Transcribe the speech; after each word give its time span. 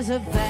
as 0.00 0.08
a. 0.08 0.49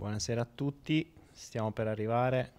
Buonasera 0.00 0.40
a 0.40 0.46
tutti, 0.46 1.12
stiamo 1.30 1.72
per 1.72 1.86
arrivare. 1.86 2.52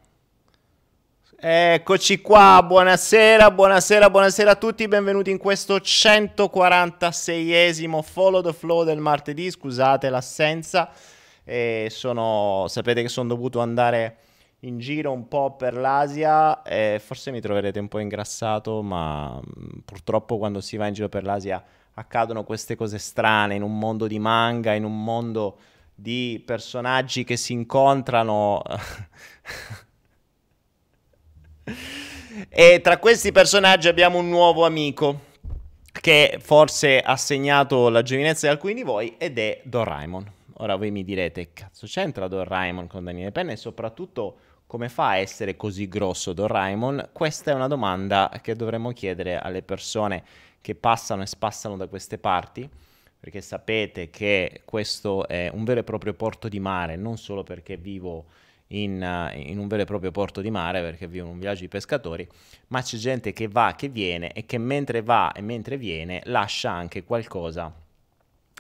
Eccoci 1.36 2.22
qua, 2.22 2.62
buonasera, 2.64 3.50
buonasera, 3.50 4.12
buonasera 4.12 4.52
a 4.52 4.56
tutti, 4.56 4.88
benvenuti 4.88 5.32
in 5.32 5.40
questo 5.40 5.78
146esimo 5.78 8.04
Follow 8.04 8.44
the 8.44 8.54
Flow 8.54 8.84
del 8.84 9.00
martedì, 9.00 9.50
scusate 9.50 10.10
l'assenza, 10.10 10.92
eh, 11.44 11.88
sono, 11.89 12.65
sapete 12.68 13.01
che 13.01 13.10
sono 13.10 13.30
dovuto 13.30 13.60
andare 13.60 14.18
in 14.60 14.77
giro 14.77 15.12
un 15.12 15.27
po' 15.27 15.56
per 15.56 15.75
l'Asia 15.75 16.62
e 16.62 17.01
forse 17.04 17.32
mi 17.32 17.42
troverete 17.42 17.80
un 17.80 17.88
po' 17.88 17.98
ingrassato, 17.98 18.84
ma 18.84 19.39
mh, 19.39 19.80
purtroppo 19.84 20.38
quando 20.38 20.62
si 20.62 20.77
va 20.77 20.86
in 20.86 20.94
giro 20.94 21.10
per 21.10 21.24
l'Asia 21.24 21.63
accadono 21.96 22.44
queste 22.44 22.75
cose 22.75 23.00
strane 23.00 23.56
in 23.56 23.63
un 23.63 23.80
mondo 23.80 24.06
di 24.06 24.20
manga, 24.20 24.74
in 24.74 24.84
un 24.84 25.04
mondo 25.04 25.58
di 26.01 26.41
personaggi 26.43 27.24
che 27.24 27.38
si 27.38 27.53
incontrano. 27.53 28.63
e 32.50 32.81
tra 32.81 32.98
questi 32.98 33.31
personaggi 33.31 33.88
abbiamo 33.88 34.17
un 34.17 34.27
nuovo 34.27 34.65
amico 34.65 35.29
che 35.91 36.39
forse 36.41 37.00
ha 37.00 37.15
segnato 37.17 37.89
la 37.89 38.01
giovinezza 38.01 38.48
di 38.48 38.53
alcuni 38.53 38.74
di 38.74 38.81
voi 38.81 39.15
ed 39.17 39.38
è 39.38 39.62
Doraemon. 39.63 40.31
Ora 40.55 40.75
voi 40.75 40.89
mi 40.89 41.03
direte, 41.03 41.53
cazzo 41.53 41.86
c'entra 41.86 42.27
Doraemon 42.27 42.88
con 42.88 43.03
Daniele 43.03 43.31
Penna 43.31 43.51
e 43.51 43.58
soprattutto 43.58 44.38
come 44.65 44.89
fa 44.89 45.10
a 45.10 45.17
essere 45.17 45.55
così 45.55 45.88
grosso 45.88 46.34
Doraemon? 46.34 47.10
Questa 47.12 47.51
è 47.51 47.53
una 47.53 47.67
domanda 47.67 48.31
che 48.41 48.55
dovremmo 48.55 48.91
chiedere 48.91 49.38
alle 49.38 49.62
persone 49.62 50.24
che 50.62 50.74
passano 50.74 51.22
e 51.22 51.27
spassano 51.27 51.77
da 51.77 51.86
queste 51.88 52.17
parti 52.17 52.67
perché 53.22 53.40
sapete 53.42 54.10
che 54.10 54.63
questo 54.66 55.28
è 55.28 55.48
un 55.54 55.63
vero 55.63 55.82
e 55.82 55.84
proprio 55.84 56.16
porto 56.16 56.50
di 56.50 56.60
mare, 56.60 56.96
non 56.96 57.20
solo 57.20 57.44
perché 57.44 57.78
vivo 57.78 58.25
in, 58.70 58.94
uh, 59.00 59.38
in, 59.38 59.60
un 59.60 59.68
vero 59.68 59.84
e 59.84 59.86
proprio 59.86 60.10
porto 60.10 60.42
di 60.42 60.50
mare, 60.50 60.82
perché 60.82 61.06
vivo 61.06 61.25
in 61.25 61.34
un 61.34 61.38
villaggio 61.38 61.62
di 61.62 61.68
pescatori, 61.68 62.28
ma 62.70 62.82
c'è 62.82 62.98
gente 62.98 63.32
che 63.32 63.48
va, 63.48 63.75
che 63.78 63.90
viene 63.90 64.34
e 64.34 64.48
che 64.48 64.58
mentre 64.58 65.04
va 65.04 65.34
e 65.34 65.42
mentre 65.42 65.78
viene 65.78 66.22
lascia 66.25 66.72
anche 66.72 67.04
qualcosa 67.04 67.72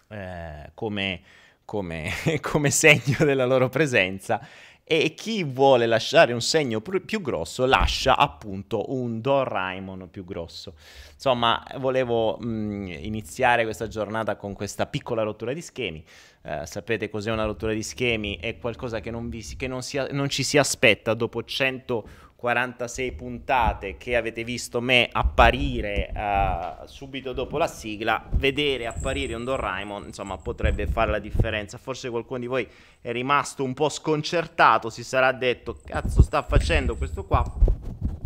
eh, 0.09 0.69
come, 0.75 1.21
come, 1.65 2.11
come 2.39 2.69
segno 2.69 3.25
della 3.25 3.45
loro 3.45 3.67
presenza 3.67 4.45
e 4.93 5.13
chi 5.13 5.45
vuole 5.45 5.85
lasciare 5.85 6.33
un 6.33 6.41
segno 6.41 6.81
più 6.81 7.21
grosso 7.21 7.65
lascia 7.65 8.17
appunto 8.17 8.91
un 8.91 9.21
Doraemon 9.21 10.09
più 10.11 10.25
grosso. 10.25 10.73
Insomma, 11.13 11.65
volevo 11.77 12.35
mh, 12.37 12.97
iniziare 12.99 13.63
questa 13.63 13.87
giornata 13.87 14.35
con 14.35 14.51
questa 14.51 14.87
piccola 14.87 15.23
rottura 15.23 15.53
di 15.53 15.61
schemi. 15.61 16.03
Eh, 16.41 16.65
sapete 16.65 17.09
cos'è 17.09 17.31
una 17.31 17.45
rottura 17.45 17.71
di 17.71 17.83
schemi? 17.83 18.37
È 18.41 18.57
qualcosa 18.57 18.99
che 18.99 19.11
non, 19.11 19.29
vi, 19.29 19.41
che 19.55 19.67
non, 19.67 19.81
si, 19.81 19.97
non 20.11 20.27
ci 20.27 20.43
si 20.43 20.57
aspetta 20.57 21.13
dopo 21.13 21.41
100 21.41 22.07
46 22.41 23.11
puntate 23.11 23.97
che 23.97 24.15
avete 24.15 24.43
visto 24.43 24.81
me 24.81 25.07
apparire 25.11 26.11
uh, 26.11 26.87
subito 26.87 27.33
dopo 27.33 27.59
la 27.59 27.67
sigla, 27.67 28.27
vedere 28.31 28.87
apparire 28.87 29.35
un 29.35 29.43
Doraemon, 29.43 30.05
insomma, 30.05 30.39
potrebbe 30.39 30.87
fare 30.87 31.11
la 31.11 31.19
differenza. 31.19 31.77
Forse 31.77 32.09
qualcuno 32.09 32.39
di 32.39 32.47
voi 32.47 32.67
è 32.99 33.11
rimasto 33.11 33.63
un 33.63 33.75
po' 33.75 33.89
sconcertato, 33.89 34.89
si 34.89 35.03
sarà 35.03 35.31
detto, 35.33 35.81
cazzo 35.85 36.23
sta 36.23 36.41
facendo 36.41 36.95
questo 36.95 37.25
qua, 37.25 37.45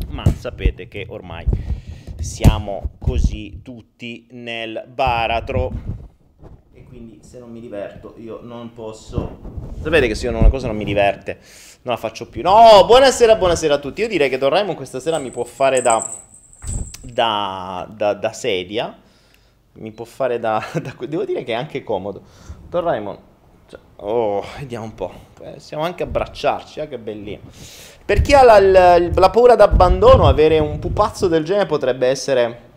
ma 0.07 0.23
sapete 0.27 0.87
che 0.87 1.05
ormai 1.09 1.45
siamo 2.17 2.91
così 2.97 3.59
tutti 3.61 4.27
nel 4.31 4.85
baratro 4.87 5.73
quindi 6.83 7.19
se 7.21 7.39
non 7.39 7.51
mi 7.51 7.61
diverto 7.61 8.15
io 8.17 8.39
non 8.41 8.73
posso... 8.73 9.39
Sapete 9.81 10.07
che 10.07 10.15
se 10.15 10.27
io 10.27 10.37
una 10.37 10.49
cosa 10.49 10.67
non 10.67 10.75
mi 10.75 10.83
diverte, 10.83 11.39
non 11.83 11.93
la 11.93 11.99
faccio 11.99 12.27
più. 12.27 12.41
No, 12.41 12.83
buonasera, 12.85 13.35
buonasera 13.35 13.75
a 13.75 13.77
tutti. 13.79 14.01
Io 14.01 14.07
direi 14.07 14.29
che 14.29 14.37
Don 14.37 14.49
Raimond 14.49 14.75
questa 14.75 14.99
sera 14.99 15.17
mi 15.17 15.31
può 15.31 15.43
fare 15.43 15.81
da, 15.81 16.05
da, 17.01 17.87
da, 17.89 18.13
da 18.13 18.33
sedia, 18.33 18.97
mi 19.73 19.91
può 19.91 20.05
fare 20.05 20.39
da, 20.39 20.63
Devo 21.07 21.23
dire 21.23 21.43
che 21.43 21.53
è 21.53 21.55
anche 21.55 21.83
comodo. 21.83 22.21
Don 22.69 22.83
Raimond... 22.83 23.19
Cioè, 23.67 23.79
oh, 23.97 24.43
vediamo 24.59 24.85
un 24.85 24.95
po'. 24.95 25.11
Possiamo 25.33 25.83
anche 25.83 26.03
abbracciarci, 26.03 26.79
eh, 26.81 26.87
che 26.87 26.99
bellino. 26.99 27.41
Per 28.05 28.21
chi 28.21 28.33
ha 28.33 28.43
la, 28.43 28.59
la, 28.59 28.97
la 28.97 29.29
paura 29.29 29.55
d'abbandono, 29.55 30.27
avere 30.27 30.59
un 30.59 30.77
pupazzo 30.77 31.27
del 31.27 31.43
genere 31.43 31.65
potrebbe 31.65 32.07
essere 32.07 32.73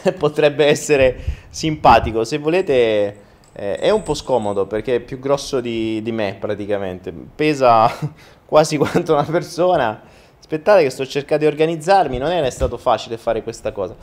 potrebbe 0.18 0.66
essere 0.66 1.16
simpatico. 1.50 2.24
Se 2.24 2.38
volete, 2.38 3.16
eh, 3.52 3.76
è 3.76 3.90
un 3.90 4.02
po' 4.02 4.14
scomodo 4.14 4.66
perché 4.66 4.96
è 4.96 5.00
più 5.00 5.18
grosso 5.18 5.60
di, 5.60 6.00
di 6.02 6.12
me 6.12 6.36
praticamente. 6.38 7.12
Pesa 7.12 7.90
quasi 8.46 8.76
quanto 8.76 9.12
una 9.12 9.24
persona. 9.24 10.02
Aspettate 10.38 10.82
che 10.82 10.90
sto 10.90 11.06
cercando 11.06 11.44
di 11.44 11.50
organizzarmi, 11.50 12.18
non 12.18 12.30
è 12.30 12.50
stato 12.50 12.76
facile 12.76 13.16
fare 13.16 13.42
questa 13.42 13.72
cosa. 13.72 13.94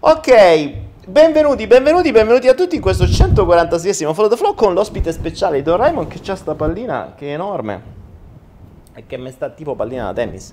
Ok, 0.00 0.72
benvenuti, 1.06 1.66
benvenuti, 1.66 2.12
benvenuti 2.12 2.46
a 2.46 2.54
tutti 2.54 2.76
in 2.76 2.80
questo 2.80 3.04
146esimo 3.04 4.12
Follow 4.12 4.30
the 4.30 4.36
Flow 4.36 4.54
con 4.54 4.72
l'ospite 4.72 5.10
speciale 5.10 5.60
Don 5.62 5.76
Raimond 5.76 6.06
che 6.06 6.20
c'ha 6.22 6.36
sta 6.36 6.54
pallina 6.54 7.14
che 7.16 7.30
è 7.30 7.32
enorme 7.32 7.82
e 8.94 9.06
che 9.06 9.16
mi 9.16 9.32
sta 9.32 9.50
tipo 9.50 9.74
pallina 9.74 10.04
da 10.04 10.12
tennis 10.12 10.52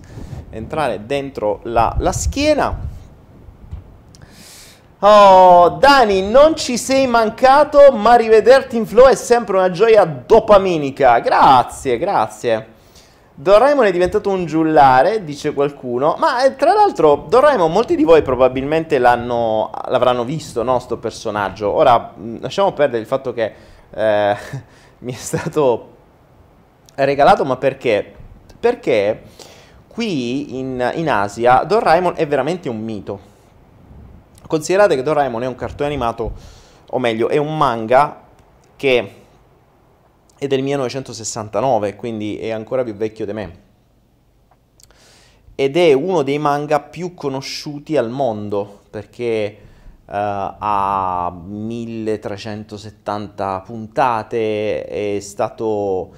entrare 0.50 1.06
dentro 1.06 1.60
la, 1.64 1.96
la 2.00 2.12
schiena. 2.12 2.94
Oh, 5.08 5.70
Dani, 5.70 6.24
non 6.24 6.56
ci 6.56 6.80
sei 6.80 7.06
mancato, 7.06 7.92
ma 7.92 8.16
rivederti 8.16 8.76
in 8.76 8.88
flow 8.88 9.06
è 9.06 9.14
sempre 9.14 9.56
una 9.56 9.70
gioia 9.70 10.04
dopaminica. 10.04 11.20
Grazie, 11.20 12.00
grazie. 12.00 12.68
Doraemon 13.36 13.86
è 13.86 13.92
diventato 13.92 14.32
un 14.32 14.48
giullare, 14.48 15.24
dice 15.24 15.54
qualcuno, 15.54 16.16
ma 16.18 16.44
eh, 16.44 16.56
tra 16.56 16.74
l'altro 16.74 17.28
Doraemon 17.30 17.72
molti 17.72 17.96
di 17.96 18.04
voi 18.04 18.24
probabilmente 18.24 18.98
l'avranno 18.98 20.24
visto, 20.24 20.64
no, 20.64 20.80
sto 20.80 20.98
personaggio. 20.98 21.72
Ora, 21.72 22.14
mm, 22.18 22.38
lasciamo 22.40 22.74
perdere 22.74 23.02
il 23.02 23.08
fatto 23.08 23.32
che 23.32 23.54
eh, 23.94 24.36
mi 24.98 25.14
è 25.14 25.18
stato 25.18 25.90
regalato, 26.96 27.46
ma 27.46 27.58
perché? 27.58 28.12
Perché 28.60 29.22
qui 29.88 30.58
in, 30.58 30.94
in 30.96 31.12
Asia 31.12 31.64
Doraemon 31.64 32.14
è 32.16 32.26
veramente 32.26 32.70
un 32.70 32.80
mito 32.80 33.34
Considerate 34.48 34.96
che 34.96 35.02
Doraemon 35.02 35.44
è 35.44 35.48
un 35.48 35.56
cartone 35.56 35.90
animato, 35.90 36.34
o 36.88 37.00
meglio, 37.00 37.30
è 37.30 37.38
un 37.38 37.58
manga 37.58 38.22
che 38.76 39.12
è 40.38 40.48
del 40.48 40.62
1969, 40.62 41.96
quindi 41.96 42.38
è 42.38 42.52
ancora 42.52 42.84
più 42.84 42.94
vecchio 42.96 43.26
di 43.26 43.34
me. 43.34 43.64
Ed 45.56 45.78
è 45.78 45.94
uno 45.94 46.22
dei 46.22 46.38
manga 46.38 46.82
più 46.82 47.14
conosciuti 47.14 47.96
al 47.98 48.10
mondo, 48.10 48.82
perché 48.90 49.58
uh, 50.06 50.12
ha 50.12 51.34
1370 51.44 53.64
puntate, 53.66 54.86
è 54.86 55.20
stato 55.22 56.14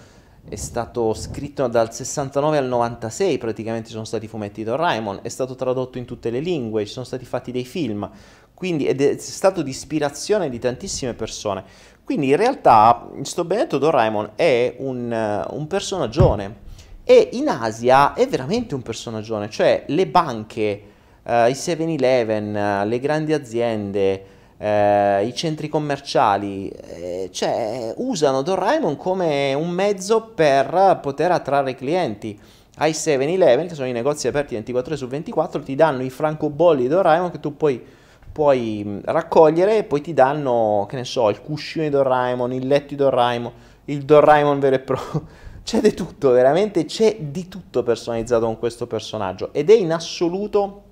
è 0.49 0.55
stato 0.55 1.13
scritto 1.13 1.67
dal 1.67 1.93
69 1.93 2.57
al 2.57 2.65
96, 2.67 3.37
praticamente 3.37 3.89
sono 3.89 4.05
stati 4.05 4.27
fumetti 4.27 4.63
di 4.63 4.69
Doraemon, 4.69 5.19
è 5.21 5.27
stato 5.27 5.55
tradotto 5.55 5.97
in 5.97 6.05
tutte 6.05 6.29
le 6.29 6.39
lingue, 6.39 6.85
ci 6.85 6.93
sono 6.93 7.05
stati 7.05 7.25
fatti 7.25 7.51
dei 7.51 7.65
film, 7.65 8.09
quindi 8.53 8.87
ed 8.87 9.01
è 9.01 9.17
stato 9.17 9.61
di 9.61 9.69
ispirazione 9.69 10.49
di 10.49 10.59
tantissime 10.59 11.13
persone. 11.13 11.63
Quindi 12.03 12.29
in 12.29 12.37
realtà 12.37 13.09
questo 13.11 13.43
benedetto 13.43 13.77
Doraemon 13.77 14.31
è 14.35 14.75
un, 14.77 15.45
un 15.49 15.67
personaggione 15.67 16.65
e 17.03 17.29
in 17.33 17.49
Asia 17.49 18.13
è 18.13 18.25
veramente 18.27 18.73
un 18.73 18.81
personaggione, 18.81 19.49
cioè 19.49 19.83
le 19.87 20.07
banche, 20.07 20.81
uh, 21.23 21.29
i 21.29 21.53
7-Eleven, 21.53 22.83
uh, 22.83 22.87
le 22.87 22.99
grandi 22.99 23.33
aziende, 23.33 24.25
eh, 24.57 25.25
i 25.25 25.35
centri 25.35 25.69
commerciali, 25.69 26.69
eh, 26.69 27.29
cioè 27.31 27.93
usano 27.97 28.41
Doraemon 28.41 28.97
come 28.97 29.53
un 29.53 29.69
mezzo 29.69 30.31
per 30.33 30.99
poter 31.01 31.31
attrarre 31.31 31.75
clienti. 31.75 32.39
Ai 32.79 32.91
7-Eleven, 32.91 33.67
che 33.67 33.73
sono 33.73 33.87
i 33.87 33.91
negozi 33.91 34.27
aperti 34.27 34.53
24 34.53 34.91
ore 34.91 34.99
su 34.99 35.07
24, 35.07 35.63
ti 35.63 35.73
danno 35.73 36.03
i 36.03 36.11
francobolli 36.11 36.83
di 36.83 36.87
Doraemon 36.87 37.31
che 37.31 37.39
tu 37.39 37.57
puoi, 37.57 37.83
puoi 38.31 39.01
raccogliere 39.03 39.79
e 39.79 39.83
poi 39.83 40.01
ti 40.01 40.13
danno, 40.13 40.85
che 40.87 40.95
ne 40.95 41.03
so, 41.03 41.29
il 41.29 41.41
cuscino 41.41 41.83
di 41.85 41.89
Doraemon, 41.89 42.53
il 42.53 42.67
letto 42.67 42.89
di 42.89 42.95
Doraemon, 42.95 43.51
il 43.85 44.03
Doraemon 44.03 44.59
vero 44.59 44.75
e 44.75 44.79
proprio. 44.79 45.27
C'è 45.67 45.81
di 45.81 45.93
tutto, 45.93 46.29
veramente 46.29 46.85
c'è 46.85 47.17
di 47.19 47.49
tutto 47.49 47.83
personalizzato 47.83 48.45
con 48.45 48.57
questo 48.57 48.87
personaggio 48.87 49.51
ed 49.51 49.69
è 49.69 49.73
in 49.73 49.91
assoluto 49.91 50.83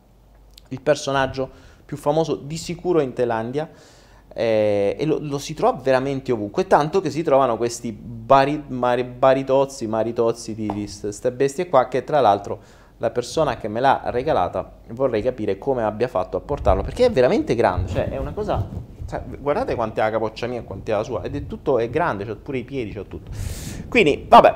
il 0.67 0.81
personaggio 0.81 1.49
più 1.85 1.97
famoso 1.97 2.35
di 2.35 2.57
sicuro 2.57 2.99
in 2.99 3.13
Thailandia 3.13 3.69
eh, 4.33 4.95
e 4.99 5.05
lo, 5.05 5.17
lo, 5.21 5.37
si 5.37 5.53
trova 5.53 5.79
veramente 5.81 6.31
ovunque, 6.31 6.67
tanto 6.67 6.99
che 6.99 7.09
si 7.09 7.23
trovano 7.23 7.55
questi 7.55 7.91
bari, 7.91 8.63
mari, 8.67 9.03
baritozzi, 9.03 9.87
maritozzi 9.87 10.53
di 10.55 10.67
queste 10.67 11.31
bestie 11.31 11.69
qua 11.69 11.87
che 11.87 12.03
tra 12.03 12.19
l'altro 12.19 12.83
la 12.97 13.11
persona 13.11 13.57
che 13.57 13.67
me 13.67 13.79
l'ha 13.79 14.01
regalata 14.05 14.79
vorrei 14.89 15.21
capire 15.21 15.57
come 15.57 15.83
abbia 15.83 16.07
fatto 16.07 16.37
a 16.37 16.39
portarlo 16.39 16.81
perché 16.81 17.05
è 17.05 17.11
veramente 17.11 17.55
grande, 17.55 17.91
cioè 17.91 18.09
è 18.09 18.17
una 18.17 18.33
cosa 18.33 18.67
cioè, 19.07 19.21
guardate 19.39 19.75
quante 19.75 20.01
ha 20.01 20.05
la 20.05 20.11
capoccia 20.11 20.47
mia 20.47 20.59
e 20.59 20.63
quante 20.63 20.91
ha 20.91 20.97
la 20.97 21.03
sua 21.03 21.23
ed 21.23 21.35
è 21.35 21.45
tutto 21.45 21.77
è 21.77 21.89
grande, 21.89 22.25
c'ho 22.25 22.35
pure 22.35 22.57
i 22.57 22.63
piedi, 22.63 22.93
c'ho 22.93 23.05
tutto. 23.05 23.31
Quindi, 23.87 24.25
vabbè. 24.27 24.55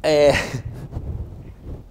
Eh, 0.00 0.32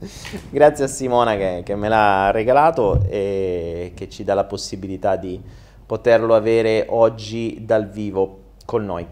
Grazie 0.49 0.85
a 0.85 0.87
Simona 0.87 1.35
che, 1.35 1.61
che, 1.63 1.75
me 1.75 1.89
l'ha 1.89 2.31
regalato 2.31 3.01
e 3.07 3.91
che 3.95 4.09
ci 4.09 4.23
dà 4.23 4.33
la 4.33 4.43
possibilità 4.43 5.15
di 5.15 5.41
poterlo 5.85 6.35
avere 6.35 6.85
oggi 6.89 7.63
dal 7.65 7.89
vivo 7.89 8.39
con 8.65 8.85
noi. 8.85 9.05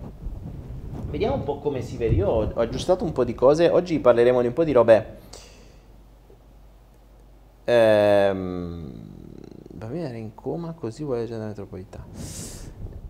Vediamo 1.09 1.35
un 1.35 1.43
po' 1.43 1.59
come 1.59 1.81
si 1.81 1.97
vede. 1.97 2.15
Io 2.15 2.27
ho 2.29 2.53
aggiustato 2.55 3.03
un 3.03 3.11
po' 3.11 3.23
di 3.23 3.35
cose. 3.35 3.69
Oggi 3.69 3.99
parleremo 3.99 4.41
di 4.41 4.47
un 4.47 4.53
po' 4.53 4.63
di 4.63 4.71
robe. 4.71 5.17
Ehm, 7.65 8.91
bambina 9.71 10.07
era 10.07 10.17
in 10.17 10.33
coma, 10.33 10.73
così 10.73 11.03
vuole 11.03 11.21
leggere 11.21 11.39
la 11.39 11.47
metropolitana. 11.47 12.05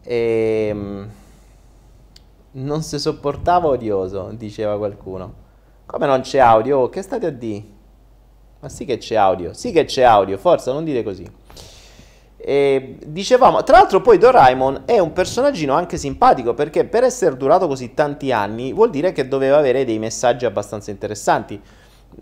Ehm, 0.03 1.09
non 2.53 2.81
si 2.81 2.99
sopportava 2.99 3.67
odioso, 3.67 4.31
diceva 4.33 4.77
qualcuno. 4.77 5.49
Come 5.91 6.05
non 6.05 6.21
c'è 6.21 6.39
audio? 6.39 6.77
Oh, 6.79 6.89
che 6.89 7.01
state 7.01 7.25
a 7.25 7.31
dire? 7.31 7.63
Ma 8.61 8.69
sì 8.69 8.85
che 8.85 8.97
c'è 8.97 9.15
audio, 9.15 9.51
sì 9.51 9.73
che 9.73 9.83
c'è 9.83 10.03
audio, 10.03 10.37
forza, 10.37 10.71
non 10.71 10.85
dire 10.85 11.03
così. 11.03 11.29
E 12.37 12.95
dicevamo, 13.05 13.61
tra 13.63 13.79
l'altro 13.79 13.99
poi 13.99 14.17
Doraemon 14.17 14.83
è 14.85 14.99
un 14.99 15.11
personaggino 15.11 15.73
anche 15.73 15.97
simpatico 15.97 16.53
perché 16.53 16.85
per 16.85 17.03
essere 17.03 17.35
durato 17.35 17.67
così 17.67 17.93
tanti 17.93 18.31
anni 18.31 18.71
vuol 18.71 18.89
dire 18.89 19.11
che 19.11 19.27
doveva 19.27 19.57
avere 19.57 19.83
dei 19.83 19.99
messaggi 19.99 20.45
abbastanza 20.45 20.91
interessanti. 20.91 21.61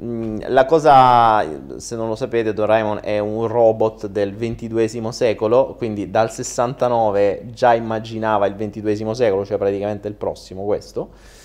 Mm, 0.01 0.39
la 0.47 0.65
cosa, 0.65 1.45
se 1.77 1.95
non 1.95 2.07
lo 2.07 2.15
sapete, 2.15 2.53
Doraemon 2.53 3.01
è 3.03 3.19
un 3.19 3.45
robot 3.45 4.07
del 4.07 4.35
XXII 4.35 5.11
secolo, 5.11 5.75
quindi 5.77 6.09
dal 6.09 6.31
69 6.31 7.49
già 7.53 7.75
immaginava 7.75 8.47
il 8.47 8.55
XXII 8.55 9.13
secolo, 9.13 9.45
cioè 9.45 9.59
praticamente 9.59 10.07
il 10.07 10.15
prossimo 10.15 10.65
questo, 10.65 11.37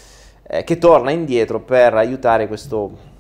eh, 0.46 0.64
che 0.64 0.78
torna 0.78 1.10
indietro 1.10 1.60
per 1.60 1.94
aiutare 1.94 2.46
questo 2.46 3.12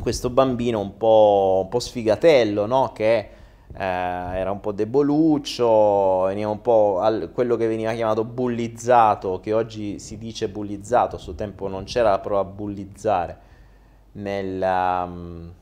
questo 0.00 0.30
bambino 0.30 0.80
un 0.80 0.96
po', 0.96 1.60
un 1.64 1.68
po 1.68 1.78
sfigatello, 1.78 2.66
no? 2.66 2.92
che 2.92 3.16
eh, 3.16 3.28
era 3.76 4.50
un 4.50 4.60
po' 4.60 4.72
deboluccio, 4.72 6.22
veniva 6.26 6.50
un 6.50 6.60
po' 6.60 6.98
al, 7.00 7.30
quello 7.32 7.56
che 7.56 7.66
veniva 7.66 7.92
chiamato 7.92 8.24
bullizzato, 8.24 9.40
che 9.40 9.52
oggi 9.52 9.98
si 9.98 10.18
dice 10.18 10.48
bullizzato, 10.48 11.16
a 11.16 11.18
suo 11.18 11.34
tempo 11.34 11.68
non 11.68 11.84
c'era 11.84 12.10
la 12.10 12.18
prova 12.18 12.40
a 12.40 12.44
bullizzare, 12.44 13.38
nel, 14.12 14.60
um, 14.60 15.52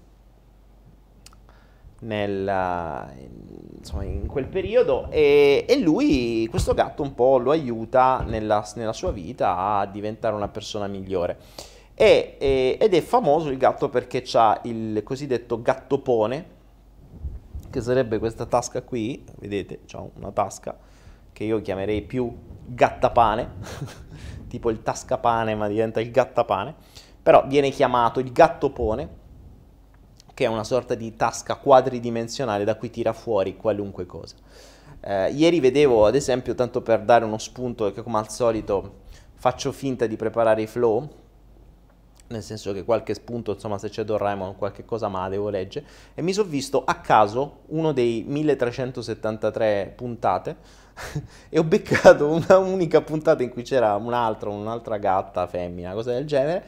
nel, 2.00 3.10
insomma, 3.78 4.04
in 4.04 4.26
quel 4.26 4.46
periodo 4.46 5.08
e, 5.10 5.64
e, 5.66 5.78
lui, 5.78 6.46
questo 6.50 6.74
gatto 6.74 7.02
un 7.02 7.14
po' 7.14 7.38
lo 7.38 7.50
aiuta 7.50 8.22
nella, 8.26 8.68
nella 8.74 8.92
sua 8.92 9.12
vita 9.12 9.56
a 9.56 9.86
diventare 9.86 10.34
una 10.34 10.48
persona 10.48 10.86
migliore. 10.86 11.38
E, 11.94 12.36
e, 12.38 12.76
ed 12.78 12.92
è 12.92 13.00
famoso 13.00 13.48
il 13.48 13.56
gatto 13.56 13.88
perché 13.88 14.24
ha 14.34 14.60
il 14.64 15.02
cosiddetto 15.02 15.62
gattopone, 15.62 16.54
che 17.70 17.80
sarebbe 17.80 18.18
questa 18.18 18.46
tasca 18.46 18.82
qui, 18.82 19.24
vedete, 19.38 19.80
c'ha 19.86 20.04
una 20.14 20.30
tasca 20.30 20.76
che 21.32 21.44
io 21.44 21.60
chiamerei 21.60 22.02
più 22.02 22.34
gattapane, 22.66 23.50
tipo 24.48 24.70
il 24.70 24.82
tascapane 24.82 25.54
ma 25.54 25.68
diventa 25.68 26.00
il 26.00 26.10
gattapane, 26.10 26.74
però 27.22 27.46
viene 27.46 27.70
chiamato 27.70 28.20
il 28.20 28.32
gattopone, 28.32 29.24
che 30.36 30.44
è 30.44 30.48
una 30.48 30.64
sorta 30.64 30.94
di 30.94 31.16
tasca 31.16 31.54
quadridimensionale 31.54 32.64
da 32.64 32.74
cui 32.74 32.90
tira 32.90 33.14
fuori 33.14 33.56
qualunque 33.56 34.04
cosa. 34.04 34.34
Eh, 35.00 35.30
ieri 35.30 35.60
vedevo, 35.60 36.04
ad 36.04 36.14
esempio, 36.14 36.54
tanto 36.54 36.82
per 36.82 37.00
dare 37.00 37.24
uno 37.24 37.38
spunto, 37.38 37.90
che 37.90 38.02
come 38.02 38.18
al 38.18 38.30
solito 38.30 38.96
faccio 39.32 39.72
finta 39.72 40.04
di 40.04 40.14
preparare 40.16 40.60
i 40.60 40.66
flow, 40.66 41.08
nel 42.26 42.42
senso 42.42 42.74
che 42.74 42.84
qualche 42.84 43.14
spunto, 43.14 43.52
insomma, 43.52 43.78
se 43.78 43.88
c'è 43.88 44.04
Doraemon, 44.04 44.56
qualche 44.56 44.84
cosa 44.84 45.08
ma 45.08 45.26
devo 45.30 45.48
leggere, 45.48 45.86
e 46.12 46.20
mi 46.20 46.34
sono 46.34 46.50
visto 46.50 46.84
a 46.84 46.96
caso 46.96 47.60
uno 47.68 47.92
dei 47.92 48.22
1373 48.28 49.94
puntate 49.96 50.56
e 51.48 51.58
ho 51.58 51.64
beccato 51.64 52.28
una 52.28 52.58
unica 52.58 53.00
puntata 53.00 53.42
in 53.42 53.48
cui 53.48 53.62
c'era 53.62 53.94
un'altra, 53.94 54.50
un'altra 54.50 54.98
gatta 54.98 55.46
femmina, 55.46 55.94
cosa 55.94 56.12
del 56.12 56.26
genere, 56.26 56.64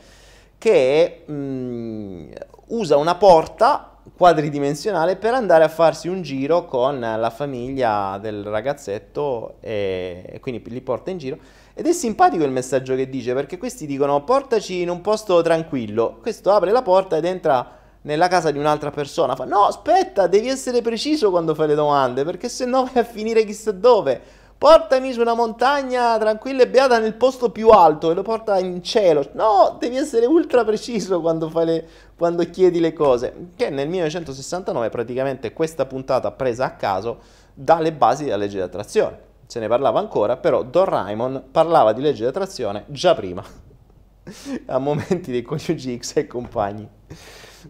che 0.58 1.22
mh, 1.24 1.32
mm, 1.32 2.30
usa 2.68 2.96
una 2.96 3.14
porta 3.14 3.92
quadridimensionale 4.16 5.16
per 5.16 5.34
andare 5.34 5.64
a 5.64 5.68
farsi 5.68 6.08
un 6.08 6.22
giro 6.22 6.64
con 6.64 6.98
la 6.98 7.30
famiglia 7.30 8.18
del 8.20 8.44
ragazzetto 8.44 9.56
e, 9.60 10.24
e 10.26 10.40
quindi 10.40 10.62
li 10.70 10.80
porta 10.80 11.10
in 11.10 11.18
giro 11.18 11.38
ed 11.74 11.86
è 11.86 11.92
simpatico 11.92 12.42
il 12.42 12.50
messaggio 12.50 12.96
che 12.96 13.08
dice 13.08 13.34
perché 13.34 13.56
questi 13.56 13.86
dicono 13.86 14.24
portaci 14.24 14.80
in 14.80 14.90
un 14.90 15.00
posto 15.00 15.40
tranquillo. 15.42 16.18
Questo 16.20 16.50
apre 16.50 16.72
la 16.72 16.82
porta 16.82 17.16
ed 17.16 17.24
entra 17.24 17.76
nella 18.02 18.26
casa 18.26 18.50
di 18.50 18.58
un'altra 18.58 18.90
persona. 18.90 19.36
Fa 19.36 19.44
no, 19.44 19.66
aspetta, 19.66 20.26
devi 20.26 20.48
essere 20.48 20.82
preciso 20.82 21.30
quando 21.30 21.54
fai 21.54 21.68
le 21.68 21.76
domande 21.76 22.24
perché 22.24 22.48
se 22.48 22.64
no 22.64 22.82
vai 22.92 23.02
a 23.02 23.06
finire 23.06 23.44
chissà 23.44 23.70
dove. 23.70 24.20
Portami 24.58 25.12
su 25.12 25.20
una 25.20 25.34
montagna 25.34 26.18
tranquilla 26.18 26.62
e 26.64 26.68
beata 26.68 26.98
nel 26.98 27.14
posto 27.14 27.50
più 27.50 27.68
alto 27.68 28.10
e 28.10 28.14
lo 28.14 28.22
porta 28.22 28.58
in 28.58 28.82
cielo. 28.82 29.24
No, 29.34 29.76
devi 29.78 29.96
essere 29.96 30.26
ultra 30.26 30.64
preciso 30.64 31.20
quando, 31.20 31.50
le, 31.62 31.86
quando 32.16 32.42
chiedi 32.50 32.80
le 32.80 32.92
cose. 32.92 33.50
Che 33.54 33.70
nel 33.70 33.88
1969 33.88 34.90
praticamente 34.90 35.52
questa 35.52 35.86
puntata 35.86 36.32
presa 36.32 36.64
a 36.64 36.70
caso 36.72 37.18
dà 37.54 37.78
le 37.78 37.92
basi 37.92 38.24
della 38.24 38.36
legge 38.36 38.56
di 38.56 38.62
attrazione 38.62 39.26
se 39.48 39.60
ne 39.60 39.66
parlava 39.66 39.98
ancora, 39.98 40.36
però 40.36 40.62
Don 40.62 40.84
Raimon 40.84 41.44
parlava 41.50 41.94
di 41.94 42.02
legge 42.02 42.20
di 42.20 42.28
attrazione 42.28 42.84
già 42.88 43.14
prima, 43.14 43.42
a 44.66 44.78
momenti 44.78 45.30
dei 45.30 45.40
coniugi 45.40 45.98
X 45.98 46.16
e 46.16 46.26
compagni. 46.26 46.86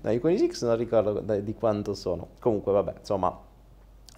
No, 0.00 0.10
I 0.10 0.18
coniugi 0.18 0.48
X 0.48 0.64
non 0.64 0.76
ricordo 0.76 1.20
di 1.20 1.54
quanto 1.54 1.94
sono. 1.94 2.30
Comunque, 2.40 2.72
vabbè, 2.72 2.94
insomma, 2.98 3.38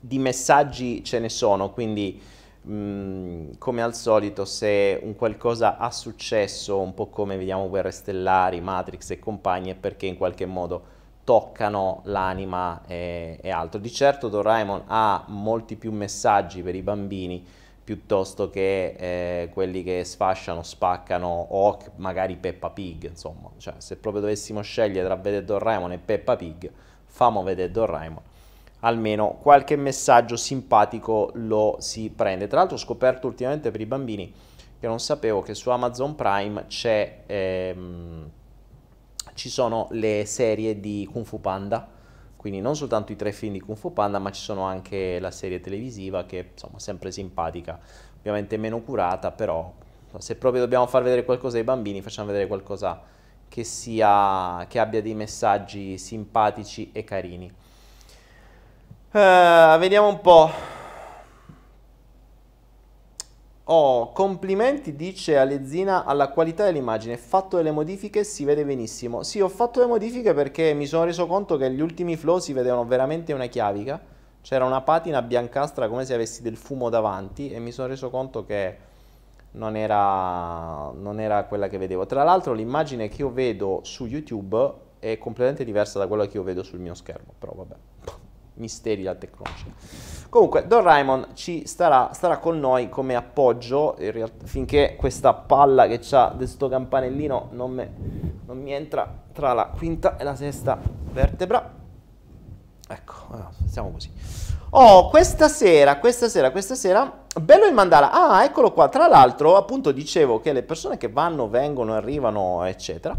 di 0.01 0.19
messaggi 0.19 1.05
ce 1.05 1.19
ne 1.19 1.29
sono, 1.29 1.71
quindi 1.71 2.19
come 2.63 3.83
al 3.83 3.95
solito 3.95 4.45
se 4.45 5.01
un 5.03 5.17
qualcosa 5.17 5.79
ha 5.79 5.91
successo, 5.91 6.79
un 6.79 6.93
po' 6.93 7.07
come 7.07 7.37
vediamo 7.37 7.69
Guerre 7.69 7.91
Stellari, 7.91 8.61
Matrix 8.61 9.11
e 9.11 9.19
compagni, 9.19 9.71
è 9.71 9.75
perché 9.75 10.07
in 10.07 10.17
qualche 10.17 10.47
modo 10.47 10.99
toccano 11.25 12.01
l'anima 12.05 12.83
e, 12.87 13.39
e, 13.41 13.51
altro. 13.51 13.81
Di 13.81 13.91
certo 13.91 14.29
Doraemon 14.29 14.85
ha 14.87 15.25
molti 15.29 15.77
più 15.77 15.93
messaggi 15.93 16.63
per 16.63 16.75
i 16.75 16.83
bambini 16.83 17.45
piuttosto 17.83 18.51
che 18.51 18.95
eh, 18.99 19.51
quelli 19.53 19.83
che 19.83 20.05
sfasciano, 20.05 20.63
spaccano 20.63 21.27
o 21.51 21.79
magari 21.97 22.37
Peppa 22.37 22.71
Pig, 22.71 23.09
insomma, 23.09 23.51
cioè, 23.57 23.75
se 23.79 23.97
proprio 23.97 24.23
dovessimo 24.23 24.61
scegliere 24.61 25.07
tra 25.07 25.17
vedere 25.17 25.45
Doraemon 25.45 25.93
e 25.93 25.99
Peppa 25.99 26.37
Pig, 26.37 26.71
famo 27.07 27.43
vedere 27.43 27.71
Doraemon. 27.71 28.23
Almeno 28.81 29.39
qualche 29.41 29.77
messaggio 29.77 30.37
simpatico 30.37 31.31
lo 31.35 31.77
si 31.81 32.11
prende. 32.11 32.47
Tra 32.47 32.59
l'altro 32.59 32.77
ho 32.77 32.81
scoperto 32.81 33.27
ultimamente 33.27 33.71
per 33.71 33.81
i 33.81 33.87
bambini 33.87 34.33
che 34.79 34.87
non 34.87 34.99
sapevo 34.99 35.43
che 35.43 35.55
su 35.55 35.69
Amazon 35.69 36.15
Prime 36.15 36.65
c'è 36.67 37.25
ehm, 37.27 38.31
ci 39.35 39.51
sono 39.51 39.89
le 39.91 40.25
serie 40.25 40.81
di 40.81 41.09
Kung 41.11 41.25
Fu 41.25 41.41
Panda, 41.41 41.87
quindi 42.37 42.61
non 42.61 42.75
soltanto 42.75 43.13
i 43.13 43.17
tre 43.17 43.33
film 43.33 43.53
di 43.53 43.61
Kung 43.61 43.77
Fu 43.77 43.93
Panda, 43.93 44.19
ma 44.19 44.31
ci 44.31 44.41
sono 44.41 44.63
anche 44.63 45.19
la 45.19 45.31
serie 45.31 45.61
televisiva 45.61 46.25
che 46.25 46.41
è 46.41 46.47
sempre 46.77 47.11
simpatica, 47.11 47.79
ovviamente 48.19 48.57
meno 48.57 48.81
curata, 48.81 49.31
però 49.31 49.73
se 50.19 50.37
proprio 50.37 50.63
dobbiamo 50.63 50.87
far 50.87 51.03
vedere 51.03 51.25
qualcosa 51.25 51.59
ai 51.59 51.65
bambini, 51.65 52.03
facciamo 52.03 52.29
vedere 52.29 52.47
qualcosa 52.47 53.01
che, 53.49 53.65
sia, 53.65 54.65
che 54.69 54.79
abbia 54.79 55.03
dei 55.03 55.15
messaggi 55.15 55.99
simpatici 55.99 56.91
e 56.93 57.05
carini. 57.05 57.53
Uh, 59.13 59.77
vediamo 59.81 60.07
un 60.07 60.21
po'. 60.21 60.49
Oh, 63.65 64.13
complimenti, 64.13 64.95
dice 64.95 65.37
Alezzina, 65.37 66.05
alla 66.05 66.29
qualità 66.29 66.65
dell'immagine. 66.65 67.17
Fatto 67.17 67.57
delle 67.57 67.73
modifiche, 67.73 68.23
si 68.23 68.45
vede 68.45 68.65
benissimo. 68.65 69.25
Sì, 69.25 69.41
ho 69.41 69.49
fatto 69.49 69.81
le 69.81 69.87
modifiche 69.87 70.33
perché 70.33 70.75
mi 70.75 70.87
sono 70.87 71.03
reso 71.05 71.27
conto 71.27 71.57
che 71.57 71.73
gli 71.73 71.81
ultimi 71.81 72.17
flow 72.17 72.39
si 72.39 72.53
vedevano 72.53 72.85
veramente 72.85 73.33
una 73.33 73.47
chiavica. 73.47 74.01
C'era 74.43 74.65
una 74.65 74.81
patina 74.81 75.23
biancastra 75.23 75.89
come 75.89 76.05
se 76.05 76.15
avessi 76.15 76.41
del 76.43 76.57
fumo 76.57 76.89
davanti 76.89 77.51
e 77.51 77.59
mi 77.59 77.73
sono 77.73 77.89
reso 77.89 78.11
conto 78.11 78.47
che 78.47 78.77
non 79.53 79.75
era, 79.75 80.93
non 80.93 81.19
era 81.19 81.45
quella 81.47 81.67
che 81.67 81.79
vedevo. 81.79 82.07
Tra 82.07 82.23
l'altro 82.23 82.53
l'immagine 82.53 83.09
che 83.09 83.23
io 83.23 83.33
vedo 83.33 83.81
su 83.83 84.07
YouTube 84.07 84.73
è 85.01 85.19
completamente 85.19 85.65
diversa 85.65 85.99
da 85.99 86.07
quella 86.07 86.27
che 86.29 86.37
io 86.37 86.45
vedo 86.45 86.63
sul 86.63 86.79
mio 86.79 86.95
schermo, 86.95 87.33
però 87.39 87.53
vabbè 87.57 87.90
misteri 88.61 89.03
della 89.03 89.17
tecnologia. 89.17 90.19
Comunque, 90.31 90.69
Don 90.69 90.83
Raimon 90.83 91.31
ci 91.35 91.67
starà, 91.67 92.11
starà 92.13 92.39
con 92.39 92.61
noi 92.61 92.89
come 92.89 93.17
appoggio 93.17 93.97
realtà, 93.99 94.47
finché 94.47 94.95
questa 94.97 95.35
palla 95.35 95.89
che 95.89 96.01
ha 96.13 96.33
questo 96.37 96.69
campanellino 96.69 97.49
non, 97.51 97.73
me, 97.73 97.93
non, 98.47 98.63
mi 98.63 98.73
entra 98.73 99.13
tra 99.33 99.53
la 99.53 99.73
quinta 99.77 100.17
e 100.17 100.23
la 100.23 100.37
sesta 100.37 100.79
vertebra. 101.11 101.79
Ecco, 102.89 103.15
siamo 103.67 103.91
così. 103.91 104.13
Oh, 104.71 105.09
questa 105.09 105.49
sera, 105.49 105.99
questa 105.99 106.29
sera, 106.29 106.53
questa 106.53 106.77
sera, 106.77 107.25
bello 107.41 107.67
il 107.67 107.75
mandala. 107.75 108.13
Ah, 108.13 108.45
eccolo 108.45 108.73
qua. 108.73 108.89
Tra 108.89 109.09
l'altro, 109.09 109.57
appunto, 109.57 109.91
dicevo 109.91 110.39
che 110.39 110.53
le 110.53 110.63
persone 110.63 110.97
che 110.97 111.09
vanno, 111.09 111.49
vengono, 111.49 111.95
arrivano, 111.95 112.63
eccetera, 112.65 113.17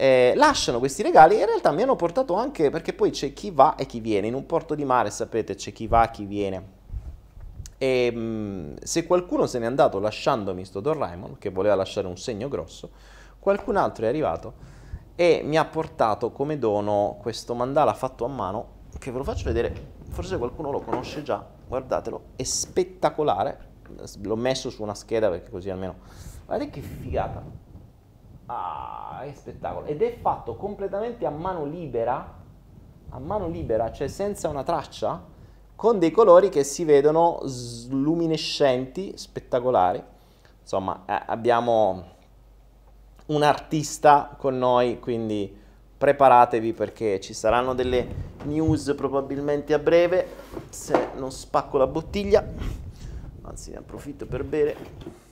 eh, 0.00 0.32
lasciano 0.34 0.78
questi 0.78 1.02
regali 1.02 1.36
e 1.36 1.40
in 1.40 1.44
realtà 1.44 1.72
mi 1.72 1.82
hanno 1.82 1.94
portato 1.94 2.32
anche, 2.32 2.70
perché 2.70 2.94
poi 2.94 3.10
c'è 3.10 3.34
chi 3.34 3.50
va 3.50 3.74
e 3.74 3.84
chi 3.84 4.00
viene, 4.00 4.28
in 4.28 4.34
un 4.34 4.46
porto 4.46 4.74
di 4.74 4.86
mare 4.86 5.10
sapete 5.10 5.56
c'è 5.56 5.72
chi 5.74 5.86
va 5.86 6.04
e 6.04 6.10
chi 6.10 6.24
viene. 6.24 6.68
E 7.76 8.10
mh, 8.10 8.18
mm, 8.18 8.74
se 8.82 9.04
qualcuno 9.04 9.44
se 9.44 9.58
n'è 9.58 9.66
andato 9.66 9.98
lasciandomi 9.98 10.64
sto 10.64 10.80
Doraemon, 10.80 11.36
che 11.36 11.50
voleva 11.50 11.74
lasciare 11.74 12.06
un 12.06 12.16
segno 12.16 12.48
grosso, 12.48 12.88
qualcun 13.38 13.76
altro 13.76 14.06
è 14.06 14.08
arrivato 14.08 14.54
e 15.16 15.42
mi 15.44 15.58
ha 15.58 15.66
portato 15.66 16.30
come 16.30 16.58
dono 16.58 17.18
questo 17.20 17.52
mandala 17.52 17.92
fatto 17.92 18.24
a 18.24 18.28
mano, 18.28 18.68
che 18.98 19.10
ve 19.10 19.18
lo 19.18 19.24
faccio 19.24 19.44
vedere, 19.44 19.74
forse 20.08 20.38
qualcuno 20.38 20.70
lo 20.70 20.80
conosce 20.80 21.22
già, 21.22 21.46
guardatelo, 21.68 22.22
è 22.36 22.42
spettacolare, 22.42 23.68
l'ho 24.22 24.36
messo 24.36 24.70
su 24.70 24.82
una 24.82 24.94
scheda 24.94 25.28
perché 25.28 25.50
così 25.50 25.68
almeno... 25.68 25.96
Guardate 26.46 26.70
che 26.70 26.80
figata! 26.80 27.68
Ah, 28.52 29.20
che 29.22 29.34
spettacolo! 29.36 29.86
Ed 29.86 30.02
è 30.02 30.18
fatto 30.20 30.56
completamente 30.56 31.24
a 31.24 31.30
mano 31.30 31.64
libera, 31.64 32.34
a 33.10 33.18
mano 33.20 33.46
libera, 33.48 33.92
cioè 33.92 34.08
senza 34.08 34.48
una 34.48 34.64
traccia, 34.64 35.24
con 35.76 36.00
dei 36.00 36.10
colori 36.10 36.48
che 36.48 36.64
si 36.64 36.84
vedono 36.84 37.40
luminescenti, 37.90 39.16
spettacolari. 39.16 40.02
Insomma, 40.62 41.04
eh, 41.06 41.22
abbiamo 41.26 42.04
un 43.26 43.42
artista 43.44 44.34
con 44.36 44.58
noi, 44.58 44.98
quindi 44.98 45.56
preparatevi 45.96 46.72
perché 46.72 47.20
ci 47.20 47.34
saranno 47.34 47.72
delle 47.72 48.32
news 48.46 48.94
probabilmente 48.96 49.74
a 49.74 49.78
breve, 49.78 50.26
se 50.70 51.10
non 51.14 51.30
spacco 51.30 51.78
la 51.78 51.86
bottiglia, 51.86 52.44
anzi 53.42 53.70
ne 53.70 53.76
approfitto 53.76 54.26
per 54.26 54.42
bere. 54.42 55.29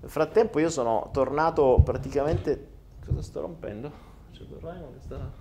Nel 0.00 0.10
frattempo 0.10 0.60
io 0.60 0.70
sono 0.70 1.10
tornato 1.12 1.80
praticamente... 1.84 2.76
Cosa 3.04 3.22
sto 3.22 3.40
rompendo? 3.40 3.90
C'è 4.32 4.44
Doraemon 4.44 4.92
che 4.92 5.00
sta 5.00 5.32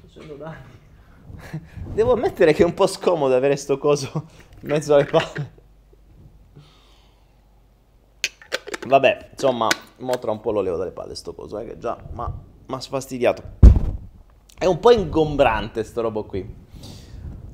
facendo 0.00 0.36
danni. 0.36 0.82
Devo 1.92 2.12
ammettere 2.12 2.54
che 2.54 2.62
è 2.62 2.66
un 2.66 2.72
po' 2.72 2.86
scomodo 2.86 3.34
avere 3.34 3.56
sto 3.56 3.76
coso 3.76 4.10
in 4.60 4.68
mezzo 4.68 4.94
alle 4.94 5.04
palle. 5.04 5.62
Vabbè, 8.86 9.30
insomma, 9.32 9.68
mo 9.98 10.18
tra 10.18 10.30
un 10.30 10.40
po' 10.40 10.52
lo 10.52 10.60
levo 10.60 10.76
dalle 10.76 10.92
palle 10.92 11.14
sto 11.14 11.34
coso, 11.34 11.58
eh, 11.58 11.66
che 11.66 11.78
già 11.78 11.98
mi 12.12 12.24
ha 12.66 12.80
sfastidiato. 12.80 13.42
È 14.56 14.66
un 14.66 14.78
po' 14.78 14.92
ingombrante 14.92 15.84
sto 15.84 16.00
robo 16.00 16.24
qui. 16.24 16.62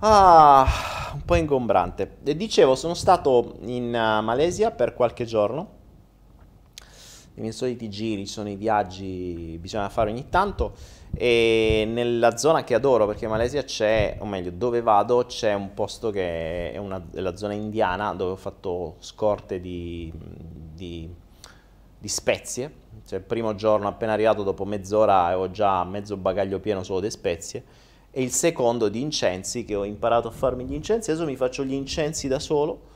Ah, 0.01 0.67
un 1.15 1.25
po' 1.25 1.35
ingombrante. 1.35 2.19
E 2.23 2.37
dicevo, 2.37 2.77
sono 2.77 2.95
stato 2.95 3.57
in 3.63 3.87
uh, 3.87 4.23
Malesia 4.23 4.71
per 4.71 4.95
qualche 4.95 5.25
giorno 5.25 5.79
i 7.41 7.43
miei 7.43 7.53
soliti 7.53 7.89
giri, 7.89 8.27
sono 8.27 8.51
i 8.51 8.55
viaggi, 8.55 9.57
bisogna 9.59 9.89
fare 9.89 10.11
ogni 10.11 10.29
tanto. 10.29 10.75
E 11.13 11.89
nella 11.89 12.37
zona 12.37 12.63
che 12.63 12.75
adoro 12.75 13.07
perché 13.07 13.25
in 13.25 13.31
Malesia 13.31 13.65
c'è, 13.65 14.17
o 14.21 14.27
meglio 14.27 14.53
dove 14.53 14.83
vado 14.83 15.25
c'è 15.25 15.55
un 15.55 15.75
posto 15.75 16.11
che 16.11 16.71
è, 16.71 16.77
una, 16.77 17.03
è 17.13 17.21
la 17.21 17.35
zona 17.37 17.55
indiana 17.55 18.13
dove 18.15 18.33
ho 18.33 18.37
fatto 18.37 18.97
scorte 19.01 19.61
di, 19.61 20.13
di, 20.15 21.13
di 21.99 22.09
spezie, 22.09 22.73
cioè 23.07 23.19
il 23.19 23.25
primo 23.25 23.55
giorno 23.55 23.89
appena 23.89 24.13
arrivato 24.13 24.43
dopo 24.43 24.65
mezz'ora 24.65 25.25
avevo 25.25 25.51
già 25.51 25.83
mezzo 25.85 26.17
bagaglio 26.17 26.61
pieno 26.61 26.83
solo 26.85 27.01
di 27.01 27.11
spezie. 27.11 27.65
E 28.13 28.23
il 28.23 28.33
secondo 28.33 28.89
di 28.89 29.01
incensi 29.01 29.65
che 29.65 29.75
ho 29.75 29.85
imparato 29.85 30.29
a 30.29 30.33
farmi 30.33 30.65
gli 30.65 30.75
incensi, 30.75 31.11
adesso 31.11 31.27
mi 31.27 31.37
faccio 31.37 31.65
gli 31.65 31.73
incensi 31.73 32.29
da 32.29 32.39
solo 32.39 32.90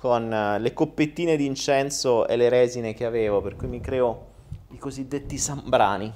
con 0.00 0.32
uh, 0.32 0.58
le 0.58 0.72
coppettine 0.72 1.36
di 1.36 1.44
incenso 1.44 2.26
e 2.26 2.34
le 2.36 2.48
resine 2.48 2.94
che 2.94 3.04
avevo, 3.04 3.42
per 3.42 3.54
cui 3.54 3.68
mi 3.68 3.80
creo 3.80 4.28
i 4.70 4.78
cosiddetti 4.78 5.36
sambrani. 5.36 6.10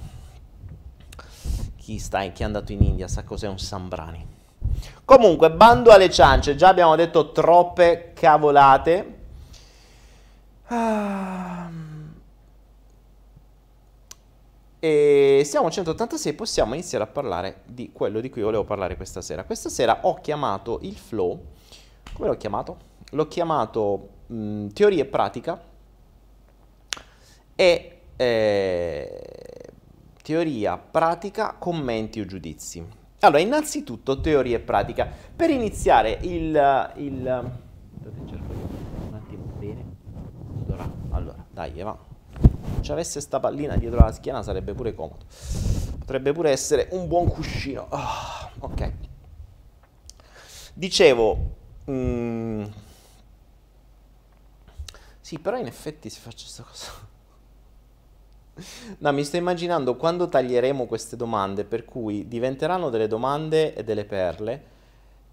Chi, 1.77 1.99
sta, 1.99 2.21
chi 2.31 2.41
è 2.41 2.45
andato 2.45 2.71
in 2.71 2.81
India 2.81 3.07
sa 3.07 3.23
cos'è 3.23 3.47
un 3.47 3.59
sambrani. 3.59 4.25
Comunque, 5.05 5.51
bando 5.51 5.91
alle 5.91 6.09
ciance, 6.09 6.55
già 6.55 6.69
abbiamo 6.69 6.95
detto 6.95 7.31
troppe 7.31 8.13
cavolate. 8.15 9.19
Ah. 10.65 11.69
E 14.79 15.43
siamo 15.45 15.67
a 15.67 15.69
186, 15.69 16.33
possiamo 16.33 16.73
iniziare 16.73 17.03
a 17.03 17.07
parlare 17.07 17.61
di 17.65 17.91
quello 17.91 18.19
di 18.19 18.31
cui 18.31 18.41
volevo 18.41 18.63
parlare 18.63 18.95
questa 18.95 19.21
sera. 19.21 19.43
Questa 19.43 19.69
sera 19.69 19.99
ho 20.01 20.15
chiamato 20.15 20.79
il 20.81 20.97
flow, 20.97 21.39
come 22.13 22.29
l'ho 22.29 22.37
chiamato? 22.37 22.93
L'ho 23.15 23.27
chiamato 23.27 24.09
mh, 24.27 24.67
teoria 24.67 25.03
e 25.03 25.05
pratica 25.05 25.61
e 27.55 28.01
eh, 28.17 29.21
teoria, 30.21 30.77
pratica, 30.77 31.55
commenti 31.57 32.19
o 32.19 32.25
giudizi. 32.25 32.85
Allora, 33.21 33.39
innanzitutto 33.39 34.19
teoria 34.19 34.57
e 34.57 34.59
pratica. 34.59 35.09
Per 35.35 35.49
iniziare 35.49 36.19
il... 36.21 36.91
il 36.97 37.53
un 38.03 39.13
attimo 39.13 39.43
bene. 39.57 39.85
Allora, 41.11 41.45
dai, 41.49 41.81
va. 41.81 41.97
Se 42.81 42.91
avesse 42.91 43.21
sta 43.21 43.39
pallina 43.39 43.77
dietro 43.77 43.99
la 43.99 44.11
schiena 44.11 44.43
sarebbe 44.43 44.73
pure 44.73 44.93
comodo. 44.93 45.25
Potrebbe 45.99 46.33
pure 46.33 46.51
essere 46.51 46.89
un 46.91 47.07
buon 47.07 47.27
cuscino. 47.29 47.87
Oh, 47.89 48.49
ok. 48.59 48.91
Dicevo... 50.73 51.53
Mh, 51.85 52.83
sì, 55.25 55.39
però 55.39 55.57
in 55.57 55.65
effetti 55.65 56.07
si 56.11 56.19
faccia 56.19 56.43
questa 56.43 56.61
cosa. 56.61 57.13
No, 58.99 59.11
mi 59.11 59.23
sto 59.23 59.37
immaginando 59.37 59.95
quando 59.95 60.29
taglieremo 60.29 60.85
queste 60.85 61.15
domande, 61.15 61.65
per 61.65 61.83
cui 61.83 62.27
diventeranno 62.27 62.91
delle 62.91 63.07
domande 63.07 63.73
e 63.73 63.83
delle 63.83 64.05
perle, 64.05 64.63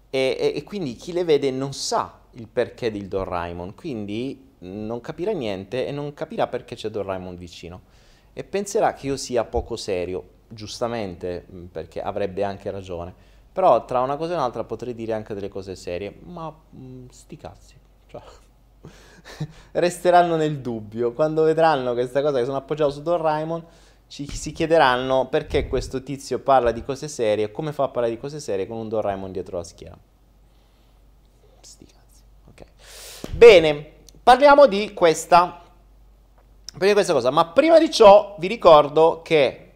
e, 0.09 0.35
e, 0.37 0.53
e 0.55 0.63
quindi 0.63 0.95
chi 0.95 1.13
le 1.13 1.23
vede 1.23 1.51
non 1.51 1.73
sa 1.73 2.21
il 2.31 2.47
perché 2.47 2.89
di 2.89 3.07
Doraemon, 3.07 3.75
quindi 3.75 4.55
non 4.61 4.99
capirà 4.99 5.31
niente 5.31 5.85
e 5.85 5.91
non 5.91 6.11
capirà 6.15 6.47
perché 6.47 6.75
c'è 6.75 6.89
Doraemon 6.89 7.37
vicino. 7.37 7.81
E 8.33 8.43
penserà 8.43 8.93
che 8.93 9.05
io 9.05 9.15
sia 9.15 9.45
poco 9.45 9.75
serio, 9.75 10.27
giustamente, 10.47 11.45
mm, 11.51 11.65
perché 11.65 12.01
avrebbe 12.01 12.43
anche 12.43 12.71
ragione. 12.71 13.13
Però 13.53 13.85
tra 13.85 14.01
una 14.01 14.17
cosa 14.17 14.33
e 14.33 14.37
un'altra 14.37 14.63
potrei 14.63 14.95
dire 14.95 15.13
anche 15.13 15.35
delle 15.35 15.49
cose 15.49 15.75
serie, 15.75 16.17
ma 16.23 16.49
mh, 16.49 16.83
mm, 16.83 17.07
sti 17.09 17.37
cazzi. 17.37 17.75
Cioè 18.07 18.21
resteranno 19.73 20.35
nel 20.35 20.59
dubbio. 20.59 21.13
Quando 21.13 21.43
vedranno 21.43 21.93
questa 21.93 22.21
cosa 22.21 22.39
che 22.39 22.45
sono 22.45 22.57
appoggiato 22.57 22.91
su 22.91 23.01
Don 23.01 23.21
Raimon, 23.21 23.65
ci, 24.07 24.27
si 24.29 24.51
chiederanno 24.51 25.27
perché 25.27 25.67
questo 25.67 26.03
tizio 26.03 26.39
parla 26.39 26.71
di 26.71 26.83
cose 26.83 27.07
serie, 27.07 27.51
come 27.51 27.71
fa 27.73 27.85
a 27.85 27.89
parlare 27.89 28.13
di 28.13 28.19
cose 28.19 28.39
serie 28.39 28.67
con 28.67 28.77
un 28.77 28.89
Don 28.89 29.01
Raimon 29.01 29.31
dietro 29.31 29.57
la 29.57 29.63
schiena. 29.63 29.97
Sti 31.61 31.85
cazzi. 31.85 32.21
Ok. 32.49 33.31
Bene, 33.31 33.91
parliamo 34.21 34.67
di 34.67 34.93
questa, 34.93 35.63
di 36.77 36.93
questa 36.93 37.13
cosa, 37.13 37.31
ma 37.31 37.47
prima 37.47 37.79
di 37.79 37.89
ciò 37.89 38.35
vi 38.37 38.47
ricordo 38.47 39.21
che 39.23 39.71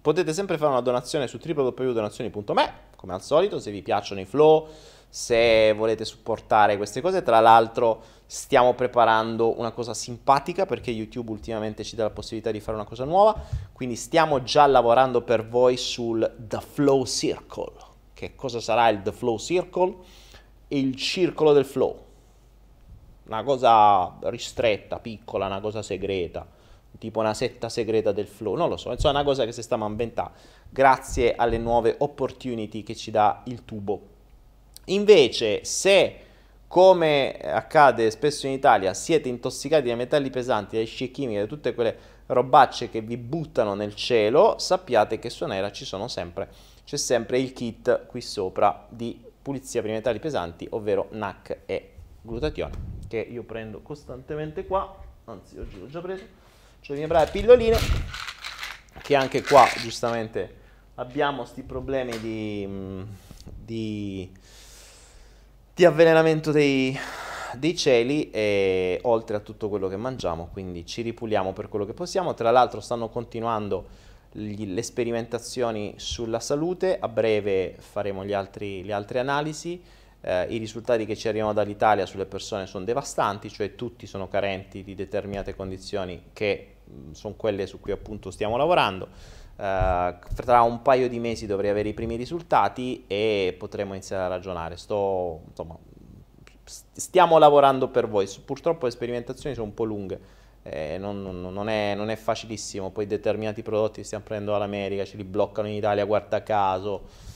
potete 0.00 0.32
sempre 0.32 0.56
fare 0.58 0.70
una 0.70 0.80
donazione 0.80 1.28
su 1.28 1.38
www.donazioni.me, 1.42 2.72
come 2.96 3.12
al 3.12 3.22
solito, 3.22 3.60
se 3.60 3.70
vi 3.70 3.82
piacciono 3.82 4.20
i 4.20 4.24
flow, 4.24 4.66
se 5.10 5.72
volete 5.72 6.04
supportare 6.04 6.76
queste 6.76 7.00
cose. 7.00 7.22
Tra 7.22 7.40
l'altro 7.40 8.02
stiamo 8.24 8.74
preparando 8.74 9.58
una 9.58 9.72
cosa 9.72 9.92
simpatica 9.92 10.64
perché 10.64 10.92
YouTube 10.92 11.32
ultimamente 11.32 11.82
ci 11.82 11.96
dà 11.96 12.04
la 12.04 12.10
possibilità 12.10 12.52
di 12.52 12.60
fare 12.60 12.76
una 12.76 12.86
cosa 12.86 13.04
nuova, 13.04 13.34
quindi 13.72 13.96
stiamo 13.96 14.44
già 14.44 14.66
lavorando 14.66 15.22
per 15.22 15.48
voi 15.48 15.76
sul 15.76 16.36
The 16.38 16.60
Flow 16.60 17.04
Circle. 17.04 17.72
Che 18.14 18.36
cosa 18.36 18.60
sarà 18.60 18.88
il 18.88 19.02
The 19.02 19.12
Flow 19.12 19.36
Circle? 19.36 19.96
Il 20.68 20.94
circolo 20.94 21.52
del 21.52 21.64
flow. 21.64 22.04
Una 23.26 23.42
cosa 23.42 24.16
ristretta, 24.22 25.00
piccola, 25.00 25.46
una 25.46 25.60
cosa 25.60 25.82
segreta, 25.82 26.46
tipo 26.98 27.18
una 27.18 27.34
setta 27.34 27.68
segreta 27.68 28.12
del 28.12 28.26
flow, 28.26 28.54
non 28.54 28.68
lo 28.68 28.76
so, 28.76 28.92
insomma 28.92 29.14
è 29.14 29.16
una 29.16 29.28
cosa 29.28 29.44
che 29.44 29.52
si 29.52 29.62
sta 29.62 29.76
inventando 29.76 30.32
grazie 30.68 31.34
alle 31.34 31.58
nuove 31.58 31.96
opportunity 31.98 32.82
che 32.84 32.94
ci 32.94 33.10
dà 33.10 33.42
il 33.46 33.64
tubo. 33.64 34.18
Invece, 34.90 35.64
se 35.64 36.16
come 36.66 37.36
accade 37.42 38.10
spesso 38.10 38.46
in 38.46 38.52
Italia, 38.52 38.94
siete 38.94 39.28
intossicati 39.28 39.88
dai 39.88 39.96
metalli 39.96 40.30
pesanti, 40.30 40.76
dai 40.76 40.86
scie 40.86 41.10
chimiche, 41.10 41.40
da 41.40 41.46
tutte 41.46 41.74
quelle 41.74 41.96
robacce 42.26 42.90
che 42.90 43.00
vi 43.00 43.16
buttano 43.16 43.74
nel 43.74 43.94
cielo, 43.96 44.56
sappiate 44.58 45.18
che 45.18 45.30
su 45.30 45.44
Nera 45.46 45.72
ci 45.72 45.84
sono 45.84 46.06
sempre, 46.06 46.48
c'è 46.84 46.96
sempre 46.96 47.40
il 47.40 47.52
kit 47.52 48.06
qui 48.06 48.20
sopra 48.20 48.86
di 48.88 49.20
pulizia 49.42 49.80
per 49.80 49.90
i 49.90 49.94
metalli 49.94 50.20
pesanti, 50.20 50.66
ovvero 50.70 51.08
NAC 51.10 51.58
e 51.66 51.90
glutatione, 52.22 52.74
che 53.08 53.18
io 53.18 53.42
prendo 53.42 53.80
costantemente 53.80 54.64
qua, 54.64 54.96
anzi 55.24 55.58
oggi 55.58 55.78
l'ho 55.80 55.88
già 55.88 56.00
preso, 56.00 56.22
ho 56.22 56.92
le 56.92 56.98
mie 56.98 57.06
brave 57.08 57.30
pilloline, 57.32 57.78
che 59.02 59.16
anche 59.16 59.42
qua 59.42 59.66
giustamente 59.78 60.58
abbiamo 60.94 61.38
questi 61.38 61.62
problemi 61.62 62.16
di, 62.20 63.04
di 63.42 64.30
di 65.74 65.84
avvelenamento 65.84 66.50
dei, 66.50 66.96
dei 67.54 67.76
cieli 67.76 68.30
e 68.30 68.98
oltre 69.02 69.36
a 69.36 69.40
tutto 69.40 69.68
quello 69.68 69.88
che 69.88 69.96
mangiamo, 69.96 70.48
quindi 70.52 70.84
ci 70.84 71.02
ripuliamo 71.02 71.52
per 71.52 71.68
quello 71.68 71.86
che 71.86 71.94
possiamo. 71.94 72.34
Tra 72.34 72.50
l'altro 72.50 72.80
stanno 72.80 73.08
continuando 73.08 73.86
gli, 74.32 74.66
le 74.66 74.82
sperimentazioni 74.82 75.94
sulla 75.96 76.40
salute, 76.40 76.98
a 76.98 77.08
breve 77.08 77.76
faremo 77.78 78.22
altri, 78.32 78.84
le 78.84 78.92
altre 78.92 79.18
analisi. 79.18 79.82
Eh, 80.22 80.46
I 80.50 80.58
risultati 80.58 81.06
che 81.06 81.16
ci 81.16 81.28
arrivano 81.28 81.52
dall'Italia 81.52 82.04
sulle 82.04 82.26
persone 82.26 82.66
sono 82.66 82.84
devastanti, 82.84 83.48
cioè 83.50 83.74
tutti 83.74 84.06
sono 84.06 84.28
carenti 84.28 84.84
di 84.84 84.94
determinate 84.94 85.56
condizioni 85.56 86.24
che 86.32 86.74
mh, 86.84 87.12
sono 87.12 87.34
quelle 87.34 87.66
su 87.66 87.80
cui 87.80 87.92
appunto 87.92 88.30
stiamo 88.30 88.56
lavorando. 88.56 89.38
Uh, 89.60 90.16
tra 90.34 90.62
un 90.62 90.80
paio 90.80 91.06
di 91.06 91.18
mesi 91.18 91.44
dovrei 91.44 91.68
avere 91.68 91.90
i 91.90 91.92
primi 91.92 92.16
risultati 92.16 93.04
e 93.06 93.54
potremo 93.58 93.92
iniziare 93.92 94.22
a 94.22 94.28
ragionare. 94.28 94.78
Sto, 94.78 95.42
insomma, 95.48 95.76
stiamo 96.64 97.36
lavorando 97.36 97.88
per 97.88 98.08
voi. 98.08 98.26
Purtroppo 98.42 98.86
le 98.86 98.92
sperimentazioni 98.92 99.54
sono 99.54 99.66
un 99.66 99.74
po' 99.74 99.84
lunghe, 99.84 100.18
eh, 100.62 100.96
non, 100.98 101.20
non, 101.22 101.68
è, 101.68 101.94
non, 101.94 102.08
è, 102.08 102.16
facilissimo. 102.16 102.90
Poi 102.90 103.06
determinati 103.06 103.60
prodotti 103.60 104.00
che 104.00 104.06
stiamo 104.06 104.24
prendendo 104.24 104.52
dall'America 104.52 105.04
ce 105.04 105.18
li 105.18 105.24
bloccano 105.24 105.68
in 105.68 105.74
Italia, 105.74 106.06
guarda 106.06 106.42
caso. 106.42 107.28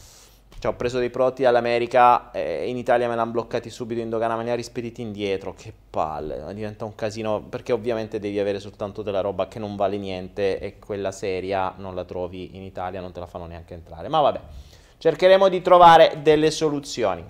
Cioè, 0.64 0.72
ho 0.72 0.77
preso 0.77 0.98
dei 0.98 1.11
prodotti 1.11 1.42
dall'America 1.42 2.31
e 2.31 2.70
in 2.70 2.79
Italia 2.79 3.07
me 3.07 3.14
l'hanno 3.14 3.33
bloccati 3.33 3.68
subito 3.68 4.00
in 4.00 4.09
dogana, 4.09 4.35
me 4.35 4.44
li 4.44 4.50
ha 4.50 4.55
rispediti 4.55 5.03
indietro. 5.03 5.53
Che 5.53 5.74
palle, 5.90 6.42
diventa 6.55 6.87
un 6.87 6.94
casino 6.94 7.42
perché 7.42 7.74
ovviamente 7.74 8.18
devi 8.18 8.38
avere 8.38 8.59
soltanto 8.61 9.03
della 9.03 9.20
roba 9.20 9.46
che 9.46 9.59
non 9.59 9.77
vale 9.77 9.98
niente 9.98 10.59
e 10.59 10.79
quella 10.79 11.12
seria 11.12 11.74
non 11.77 11.94
la 11.94 12.05
trovi 12.05 12.57
in 12.57 12.62
Italia, 12.62 13.03
non 13.03 13.12
te 13.12 13.20
la 13.20 13.27
fanno 13.27 13.44
neanche 13.44 13.74
entrare. 13.74 14.09
Ma 14.09 14.22
vabbè, 14.22 14.40
cercheremo 14.96 15.50
di 15.50 15.61
trovare 15.61 16.20
delle 16.22 16.50
soluzioni. 16.50 17.22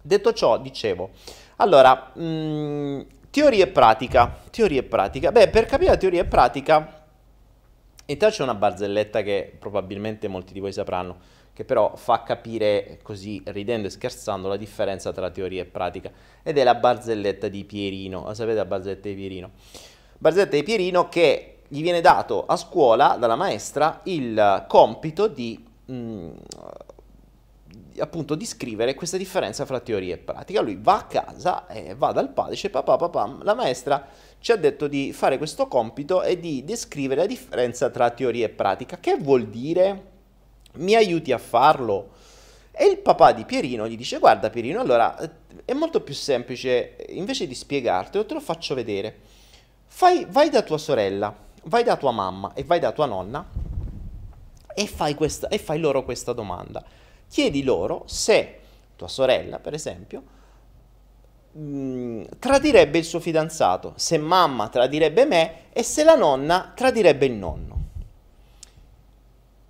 Detto 0.00 0.32
ciò, 0.32 0.56
dicevo, 0.60 1.10
allora, 1.56 2.12
mh, 2.14 2.22
mm, 2.22 3.00
teoria 3.30 3.64
e 3.64 3.68
pratica. 3.70 4.38
Teoria 4.52 4.78
e 4.78 4.84
pratica. 4.84 5.32
Beh, 5.32 5.48
per 5.48 5.66
capire 5.66 5.90
la 5.90 5.96
teoria 5.96 6.20
e 6.20 6.26
pratica, 6.26 7.02
intanto 8.06 8.36
c'è 8.36 8.42
una 8.44 8.54
barzelletta 8.54 9.22
che 9.22 9.52
probabilmente 9.58 10.28
molti 10.28 10.52
di 10.52 10.60
voi 10.60 10.72
sapranno 10.72 11.38
che 11.60 11.66
però 11.66 11.94
fa 11.94 12.22
capire 12.22 13.00
così 13.02 13.42
ridendo 13.48 13.86
e 13.86 13.90
scherzando 13.90 14.48
la 14.48 14.56
differenza 14.56 15.12
tra 15.12 15.28
teoria 15.28 15.60
e 15.60 15.66
pratica 15.66 16.10
ed 16.42 16.56
è 16.56 16.64
la 16.64 16.74
barzelletta 16.74 17.48
di 17.48 17.64
Pierino, 17.64 18.24
la 18.24 18.32
sapete 18.32 18.56
la 18.56 18.64
barzelletta 18.64 19.08
di 19.08 19.14
Pierino? 19.14 19.50
Barzelletta 20.16 20.56
di 20.56 20.62
Pierino 20.62 21.10
che 21.10 21.58
gli 21.68 21.82
viene 21.82 22.00
dato 22.00 22.46
a 22.46 22.56
scuola 22.56 23.16
dalla 23.18 23.36
maestra 23.36 24.00
il 24.04 24.64
compito 24.68 25.26
di 25.26 25.62
mh, 25.84 25.92
mm, 25.92 26.30
appunto 27.98 28.34
di 28.36 28.46
scrivere 28.46 28.94
questa 28.94 29.18
differenza 29.18 29.66
fra 29.66 29.80
teoria 29.80 30.14
e 30.14 30.18
pratica. 30.18 30.62
Lui 30.62 30.78
va 30.80 30.96
a 30.96 31.04
casa 31.04 31.66
e 31.66 31.94
va 31.94 32.12
dal 32.12 32.30
padre, 32.30 32.52
dice 32.52 32.70
papà, 32.70 32.96
papà, 32.96 33.36
la 33.42 33.54
maestra 33.54 34.06
ci 34.38 34.52
ha 34.52 34.56
detto 34.56 34.88
di 34.88 35.12
fare 35.12 35.36
questo 35.36 35.68
compito 35.68 36.22
e 36.22 36.40
di 36.40 36.64
descrivere 36.64 37.20
la 37.20 37.26
differenza 37.26 37.90
tra 37.90 38.08
teoria 38.08 38.46
e 38.46 38.48
pratica. 38.48 38.98
Che 38.98 39.16
vuol 39.16 39.48
dire? 39.48 40.09
Mi 40.74 40.94
aiuti 40.94 41.32
a 41.32 41.38
farlo? 41.38 42.10
E 42.72 42.86
il 42.86 42.98
papà 42.98 43.32
di 43.32 43.44
Pierino 43.44 43.86
gli 43.88 43.96
dice 43.96 44.18
guarda 44.18 44.50
Pierino, 44.50 44.80
allora 44.80 45.16
è 45.64 45.72
molto 45.72 46.00
più 46.00 46.14
semplice, 46.14 46.96
invece 47.08 47.46
di 47.46 47.54
spiegartelo 47.54 48.24
te 48.24 48.34
lo 48.34 48.40
faccio 48.40 48.74
vedere. 48.74 49.18
Fai, 49.86 50.26
vai 50.28 50.48
da 50.48 50.62
tua 50.62 50.78
sorella, 50.78 51.34
vai 51.64 51.82
da 51.82 51.96
tua 51.96 52.12
mamma 52.12 52.54
e 52.54 52.64
vai 52.64 52.78
da 52.78 52.92
tua 52.92 53.06
nonna 53.06 53.44
e 54.72 54.86
fai, 54.86 55.14
questa, 55.14 55.48
e 55.48 55.58
fai 55.58 55.78
loro 55.78 56.04
questa 56.04 56.32
domanda 56.32 56.82
chiedi 57.30 57.62
loro 57.62 58.02
se 58.06 58.58
tua 58.96 59.06
sorella, 59.06 59.60
per 59.60 59.72
esempio, 59.72 60.22
mm, 61.56 62.24
tradirebbe 62.38 62.98
il 62.98 63.04
suo 63.04 63.20
fidanzato, 63.20 63.94
se 63.96 64.18
mamma 64.18 64.68
tradirebbe 64.68 65.24
me 65.24 65.52
e 65.72 65.82
se 65.84 66.02
la 66.02 66.16
nonna 66.16 66.72
tradirebbe 66.74 67.24
il 67.26 67.32
nonno. 67.32 67.78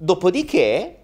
Dopodiché, 0.02 0.98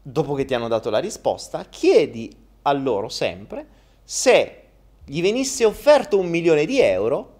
dopo 0.00 0.34
che 0.34 0.44
ti 0.44 0.54
hanno 0.54 0.68
dato 0.68 0.88
la 0.88 1.00
risposta, 1.00 1.64
chiedi 1.64 2.32
a 2.62 2.72
loro 2.72 3.08
sempre 3.08 3.66
se 4.04 4.62
gli 5.04 5.20
venisse 5.20 5.64
offerto 5.64 6.16
un 6.16 6.28
milione 6.28 6.64
di 6.64 6.78
euro, 6.78 7.38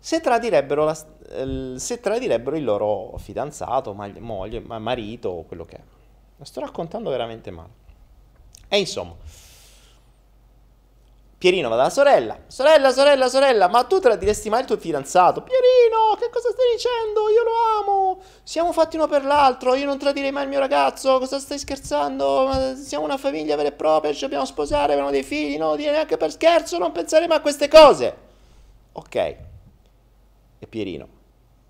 se 0.00 0.20
tradirebbero, 0.20 0.84
la, 0.84 1.78
se 1.78 2.00
tradirebbero 2.00 2.56
il 2.56 2.64
loro 2.64 3.16
fidanzato, 3.18 3.94
moglie, 3.94 4.58
marito 4.58 5.28
o 5.28 5.44
quello 5.44 5.64
che 5.64 5.76
è. 5.76 5.80
La 6.38 6.44
sto 6.44 6.58
raccontando 6.58 7.10
veramente 7.10 7.52
male. 7.52 7.70
E 8.66 8.80
insomma, 8.80 9.14
Pierino 11.36 11.68
va 11.68 11.76
dalla 11.76 11.90
sorella. 11.90 12.38
Sorella, 12.46 12.90
sorella, 12.92 13.28
sorella, 13.28 13.68
ma 13.68 13.84
tu 13.84 13.98
tradiresti 13.98 14.48
mai 14.48 14.60
il 14.60 14.66
tuo 14.66 14.76
fidanzato? 14.76 15.42
Pierino, 15.42 16.16
che 16.18 16.30
cosa 16.30 16.50
stai 16.50 16.72
dicendo? 16.74 17.28
Io 17.28 17.42
lo 17.42 17.52
amo. 17.80 18.22
Siamo 18.42 18.72
fatti 18.72 18.96
uno 18.96 19.06
per 19.08 19.24
l'altro. 19.24 19.74
Io 19.74 19.84
non 19.84 19.98
tradirei 19.98 20.32
mai 20.32 20.44
il 20.44 20.48
mio 20.48 20.60
ragazzo. 20.60 21.18
Cosa 21.18 21.38
stai 21.38 21.58
scherzando? 21.58 22.74
siamo 22.76 23.04
una 23.04 23.18
famiglia 23.18 23.56
vera 23.56 23.68
e 23.68 23.72
propria. 23.72 24.12
Ci 24.12 24.20
dobbiamo 24.20 24.44
sposare. 24.44 24.92
Abbiamo 24.92 25.10
dei 25.10 25.22
figli. 25.22 25.58
Non 25.58 25.70
lo 25.70 25.76
dire 25.76 25.90
neanche 25.90 26.16
per 26.16 26.30
scherzo. 26.30 26.78
Non 26.78 26.92
pensare 26.92 27.26
mai 27.26 27.38
a 27.38 27.40
queste 27.40 27.68
cose. 27.68 28.16
Ok. 28.92 29.14
E 29.14 30.66
Pierino. 30.68 31.08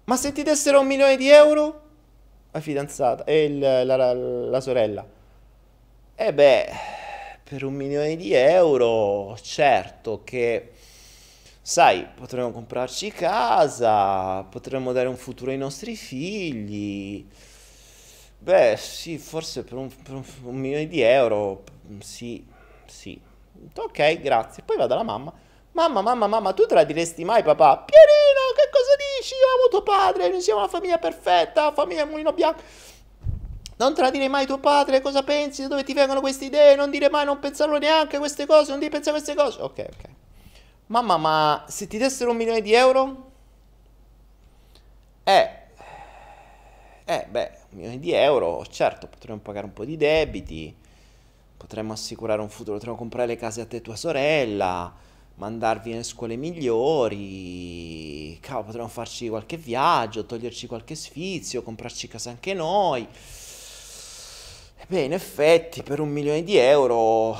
Ma 0.04 0.16
se 0.16 0.32
ti 0.32 0.42
dessero 0.42 0.80
un 0.80 0.86
milione 0.86 1.16
di 1.16 1.28
euro? 1.28 1.82
la 2.54 2.60
fidanzata 2.60 3.24
e 3.24 3.44
il, 3.44 3.58
la, 3.58 3.82
la, 3.84 4.12
la 4.14 4.60
sorella. 4.60 5.04
E 6.14 6.32
beh, 6.32 6.70
per 7.54 7.62
un 7.62 7.74
milione 7.74 8.16
di 8.16 8.32
euro, 8.32 9.38
certo 9.40 10.22
che, 10.24 10.72
sai, 11.62 12.04
potremmo 12.04 12.50
comprarci 12.50 13.12
casa, 13.12 14.42
potremmo 14.42 14.90
dare 14.90 15.06
un 15.06 15.16
futuro 15.16 15.52
ai 15.52 15.56
nostri 15.56 15.94
figli. 15.94 17.24
Beh, 18.40 18.74
sì, 18.76 19.18
forse 19.18 19.62
per 19.62 19.74
un, 19.74 19.88
per 20.02 20.20
un 20.42 20.56
milione 20.56 20.88
di 20.88 21.00
euro, 21.00 21.62
sì, 22.00 22.44
sì. 22.86 23.20
Ok, 23.76 24.20
grazie. 24.20 24.64
Poi 24.64 24.76
vado 24.76 24.94
alla 24.94 25.04
mamma. 25.04 25.32
Mamma, 25.70 26.02
mamma, 26.02 26.26
mamma, 26.26 26.52
tu 26.54 26.66
te 26.66 26.74
la 26.74 26.82
diresti 26.82 27.24
mai, 27.24 27.44
papà? 27.44 27.84
Pierino, 27.84 28.52
che 28.56 28.68
cosa 28.68 28.96
dici? 29.16 29.34
Io 29.34 29.46
amo 29.58 29.68
tuo 29.70 29.82
padre, 29.84 30.28
noi 30.28 30.40
siamo 30.40 30.58
una 30.58 30.68
famiglia 30.68 30.98
perfetta, 30.98 31.72
famiglia 31.72 32.04
mulino 32.04 32.32
bianco. 32.32 32.62
Non 33.76 33.94
tradire 33.94 34.28
mai 34.28 34.46
tuo 34.46 34.58
padre, 34.58 35.00
cosa 35.00 35.22
pensi? 35.22 35.62
Da 35.62 35.68
dove 35.68 35.84
ti 35.84 35.92
vengono 35.92 36.20
queste 36.20 36.44
idee? 36.44 36.76
Non 36.76 36.90
dire 36.90 37.10
mai, 37.10 37.24
non 37.24 37.38
pensarlo 37.38 37.78
neanche 37.78 38.16
a 38.16 38.18
queste 38.18 38.46
cose, 38.46 38.70
non 38.70 38.78
dire 38.78 38.90
pensare 38.90 39.16
a 39.16 39.20
queste 39.20 39.40
cose. 39.40 39.60
Ok, 39.60 39.78
ok. 39.78 40.08
Mamma, 40.86 41.16
ma 41.16 41.64
se 41.68 41.86
ti 41.86 41.98
dessero 41.98 42.30
un 42.30 42.36
milione 42.36 42.60
di 42.60 42.72
euro? 42.72 43.32
Eh, 45.24 45.50
eh, 47.04 47.26
beh, 47.28 47.50
un 47.70 47.78
milione 47.78 47.98
di 47.98 48.12
euro, 48.12 48.64
certo, 48.70 49.06
potremmo 49.06 49.40
pagare 49.40 49.66
un 49.66 49.72
po' 49.72 49.84
di 49.84 49.96
debiti, 49.96 50.74
potremmo 51.56 51.92
assicurare 51.92 52.40
un 52.40 52.50
futuro, 52.50 52.76
potremmo 52.76 52.96
comprare 52.96 53.26
le 53.26 53.36
case 53.36 53.62
a 53.62 53.66
te 53.66 53.76
e 53.76 53.80
tua 53.80 53.96
sorella 53.96 54.92
mandarvi 55.36 55.90
nelle 55.90 56.04
scuole 56.04 56.36
migliori, 56.36 58.38
cavolo, 58.40 58.66
potremmo 58.66 58.88
farci 58.88 59.28
qualche 59.28 59.56
viaggio, 59.56 60.26
toglierci 60.26 60.66
qualche 60.66 60.94
sfizio, 60.94 61.62
comprarci 61.62 62.08
casa 62.08 62.30
anche 62.30 62.54
noi. 62.54 63.06
Beh, 64.86 65.00
in 65.00 65.14
effetti, 65.14 65.82
per 65.82 65.98
un 65.98 66.10
milione 66.10 66.42
di 66.42 66.58
euro, 66.58 67.34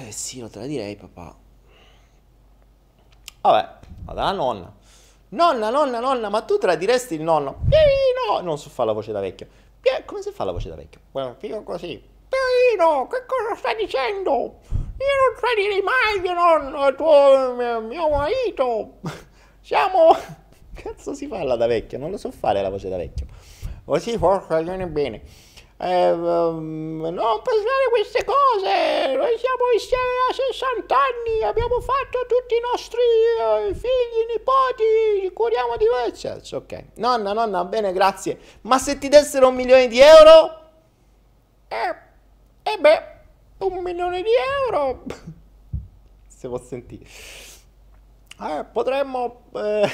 eh 0.00 0.12
sì, 0.12 0.38
lo 0.38 0.48
te 0.48 0.60
la 0.60 0.66
direi, 0.66 0.94
papà. 0.94 1.36
Vabbè, 3.40 3.68
vado 4.04 4.20
alla 4.20 4.32
nonna. 4.32 4.72
Nonna, 5.30 5.70
nonna, 5.70 5.98
nonna, 5.98 6.28
ma 6.28 6.42
tu 6.42 6.56
tradiresti 6.56 7.14
il 7.14 7.22
nonno? 7.22 7.62
Pierino! 7.68 8.40
Non 8.42 8.58
so 8.58 8.70
fare 8.70 8.88
la 8.88 8.94
voce 8.94 9.10
da 9.10 9.18
vecchio. 9.18 9.48
Come 10.04 10.22
si 10.22 10.30
fa 10.30 10.44
la 10.44 10.52
voce 10.52 10.68
da 10.68 10.76
vecchio? 10.76 11.00
Guarda, 11.10 11.34
figo 11.34 11.64
così. 11.64 12.00
Pierino, 12.28 13.08
che 13.08 13.24
cosa 13.26 13.56
stai 13.56 13.74
dicendo? 13.74 14.30
Io 14.30 15.14
non 15.16 15.36
tradirei 15.36 15.82
mai 15.82 16.20
mio 16.20 16.32
nonno, 16.32 16.94
tuo, 16.94 17.54
mio, 17.56 17.80
mio 17.80 18.08
marito. 18.08 19.00
Siamo... 19.60 20.16
Cazzo 20.74 21.12
si 21.12 21.26
fa 21.26 21.42
la 21.42 21.56
da 21.56 21.66
vecchio? 21.66 21.98
Non 21.98 22.12
lo 22.12 22.16
so 22.18 22.30
fare 22.30 22.62
la 22.62 22.70
voce 22.70 22.88
da 22.88 22.96
vecchio. 22.96 23.26
Così 23.84 24.16
forse 24.16 24.62
viene 24.62 24.86
bene. 24.86 25.22
Eh, 25.80 26.10
um, 26.10 27.00
non 27.00 27.42
pensare 27.42 27.84
a 27.86 27.90
queste 27.90 28.24
cose. 28.24 29.14
Noi 29.14 29.38
siamo 29.38 29.70
insieme 29.72 30.10
da 30.26 30.34
60 30.34 30.94
anni. 30.94 31.42
Abbiamo 31.44 31.80
fatto 31.80 32.26
tutti 32.26 32.54
i 32.54 32.60
nostri 32.72 33.00
uh, 33.00 33.74
figli, 33.74 34.26
nipoti. 34.32 35.22
Ci 35.22 35.32
curiamo 35.32 35.76
di 35.76 35.86
voi. 35.86 36.12
Ok. 36.52 36.84
Nonna, 36.96 37.32
nonna, 37.32 37.64
bene, 37.64 37.92
grazie. 37.92 38.38
Ma 38.62 38.78
se 38.78 38.98
ti 38.98 39.08
dessero 39.08 39.48
un 39.48 39.54
milione 39.54 39.88
di 39.88 40.00
euro? 40.00 40.66
Eh, 41.68 41.96
eh 42.62 42.78
beh 42.78 43.16
un 43.58 43.82
milione 43.82 44.22
di 44.22 44.30
euro. 44.66 45.04
Se 46.28 46.48
può 46.48 46.60
sentire. 46.60 47.04
Eh, 48.40 48.64
potremmo, 48.72 49.42
eh, 49.54 49.90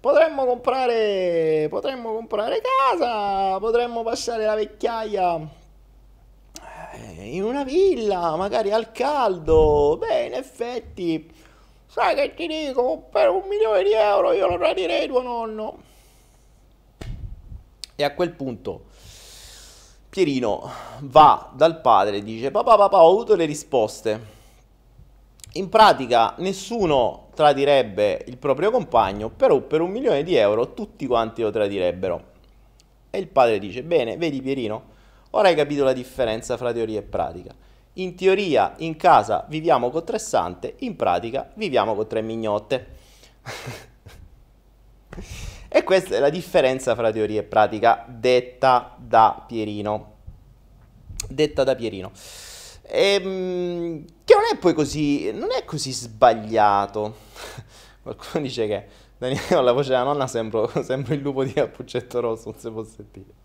potremmo 0.00 0.46
comprare, 0.46 1.66
potremmo 1.68 2.14
comprare 2.14 2.60
casa, 2.60 3.58
potremmo 3.58 4.02
passare 4.02 4.46
la 4.46 4.54
vecchiaia 4.54 5.48
eh, 6.92 7.36
in 7.36 7.44
una 7.44 7.64
villa, 7.64 8.34
magari 8.36 8.72
al 8.72 8.92
caldo. 8.92 9.98
Beh, 9.98 10.26
in 10.26 10.34
effetti, 10.34 11.30
sai 11.86 12.14
che 12.14 12.34
ti 12.34 12.46
dico, 12.46 13.08
per 13.10 13.28
un 13.28 13.42
milione 13.46 13.82
di 13.82 13.92
euro 13.92 14.32
io 14.32 14.46
lo 14.48 14.56
radirei 14.56 15.06
tuo 15.06 15.22
nonno. 15.22 15.88
E 17.94 18.04
a 18.04 18.14
quel 18.14 18.30
punto 18.30 18.84
Pierino 20.08 20.70
va 21.00 21.50
dal 21.52 21.82
padre 21.82 22.16
e 22.16 22.22
dice 22.22 22.50
papà 22.50 22.76
papà 22.76 23.02
ho 23.02 23.10
avuto 23.10 23.36
le 23.36 23.44
risposte. 23.44 24.38
In 25.54 25.68
pratica 25.68 26.34
nessuno 26.38 27.28
tradirebbe 27.40 28.22
il 28.26 28.36
proprio 28.36 28.70
compagno, 28.70 29.30
però 29.30 29.58
per 29.62 29.80
un 29.80 29.90
milione 29.90 30.22
di 30.22 30.34
euro 30.34 30.74
tutti 30.74 31.06
quanti 31.06 31.40
lo 31.40 31.50
tradirebbero. 31.50 32.24
E 33.08 33.18
il 33.18 33.28
padre 33.28 33.58
dice 33.58 33.82
bene, 33.82 34.18
vedi 34.18 34.42
Pierino, 34.42 34.82
ora 35.30 35.48
hai 35.48 35.54
capito 35.54 35.82
la 35.82 35.94
differenza 35.94 36.58
fra 36.58 36.70
teoria 36.70 36.98
e 36.98 37.02
pratica. 37.02 37.54
In 37.94 38.14
teoria 38.14 38.74
in 38.78 38.94
casa 38.96 39.46
viviamo 39.48 39.88
con 39.88 40.04
tre 40.04 40.18
sante, 40.18 40.74
in 40.80 40.96
pratica 40.96 41.50
viviamo 41.54 41.94
con 41.94 42.06
tre 42.06 42.20
mignotte. 42.20 42.86
E 45.72 45.84
questa 45.84 46.16
è 46.16 46.18
la 46.18 46.30
differenza 46.30 46.96
fra 46.96 47.12
teoria 47.12 47.40
e 47.40 47.44
pratica 47.44 48.04
detta 48.08 48.96
da 48.98 49.44
Pierino. 49.46 50.14
Detta 51.28 51.62
da 51.62 51.76
Pierino. 51.76 52.10
E, 52.90 53.14
ehm, 53.14 54.04
che 54.24 54.34
non 54.34 54.44
è 54.52 54.58
poi 54.58 54.74
così, 54.74 55.30
non 55.32 55.50
è 55.52 55.64
così 55.64 55.92
sbagliato. 55.92 57.14
Qualcuno 58.02 58.42
dice 58.42 58.66
che 58.66 58.86
Daniele 59.18 59.46
con 59.48 59.64
la 59.64 59.72
voce 59.72 59.90
della 59.90 60.02
nonna 60.02 60.26
sembra, 60.26 60.66
sembra 60.82 61.14
il 61.14 61.20
lupo 61.20 61.44
di 61.44 61.52
Cappuccetto 61.52 62.20
Rosso, 62.20 62.50
non 62.50 62.58
si 62.58 62.70
può 62.70 62.84
sentire. 62.84 63.38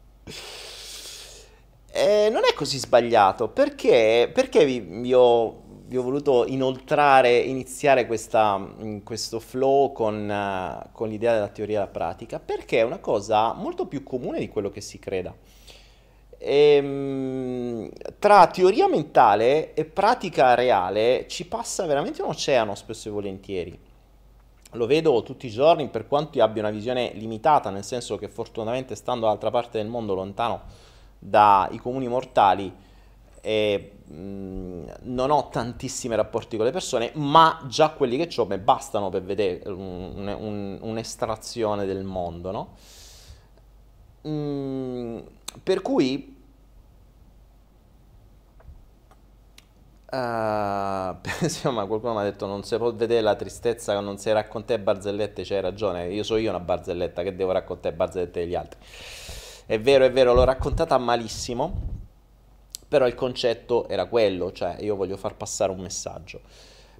E 1.91 2.29
non 2.31 2.41
è 2.49 2.53
così 2.53 2.77
sbagliato 2.77 3.47
perché, 3.47 4.29
perché 4.33 4.65
vi, 4.65 4.79
vi 4.81 5.13
ho 5.13 5.63
vi 5.87 5.97
ho 5.97 6.01
voluto 6.01 6.45
inoltrare, 6.45 7.37
iniziare 7.37 8.07
questa, 8.07 8.57
mm, 8.57 8.99
questo 8.99 9.39
flow 9.39 9.91
con, 9.91 10.27
uh, 10.27 10.91
con 10.91 11.09
l'idea 11.09 11.33
della 11.33 11.47
teoria 11.47 11.79
della 11.79 11.91
pratica, 11.91 12.39
perché 12.39 12.79
è 12.79 12.83
una 12.83 12.97
cosa 12.97 13.53
molto 13.53 13.85
più 13.85 14.03
comune 14.03 14.39
di 14.39 14.49
quello 14.49 14.71
che 14.71 14.81
si 14.81 14.97
creda. 14.97 15.33
E, 16.47 16.79
um, 16.79 17.89
tra 18.19 18.45
teoria 18.45 18.87
mentale 18.87 19.73
e 19.73 19.83
pratica 19.83 20.53
reale 20.53 21.25
ci 21.27 21.47
passa 21.47 21.87
veramente 21.87 22.21
un 22.21 22.29
oceano 22.29 22.75
spesso 22.75 23.07
e 23.07 23.11
volentieri. 23.11 23.79
Lo 24.73 24.85
vedo 24.85 25.23
tutti 25.23 25.47
i 25.47 25.49
giorni 25.49 25.87
per 25.87 26.05
quanto 26.07 26.37
io 26.37 26.43
abbia 26.43 26.61
una 26.61 26.71
visione 26.71 27.13
limitata, 27.15 27.71
nel 27.71 27.83
senso 27.83 28.17
che 28.17 28.27
fortunatamente 28.27 28.93
stando 28.93 29.25
dall'altra 29.25 29.49
parte 29.49 29.79
del 29.79 29.87
mondo, 29.87 30.13
lontano 30.13 30.61
dai 31.17 31.79
comuni 31.79 32.07
mortali, 32.07 32.71
e 33.41 33.91
mh, 34.05 34.15
mm, 34.15 34.87
non 35.01 35.31
ho 35.31 35.49
tantissimi 35.49 36.13
rapporti 36.13 36.57
con 36.57 36.65
le 36.67 36.71
persone, 36.71 37.09
ma 37.15 37.63
già 37.67 37.89
quelli 37.89 38.17
che 38.17 38.39
ho 38.39 38.45
mi 38.45 38.59
bastano 38.59 39.09
per 39.09 39.23
vedere 39.23 39.67
un, 39.67 40.27
un, 40.39 40.77
un'estrazione 40.79 41.85
del 41.85 42.03
mondo, 42.03 42.51
no? 42.51 42.69
Mm, 44.27 45.19
per 45.63 45.81
cui 45.81 46.34
Uh, 51.15 51.17
insomma, 51.41 51.85
qualcuno 51.85 52.13
mi 52.13 52.19
ha 52.19 52.23
detto 52.23 52.45
non 52.45 52.63
si 52.63 52.77
può 52.77 52.93
vedere 52.93 53.21
la 53.21 53.35
tristezza 53.35 53.93
che 53.95 53.99
non 54.01 54.17
si 54.17 54.31
racconta 54.31 54.77
barzellette, 54.77 55.43
c'hai 55.43 55.59
ragione, 55.59 56.07
io 56.07 56.23
so 56.23 56.37
io 56.37 56.49
una 56.49 56.59
barzelletta 56.61 57.21
che 57.21 57.35
devo 57.35 57.51
raccontare 57.51 57.93
barzellette 57.93 58.39
degli 58.39 58.55
altri. 58.55 58.79
È 59.65 59.79
vero, 59.79 60.05
è 60.05 60.11
vero, 60.11 60.33
l'ho 60.33 60.43
raccontata 60.45 60.97
malissimo, 60.97 61.73
però 62.87 63.07
il 63.07 63.15
concetto 63.15 63.89
era 63.89 64.05
quello, 64.05 64.51
cioè 64.53 64.77
io 64.79 64.95
voglio 64.95 65.17
far 65.17 65.35
passare 65.35 65.71
un 65.71 65.79
messaggio. 65.79 66.39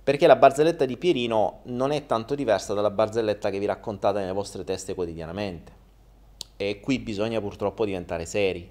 Perché 0.04 0.28
la 0.28 0.36
barzelletta 0.36 0.86
di 0.86 0.98
Pierino 0.98 1.60
non 1.64 1.92
è 1.92 2.06
tanto 2.06 2.36
diversa 2.36 2.74
dalla 2.74 2.92
barzelletta 2.92 3.50
che 3.50 3.60
vi 3.60 3.66
raccontate 3.66 4.20
nelle 4.20 4.34
vostre 4.34 4.64
teste 4.64 4.94
quotidianamente. 4.94 5.72
E 6.58 6.80
qui 6.80 7.00
bisogna 7.00 7.40
purtroppo 7.40 7.86
diventare 7.86 8.26
seri 8.26 8.70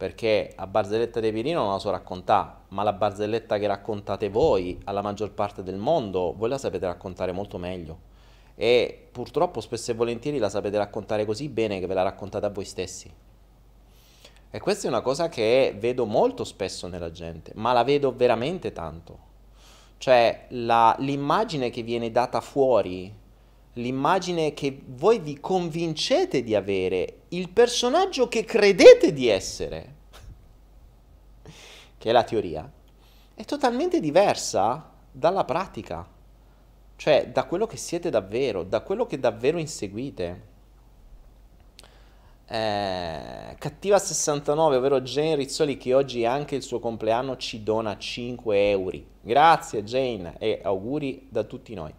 perché 0.00 0.50
a 0.56 0.66
barzelletta 0.66 1.20
di 1.20 1.30
Pirino 1.30 1.60
non 1.60 1.72
la 1.72 1.78
so 1.78 1.90
raccontare, 1.90 2.60
ma 2.68 2.82
la 2.82 2.94
barzelletta 2.94 3.58
che 3.58 3.66
raccontate 3.66 4.30
voi 4.30 4.80
alla 4.84 5.02
maggior 5.02 5.32
parte 5.32 5.62
del 5.62 5.76
mondo, 5.76 6.32
voi 6.38 6.48
la 6.48 6.56
sapete 6.56 6.86
raccontare 6.86 7.32
molto 7.32 7.58
meglio. 7.58 7.98
E 8.54 9.08
purtroppo 9.12 9.60
spesso 9.60 9.90
e 9.90 9.94
volentieri 9.94 10.38
la 10.38 10.48
sapete 10.48 10.78
raccontare 10.78 11.26
così 11.26 11.50
bene 11.50 11.80
che 11.80 11.86
ve 11.86 11.92
la 11.92 12.02
raccontate 12.02 12.46
a 12.46 12.48
voi 12.48 12.64
stessi. 12.64 13.12
E 14.50 14.58
questa 14.58 14.86
è 14.86 14.90
una 14.90 15.02
cosa 15.02 15.28
che 15.28 15.76
vedo 15.78 16.06
molto 16.06 16.44
spesso 16.44 16.88
nella 16.88 17.10
gente, 17.10 17.52
ma 17.56 17.74
la 17.74 17.84
vedo 17.84 18.16
veramente 18.16 18.72
tanto. 18.72 19.18
Cioè 19.98 20.46
la, 20.48 20.96
l'immagine 21.00 21.68
che 21.68 21.82
viene 21.82 22.10
data 22.10 22.40
fuori 22.40 23.14
l'immagine 23.74 24.52
che 24.52 24.80
voi 24.86 25.18
vi 25.18 25.38
convincete 25.38 26.42
di 26.42 26.54
avere, 26.54 27.22
il 27.28 27.48
personaggio 27.48 28.28
che 28.28 28.44
credete 28.44 29.12
di 29.12 29.28
essere, 29.28 29.94
che 31.96 32.08
è 32.08 32.12
la 32.12 32.24
teoria, 32.24 32.70
è 33.34 33.44
totalmente 33.44 34.00
diversa 34.00 34.90
dalla 35.10 35.44
pratica, 35.44 36.06
cioè 36.96 37.28
da 37.28 37.44
quello 37.44 37.66
che 37.66 37.76
siete 37.76 38.10
davvero, 38.10 38.64
da 38.64 38.80
quello 38.80 39.06
che 39.06 39.18
davvero 39.18 39.58
inseguite. 39.58 40.48
Eh, 42.46 43.54
cattiva 43.58 43.98
69, 43.98 44.76
ovvero 44.76 45.00
Jane 45.00 45.36
Rizzoli 45.36 45.76
che 45.76 45.94
oggi 45.94 46.22
è 46.22 46.26
anche 46.26 46.56
il 46.56 46.62
suo 46.62 46.80
compleanno 46.80 47.36
ci 47.36 47.62
dona 47.62 47.96
5 47.96 48.70
euro. 48.70 48.98
Grazie 49.20 49.84
Jane 49.84 50.34
e 50.38 50.60
auguri 50.62 51.28
da 51.30 51.44
tutti 51.44 51.72
noi. 51.74 51.94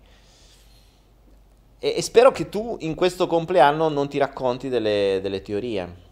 E, 1.83 1.95
e, 1.97 2.01
spero 2.03 2.31
che 2.31 2.47
tu 2.47 2.77
in 2.81 2.93
questo 2.93 3.25
compleanno 3.25 3.89
non 3.89 4.07
ti 4.07 4.19
racconti 4.19 4.69
delle, 4.69 5.17
delle 5.19 5.41
teorie. 5.41 6.09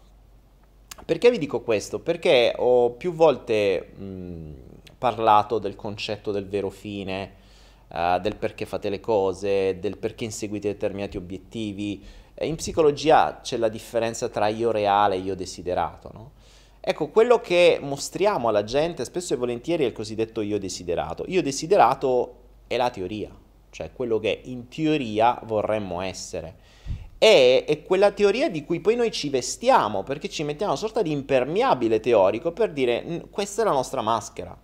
Perché 1.04 1.30
vi 1.30 1.38
dico 1.38 1.60
questo? 1.60 2.00
Perché 2.00 2.52
ho 2.56 2.90
più 2.90 3.12
volte 3.12 3.92
mh, 3.94 4.52
parlato 4.98 5.60
del 5.60 5.76
concetto 5.76 6.32
del 6.32 6.48
vero 6.48 6.70
fine, 6.70 7.34
uh, 7.86 8.18
del 8.18 8.34
perché 8.34 8.66
fate 8.66 8.88
le 8.88 8.98
cose, 8.98 9.78
del 9.78 9.96
perché 9.96 10.24
inseguite 10.24 10.72
determinati 10.72 11.16
obiettivi. 11.16 12.04
E 12.34 12.48
in 12.48 12.56
psicologia 12.56 13.38
c'è 13.40 13.56
la 13.56 13.68
differenza 13.68 14.28
tra 14.28 14.48
io 14.48 14.72
reale 14.72 15.14
e 15.14 15.18
io 15.18 15.36
desiderato, 15.36 16.10
no? 16.12 16.30
Ecco, 16.80 17.10
quello 17.10 17.40
che 17.40 17.78
mostriamo 17.80 18.48
alla 18.48 18.64
gente 18.64 19.04
spesso 19.04 19.34
e 19.34 19.36
volentieri 19.36 19.84
è 19.84 19.86
il 19.86 19.92
cosiddetto 19.92 20.40
io 20.40 20.58
desiderato. 20.58 21.24
Io 21.28 21.42
desiderato 21.42 22.34
è 22.66 22.76
la 22.76 22.90
teoria, 22.90 23.30
cioè 23.70 23.90
quello 23.92 24.18
che 24.18 24.40
in 24.44 24.68
teoria 24.68 25.40
vorremmo 25.44 26.00
essere. 26.00 26.56
E 27.18 27.64
è 27.66 27.82
quella 27.82 28.12
teoria 28.12 28.48
di 28.48 28.64
cui 28.64 28.80
poi 28.80 28.96
noi 28.96 29.10
ci 29.10 29.28
vestiamo, 29.28 30.02
perché 30.02 30.28
ci 30.28 30.42
mettiamo 30.42 30.72
una 30.72 30.80
sorta 30.80 31.02
di 31.02 31.10
impermeabile 31.10 32.00
teorico 32.00 32.52
per 32.52 32.72
dire 32.72 33.26
questa 33.30 33.62
è 33.62 33.64
la 33.64 33.72
nostra 33.72 34.00
maschera. 34.00 34.56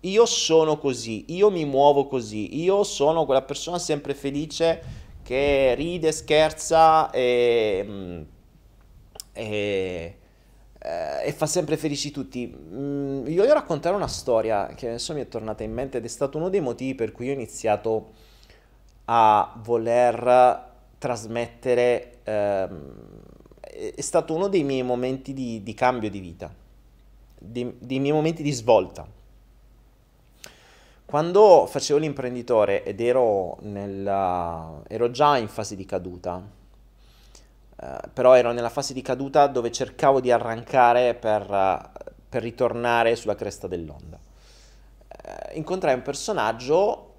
Io 0.00 0.26
sono 0.26 0.78
così, 0.78 1.26
io 1.28 1.50
mi 1.50 1.64
muovo 1.64 2.06
così, 2.06 2.60
io 2.62 2.82
sono 2.84 3.26
quella 3.26 3.42
persona 3.42 3.78
sempre 3.78 4.14
felice 4.14 4.82
che 5.22 5.74
ride, 5.74 6.10
scherza 6.10 7.10
e, 7.10 7.84
mm, 7.86 8.22
e, 9.32 10.16
eh, 10.78 11.26
e 11.26 11.32
fa 11.32 11.46
sempre 11.46 11.76
felici 11.76 12.10
tutti. 12.10 12.52
Mm, 12.52 13.26
io 13.26 13.42
voglio 13.42 13.52
raccontare 13.54 13.94
una 13.94 14.08
storia 14.08 14.68
che 14.74 14.88
adesso 14.88 15.12
mi 15.14 15.20
è 15.20 15.28
tornata 15.28 15.62
in 15.62 15.72
mente 15.72 15.98
ed 15.98 16.04
è 16.04 16.08
stato 16.08 16.38
uno 16.38 16.48
dei 16.48 16.60
motivi 16.60 16.94
per 16.94 17.12
cui 17.12 17.28
ho 17.28 17.32
iniziato 17.32 18.12
a 19.12 19.52
voler 19.56 20.68
trasmettere, 20.98 22.18
ehm, 22.22 22.92
è 23.60 24.00
stato 24.00 24.34
uno 24.34 24.46
dei 24.46 24.62
miei 24.62 24.84
momenti 24.84 25.34
di, 25.34 25.64
di 25.64 25.74
cambio 25.74 26.08
di 26.08 26.20
vita, 26.20 26.52
di, 27.36 27.74
dei 27.78 27.98
miei 27.98 28.12
momenti 28.12 28.44
di 28.44 28.52
svolta. 28.52 29.04
Quando 31.04 31.66
facevo 31.66 31.98
l'imprenditore 31.98 32.84
ed 32.84 33.00
ero, 33.00 33.56
nella, 33.62 34.80
ero 34.86 35.10
già 35.10 35.36
in 35.38 35.48
fase 35.48 35.74
di 35.74 35.84
caduta, 35.84 36.40
eh, 37.82 37.98
però 38.12 38.34
ero 38.34 38.52
nella 38.52 38.68
fase 38.68 38.94
di 38.94 39.02
caduta 39.02 39.48
dove 39.48 39.72
cercavo 39.72 40.20
di 40.20 40.30
arrancare 40.30 41.14
per, 41.14 41.90
per 42.28 42.42
ritornare 42.42 43.16
sulla 43.16 43.34
cresta 43.34 43.66
dell'onda. 43.66 44.20
Eh, 45.08 45.56
incontrai 45.56 45.94
un 45.94 46.02
personaggio 46.02 47.09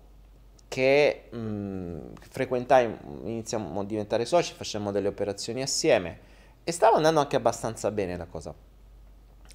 che 0.71 1.23
mh, 1.29 2.13
frequentai, 2.29 2.97
iniziamo 3.25 3.81
a 3.81 3.83
diventare 3.83 4.23
soci, 4.23 4.53
facciamo 4.53 4.93
delle 4.93 5.09
operazioni 5.09 5.61
assieme 5.61 6.19
e 6.63 6.71
stava 6.71 6.95
andando 6.95 7.19
anche 7.19 7.35
abbastanza 7.35 7.91
bene 7.91 8.15
la 8.15 8.25
cosa. 8.25 8.53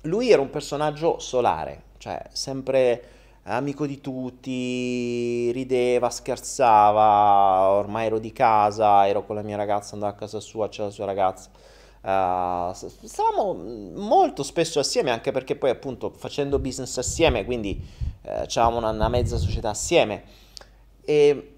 Lui 0.03 0.31
era 0.31 0.43
un 0.43 0.51
personaggio 0.51 1.19
solare, 1.19 1.85
cioè 1.97 2.23
sempre 2.33 3.03
amico 3.45 3.87
di 3.87 4.03
tutti, 4.03 5.51
rideva, 5.53 6.11
scherzava, 6.11 7.71
ormai 7.71 8.05
ero 8.05 8.19
di 8.19 8.33
casa, 8.33 9.09
ero 9.09 9.25
con 9.25 9.37
la 9.37 9.43
mia 9.43 9.57
ragazza, 9.57 9.95
andavo 9.95 10.13
a 10.13 10.17
casa 10.17 10.39
sua, 10.39 10.69
c'era 10.69 10.89
la 10.89 10.93
sua 10.93 11.07
ragazza. 11.07 11.49
Uh, 12.03 12.75
stavamo 12.75 13.55
molto 13.95 14.43
spesso 14.43 14.79
assieme 14.79 15.11
anche 15.11 15.33
perché 15.33 15.57
poi 15.57 15.71
appunto 15.71 16.11
facendo 16.11 16.59
business 16.59 16.99
assieme, 16.99 17.47
quindi 17.47 17.83
uh, 18.21 18.29
avevamo 18.29 18.77
una, 18.77 18.91
una 18.91 19.09
mezza 19.09 19.39
società 19.39 19.71
assieme 19.71 20.45
e, 21.07 21.53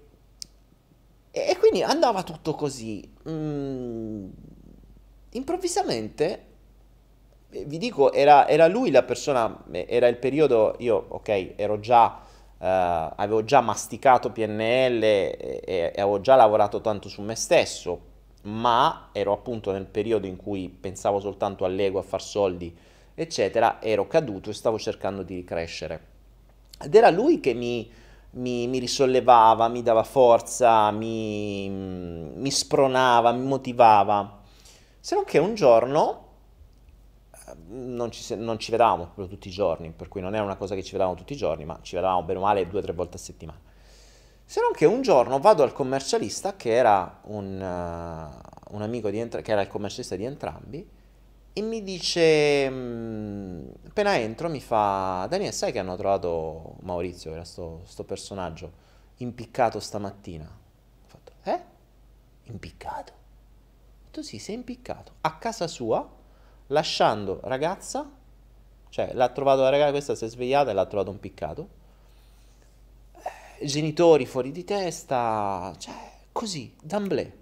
e 1.31 1.57
quindi 1.57 1.81
andava 1.81 2.23
tutto 2.23 2.53
così. 2.53 3.11
Mm, 3.27 4.29
improvvisamente, 5.31 6.45
vi 7.49 7.77
dico, 7.79 8.13
era, 8.13 8.47
era, 8.47 8.67
lui 8.67 8.91
la 8.91 9.03
persona, 9.03 9.65
era 9.71 10.07
il 10.07 10.17
periodo, 10.17 10.75
io 10.79 11.05
ok, 11.09 11.53
ero 11.55 11.79
già... 11.79 12.27
Uh, 12.59 13.15
avevo 13.15 13.45
già 13.45 13.61
masticato 13.61 14.33
PNL 14.33 15.01
e, 15.01 15.61
e, 15.63 15.93
avevo 15.95 16.19
già 16.19 16.35
lavorato 16.35 16.81
tanto 16.81 17.07
su 17.07 17.21
me 17.21 17.35
stesso, 17.35 18.01
ma 18.43 19.11
ero 19.13 19.31
appunto 19.31 19.71
nel 19.71 19.85
periodo 19.85 20.27
in 20.27 20.35
cui 20.35 20.67
pensavo 20.67 21.21
soltanto 21.21 21.63
all'ego, 21.63 21.99
a 21.99 22.01
far 22.01 22.21
soldi, 22.21 22.75
eccetera, 23.15 23.81
ero 23.81 24.07
caduto 24.07 24.49
e 24.49 24.53
stavo 24.53 24.77
cercando 24.77 25.23
di 25.23 25.35
ricrescere. 25.35 26.01
Ed 26.81 26.93
era 26.93 27.09
lui 27.09 27.39
che 27.39 27.53
mi, 27.53 27.89
mi, 28.31 28.67
mi 28.67 28.79
risollevava, 28.79 29.67
mi 29.67 29.81
dava 29.81 30.03
forza, 30.03 30.91
mi, 30.91 31.69
mi 31.69 32.51
spronava, 32.51 33.31
mi 33.31 33.45
motivava. 33.45 34.39
Se 34.99 35.15
non 35.15 35.23
che 35.23 35.39
un 35.39 35.55
giorno 35.55 36.27
eh, 37.31 37.55
non 37.67 38.11
ci, 38.11 38.35
non 38.35 38.59
ci, 38.59 38.71
vedevamo 38.71 39.05
proprio 39.05 39.27
tutti 39.27 39.47
i 39.47 39.51
giorni, 39.51 39.91
per 39.91 40.07
cui 40.07 40.21
non 40.21 40.35
era 40.35 40.43
una 40.43 40.57
cosa 40.57 40.75
che 40.75 40.83
ci 40.83 40.91
vedevamo 40.91 41.15
tutti 41.15 41.33
i 41.33 41.37
giorni, 41.37 41.65
ma 41.65 41.79
ci 41.81 41.95
vedevamo 41.95 42.23
bene 42.23 42.39
o 42.39 42.41
male 42.43 42.67
due 42.67 42.79
o 42.79 42.83
tre 42.83 42.93
volte 42.93 43.17
a 43.17 43.19
settimana. 43.19 43.59
Se 44.45 44.61
non 44.61 44.71
che 44.71 44.85
un 44.85 45.01
giorno 45.01 45.39
vado 45.39 45.63
al 45.63 45.73
commercialista, 45.73 46.55
che 46.55 46.73
era 46.73 47.21
un, 47.25 47.45
uh, 47.45 48.75
un 48.75 48.81
amico 48.81 49.09
di 49.09 49.19
entra- 49.19 49.41
che 49.41 49.51
era 49.51 49.61
il 49.61 49.67
commercialista 49.67 50.15
di 50.15 50.25
entrambi, 50.25 50.89
e 51.53 51.61
mi 51.61 51.83
dice, 51.83 52.69
mm, 52.69 53.67
appena 53.87 54.17
entro, 54.17 54.49
mi 54.49 54.61
fa, 54.61 55.25
Daniele, 55.29 55.51
sai 55.51 55.71
che 55.71 55.79
hanno 55.79 55.95
trovato 55.97 56.75
Maurizio, 56.81 57.31
era 57.33 57.43
sto, 57.43 57.81
sto 57.85 58.03
personaggio, 58.03 58.71
impiccato 59.17 59.79
stamattina? 59.79 60.45
Ho 60.45 61.07
fatto, 61.07 61.31
eh? 61.43 61.61
Impiccato? 62.43 63.11
Ho 63.11 64.05
detto, 64.05 64.21
sì, 64.23 64.39
sei 64.39 64.55
impiccato. 64.55 65.13
A 65.21 65.37
casa 65.37 65.67
sua, 65.67 66.07
lasciando 66.67 67.39
ragazza, 67.43 68.09
cioè 68.89 69.11
l'ha 69.13 69.29
trovato 69.29 69.61
la 69.61 69.69
ragazza, 69.69 69.91
questa 69.91 70.15
si 70.15 70.25
è 70.25 70.27
svegliata 70.29 70.71
e 70.71 70.73
l'ha 70.73 70.85
trovato 70.85 71.11
impiccato. 71.11 71.67
Eh, 73.59 73.65
genitori 73.65 74.25
fuori 74.25 74.51
di 74.51 74.63
testa, 74.63 75.73
cioè, 75.77 75.93
così, 76.31 76.73
d'amblè. 76.81 77.33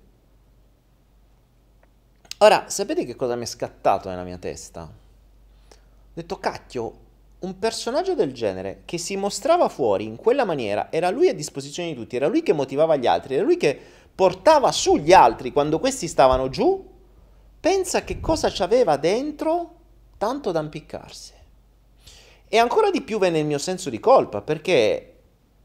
Ora, 2.40 2.66
sapete 2.70 3.04
che 3.04 3.16
cosa 3.16 3.36
mi 3.36 3.44
è 3.44 3.48
scattato 3.48 4.10
nella 4.10 4.24
mia 4.24 4.38
testa? 4.38 4.82
Ho 4.84 6.14
detto, 6.14 6.38
cacchio, 6.38 6.94
un 7.40 7.58
personaggio 7.58 8.14
del 8.14 8.32
genere 8.32 8.84
che 8.86 9.00
si 9.00 9.16
mostrava 9.16 9.70
fuori 9.70 10.06
in 10.06 10.18
quella 10.18 10.46
maniera, 10.46 10.92
era 10.92 11.10
lui 11.10 11.30
a 11.30 11.34
disposizione 11.34 11.90
di 11.90 11.96
tutti, 11.96 12.16
era 12.16 12.28
lui 12.28 12.44
che 12.44 12.54
motivava 12.54 12.96
gli 12.96 13.08
altri, 13.08 13.34
era 13.34 13.44
lui 13.44 13.58
che 13.58 13.80
portava 14.14 14.72
su 14.72 14.98
gli 14.98 15.14
altri 15.14 15.52
quando 15.52 15.80
questi 15.80 16.08
stavano 16.08 16.50
giù, 16.50 16.88
pensa 17.60 18.04
che 18.04 18.20
cosa 18.20 18.52
c'aveva 18.52 18.98
dentro 18.98 19.76
tanto 20.20 20.52
da 20.52 20.60
impiccarsi. 20.60 21.34
E 22.48 22.58
ancora 22.60 22.92
di 22.92 23.02
più 23.02 23.18
venne 23.18 23.40
il 23.40 23.46
mio 23.48 23.58
senso 23.58 23.90
di 23.90 24.00
colpa, 24.00 24.42
perché 24.42 25.14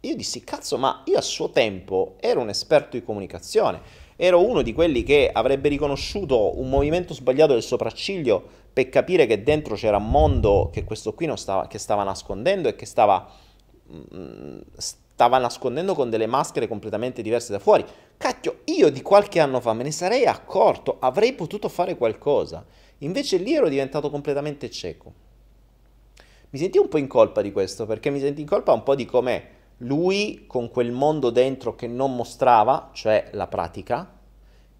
io 0.00 0.16
dissi, 0.16 0.42
cazzo, 0.42 0.78
ma 0.78 1.02
io 1.04 1.18
a 1.18 1.22
suo 1.22 1.50
tempo 1.50 2.16
ero 2.18 2.40
un 2.40 2.48
esperto 2.48 2.96
di 2.96 3.04
comunicazione, 3.04 4.00
ero 4.24 4.46
uno 4.46 4.62
di 4.62 4.72
quelli 4.72 5.02
che 5.02 5.28
avrebbe 5.32 5.68
riconosciuto 5.68 6.56
un 6.60 6.68
movimento 6.68 7.12
sbagliato 7.12 7.54
del 7.54 7.62
sopracciglio 7.64 8.40
per 8.72 8.88
capire 8.88 9.26
che 9.26 9.42
dentro 9.42 9.74
c'era 9.74 9.96
un 9.96 10.08
mondo 10.08 10.70
che 10.72 10.84
questo 10.84 11.12
qui 11.12 11.26
non 11.26 11.36
stava, 11.36 11.66
che 11.66 11.78
stava 11.78 12.04
nascondendo 12.04 12.68
e 12.68 12.76
che 12.76 12.86
stava, 12.86 13.28
mm, 13.92 14.60
stava 14.76 15.38
nascondendo 15.38 15.94
con 15.94 16.08
delle 16.08 16.26
maschere 16.26 16.68
completamente 16.68 17.20
diverse 17.20 17.50
da 17.50 17.58
fuori. 17.58 17.84
Cacchio, 18.16 18.60
io 18.66 18.90
di 18.90 19.02
qualche 19.02 19.40
anno 19.40 19.58
fa 19.58 19.72
me 19.72 19.82
ne 19.82 19.90
sarei 19.90 20.24
accorto, 20.24 20.98
avrei 21.00 21.32
potuto 21.32 21.68
fare 21.68 21.96
qualcosa. 21.96 22.64
Invece 22.98 23.38
lì 23.38 23.56
ero 23.56 23.68
diventato 23.68 24.08
completamente 24.08 24.70
cieco. 24.70 25.12
Mi 26.50 26.60
senti 26.60 26.78
un 26.78 26.86
po' 26.86 26.98
in 26.98 27.08
colpa 27.08 27.42
di 27.42 27.50
questo, 27.50 27.86
perché 27.86 28.08
mi 28.10 28.20
senti 28.20 28.40
in 28.40 28.46
colpa 28.46 28.72
un 28.72 28.84
po' 28.84 28.94
di 28.94 29.04
come 29.04 29.61
lui 29.78 30.44
con 30.46 30.70
quel 30.70 30.92
mondo 30.92 31.30
dentro 31.30 31.74
che 31.74 31.86
non 31.86 32.14
mostrava, 32.14 32.90
cioè 32.92 33.28
la 33.32 33.46
pratica, 33.46 34.10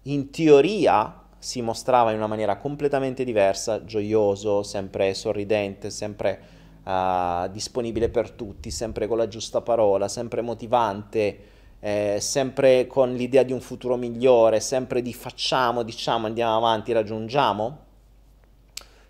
in 0.03 0.29
teoria 0.29 1.21
si 1.37 1.61
mostrava 1.61 2.11
in 2.11 2.17
una 2.17 2.27
maniera 2.27 2.55
completamente 2.57 3.23
diversa, 3.23 3.83
gioioso, 3.83 4.63
sempre 4.63 5.13
sorridente, 5.13 5.89
sempre 5.89 6.39
uh, 6.83 7.49
disponibile 7.51 8.09
per 8.09 8.31
tutti, 8.31 8.71
sempre 8.71 9.07
con 9.07 9.17
la 9.17 9.27
giusta 9.27 9.59
parola, 9.61 10.07
sempre 10.07 10.41
motivante, 10.41 11.39
eh, 11.81 12.17
sempre 12.21 12.87
con 12.87 13.13
l'idea 13.13 13.43
di 13.43 13.51
un 13.51 13.59
futuro 13.59 13.97
migliore, 13.97 14.61
sempre 14.61 15.01
di 15.01 15.13
facciamo, 15.13 15.83
diciamo, 15.83 16.27
andiamo 16.27 16.55
avanti, 16.55 16.93
raggiungiamo. 16.93 17.79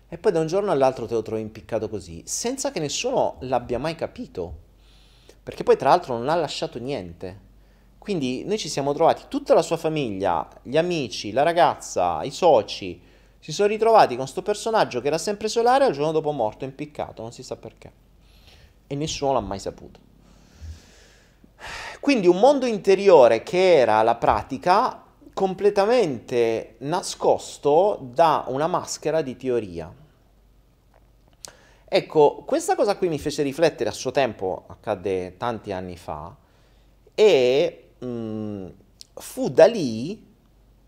E 0.08 0.18
poi 0.18 0.32
da 0.32 0.40
un 0.40 0.48
giorno 0.48 0.72
all'altro 0.72 1.06
te 1.06 1.14
lo 1.14 1.22
trovi 1.22 1.40
impiccato 1.40 1.88
così, 1.88 2.22
senza 2.26 2.72
che 2.72 2.80
nessuno 2.80 3.36
l'abbia 3.40 3.78
mai 3.78 3.94
capito 3.94 4.62
perché 5.44 5.62
poi 5.62 5.76
tra 5.76 5.90
l'altro 5.90 6.16
non 6.16 6.28
ha 6.30 6.34
lasciato 6.34 6.80
niente. 6.80 7.42
Quindi 7.98 8.44
noi 8.44 8.58
ci 8.58 8.68
siamo 8.68 8.92
trovati, 8.92 9.24
tutta 9.28 9.54
la 9.54 9.62
sua 9.62 9.76
famiglia, 9.76 10.48
gli 10.62 10.76
amici, 10.76 11.32
la 11.32 11.42
ragazza, 11.42 12.22
i 12.22 12.30
soci, 12.30 13.00
si 13.38 13.52
sono 13.52 13.68
ritrovati 13.68 14.14
con 14.14 14.24
questo 14.24 14.42
personaggio 14.42 15.02
che 15.02 15.06
era 15.06 15.18
sempre 15.18 15.48
solare 15.48 15.84
e 15.84 15.88
al 15.88 15.92
giorno 15.92 16.12
dopo 16.12 16.32
morto, 16.32 16.64
impiccato, 16.64 17.20
non 17.20 17.30
si 17.30 17.42
sa 17.42 17.56
perché. 17.56 17.92
E 18.86 18.94
nessuno 18.94 19.34
l'ha 19.34 19.40
mai 19.40 19.58
saputo. 19.58 20.00
Quindi 22.00 22.26
un 22.26 22.38
mondo 22.38 22.64
interiore 22.66 23.42
che 23.42 23.76
era 23.76 24.02
la 24.02 24.14
pratica 24.16 25.02
completamente 25.34 26.76
nascosto 26.78 27.98
da 28.00 28.44
una 28.48 28.66
maschera 28.66 29.20
di 29.20 29.36
teoria. 29.36 29.92
Ecco, 31.86 32.42
questa 32.46 32.74
cosa 32.74 32.96
qui 32.96 33.08
mi 33.08 33.18
fece 33.18 33.42
riflettere 33.42 33.90
a 33.90 33.92
suo 33.92 34.10
tempo, 34.10 34.64
accadde 34.68 35.36
tanti 35.36 35.70
anni 35.70 35.96
fa, 35.96 36.34
e 37.14 37.90
mh, 37.98 38.06
mm, 38.06 38.66
fu 39.14 39.48
da 39.50 39.66
lì 39.66 40.32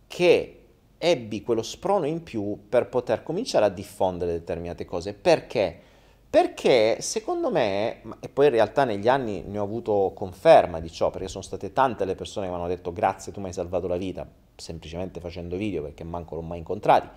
che 0.07 0.61
ebbi 0.99 1.43
quello 1.43 1.63
sprono 1.63 2.07
in 2.07 2.23
più 2.23 2.67
per 2.69 2.89
poter 2.89 3.23
cominciare 3.23 3.67
a 3.67 3.69
diffondere 3.69 4.33
determinate 4.33 4.85
cose. 4.85 5.13
Perché? 5.13 5.81
Perché 6.29 7.01
secondo 7.01 7.51
me, 7.51 8.03
e 8.21 8.29
poi 8.29 8.47
in 8.47 8.53
realtà 8.53 8.85
negli 8.85 9.09
anni 9.09 9.43
ne 9.47 9.59
ho 9.59 9.63
avuto 9.63 10.13
conferma 10.15 10.81
di 10.81 10.91
ciò, 10.91 11.11
perché 11.11 11.29
sono 11.29 11.43
state 11.43 11.73
tante 11.73 12.05
le 12.05 12.15
persone 12.15 12.47
che 12.47 12.53
mi 12.53 12.59
hanno 12.59 12.69
detto 12.69 12.93
grazie, 12.93 13.33
tu 13.33 13.41
mi 13.41 13.47
hai 13.47 13.53
salvato 13.53 13.87
la 13.87 13.97
vita, 13.97 14.27
semplicemente 14.57 15.21
facendo 15.21 15.57
video, 15.57 15.83
perché 15.83 16.05
manco 16.05 16.35
l'ho 16.35 16.43
mai 16.43 16.59
incontrati 16.59 17.09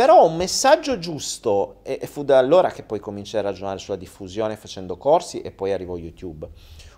però 0.00 0.26
un 0.26 0.36
messaggio 0.36 0.98
giusto, 0.98 1.80
e, 1.82 2.06
fu 2.06 2.24
da 2.24 2.38
allora 2.38 2.70
che 2.70 2.82
poi 2.82 3.00
cominciai 3.00 3.42
a 3.42 3.44
ragionare 3.44 3.78
sulla 3.78 3.98
diffusione 3.98 4.56
facendo 4.56 4.96
corsi 4.96 5.42
e 5.42 5.50
poi 5.50 5.72
arrivò 5.72 5.98
YouTube. 5.98 6.48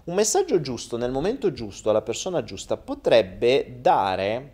Un 0.04 0.14
messaggio 0.14 0.60
giusto 0.60 0.96
nel 0.96 1.10
momento 1.10 1.50
giusto 1.50 1.90
alla 1.90 2.02
persona 2.02 2.44
giusta 2.44 2.76
potrebbe 2.76 3.78
dare 3.80 4.52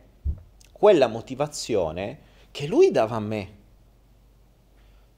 quella 0.73 1.09
motivazione 1.09 2.21
che 2.51 2.67
lui 2.67 2.91
dava 2.91 3.17
a 3.17 3.21
me 3.21 3.53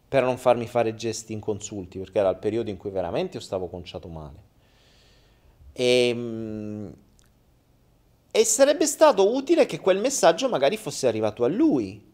per 0.08 0.24
non 0.24 0.36
farmi 0.36 0.66
fare 0.66 0.96
gesti 0.96 1.32
inconsulti, 1.32 2.00
perché 2.00 2.18
era 2.18 2.30
il 2.30 2.36
periodo 2.38 2.68
in 2.70 2.78
cui 2.78 2.90
veramente 2.90 3.36
io 3.36 3.42
stavo 3.44 3.68
conciato 3.68 4.08
male. 4.08 4.38
E, 5.72 6.08
ehm, 6.08 6.94
e 8.32 8.44
sarebbe 8.44 8.86
stato 8.86 9.32
utile 9.32 9.66
che 9.66 9.78
quel 9.78 9.98
messaggio 9.98 10.48
magari 10.48 10.76
fosse 10.76 11.06
arrivato 11.06 11.44
a 11.44 11.48
lui, 11.48 12.08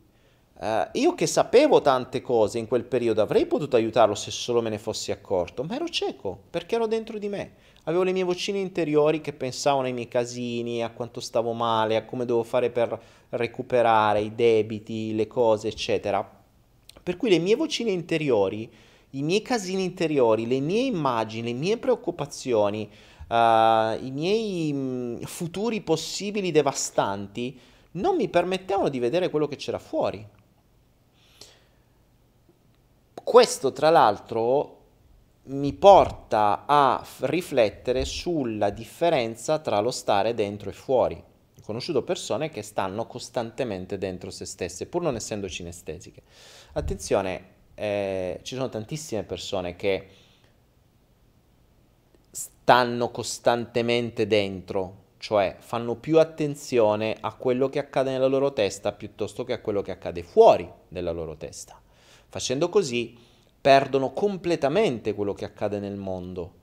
Uh, 0.59 0.89
io 0.93 1.15
che 1.15 1.27
sapevo 1.27 1.83
tante 1.83 2.23
cose 2.23 2.59
in 2.59 2.67
quel 2.67 2.85
periodo 2.85 3.21
avrei 3.21 3.45
potuto 3.45 3.77
aiutarlo 3.77 4.15
se 4.15 4.31
solo 4.31 4.63
me 4.63 4.71
ne 4.71 4.79
fossi 4.79 5.13
accorto, 5.13 5.63
ma 5.65 5.75
ero 5.75 5.87
cieco 5.87 6.45
perché 6.49 6.77
ero 6.77 6.87
dentro 6.87 7.19
di 7.19 7.29
me. 7.29 7.53
Avevo 7.85 8.03
le 8.03 8.13
mie 8.13 8.25
vocine 8.25 8.59
interiori 8.59 9.21
che 9.21 9.35
pensavano 9.35 9.87
ai 9.87 9.93
miei 9.93 10.09
casini, 10.09 10.83
a 10.83 10.91
quanto 10.91 11.21
stavo 11.21 11.53
male, 11.53 11.97
a 11.97 12.05
come 12.05 12.25
dovevo 12.25 12.43
fare 12.43 12.71
per 12.71 12.99
recuperare 13.31 14.21
i 14.21 14.35
debiti, 14.35 15.15
le 15.15 15.27
cose, 15.27 15.69
eccetera. 15.69 16.27
Per 17.03 17.17
cui 17.17 17.29
le 17.29 17.39
mie 17.39 17.55
vocine 17.55 17.91
interiori, 17.91 18.69
i 19.11 19.23
miei 19.23 19.43
casini 19.43 19.85
interiori, 19.85 20.47
le 20.47 20.61
mie 20.61 20.83
immagini, 20.83 21.53
le 21.53 21.59
mie 21.59 21.77
preoccupazioni, 21.77 22.91
uh, 23.29 23.35
i 24.05 24.11
miei 24.11 24.73
mm, 24.73 25.21
futuri 25.23 25.83
possibili 25.83 26.51
devastanti 26.51 27.61
non 27.93 28.17
mi 28.17 28.29
permettevano 28.29 28.89
di 28.89 28.99
vedere 28.99 29.31
quello 29.31 29.47
che 29.47 29.57
c'era 29.57 29.79
fuori. 29.79 30.27
Questo, 33.27 33.73
tra 33.73 33.91
l'altro, 33.91 34.77
mi 35.47 35.73
porta 35.73 36.63
a 36.65 37.05
riflettere 37.23 38.05
sulla 38.05 38.71
differenza 38.71 39.59
tra 39.59 39.81
lo 39.81 39.91
stare 39.91 40.33
dentro 40.33 40.71
e 40.71 40.73
fuori. 40.73 41.17
Ho 41.17 41.61
conosciuto 41.65 42.05
persone 42.05 42.51
che 42.51 42.63
stanno 42.63 43.05
costantemente 43.09 43.99
dentro 43.99 44.31
se 44.31 44.45
stesse, 44.45 44.87
pur 44.87 45.03
non 45.03 45.17
essendo 45.17 45.49
cinestesiche. 45.49 46.23
Attenzione, 46.75 47.45
eh, 47.75 48.39
ci 48.43 48.55
sono 48.55 48.69
tantissime 48.69 49.25
persone 49.25 49.75
che 49.75 50.09
stanno 52.31 53.11
costantemente 53.11 54.29
dentro, 54.29 55.07
cioè 55.19 55.57
fanno 55.59 55.97
più 55.97 56.21
attenzione 56.21 57.17
a 57.21 57.35
quello 57.35 57.69
che 57.71 57.81
accade 57.81 58.13
nella 58.13 58.29
loro 58.29 58.53
testa 58.53 58.93
piuttosto 58.93 59.43
che 59.43 59.53
a 59.53 59.61
quello 59.61 59.83
che 59.83 59.91
accade 59.91 60.23
fuori 60.23 60.73
della 60.87 61.11
loro 61.11 61.37
testa. 61.37 61.81
Facendo 62.29 62.69
così 62.69 63.17
perdono 63.61 64.13
completamente 64.13 65.15
quello 65.15 65.33
che 65.35 65.45
accade 65.45 65.79
nel 65.79 65.97
mondo, 65.97 66.55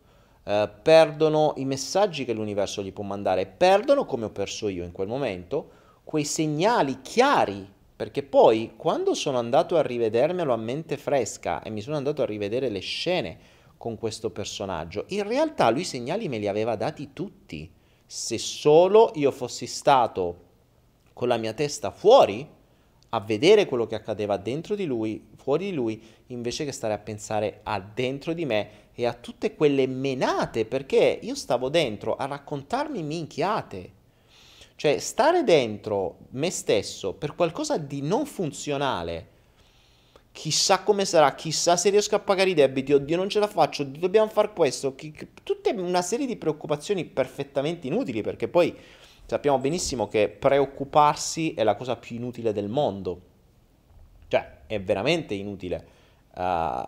eh, 0.45 0.69
perdono 0.81 1.53
i 1.57 1.65
messaggi 1.65 2.25
che 2.25 2.33
l'universo 2.33 2.81
gli 2.81 2.93
può 2.93 3.03
mandare, 3.03 3.45
perdono, 3.45 4.05
come 4.05 4.25
ho 4.25 4.29
perso 4.29 4.67
io 4.67 4.83
in 4.83 4.91
quel 4.91 5.07
momento, 5.07 5.69
quei 6.03 6.25
segnali 6.25 7.01
chiari, 7.01 7.69
perché 7.95 8.23
poi 8.23 8.73
quando 8.75 9.13
sono 9.13 9.37
andato 9.37 9.77
a 9.77 9.81
rivedermelo 9.81 10.53
a 10.53 10.57
mente 10.57 10.97
fresca 10.97 11.61
e 11.61 11.69
mi 11.69 11.81
sono 11.81 11.95
andato 11.95 12.21
a 12.21 12.25
rivedere 12.25 12.69
le 12.69 12.79
scene 12.79 13.37
con 13.77 13.97
questo 13.97 14.29
personaggio, 14.29 15.05
in 15.09 15.27
realtà 15.27 15.69
lui 15.69 15.81
i 15.81 15.85
segnali 15.85 16.27
me 16.29 16.37
li 16.37 16.47
aveva 16.47 16.75
dati 16.75 17.11
tutti. 17.13 17.69
Se 18.05 18.37
solo 18.37 19.11
io 19.15 19.31
fossi 19.31 19.65
stato 19.65 20.41
con 21.13 21.27
la 21.27 21.37
mia 21.37 21.53
testa 21.53 21.91
fuori, 21.91 22.47
a 23.09 23.19
vedere 23.19 23.65
quello 23.65 23.85
che 23.85 23.95
accadeva 23.95 24.37
dentro 24.37 24.75
di 24.75 24.85
lui, 24.85 25.29
fuori 25.43 25.65
di 25.65 25.73
lui, 25.73 26.01
invece 26.27 26.63
che 26.63 26.71
stare 26.71 26.93
a 26.93 26.99
pensare 26.99 27.59
a 27.63 27.79
dentro 27.79 28.31
di 28.31 28.45
me 28.45 28.69
e 28.95 29.05
a 29.05 29.13
tutte 29.13 29.55
quelle 29.55 29.85
menate, 29.85 30.65
perché 30.65 31.19
io 31.21 31.35
stavo 31.35 31.67
dentro 31.67 32.15
a 32.15 32.25
raccontarmi 32.25 33.03
minchiate. 33.03 33.91
Cioè, 34.75 34.97
stare 34.99 35.43
dentro 35.43 36.19
me 36.31 36.49
stesso 36.49 37.13
per 37.13 37.35
qualcosa 37.35 37.77
di 37.77 38.01
non 38.01 38.25
funzionale, 38.25 39.27
chissà 40.31 40.81
come 40.81 41.05
sarà, 41.05 41.35
chissà 41.35 41.77
se 41.77 41.89
riesco 41.89 42.15
a 42.15 42.19
pagare 42.19 42.49
i 42.49 42.55
debiti, 42.55 42.93
oddio 42.93 43.15
non 43.15 43.29
ce 43.29 43.39
la 43.39 43.47
faccio, 43.47 43.83
dobbiamo 43.83 44.29
fare 44.29 44.51
questo, 44.53 44.95
tutte 45.43 45.71
una 45.71 46.01
serie 46.01 46.25
di 46.25 46.37
preoccupazioni 46.37 47.05
perfettamente 47.05 47.87
inutili, 47.87 48.21
perché 48.21 48.47
poi 48.47 48.75
sappiamo 49.25 49.59
benissimo 49.59 50.07
che 50.07 50.29
preoccuparsi 50.29 51.53
è 51.53 51.63
la 51.63 51.75
cosa 51.75 51.95
più 51.95 52.15
inutile 52.15 52.51
del 52.51 52.67
mondo. 52.67 53.31
Cioè, 54.33 54.61
è 54.65 54.81
veramente 54.81 55.35
inutile. 55.35 55.85
Uh, 56.35 56.81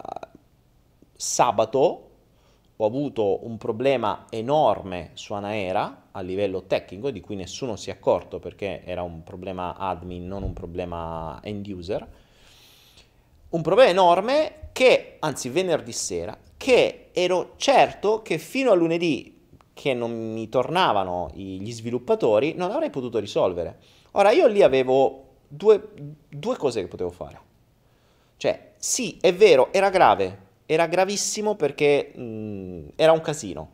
sabato 1.15 2.09
ho 2.75 2.85
avuto 2.87 3.45
un 3.45 3.59
problema 3.59 4.25
enorme 4.31 5.11
su 5.13 5.33
Anaera 5.33 6.07
a 6.09 6.21
livello 6.21 6.63
tecnico 6.63 7.11
di 7.11 7.21
cui 7.21 7.35
nessuno 7.35 7.75
si 7.75 7.91
è 7.91 7.93
accorto 7.93 8.39
perché 8.39 8.81
era 8.83 9.03
un 9.03 9.23
problema 9.23 9.75
admin, 9.77 10.25
non 10.25 10.41
un 10.41 10.53
problema 10.53 11.39
end 11.43 11.67
user. 11.67 12.07
Un 13.49 13.61
problema 13.61 13.91
enorme 13.91 14.69
che, 14.71 15.17
anzi 15.19 15.49
venerdì 15.49 15.91
sera, 15.91 16.35
che 16.57 17.09
ero 17.13 17.53
certo 17.57 18.23
che 18.23 18.39
fino 18.39 18.71
a 18.71 18.73
lunedì 18.73 19.39
che 19.71 19.93
non 19.93 20.33
mi 20.33 20.49
tornavano 20.49 21.29
gli 21.35 21.71
sviluppatori 21.71 22.55
non 22.55 22.71
avrei 22.71 22.89
potuto 22.89 23.19
risolvere. 23.19 23.77
Ora 24.13 24.31
io 24.31 24.47
lì 24.47 24.63
avevo 24.63 25.25
due, 25.55 25.89
due 26.29 26.57
cose 26.57 26.81
che 26.81 26.87
potevo 26.87 27.11
fare. 27.11 27.39
Cioè, 28.37 28.73
sì, 28.77 29.17
è 29.21 29.33
vero, 29.33 29.71
era 29.71 29.89
grave, 29.89 30.37
era 30.65 30.87
gravissimo 30.87 31.55
perché 31.55 32.11
mh, 32.15 32.91
era 32.95 33.11
un 33.11 33.21
casino. 33.21 33.69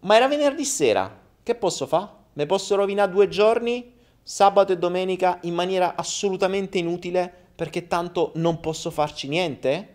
Ma 0.00 0.16
era 0.16 0.28
venerdì 0.28 0.64
sera, 0.64 1.20
che 1.42 1.54
posso 1.54 1.86
fare? 1.86 2.22
Me 2.34 2.46
posso 2.46 2.74
rovinare 2.74 3.10
due 3.12 3.28
giorni, 3.28 3.92
sabato 4.22 4.72
e 4.72 4.78
domenica, 4.78 5.38
in 5.42 5.54
maniera 5.54 5.94
assolutamente 5.94 6.78
inutile 6.78 7.32
perché 7.54 7.86
tanto 7.86 8.32
non 8.34 8.58
posso 8.60 8.90
farci 8.90 9.28
niente? 9.28 9.94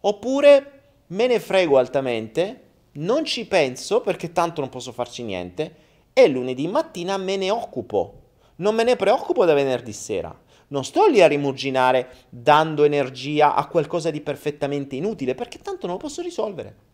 Oppure 0.00 0.80
me 1.08 1.26
ne 1.26 1.38
frego 1.38 1.76
altamente, 1.76 2.68
non 2.92 3.24
ci 3.24 3.46
penso 3.46 4.00
perché 4.00 4.32
tanto 4.32 4.60
non 4.60 4.70
posso 4.70 4.92
farci 4.92 5.22
niente 5.22 5.74
e 6.12 6.26
lunedì 6.28 6.66
mattina 6.66 7.16
me 7.18 7.36
ne 7.36 7.50
occupo. 7.50 8.19
Non 8.60 8.74
me 8.74 8.84
ne 8.84 8.96
preoccupo 8.96 9.44
da 9.44 9.54
venerdì 9.54 9.92
sera. 9.92 10.38
Non 10.68 10.84
sto 10.84 11.06
lì 11.06 11.22
a 11.22 11.26
rimuginare 11.26 12.26
dando 12.28 12.84
energia 12.84 13.54
a 13.54 13.66
qualcosa 13.66 14.10
di 14.10 14.20
perfettamente 14.20 14.96
inutile 14.96 15.34
perché 15.34 15.58
tanto 15.58 15.86
non 15.86 15.96
lo 15.96 16.00
posso 16.00 16.22
risolvere. 16.22 16.88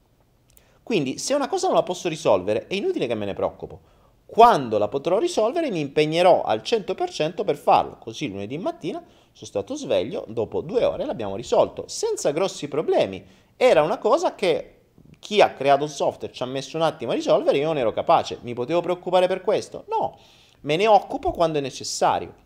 Quindi 0.82 1.18
se 1.18 1.34
una 1.34 1.48
cosa 1.48 1.66
non 1.66 1.76
la 1.76 1.82
posso 1.82 2.08
risolvere 2.08 2.68
è 2.68 2.74
inutile 2.74 3.08
che 3.08 3.14
me 3.16 3.26
ne 3.26 3.34
preoccupo. 3.34 3.80
Quando 4.24 4.78
la 4.78 4.88
potrò 4.88 5.18
risolvere 5.18 5.70
mi 5.70 5.80
impegnerò 5.80 6.42
al 6.42 6.60
100% 6.60 7.44
per 7.44 7.56
farlo. 7.56 7.98
Così 7.98 8.28
lunedì 8.28 8.56
mattina 8.58 9.02
sono 9.32 9.46
stato 9.46 9.74
sveglio, 9.74 10.24
dopo 10.28 10.60
due 10.60 10.84
ore 10.84 11.04
l'abbiamo 11.04 11.34
risolto, 11.34 11.84
senza 11.88 12.30
grossi 12.30 12.68
problemi. 12.68 13.24
Era 13.56 13.82
una 13.82 13.98
cosa 13.98 14.36
che 14.36 14.72
chi 15.18 15.40
ha 15.40 15.50
creato 15.50 15.84
il 15.84 15.90
software 15.90 16.32
ci 16.32 16.42
ha 16.44 16.46
messo 16.46 16.76
un 16.76 16.84
attimo 16.84 17.10
a 17.10 17.14
risolvere, 17.14 17.58
io 17.58 17.66
non 17.66 17.78
ero 17.78 17.92
capace. 17.92 18.38
Mi 18.42 18.54
potevo 18.54 18.80
preoccupare 18.80 19.26
per 19.26 19.40
questo? 19.40 19.84
No, 19.88 20.16
me 20.62 20.76
ne 20.76 20.86
occupo 20.86 21.30
quando 21.32 21.59
è 21.59 21.61
necessario. 21.61 22.44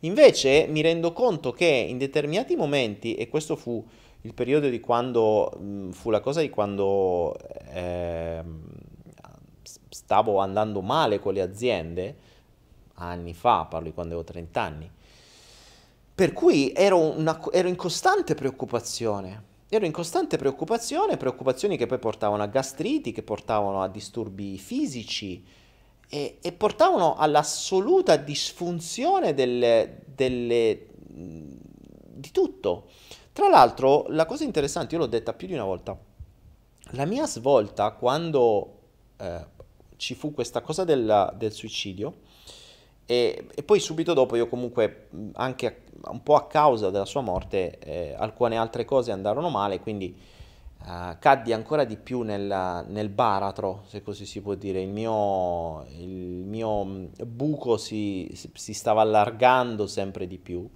Invece 0.00 0.66
mi 0.68 0.80
rendo 0.80 1.12
conto 1.12 1.52
che 1.52 1.66
in 1.66 1.98
determinati 1.98 2.56
momenti, 2.56 3.14
e 3.14 3.28
questo 3.28 3.56
fu 3.56 3.84
il 4.22 4.34
periodo 4.34 4.68
di 4.68 4.80
quando, 4.80 5.52
fu 5.90 6.10
la 6.10 6.20
cosa 6.20 6.40
di 6.40 6.50
quando 6.50 7.36
eh, 7.72 8.42
stavo 9.88 10.38
andando 10.38 10.80
male 10.80 11.18
con 11.18 11.34
le 11.34 11.42
aziende, 11.42 12.16
anni 12.94 13.34
fa, 13.34 13.64
parlo 13.64 13.88
di 13.88 13.94
quando 13.94 14.14
avevo 14.14 14.30
30 14.30 14.60
anni, 14.60 14.90
per 16.14 16.32
cui 16.32 16.72
ero, 16.74 16.98
una, 16.98 17.40
ero 17.50 17.68
in 17.68 17.76
costante 17.76 18.34
preoccupazione. 18.34 19.48
Ero 19.72 19.86
in 19.86 19.92
costante 19.92 20.36
preoccupazione, 20.36 21.16
preoccupazioni 21.16 21.76
che 21.76 21.86
poi 21.86 21.98
portavano 21.98 22.42
a 22.42 22.46
gastriti, 22.46 23.12
che 23.12 23.22
portavano 23.22 23.82
a 23.82 23.88
disturbi 23.88 24.58
fisici, 24.58 25.44
e, 26.12 26.38
e 26.42 26.52
portavano 26.52 27.14
all'assoluta 27.16 28.16
disfunzione 28.16 29.32
delle, 29.32 30.02
delle, 30.04 30.86
di 30.96 32.30
tutto. 32.32 32.88
Tra 33.32 33.48
l'altro, 33.48 34.06
la 34.08 34.26
cosa 34.26 34.42
interessante, 34.42 34.96
io 34.96 35.00
l'ho 35.02 35.06
detta 35.06 35.32
più 35.32 35.46
di 35.46 35.54
una 35.54 35.64
volta, 35.64 35.96
la 36.90 37.04
mia 37.04 37.26
svolta 37.26 37.92
quando 37.92 38.78
eh, 39.16 39.46
ci 39.96 40.16
fu 40.16 40.34
questa 40.34 40.60
cosa 40.62 40.82
del, 40.82 41.32
del 41.36 41.52
suicidio, 41.52 42.28
e, 43.06 43.46
e, 43.54 43.62
poi 43.62 43.78
subito 43.78 44.12
dopo 44.12 44.36
io 44.36 44.48
comunque 44.48 45.08
anche 45.34 45.82
un 46.04 46.22
po' 46.22 46.36
a 46.36 46.46
causa 46.46 46.90
della 46.90 47.04
sua 47.04 47.20
morte 47.20 47.78
eh, 47.78 48.14
alcune 48.16 48.56
altre 48.56 48.84
cose 48.84 49.12
andarono 49.12 49.48
male, 49.48 49.80
quindi 49.80 50.16
uh, 50.84 51.16
caddi 51.18 51.52
ancora 51.52 51.84
di 51.84 51.96
più 51.96 52.22
nel, 52.22 52.84
nel, 52.88 53.08
baratro, 53.08 53.84
se 53.86 54.02
così 54.02 54.26
si 54.26 54.40
può 54.40 54.54
dire. 54.54 54.80
Il 54.80 54.88
mio, 54.88 55.84
il 55.88 56.44
mio 56.44 56.84
mm, 56.84 57.06
buco 57.26 57.76
si, 57.76 58.30
si, 58.34 58.72
stava 58.72 59.02
allargando 59.02 59.86
sempre 59.86 60.26
di 60.26 60.38
più, 60.38 60.68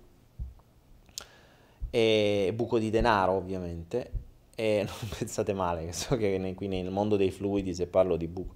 e 1.91 2.53
buco 2.55 2.79
di 2.79 2.91
denaro 2.91 3.33
ovviamente, 3.33 4.11
e 4.55 4.85
non 4.87 5.09
pensate 5.17 5.53
male, 5.53 5.93
so 5.93 6.17
che 6.17 6.55
qui 6.55 6.69
nel 6.69 6.91
mondo 6.91 7.17
dei 7.17 7.31
fluidi 7.31 7.75
se 7.75 7.87
parlo 7.87 8.17
di 8.17 8.29
buco, 8.29 8.55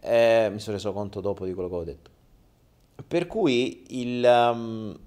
eh, 0.00 0.48
mi 0.52 0.58
sono 0.60 0.76
reso 0.76 0.92
conto 0.92 1.20
dopo 1.20 1.44
di 1.44 1.52
quello 1.52 1.68
che 1.68 1.74
ho 1.74 1.84
detto. 1.84 2.10
Per 3.06 3.26
cui 3.26 4.00
il... 4.00 4.24
Um, 4.24 4.98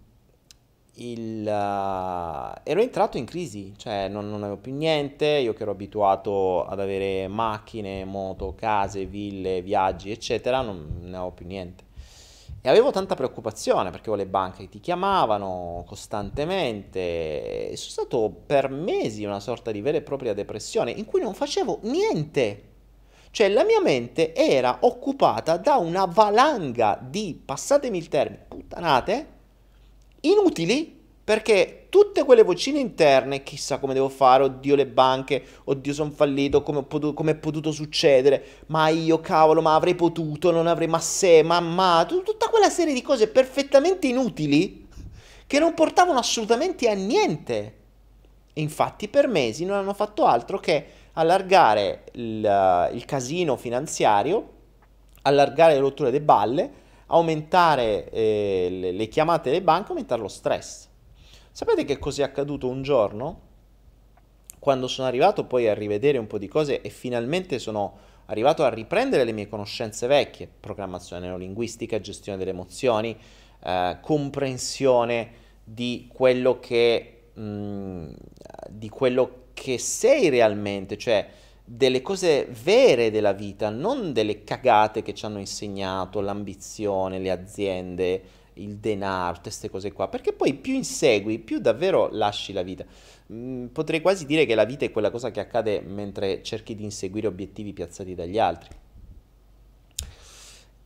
il, 0.95 1.45
uh, 1.45 2.59
ero 2.63 2.81
entrato 2.81 3.17
in 3.17 3.25
crisi, 3.25 3.73
cioè 3.77 4.07
non, 4.07 4.29
non, 4.29 4.43
avevo 4.43 4.57
più 4.57 4.73
niente, 4.73 5.25
io 5.25 5.53
che 5.53 5.63
ero 5.63 5.71
abituato 5.71 6.65
ad 6.65 6.79
avere 6.79 7.27
macchine, 7.27 8.03
moto, 8.03 8.55
case, 8.55 9.05
ville, 9.05 9.61
viaggi, 9.61 10.11
eccetera, 10.11 10.61
non 10.61 10.99
ne 11.01 11.15
avevo 11.15 11.31
più 11.31 11.45
niente. 11.45 11.89
E 12.63 12.69
avevo 12.69 12.91
tanta 12.91 13.15
preoccupazione 13.15 13.89
perché 13.89 14.11
ho 14.11 14.15
le 14.15 14.27
banche 14.27 14.63
che 14.63 14.69
ti 14.69 14.79
chiamavano 14.79 15.83
costantemente 15.87 17.71
e 17.71 17.75
sono 17.75 17.91
stato 17.91 18.29
per 18.45 18.69
mesi 18.69 19.25
una 19.25 19.39
sorta 19.39 19.71
di 19.71 19.81
vera 19.81 19.97
e 19.97 20.03
propria 20.03 20.35
depressione 20.35 20.91
in 20.91 21.05
cui 21.05 21.21
non 21.21 21.33
facevo 21.33 21.79
niente. 21.83 22.69
Cioè 23.31 23.49
la 23.49 23.63
mia 23.63 23.81
mente 23.81 24.35
era 24.35 24.79
occupata 24.81 25.57
da 25.57 25.77
una 25.77 26.05
valanga 26.05 26.99
di, 27.01 27.41
passatemi 27.43 27.97
il 27.97 28.09
termine, 28.09 28.45
puttanate, 28.47 29.30
inutili 30.21 30.99
perché 31.23 31.85
tutte 31.89 32.23
quelle 32.23 32.43
vocine 32.43 32.79
interne, 32.79 33.43
chissà 33.43 33.77
come 33.77 33.93
devo 33.93 34.09
fare, 34.09 34.43
oddio 34.43 34.75
le 34.75 34.87
banche, 34.87 35.43
oddio 35.65 35.93
sono 35.93 36.11
fallito, 36.11 36.63
come, 36.63 37.31
è 37.31 37.35
potuto 37.35 37.71
succedere, 37.71 38.43
ma 38.67 38.87
io 38.89 39.19
cavolo, 39.19 39.61
ma 39.61 39.75
avrei 39.75 39.95
potuto, 39.95 40.51
non 40.51 40.67
avrei, 40.67 40.87
ma 40.87 40.99
se, 40.99 41.43
ma 41.43 41.59
ma, 41.59 42.05
tutta 42.07 42.49
quella 42.49 42.69
serie 42.69 42.93
di 42.93 43.01
cose 43.01 43.27
perfettamente 43.27 44.07
inutili 44.07 44.87
che 45.45 45.59
non 45.59 45.73
portavano 45.73 46.17
assolutamente 46.17 46.89
a 46.89 46.93
niente. 46.93 47.75
E 48.53 48.61
infatti 48.61 49.07
per 49.07 49.27
mesi 49.27 49.63
non 49.63 49.77
hanno 49.77 49.93
fatto 49.93 50.25
altro 50.25 50.59
che 50.59 50.85
allargare 51.13 52.05
il, 52.13 52.89
il 52.93 53.05
casino 53.05 53.55
finanziario, 53.57 54.49
allargare 55.21 55.73
le 55.73 55.79
rotture 55.79 56.11
delle 56.11 56.23
balle, 56.23 56.71
aumentare 57.11 58.09
eh, 58.09 58.67
le, 58.69 58.91
le 58.91 59.07
chiamate 59.07 59.49
delle 59.49 59.61
banche, 59.61 59.91
aumentare 59.91 60.21
lo 60.21 60.27
stress. 60.27 60.87
Sapete 61.51 61.85
che 61.85 61.99
cos'è 61.99 62.23
accaduto 62.23 62.67
un 62.67 62.81
giorno? 62.81 63.49
Quando 64.59 64.87
sono 64.87 65.07
arrivato 65.07 65.45
poi 65.45 65.67
a 65.67 65.73
rivedere 65.73 66.17
un 66.17 66.27
po' 66.27 66.37
di 66.37 66.47
cose 66.47 66.81
e 66.81 66.89
finalmente 66.89 67.59
sono 67.59 68.09
arrivato 68.27 68.63
a 68.63 68.69
riprendere 68.69 69.23
le 69.23 69.33
mie 69.33 69.49
conoscenze 69.49 70.07
vecchie, 70.07 70.47
programmazione 70.59 71.23
neurolinguistica, 71.23 71.99
gestione 71.99 72.37
delle 72.37 72.51
emozioni, 72.51 73.17
eh, 73.63 73.97
comprensione 74.01 75.31
di 75.63 76.07
quello 76.11 76.59
che, 76.59 77.23
mh, 77.33 77.41
mm, 77.41 78.09
di 78.69 78.89
quello 78.89 79.45
che 79.53 79.77
sei 79.77 80.29
realmente, 80.29 80.97
cioè 80.97 81.27
delle 81.73 82.01
cose 82.01 82.49
vere 82.63 83.11
della 83.11 83.31
vita, 83.31 83.69
non 83.69 84.11
delle 84.11 84.43
cagate 84.43 85.01
che 85.01 85.13
ci 85.13 85.25
hanno 85.25 85.39
insegnato 85.39 86.19
l'ambizione, 86.19 87.17
le 87.17 87.31
aziende, 87.31 88.23
il 88.55 88.75
denaro, 88.75 89.35
tutte 89.35 89.47
queste 89.47 89.69
cose 89.69 89.91
qua, 89.93 90.09
perché 90.09 90.33
poi 90.33 90.53
più 90.53 90.73
insegui, 90.73 91.39
più 91.39 91.59
davvero 91.59 92.09
lasci 92.11 92.51
la 92.51 92.61
vita. 92.61 92.83
Mm, 93.31 93.67
potrei 93.67 94.01
quasi 94.01 94.25
dire 94.25 94.45
che 94.45 94.53
la 94.53 94.65
vita 94.65 94.83
è 94.83 94.91
quella 94.91 95.09
cosa 95.09 95.31
che 95.31 95.39
accade 95.39 95.79
mentre 95.79 96.43
cerchi 96.43 96.75
di 96.75 96.83
inseguire 96.83 97.27
obiettivi 97.27 97.71
piazzati 97.71 98.15
dagli 98.15 98.37
altri. 98.37 98.75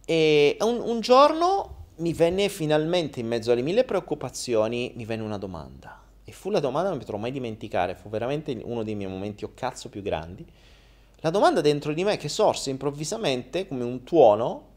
E 0.06 0.58
un, 0.60 0.82
un 0.82 1.00
giorno 1.00 1.86
mi 1.96 2.14
venne 2.14 2.48
finalmente, 2.48 3.20
in 3.20 3.28
mezzo 3.28 3.52
alle 3.52 3.64
mille 3.64 3.86
preoccupazioni, 3.86 4.94
mi 4.96 5.06
venne 5.06 5.24
una 5.24 5.40
domanda. 5.40 6.00
E 6.24 6.32
fu 6.32 6.52
la 6.52 6.60
domanda, 6.60 6.90
non 6.90 7.00
mi 7.00 7.04
potrò 7.04 7.18
mai 7.18 7.32
dimenticare, 7.32 7.96
fu 7.96 8.08
veramente 8.08 8.56
uno 8.64 8.84
dei 8.84 8.94
miei 8.94 9.10
momenti 9.10 9.44
o 9.46 9.52
cazzo 9.56 9.90
più 9.90 10.04
grandi 10.04 10.46
la 11.20 11.30
domanda 11.30 11.62
dentro 11.62 11.94
di 11.94 12.04
me 12.04 12.18
che 12.18 12.30
sorse 12.30 12.70
improvvisamente 12.70 13.68
come 13.68 13.84
un 13.84 14.04
tuono 14.04 14.68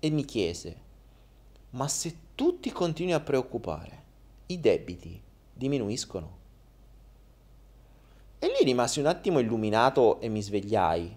e 0.00 0.10
mi 0.10 0.24
chiese, 0.24 0.80
ma 1.70 1.86
se 1.88 2.16
tu 2.34 2.58
ti 2.58 2.72
continui 2.72 3.12
a 3.12 3.20
preoccupare, 3.20 4.02
i 4.46 4.58
debiti 4.58 5.20
diminuiscono? 5.52 6.38
E 8.38 8.46
lì 8.46 8.64
rimasi 8.64 9.00
un 9.00 9.06
attimo 9.06 9.38
illuminato 9.38 10.18
e 10.20 10.28
mi 10.28 10.42
svegliai. 10.42 11.16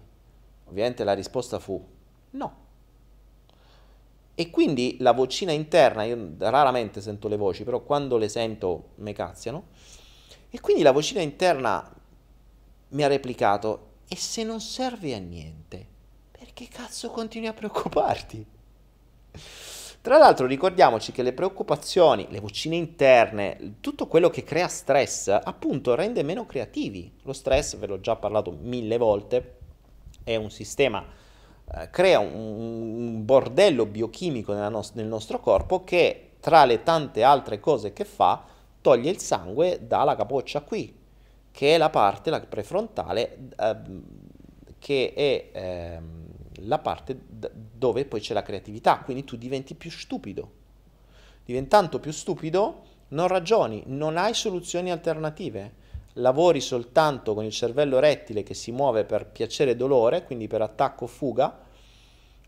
Ovviamente 0.66 1.04
la 1.04 1.14
risposta 1.14 1.58
fu 1.58 1.82
no. 2.30 2.56
E 4.34 4.50
quindi 4.50 4.96
la 5.00 5.12
vocina 5.12 5.52
interna, 5.52 6.02
io 6.04 6.34
raramente 6.38 7.00
sento 7.00 7.28
le 7.28 7.36
voci, 7.36 7.64
però 7.64 7.80
quando 7.80 8.18
le 8.18 8.28
sento 8.28 8.90
me 8.96 9.12
cazziano, 9.12 9.68
e 10.50 10.60
quindi 10.60 10.82
la 10.82 10.92
vocina 10.92 11.20
interna 11.20 11.90
mi 12.88 13.02
ha 13.02 13.08
replicato, 13.08 13.92
e 14.14 14.16
se 14.16 14.44
non 14.44 14.60
serve 14.60 15.12
a 15.12 15.18
niente, 15.18 15.84
perché 16.30 16.68
cazzo 16.68 17.10
continui 17.10 17.48
a 17.48 17.52
preoccuparti? 17.52 18.46
Tra 20.00 20.18
l'altro 20.18 20.46
ricordiamoci 20.46 21.10
che 21.10 21.24
le 21.24 21.32
preoccupazioni, 21.32 22.28
le 22.30 22.38
vocine 22.38 22.76
interne, 22.76 23.78
tutto 23.80 24.06
quello 24.06 24.30
che 24.30 24.44
crea 24.44 24.68
stress, 24.68 25.26
appunto 25.26 25.96
rende 25.96 26.22
meno 26.22 26.46
creativi. 26.46 27.12
Lo 27.22 27.32
stress, 27.32 27.76
ve 27.76 27.88
l'ho 27.88 27.98
già 27.98 28.14
parlato 28.14 28.56
mille 28.56 28.98
volte, 28.98 29.56
è 30.22 30.36
un 30.36 30.52
sistema, 30.52 31.04
eh, 31.74 31.90
crea 31.90 32.20
un, 32.20 32.34
un, 32.34 33.24
bordello 33.24 33.84
biochimico 33.84 34.54
nos- 34.54 34.92
nel 34.92 35.06
nostro 35.06 35.40
corpo 35.40 35.82
che 35.82 36.34
tra 36.38 36.64
le 36.64 36.84
tante 36.84 37.24
altre 37.24 37.58
cose 37.58 37.92
che 37.92 38.04
fa, 38.04 38.44
toglie 38.80 39.10
il 39.10 39.18
sangue 39.18 39.80
dalla 39.84 40.14
capoccia 40.14 40.60
qui, 40.60 41.02
che 41.54 41.76
è 41.76 41.78
la 41.78 41.88
parte, 41.88 42.30
la 42.30 42.40
prefrontale, 42.40 43.50
eh, 43.56 43.76
che 44.80 45.12
è... 45.14 45.48
Eh, 45.52 46.00
la 46.66 46.78
parte 46.78 47.18
dove 47.28 48.04
poi 48.04 48.20
c'è 48.20 48.32
la 48.32 48.42
creatività, 48.42 49.00
quindi 49.00 49.24
tu 49.24 49.36
diventi 49.36 49.74
più 49.74 49.90
stupido. 49.90 50.50
Diventando 51.44 51.98
più 51.98 52.10
stupido 52.10 52.82
non 53.08 53.28
ragioni, 53.28 53.82
non 53.86 54.16
hai 54.16 54.34
soluzioni 54.34 54.90
alternative. 54.90 55.82
Lavori 56.14 56.60
soltanto 56.60 57.34
con 57.34 57.44
il 57.44 57.50
cervello 57.50 57.98
rettile 57.98 58.42
che 58.42 58.54
si 58.54 58.72
muove 58.72 59.04
per 59.04 59.26
piacere 59.26 59.72
e 59.72 59.76
dolore, 59.76 60.24
quindi 60.24 60.46
per 60.46 60.62
attacco 60.62 61.06
fuga 61.06 61.58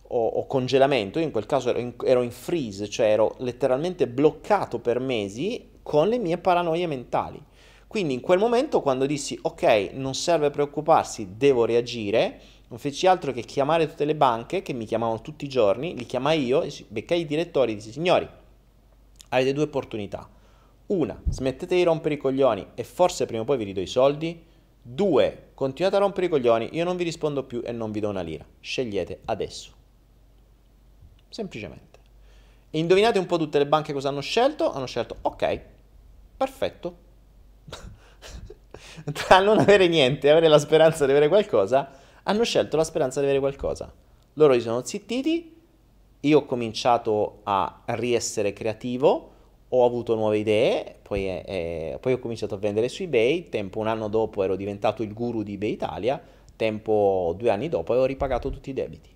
o, 0.03 0.27
o 0.27 0.47
congelamento. 0.47 1.19
Io 1.19 1.27
in 1.27 1.33
quel 1.33 1.47
caso 1.47 1.71
ero 1.71 1.79
in, 1.79 1.95
ero 2.05 2.23
in 2.23 2.31
freeze, 2.31 2.89
cioè 2.89 3.07
ero 3.07 3.35
letteralmente 3.39 4.07
bloccato 4.07 4.79
per 4.79 5.01
mesi 5.01 5.73
con 5.83 6.09
le 6.09 6.19
mie 6.19 6.39
paranoie 6.39 6.87
mentali. 6.87 7.43
Quindi 7.87 8.15
in 8.15 8.21
quel 8.21 8.39
momento 8.39 8.81
quando 8.81 9.07
dissi 9.07 9.39
ok, 9.41 9.91
non 9.93 10.15
serve 10.15 10.51
preoccuparsi, 10.51 11.37
devo 11.37 11.65
reagire, 11.65 12.41
non 12.69 12.79
feci 12.79 13.07
altro 13.07 13.33
che 13.33 13.43
chiamare 13.43 13.89
tutte 13.89 14.05
le 14.05 14.17
banche 14.17 14.63
che 14.63 14.73
mi 14.73 14.87
chiamavano 14.87 15.23
tutti 15.23 15.45
i 15.45 15.49
giorni, 15.49 15.97
li 15.97 16.05
chiamai 16.05 16.45
io, 16.45 16.67
beccai 16.89 17.21
i 17.21 17.27
direttori 17.27 17.73
e 17.73 17.75
dissi 17.77 17.93
signori, 17.93 18.29
avete 19.29 19.53
due 19.53 19.65
opportunità. 19.65 20.29
Una, 20.87 21.21
smettete 21.29 21.75
di 21.75 21.83
rompere 21.83 22.15
i 22.15 22.19
coglioni 22.19 22.67
e 22.75 22.85
forse 22.85 23.27
prima 23.27 23.43
o 23.43 23.45
poi 23.45 23.57
vi 23.57 23.65
ridò 23.65 23.81
i 23.81 23.87
soldi. 23.87 24.41
Due, 24.83 25.49
continuate 25.55 25.97
a 25.97 26.01
rompere 26.01 26.27
i 26.27 26.29
coglioni, 26.29 26.71
io 26.73 26.85
non 26.85 26.97
vi 26.97 27.05
rispondo 27.05 27.45
più 27.45 27.61
e 27.65 27.73
non 27.73 27.91
vi 27.91 28.01
do 28.01 28.09
una 28.09 28.21
lira. 28.21 28.45
Scegliete 28.61 29.21
adesso. 29.25 29.73
Semplicemente. 31.29 31.99
E 32.71 32.79
indovinate 32.79 33.19
un 33.19 33.27
po' 33.27 33.37
tutte 33.37 33.59
le 33.59 33.67
banche 33.67 33.93
cosa 33.93 34.09
hanno 34.09 34.21
scelto? 34.21 34.73
Hanno 34.73 34.87
scelto, 34.87 35.17
ok, 35.23 35.61
perfetto. 36.37 37.05
Tra 39.13 39.41
non 39.41 39.59
avere 39.59 39.89
niente 39.89 40.27
e 40.27 40.31
avere 40.31 40.49
la 40.49 40.59
speranza 40.59 41.05
di 41.05 41.13
avere 41.13 41.29
qualcosa, 41.29 41.91
hanno 42.25 42.45
scelto 42.45 42.77
la 42.77 42.85
speranza 42.85 43.21
di 43.21 43.27
avere 43.27 43.41
qualcosa. 43.41 43.93
Loro 44.35 44.53
si 44.55 44.61
sono 44.61 44.85
zittiti, 44.85 45.55
io 46.21 46.39
ho 46.39 46.45
cominciato 46.45 47.41
a 47.45 47.83
riessere 47.87 48.53
creativo, 48.53 49.33
ho 49.69 49.85
avuto 49.85 50.15
nuove 50.15 50.39
idee, 50.39 50.97
poi, 51.03 51.27
eh, 51.29 51.99
poi, 52.01 52.13
ho 52.13 52.19
cominciato 52.19 52.55
a 52.55 52.59
vendere 52.59 52.89
su 52.89 53.03
eBay, 53.03 53.49
tempo 53.49 53.79
un 53.79 53.87
anno 53.87 54.09
dopo 54.09 54.43
ero 54.43 54.57
diventato 54.57 55.03
il 55.03 55.13
guru 55.13 55.43
di 55.43 55.55
eBay 55.55 55.73
Italia, 55.73 56.21
tempo 56.55 57.35
due 57.37 57.51
anni 57.51 57.69
dopo 57.69 57.95
ho 57.95 58.05
ripagato 58.05 58.51
tutti 58.51 58.71
i 58.71 58.73
debiti 58.73 59.15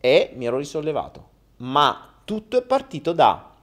e 0.00 0.32
mi 0.34 0.46
ero 0.46 0.58
risollevato. 0.58 1.28
Ma 1.58 2.14
tutto 2.24 2.58
è 2.58 2.62
partito 2.62 3.12
da 3.12 3.54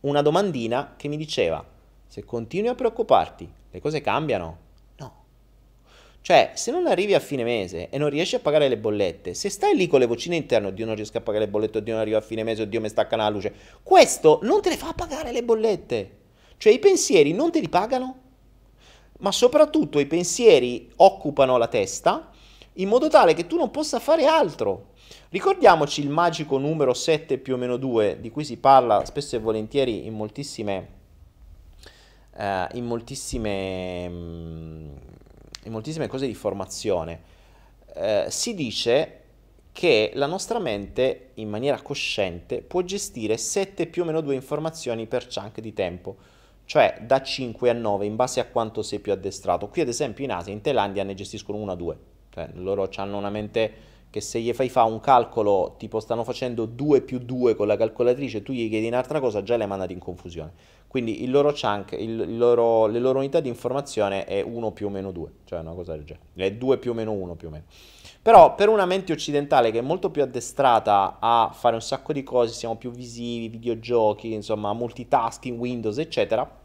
una 0.00 0.22
domandina 0.22 0.94
che 0.96 1.08
mi 1.08 1.18
diceva, 1.18 1.64
se 2.12 2.26
continui 2.26 2.68
a 2.68 2.74
preoccuparti, 2.74 3.50
le 3.70 3.80
cose 3.80 4.02
cambiano? 4.02 4.58
Cioè, 6.20 6.52
se 6.54 6.70
non 6.70 6.86
arrivi 6.86 7.14
a 7.14 7.20
fine 7.20 7.42
mese 7.42 7.88
e 7.88 7.96
non 7.96 8.10
riesci 8.10 8.34
a 8.34 8.38
pagare 8.38 8.68
le 8.68 8.76
bollette, 8.76 9.32
se 9.32 9.48
stai 9.48 9.74
lì 9.74 9.86
con 9.86 9.98
le 9.98 10.04
vocine 10.04 10.36
interne, 10.36 10.66
oddio 10.66 10.84
non 10.84 10.94
riesco 10.94 11.16
a 11.16 11.22
pagare 11.22 11.46
le 11.46 11.50
bollette, 11.50 11.78
oddio 11.78 11.94
non 11.94 12.02
arrivo 12.02 12.18
a 12.18 12.20
fine 12.20 12.44
mese, 12.44 12.62
oddio 12.62 12.82
mi 12.82 12.90
stacca 12.90 13.16
la 13.16 13.30
luce, 13.30 13.54
questo 13.82 14.40
non 14.42 14.60
te 14.60 14.68
le 14.68 14.76
fa 14.76 14.92
pagare 14.92 15.32
le 15.32 15.42
bollette. 15.42 16.18
Cioè 16.58 16.70
i 16.70 16.78
pensieri 16.78 17.32
non 17.32 17.50
te 17.50 17.60
li 17.60 17.70
pagano, 17.70 18.16
ma 19.20 19.32
soprattutto 19.32 19.98
i 19.98 20.04
pensieri 20.04 20.92
occupano 20.96 21.56
la 21.56 21.66
testa 21.66 22.30
in 22.74 22.88
modo 22.88 23.08
tale 23.08 23.32
che 23.32 23.46
tu 23.46 23.56
non 23.56 23.70
possa 23.70 24.00
fare 24.00 24.26
altro. 24.26 24.90
Ricordiamoci 25.30 26.02
il 26.02 26.10
magico 26.10 26.58
numero 26.58 26.92
7 26.92 27.38
più 27.38 27.54
o 27.54 27.56
meno 27.56 27.78
2 27.78 28.18
di 28.20 28.30
cui 28.30 28.44
si 28.44 28.58
parla 28.58 29.02
spesso 29.06 29.34
e 29.34 29.38
volentieri 29.38 30.04
in 30.04 30.12
moltissime, 30.12 31.00
uh, 32.36 32.76
in 32.76 32.84
moltissime 32.84 34.06
um, 34.06 34.90
in 35.64 35.72
moltissime 35.72 36.06
cose 36.06 36.26
di 36.26 36.34
formazione, 36.34 37.20
eh, 37.94 38.26
si 38.28 38.54
dice 38.54 39.18
che 39.72 40.10
la 40.14 40.26
nostra 40.26 40.58
mente 40.58 41.30
in 41.34 41.48
maniera 41.48 41.80
cosciente 41.80 42.60
può 42.62 42.82
gestire 42.82 43.36
7 43.36 43.86
più 43.86 44.02
o 44.02 44.04
meno 44.04 44.20
2 44.20 44.34
informazioni 44.34 45.06
per 45.06 45.28
chunk 45.28 45.60
di 45.60 45.72
tempo, 45.72 46.16
cioè 46.64 46.98
da 47.06 47.22
5 47.22 47.70
a 47.70 47.72
9 47.72 48.06
in 48.06 48.16
base 48.16 48.40
a 48.40 48.46
quanto 48.46 48.82
sei 48.82 48.98
più 48.98 49.12
addestrato. 49.12 49.68
Qui 49.68 49.82
ad 49.82 49.88
esempio 49.88 50.24
in 50.24 50.32
Asia, 50.32 50.52
in 50.52 50.60
Thailandia 50.60 51.04
ne 51.04 51.14
gestiscono 51.14 51.58
1 51.58 51.72
a 51.72 51.74
2, 51.74 51.98
cioè 52.30 52.50
loro 52.54 52.88
hanno 52.96 53.16
una 53.16 53.30
mente 53.30 53.90
che 54.10 54.20
se 54.20 54.40
gli 54.40 54.52
fai 54.52 54.68
fa 54.68 54.84
un 54.84 55.00
calcolo 55.00 55.76
tipo 55.78 55.98
stanno 55.98 56.22
facendo 56.22 56.66
2 56.66 57.00
più 57.00 57.18
2 57.18 57.54
con 57.54 57.66
la 57.66 57.76
calcolatrice, 57.76 58.42
tu 58.42 58.52
gli 58.52 58.68
chiedi 58.68 58.88
un'altra 58.88 59.20
cosa, 59.20 59.42
già 59.42 59.56
le 59.56 59.64
mandati 59.64 59.94
in 59.94 60.00
confusione. 60.00 60.52
Quindi 60.92 61.22
il 61.22 61.30
loro 61.30 61.54
chunk, 61.58 61.92
il, 61.92 62.36
loro, 62.36 62.86
le 62.86 62.98
loro 62.98 63.16
unità 63.16 63.40
di 63.40 63.48
informazione 63.48 64.26
è 64.26 64.42
1 64.42 64.72
più 64.72 64.88
o 64.88 64.90
meno 64.90 65.10
2, 65.10 65.30
cioè 65.46 65.60
una 65.60 65.72
cosa 65.72 65.92
del 65.92 66.04
genere, 66.04 66.26
è 66.34 66.52
2 66.52 66.76
più 66.76 66.90
o 66.90 66.94
meno 66.94 67.12
1 67.12 67.34
più 67.34 67.48
o 67.48 67.50
meno. 67.50 67.64
Però 68.20 68.54
per 68.54 68.68
una 68.68 68.84
mente 68.84 69.10
occidentale 69.10 69.70
che 69.70 69.78
è 69.78 69.80
molto 69.80 70.10
più 70.10 70.20
addestrata 70.20 71.16
a 71.18 71.50
fare 71.50 71.76
un 71.76 71.80
sacco 71.80 72.12
di 72.12 72.22
cose, 72.22 72.52
siamo 72.52 72.76
più 72.76 72.90
visivi, 72.90 73.48
videogiochi, 73.48 74.34
insomma, 74.34 74.74
multitasking, 74.74 75.58
Windows, 75.58 75.96
eccetera, 75.96 76.60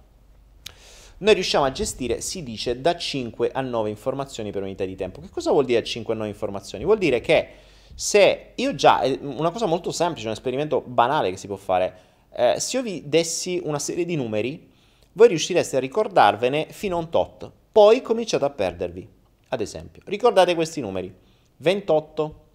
noi 1.19 1.33
riusciamo 1.33 1.63
a 1.63 1.71
gestire, 1.71 2.19
si 2.19 2.43
dice, 2.43 2.81
da 2.81 2.97
5 2.97 3.51
a 3.53 3.61
9 3.61 3.89
informazioni 3.89 4.51
per 4.51 4.61
unità 4.61 4.83
di 4.83 4.95
tempo. 4.97 5.21
Che 5.21 5.29
cosa 5.29 5.51
vuol 5.51 5.63
dire 5.63 5.81
5 5.81 6.13
a 6.13 6.17
9 6.17 6.29
informazioni? 6.29 6.83
Vuol 6.83 6.97
dire 6.97 7.21
che 7.21 7.47
se 7.93 8.51
io 8.55 8.75
già, 8.75 9.03
una 9.21 9.51
cosa 9.51 9.67
molto 9.67 9.91
semplice, 9.91 10.27
un 10.27 10.33
esperimento 10.33 10.81
banale 10.81 11.29
che 11.29 11.37
si 11.37 11.47
può 11.47 11.55
fare, 11.55 12.06
eh, 12.31 12.59
se 12.59 12.77
io 12.77 12.83
vi 12.83 13.03
dessi 13.05 13.59
una 13.63 13.79
serie 13.79 14.05
di 14.05 14.15
numeri, 14.15 14.69
voi 15.13 15.29
riuscireste 15.29 15.77
a 15.77 15.79
ricordarvene 15.79 16.67
fino 16.69 16.95
a 16.95 16.99
un 16.99 17.09
tot, 17.09 17.51
poi 17.71 18.01
cominciate 18.01 18.45
a 18.45 18.49
perdervi. 18.49 19.07
Ad 19.49 19.61
esempio, 19.61 20.01
ricordate 20.05 20.53
questi 20.53 20.81
numeri: 20.81 21.13
28, 21.57 22.45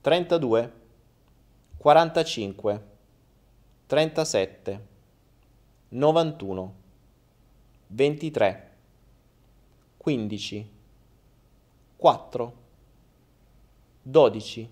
32, 0.00 0.72
45, 1.76 2.84
37, 3.86 4.86
91, 5.88 6.74
23, 7.86 8.70
15, 9.96 10.70
4, 11.96 12.52
12. 14.02 14.68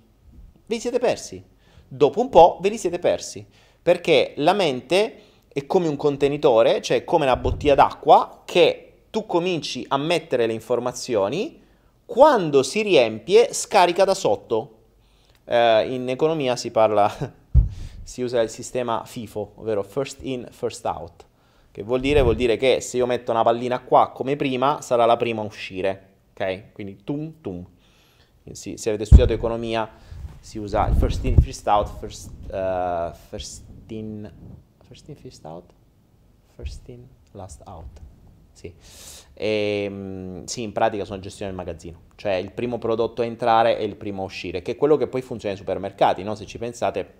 Ve 0.66 0.74
li 0.74 0.80
siete 0.80 0.98
persi. 0.98 1.44
Dopo 1.86 2.20
un 2.20 2.28
po' 2.28 2.58
ve 2.60 2.68
li 2.68 2.78
siete 2.78 2.98
persi 2.98 3.46
perché 3.88 4.34
la 4.36 4.52
mente 4.52 5.14
è 5.50 5.64
come 5.64 5.88
un 5.88 5.96
contenitore, 5.96 6.82
cioè 6.82 7.04
come 7.04 7.24
una 7.24 7.38
bottiglia 7.38 7.74
d'acqua 7.74 8.42
che 8.44 9.04
tu 9.08 9.24
cominci 9.24 9.82
a 9.88 9.96
mettere 9.96 10.46
le 10.46 10.52
informazioni, 10.52 11.58
quando 12.04 12.62
si 12.62 12.82
riempie 12.82 13.54
scarica 13.54 14.04
da 14.04 14.12
sotto. 14.12 14.74
Eh, 15.46 15.94
in 15.94 16.06
economia 16.10 16.54
si 16.54 16.70
parla, 16.70 17.10
si 18.04 18.20
usa 18.20 18.42
il 18.42 18.50
sistema 18.50 19.04
FIFO, 19.06 19.52
ovvero 19.54 19.82
first 19.82 20.18
in, 20.20 20.46
first 20.50 20.84
out, 20.84 21.24
che 21.70 21.82
vuol 21.82 22.00
dire, 22.00 22.20
vuol 22.20 22.36
dire 22.36 22.58
che 22.58 22.82
se 22.82 22.98
io 22.98 23.06
metto 23.06 23.30
una 23.30 23.42
pallina 23.42 23.80
qua 23.80 24.10
come 24.10 24.36
prima, 24.36 24.82
sarà 24.82 25.06
la 25.06 25.16
prima 25.16 25.40
a 25.40 25.46
uscire, 25.46 26.08
ok? 26.34 26.72
Quindi 26.74 26.98
tum 27.04 27.40
tum. 27.40 27.64
Sì, 28.52 28.76
se 28.76 28.90
avete 28.90 29.06
studiato 29.06 29.32
economia 29.32 29.90
si 30.40 30.58
usa 30.58 30.86
il 30.88 30.94
first 30.94 31.24
in, 31.24 31.40
first 31.40 31.66
out, 31.66 31.88
first, 31.98 32.30
uh, 32.50 33.14
first 33.30 33.62
in... 33.92 34.30
First 34.86 35.08
in, 35.08 35.16
first 35.16 35.44
out? 35.44 35.72
First 36.54 36.88
in, 36.88 37.06
last 37.32 37.62
out. 37.66 38.00
Sì. 38.52 38.72
E, 39.34 39.84
ehm, 39.84 40.44
sì, 40.44 40.62
in 40.62 40.72
pratica 40.72 41.04
sono 41.04 41.20
gestione 41.20 41.52
del 41.52 41.60
magazzino, 41.60 42.00
cioè 42.16 42.32
il 42.32 42.50
primo 42.52 42.78
prodotto 42.78 43.22
a 43.22 43.24
entrare 43.24 43.78
e 43.78 43.84
il 43.84 43.96
primo 43.96 44.22
a 44.22 44.24
uscire, 44.24 44.62
che 44.62 44.72
è 44.72 44.76
quello 44.76 44.96
che 44.96 45.06
poi 45.06 45.22
funziona 45.22 45.54
nei 45.54 45.62
supermercati, 45.62 46.22
no? 46.22 46.34
Se 46.34 46.44
ci 46.46 46.58
pensate, 46.58 47.14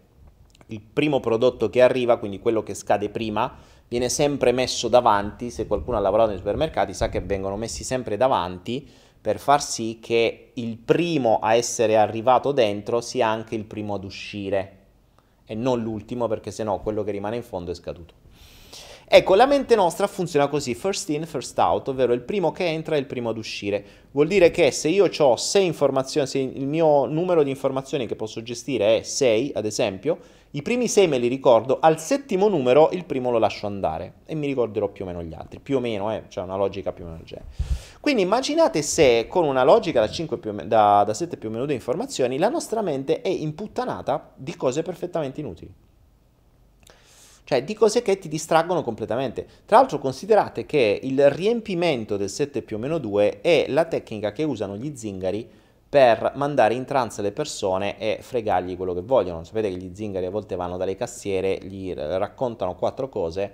il 0.67 0.81
primo 0.81 1.21
prodotto 1.21 1.71
che 1.71 1.81
arriva, 1.81 2.17
quindi 2.17 2.41
quello 2.41 2.63
che 2.63 2.75
scade 2.75 3.09
prima, 3.11 3.57
viene 3.87 4.09
sempre 4.09 4.53
messo 4.53 4.89
davanti, 4.89 5.51
se 5.51 5.67
qualcuno 5.67 5.97
ha 5.97 6.01
lavorato 6.01 6.31
nei 6.31 6.39
supermercati 6.39 6.93
sa 6.93 7.09
che 7.09 7.21
vengono 7.21 7.57
messi 7.57 7.85
sempre 7.85 8.17
davanti 8.17 8.87
per 9.21 9.39
far 9.39 9.63
sì 9.63 9.99
che 10.01 10.53
il 10.55 10.77
primo 10.77 11.39
a 11.41 11.55
essere 11.55 11.97
arrivato 11.97 12.53
dentro 12.53 13.01
sia 13.01 13.27
anche 13.27 13.55
il 13.55 13.65
primo 13.65 13.95
ad 13.95 14.05
uscire 14.05 14.78
e 15.49 15.55
non 15.57 15.83
l'ultimo 15.83 16.29
perché 16.29 16.53
sennò 16.53 16.79
quello 16.81 17.03
che 17.03 17.11
rimane 17.11 17.37
in 17.37 17.43
fondo 17.43 17.73
è 17.73 17.75
scaduto. 17.75 18.15
Ecco, 19.11 19.35
la 19.35 19.47
mente 19.47 19.75
nostra 19.75 20.07
funziona 20.07 20.49
così, 20.49 20.75
first 20.75 21.09
in, 21.09 21.25
first 21.25 21.59
out, 21.59 21.89
ovvero 21.89 22.13
il 22.13 22.21
primo 22.21 22.53
che 22.53 22.67
entra 22.67 22.95
e 22.95 22.99
il 22.99 23.07
primo 23.07 23.31
ad 23.31 23.39
uscire. 23.39 23.83
Vuol 24.11 24.27
dire 24.27 24.51
che 24.51 24.71
se 24.71 24.89
io 24.89 25.09
ho 25.11 25.37
6 25.37 25.65
informazioni, 25.65 26.27
se 26.27 26.39
il 26.41 26.67
mio 26.67 27.07
numero 27.07 27.43
di 27.43 27.49
informazioni 27.49 28.07
che 28.07 28.17
posso 28.17 28.43
gestire 28.43 28.99
è 28.99 29.03
6, 29.03 29.53
ad 29.55 29.65
esempio, 29.65 30.19
I 30.53 30.63
primi 30.63 30.89
sei 30.89 31.09
me 31.09 31.19
li 31.19 31.29
ricordo, 31.29 31.79
al 31.79 32.01
settimo 32.01 32.49
numero 32.49 32.89
il 32.93 33.05
primo 33.05 33.31
lo 33.31 33.39
lascio 33.39 33.67
andare 33.67 34.21
e 34.25 34.35
mi 34.35 34.47
ricorderò 34.47 34.89
più 34.89 35.05
o 35.05 35.07
meno 35.07 35.23
gli 35.23 35.35
altri, 35.35 35.61
più 35.61 35.77
o 35.77 35.81
meno, 35.81 36.11
eh, 36.11 36.25
cioè 36.29 36.45
una 36.45 36.57
logica 36.57 36.93
più 36.93 37.05
o 37.05 37.09
meno 37.09 37.19
del 37.19 37.27
genere. 37.27 37.49
Quindi 38.01 38.23
immaginate 38.23 38.81
se 38.81 39.27
con 39.29 39.45
una 39.45 39.63
logica 39.63 40.01
da, 40.01 40.09
5 40.09 40.39
più 40.39 40.53
da, 40.65 41.05
da 41.05 41.13
7 41.13 41.37
più 41.37 41.51
o 41.51 41.53
meno 41.53 41.67
2 41.67 41.75
informazioni 41.75 42.39
la 42.39 42.49
nostra 42.49 42.81
mente 42.81 43.21
è 43.21 43.29
imputtanata 43.29 44.33
di 44.35 44.57
cose 44.57 44.81
perfettamente 44.83 45.41
inutili. 45.41 45.71
Cioè 47.45 47.63
di 47.63 47.75
cose 47.75 48.01
che 48.01 48.19
ti 48.19 48.29
distraggono 48.29 48.83
completamente. 48.83 49.47
Tra 49.67 49.79
l'altro 49.79 49.99
considerate 49.99 50.65
che 50.65 51.01
il 51.03 51.29
riempimento 51.31 52.17
del 52.17 52.31
7 52.31 52.63
più 52.63 52.77
o 52.77 52.79
meno 52.79 52.97
2 52.97 53.43
è 53.43 53.67
la 53.69 53.85
tecnica 53.85 54.33
che 54.33 54.45
usano 54.45 54.77
gli 54.77 54.97
zingari 54.97 55.49
per 55.89 56.33
mandare 56.35 56.75
in 56.75 56.85
trance 56.85 57.23
le 57.23 57.33
persone 57.33 57.99
e 57.99 58.19
fregargli 58.21 58.77
quello 58.77 58.93
che 58.93 59.01
vogliono. 59.01 59.45
Sapete 59.45 59.71
che 59.71 59.77
gli 59.77 59.95
zingari 59.95 60.27
a 60.27 60.31
volte 60.31 60.55
vanno 60.55 60.77
dalle 60.77 60.97
cassiere, 60.97 61.59
gli 61.63 61.93
raccontano 61.95 62.75
quattro 62.75 63.09
cose 63.09 63.53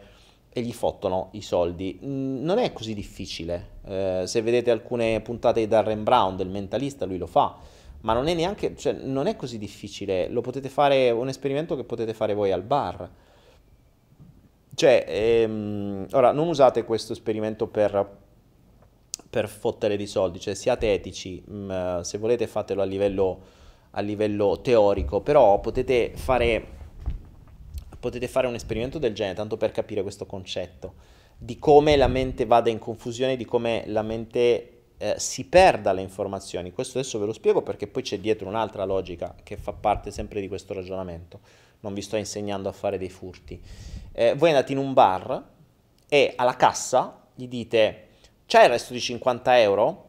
e 0.52 0.60
gli 0.62 0.72
fottono 0.72 1.28
i 1.32 1.42
soldi. 1.42 1.98
Non 2.02 2.58
è 2.58 2.72
così 2.72 2.94
difficile. 2.94 3.68
Eh, 3.84 4.22
se 4.26 4.42
vedete 4.42 4.70
alcune 4.70 5.20
puntate 5.20 5.60
di 5.60 5.68
Darren 5.68 6.02
Brown, 6.02 6.36
del 6.36 6.48
mentalista, 6.48 7.04
lui 7.04 7.18
lo 7.18 7.26
fa. 7.26 7.56
Ma 8.00 8.12
non 8.12 8.26
è 8.26 8.34
neanche, 8.34 8.76
cioè, 8.76 8.92
non 8.92 9.26
è 9.26 9.36
così 9.36 9.56
difficile. 9.56 10.28
Lo 10.28 10.40
potete 10.40 10.68
fare, 10.68 11.10
un 11.10 11.28
esperimento 11.28 11.76
che 11.76 11.84
potete 11.84 12.14
fare 12.14 12.34
voi 12.34 12.50
al 12.50 12.62
bar. 12.62 13.08
Cioè, 14.74 15.04
ehm, 15.06 16.06
ora, 16.12 16.32
non 16.32 16.48
usate 16.48 16.84
questo 16.84 17.12
esperimento 17.12 17.68
per 17.68 18.22
per 19.34 19.48
fottere 19.48 19.96
di 19.96 20.06
soldi, 20.06 20.38
cioè 20.38 20.54
siate 20.54 20.92
etici, 20.92 21.42
mh, 21.44 21.72
mm, 21.72 22.00
se 22.02 22.18
volete 22.18 22.46
fatelo 22.46 22.82
a 22.82 22.84
livello, 22.84 23.40
a 23.90 24.00
livello 24.00 24.60
teorico, 24.60 25.22
però 25.22 25.58
potete 25.58 26.12
fare, 26.14 26.64
potete 27.98 28.28
fare 28.28 28.46
un 28.46 28.54
esperimento 28.54 29.00
del 29.00 29.12
genere, 29.12 29.34
tanto 29.34 29.56
per 29.56 29.72
capire 29.72 30.02
questo 30.02 30.24
concetto, 30.24 30.94
di 31.36 31.58
come 31.58 31.96
la 31.96 32.06
mente 32.06 32.46
vada 32.46 32.70
in 32.70 32.78
confusione, 32.78 33.36
di 33.36 33.44
come 33.44 33.82
la 33.88 34.02
mente 34.02 34.82
eh, 34.98 35.14
si 35.18 35.46
perda 35.46 35.92
le 35.92 36.02
informazioni. 36.02 36.70
Questo 36.70 36.98
adesso 37.00 37.18
ve 37.18 37.26
lo 37.26 37.32
spiego 37.32 37.60
perché 37.60 37.88
poi 37.88 38.04
c'è 38.04 38.20
dietro 38.20 38.46
un'altra 38.46 38.84
logica 38.84 39.34
che 39.42 39.56
fa 39.56 39.72
parte 39.72 40.12
sempre 40.12 40.40
di 40.40 40.46
questo 40.46 40.74
ragionamento. 40.74 41.40
Non 41.80 41.92
vi 41.92 42.02
sto 42.02 42.14
insegnando 42.14 42.68
a 42.68 42.72
fare 42.72 42.98
dei 42.98 43.10
furti. 43.10 43.60
Eh, 44.12 44.34
voi 44.36 44.50
andate 44.50 44.70
in 44.70 44.78
un 44.78 44.92
bar 44.92 45.44
e 46.08 46.34
alla 46.36 46.54
cassa 46.54 47.26
gli 47.34 47.48
dite 47.48 48.04
c'hai 48.46 48.64
il 48.64 48.70
resto 48.70 48.92
di 48.92 49.00
50 49.00 49.60
euro? 49.60 50.08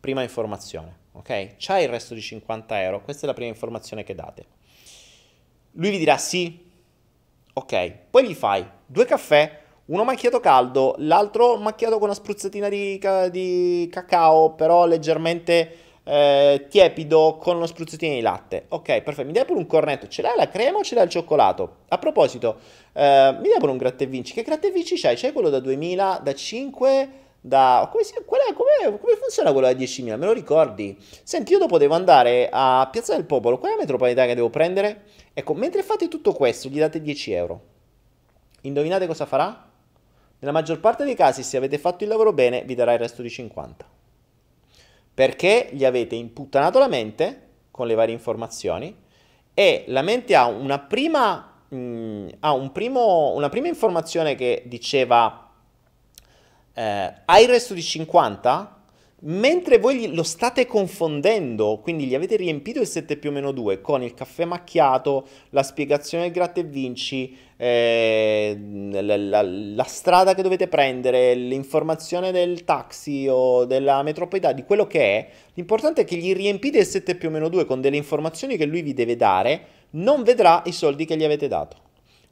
Prima 0.00 0.22
informazione, 0.22 0.96
ok? 1.12 1.56
C'hai 1.58 1.84
il 1.84 1.88
resto 1.88 2.14
di 2.14 2.20
50 2.20 2.82
euro? 2.82 3.02
Questa 3.02 3.24
è 3.24 3.26
la 3.26 3.34
prima 3.34 3.50
informazione 3.50 4.04
che 4.04 4.14
date. 4.14 4.44
Lui 5.72 5.90
vi 5.90 5.98
dirà 5.98 6.18
sì, 6.18 6.70
ok. 7.52 7.92
Poi 8.10 8.26
gli 8.26 8.34
fai 8.34 8.66
due 8.84 9.04
caffè, 9.04 9.60
uno 9.86 10.04
macchiato 10.04 10.40
caldo, 10.40 10.94
l'altro 10.98 11.56
macchiato 11.56 11.94
con 11.94 12.04
una 12.04 12.14
spruzzatina 12.14 12.68
di, 12.68 13.00
di 13.30 13.88
cacao, 13.90 14.52
però 14.52 14.86
leggermente 14.86 15.76
eh, 16.04 16.66
tiepido 16.68 17.38
con 17.40 17.56
uno 17.56 17.66
spruzzatino 17.66 18.14
di 18.14 18.20
latte. 18.20 18.66
Ok, 18.68 19.02
perfetto. 19.02 19.26
Mi 19.26 19.32
dai 19.32 19.44
pure 19.44 19.58
un 19.58 19.66
cornetto. 19.66 20.08
Ce 20.08 20.22
l'hai 20.22 20.36
la 20.36 20.48
crema 20.48 20.78
o 20.78 20.82
ce 20.82 20.94
l'hai 20.94 21.04
il 21.04 21.10
cioccolato? 21.10 21.76
A 21.88 21.98
proposito, 21.98 22.58
eh, 22.92 23.36
mi 23.40 23.48
dai 23.48 23.58
pure 23.58 23.72
un 23.72 23.78
gratta 23.78 24.04
e 24.04 24.06
vinci. 24.06 24.32
Che 24.32 24.42
gratta 24.42 24.66
e 24.66 24.70
vinci 24.70 24.96
c'hai? 24.98 25.16
C'hai 25.16 25.32
quello 25.32 25.48
da 25.48 25.60
2000, 25.60 26.20
da 26.22 26.34
5 26.34 27.08
da... 27.44 27.88
Come, 27.90 28.04
si, 28.04 28.14
è, 28.14 28.24
come, 28.24 28.98
come 28.98 29.16
funziona 29.16 29.52
quello 29.52 29.66
da 29.66 29.78
10.000? 29.78 30.16
Me 30.16 30.26
lo 30.26 30.32
ricordi? 30.32 30.96
Senti, 31.22 31.52
io 31.52 31.58
dopo 31.58 31.76
devo 31.76 31.94
andare 31.94 32.48
a 32.50 32.88
Piazza 32.90 33.14
del 33.14 33.24
Popolo, 33.24 33.58
qual 33.58 33.72
è 33.72 33.74
la 33.74 33.80
metropolitana 33.80 34.28
che 34.28 34.34
devo 34.34 34.48
prendere? 34.48 35.02
Ecco, 35.34 35.52
mentre 35.54 35.82
fate 35.82 36.08
tutto 36.08 36.32
questo, 36.32 36.68
gli 36.68 36.78
date 36.78 37.02
10 37.02 37.32
euro. 37.32 37.60
Indovinate 38.62 39.06
cosa 39.06 39.26
farà? 39.26 39.68
Nella 40.38 40.52
maggior 40.52 40.80
parte 40.80 41.04
dei 41.04 41.14
casi, 41.14 41.42
se 41.42 41.56
avete 41.56 41.78
fatto 41.78 42.04
il 42.04 42.10
lavoro 42.10 42.32
bene, 42.32 42.62
vi 42.62 42.74
darà 42.74 42.92
il 42.92 42.98
resto 43.00 43.22
di 43.22 43.30
50. 43.30 43.84
Perché 45.14 45.68
gli 45.72 45.84
avete 45.84 46.14
imputtanato 46.14 46.78
la 46.78 46.88
mente 46.88 47.48
con 47.70 47.86
le 47.86 47.94
varie 47.94 48.14
informazioni 48.14 48.96
e 49.52 49.84
la 49.88 50.02
mente 50.02 50.34
ha 50.34 50.46
una 50.46 50.78
prima, 50.78 51.60
mh, 51.68 51.76
mm, 51.76 52.28
ha 52.40 52.52
un 52.52 52.72
primo, 52.72 53.32
una 53.34 53.48
prima 53.48 53.68
informazione 53.68 54.34
che 54.34 54.62
diceva 54.66 55.41
eh, 56.74 57.12
hai 57.24 57.42
il 57.42 57.48
resto 57.48 57.74
di 57.74 57.82
50? 57.82 58.80
Mentre 59.24 59.78
voi 59.78 60.12
lo 60.12 60.24
state 60.24 60.66
confondendo, 60.66 61.78
quindi 61.80 62.06
gli 62.06 62.14
avete 62.14 62.34
riempito 62.34 62.80
il 62.80 62.88
7 62.88 63.16
più 63.18 63.30
o 63.30 63.32
meno 63.32 63.52
2 63.52 63.80
con 63.80 64.02
il 64.02 64.14
caffè 64.14 64.44
macchiato, 64.44 65.28
la 65.50 65.62
spiegazione 65.62 66.24
del 66.24 66.32
gratta 66.32 66.58
e 66.58 66.64
vinci, 66.64 67.36
eh, 67.56 68.58
la, 68.90 69.16
la, 69.16 69.42
la, 69.42 69.84
strada 69.84 70.34
che 70.34 70.42
dovete 70.42 70.66
prendere, 70.66 71.34
l'informazione 71.34 72.32
del 72.32 72.64
taxi 72.64 73.28
o 73.30 73.64
della 73.64 74.02
metropolitana, 74.02 74.54
di 74.54 74.64
quello 74.64 74.88
che 74.88 75.00
è, 75.00 75.28
l'importante 75.54 76.00
è 76.00 76.04
che 76.04 76.16
gli 76.16 76.34
riempite 76.34 76.78
il 76.78 76.86
7 76.86 77.14
più 77.14 77.28
o 77.28 77.30
meno 77.30 77.48
2 77.48 77.64
con 77.64 77.80
delle 77.80 77.96
informazioni 77.96 78.56
che 78.56 78.66
lui 78.66 78.82
vi 78.82 78.92
deve 78.92 79.14
dare, 79.14 79.66
non 79.90 80.24
vedrà 80.24 80.62
i 80.66 80.72
soldi 80.72 81.04
che 81.04 81.16
gli 81.16 81.24
avete 81.24 81.46
dato. 81.46 81.76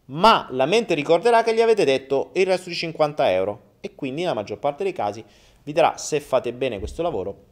Ma 0.06 0.48
la 0.50 0.66
mente 0.66 0.94
ricorderà 0.94 1.44
che 1.44 1.54
gli 1.54 1.60
avete 1.60 1.84
detto 1.84 2.30
il 2.32 2.46
resto 2.46 2.68
di 2.68 2.74
50 2.74 3.30
euro 3.30 3.68
e 3.80 3.94
quindi 3.94 4.22
nella 4.22 4.34
maggior 4.34 4.58
parte 4.58 4.84
dei 4.84 4.92
casi 4.92 5.24
vi 5.62 5.72
darà, 5.72 5.96
se 5.96 6.20
fate 6.20 6.52
bene 6.52 6.78
questo 6.78 7.02
lavoro, 7.02 7.44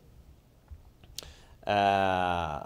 eh, 1.64 2.58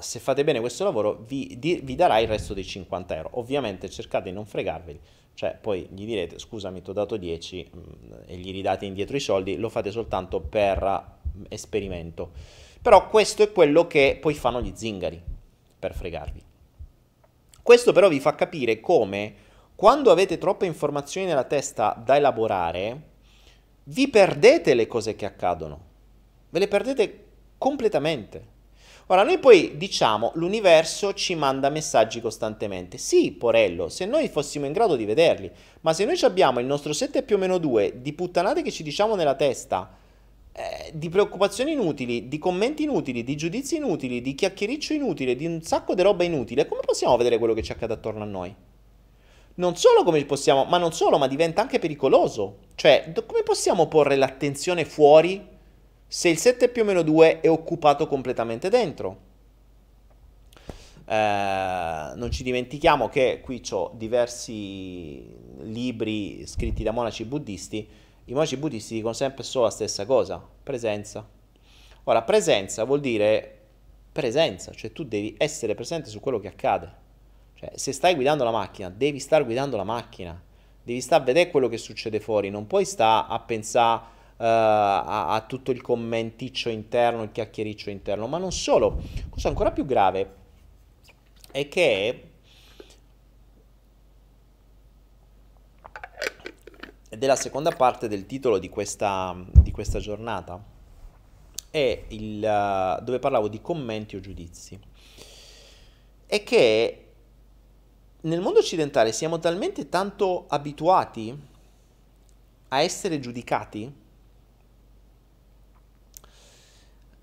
se 0.00 0.18
fate 0.18 0.44
bene 0.44 0.60
questo 0.60 0.84
lavoro, 0.84 1.24
vi, 1.26 1.56
di, 1.58 1.80
vi, 1.82 1.94
darà 1.94 2.18
il 2.18 2.28
resto 2.28 2.54
dei 2.54 2.64
50 2.64 3.16
euro. 3.16 3.30
Ovviamente 3.34 3.88
cercate 3.88 4.28
di 4.28 4.34
non 4.34 4.44
fregarveli, 4.44 5.00
cioè 5.34 5.56
poi 5.58 5.88
gli 5.90 6.04
direte 6.04 6.38
scusami 6.38 6.82
ti 6.82 6.90
ho 6.90 6.92
dato 6.92 7.16
10 7.16 7.70
mh, 7.72 7.78
mm, 7.78 8.12
e 8.26 8.36
gli 8.36 8.52
ridate 8.52 8.84
indietro 8.84 9.16
i 9.16 9.20
soldi, 9.20 9.56
lo 9.56 9.68
fate 9.68 9.90
soltanto 9.90 10.40
per 10.40 10.82
mh, 10.82 11.44
esperimento. 11.48 12.30
Però 12.82 13.08
questo 13.08 13.42
è 13.42 13.52
quello 13.52 13.86
che 13.86 14.18
poi 14.20 14.34
fanno 14.34 14.60
gli 14.60 14.72
zingari 14.74 15.20
per 15.78 15.94
fregarvi. 15.94 16.42
Questo 17.62 17.92
però 17.92 18.08
vi 18.08 18.20
fa 18.20 18.34
capire 18.34 18.80
come 18.80 19.48
quando 19.74 20.10
avete 20.10 20.36
troppe 20.36 20.66
informazioni 20.66 21.26
nella 21.26 21.44
testa 21.44 21.98
da 22.04 22.16
elaborare, 22.16 23.09
vi 23.90 24.08
perdete 24.08 24.74
le 24.74 24.86
cose 24.86 25.16
che 25.16 25.26
accadono, 25.26 25.80
ve 26.50 26.58
le 26.60 26.68
perdete 26.68 27.24
completamente. 27.58 28.58
Ora, 29.06 29.24
noi 29.24 29.38
poi 29.38 29.76
diciamo 29.76 30.30
l'universo 30.34 31.12
ci 31.14 31.34
manda 31.34 31.68
messaggi 31.68 32.20
costantemente. 32.20 32.98
Sì, 32.98 33.32
Porello, 33.32 33.88
se 33.88 34.06
noi 34.06 34.28
fossimo 34.28 34.66
in 34.66 34.72
grado 34.72 34.94
di 34.94 35.04
vederli, 35.04 35.50
ma 35.80 35.92
se 35.92 36.04
noi 36.04 36.16
abbiamo 36.22 36.60
il 36.60 36.66
nostro 36.66 36.92
7 36.92 37.24
più 37.24 37.34
o 37.34 37.38
meno 37.38 37.58
2 37.58 37.94
di 38.00 38.12
puttanate 38.12 38.62
che 38.62 38.70
ci 38.70 38.84
diciamo 38.84 39.16
nella 39.16 39.34
testa, 39.34 39.96
eh, 40.52 40.92
di 40.94 41.08
preoccupazioni 41.08 41.72
inutili, 41.72 42.28
di 42.28 42.38
commenti 42.38 42.84
inutili, 42.84 43.24
di 43.24 43.36
giudizi 43.36 43.76
inutili, 43.76 44.20
di 44.20 44.36
chiacchiericcio 44.36 44.92
inutile, 44.92 45.34
di 45.34 45.46
un 45.46 45.62
sacco 45.62 45.94
di 45.94 46.02
roba 46.02 46.22
inutile, 46.22 46.68
come 46.68 46.82
possiamo 46.84 47.16
vedere 47.16 47.38
quello 47.38 47.54
che 47.54 47.64
ci 47.64 47.72
accade 47.72 47.94
attorno 47.94 48.22
a 48.22 48.26
noi? 48.26 48.54
Non 49.60 49.76
solo 49.76 50.02
come 50.02 50.24
possiamo, 50.24 50.64
ma 50.64 50.78
non 50.78 50.92
solo, 50.92 51.18
ma 51.18 51.28
diventa 51.28 51.60
anche 51.60 51.78
pericoloso. 51.78 52.60
Cioè, 52.74 53.12
come 53.26 53.42
possiamo 53.42 53.86
porre 53.86 54.16
l'attenzione 54.16 54.84
fuori 54.84 55.46
se 56.08 56.28
il 56.30 56.38
7 56.38 56.70
più 56.70 56.82
o 56.82 56.84
meno 56.86 57.02
2 57.02 57.40
è 57.40 57.48
occupato 57.48 58.08
completamente 58.08 58.70
dentro? 58.70 59.28
Eh, 61.04 62.12
non 62.14 62.28
ci 62.30 62.42
dimentichiamo 62.42 63.08
che 63.08 63.40
qui 63.42 63.62
ho 63.70 63.92
diversi 63.94 65.36
libri 65.60 66.46
scritti 66.46 66.82
da 66.82 66.92
monaci 66.92 67.24
buddisti. 67.26 67.86
I 68.24 68.32
monaci 68.32 68.56
buddisti 68.56 68.94
dicono 68.94 69.12
sempre 69.12 69.44
solo 69.44 69.66
la 69.66 69.70
stessa 69.70 70.06
cosa, 70.06 70.42
presenza. 70.62 71.28
Ora, 72.04 72.22
presenza 72.22 72.84
vuol 72.84 73.00
dire 73.00 73.58
presenza, 74.10 74.72
cioè 74.72 74.90
tu 74.90 75.04
devi 75.04 75.34
essere 75.36 75.74
presente 75.74 76.08
su 76.08 76.18
quello 76.18 76.40
che 76.40 76.48
accade. 76.48 76.99
Cioè, 77.60 77.72
se 77.74 77.92
stai 77.92 78.14
guidando 78.14 78.42
la 78.42 78.50
macchina, 78.50 78.88
devi 78.88 79.18
stare 79.18 79.44
guidando 79.44 79.76
la 79.76 79.84
macchina, 79.84 80.42
devi 80.82 81.02
stare 81.02 81.20
a 81.20 81.26
vedere 81.26 81.50
quello 81.50 81.68
che 81.68 81.76
succede 81.76 82.18
fuori, 82.18 82.48
non 82.48 82.66
puoi 82.66 82.86
stare 82.86 83.26
a 83.28 83.38
pensare 83.38 84.00
uh, 84.38 84.42
a, 84.44 85.28
a, 85.34 85.40
tutto 85.42 85.70
il 85.70 85.82
commenticcio 85.82 86.70
interno, 86.70 87.22
il 87.22 87.32
chiacchiericcio 87.32 87.90
interno, 87.90 88.26
ma 88.28 88.38
non 88.38 88.50
solo. 88.50 89.02
Cosa 89.28 89.48
ancora 89.48 89.72
più 89.72 89.84
grave 89.84 90.34
è 91.50 91.68
che 91.68 92.28
ed 97.10 97.22
è 97.22 97.26
la 97.26 97.36
seconda 97.36 97.72
parte 97.72 98.08
del 98.08 98.24
titolo 98.24 98.58
di 98.58 98.70
questa, 98.70 99.36
di 99.52 99.70
questa 99.70 99.98
giornata, 99.98 100.64
è 101.68 102.04
il, 102.08 102.36
uh, 102.38 103.04
dove 103.04 103.18
parlavo 103.18 103.48
di 103.48 103.60
commenti 103.60 104.16
o 104.16 104.20
giudizi, 104.20 104.80
è 106.24 106.42
che 106.42 107.04
nel 108.22 108.40
mondo 108.40 108.58
occidentale 108.58 109.12
siamo 109.12 109.38
talmente 109.38 109.88
tanto 109.88 110.44
abituati 110.48 111.48
a 112.68 112.80
essere 112.80 113.18
giudicati 113.18 113.92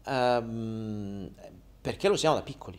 um, 0.06 1.30
perché 1.82 2.08
lo 2.08 2.16
siamo 2.16 2.36
da 2.36 2.42
piccoli. 2.42 2.78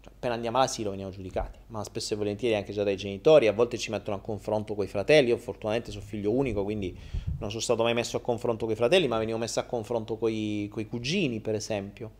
Cioè, 0.00 0.12
appena 0.12 0.34
andiamo 0.34 0.58
all'asilo 0.58 0.90
veniamo 0.90 1.10
giudicati, 1.10 1.58
ma 1.68 1.82
spesso 1.84 2.14
e 2.14 2.16
volentieri 2.16 2.54
anche 2.54 2.72
già 2.72 2.82
dai 2.82 2.96
genitori, 2.96 3.46
a 3.46 3.52
volte 3.52 3.76
ci 3.76 3.90
mettono 3.90 4.16
a 4.16 4.20
confronto 4.20 4.74
con 4.74 4.84
i 4.84 4.88
fratelli, 4.88 5.28
io 5.28 5.36
fortunatamente 5.36 5.90
sono 5.90 6.04
figlio 6.04 6.30
unico, 6.30 6.62
quindi 6.62 6.96
non 7.38 7.50
sono 7.50 7.60
stato 7.60 7.82
mai 7.82 7.94
messo 7.94 8.16
a 8.16 8.20
confronto 8.20 8.64
con 8.64 8.74
i 8.74 8.76
fratelli, 8.76 9.08
ma 9.08 9.18
venivo 9.18 9.38
messo 9.38 9.60
a 9.60 9.64
confronto 9.64 10.16
con 10.16 10.30
i 10.30 10.68
cugini, 10.88 11.40
per 11.40 11.54
esempio. 11.54 12.12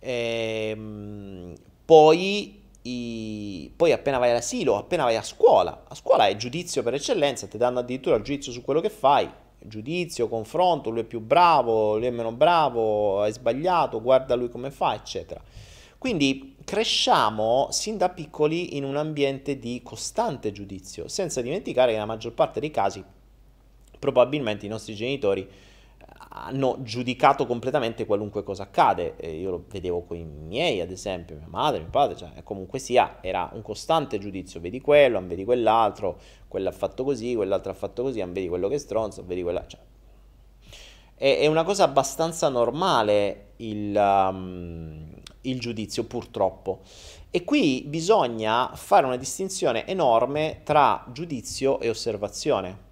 E, 0.00 0.68
ehm, 0.70 1.54
poi, 1.84 2.59
i, 2.82 3.72
poi 3.74 3.92
appena 3.92 4.18
vai 4.18 4.30
all'asilo, 4.30 4.76
appena 4.76 5.04
vai 5.04 5.16
a 5.16 5.22
scuola, 5.22 5.84
a 5.88 5.94
scuola 5.94 6.26
è 6.26 6.36
giudizio 6.36 6.82
per 6.82 6.94
eccellenza, 6.94 7.46
ti 7.46 7.58
danno 7.58 7.80
addirittura 7.80 8.16
il 8.16 8.22
giudizio 8.22 8.52
su 8.52 8.62
quello 8.62 8.80
che 8.80 8.90
fai, 8.90 9.28
giudizio, 9.58 10.28
confronto, 10.28 10.90
lui 10.90 11.00
è 11.00 11.04
più 11.04 11.20
bravo, 11.20 11.96
lui 11.96 12.06
è 12.06 12.10
meno 12.10 12.32
bravo, 12.32 13.22
hai 13.22 13.32
sbagliato, 13.32 14.00
guarda 14.00 14.34
lui 14.34 14.48
come 14.48 14.70
fa, 14.70 14.94
eccetera. 14.94 15.42
Quindi 15.98 16.56
cresciamo 16.64 17.68
sin 17.70 17.98
da 17.98 18.08
piccoli 18.08 18.76
in 18.76 18.84
un 18.84 18.96
ambiente 18.96 19.58
di 19.58 19.82
costante 19.82 20.50
giudizio, 20.50 21.08
senza 21.08 21.42
dimenticare 21.42 21.88
che 21.88 21.94
nella 21.94 22.06
maggior 22.06 22.32
parte 22.32 22.60
dei 22.60 22.70
casi 22.70 23.04
probabilmente 23.98 24.64
i 24.64 24.70
nostri 24.70 24.94
genitori 24.94 25.46
hanno 26.32 26.78
giudicato 26.82 27.46
completamente 27.46 28.06
qualunque 28.06 28.42
cosa 28.42 28.64
accade. 28.64 29.14
io 29.20 29.50
lo 29.50 29.64
vedevo 29.68 30.02
con 30.02 30.16
i 30.16 30.24
miei, 30.24 30.80
ad 30.80 30.90
esempio, 30.90 31.36
mia 31.36 31.48
madre, 31.48 31.80
mio 31.80 31.90
padre, 31.90 32.16
cioè, 32.16 32.42
comunque 32.42 32.78
sia, 32.78 33.18
era 33.20 33.50
un 33.52 33.62
costante 33.62 34.18
giudizio, 34.18 34.60
vedi 34.60 34.80
quello, 34.80 35.24
vedi 35.26 35.44
quell'altro, 35.44 36.18
quello 36.48 36.68
ha 36.68 36.72
fatto 36.72 37.04
così, 37.04 37.34
quell'altro 37.34 37.72
ha 37.72 37.74
fatto 37.74 38.02
così, 38.02 38.22
vedi 38.22 38.48
quello 38.48 38.68
che 38.68 38.76
è 38.76 38.78
stronzo, 38.78 39.24
vedi 39.24 39.42
quella... 39.42 39.66
Cioè, 39.66 39.80
è, 41.14 41.38
è, 41.40 41.46
una 41.46 41.64
cosa 41.64 41.84
abbastanza 41.84 42.48
normale 42.48 43.52
il... 43.56 43.94
Um, 43.94 45.18
il 45.42 45.60
giudizio 45.60 46.04
purtroppo. 46.04 46.80
E 47.30 47.44
qui 47.44 47.84
bisogna 47.86 48.72
fare 48.74 49.06
una 49.06 49.16
distinzione 49.16 49.86
enorme 49.86 50.60
tra 50.64 51.06
giudizio 51.12 51.78
e 51.80 51.88
osservazione, 51.88 52.88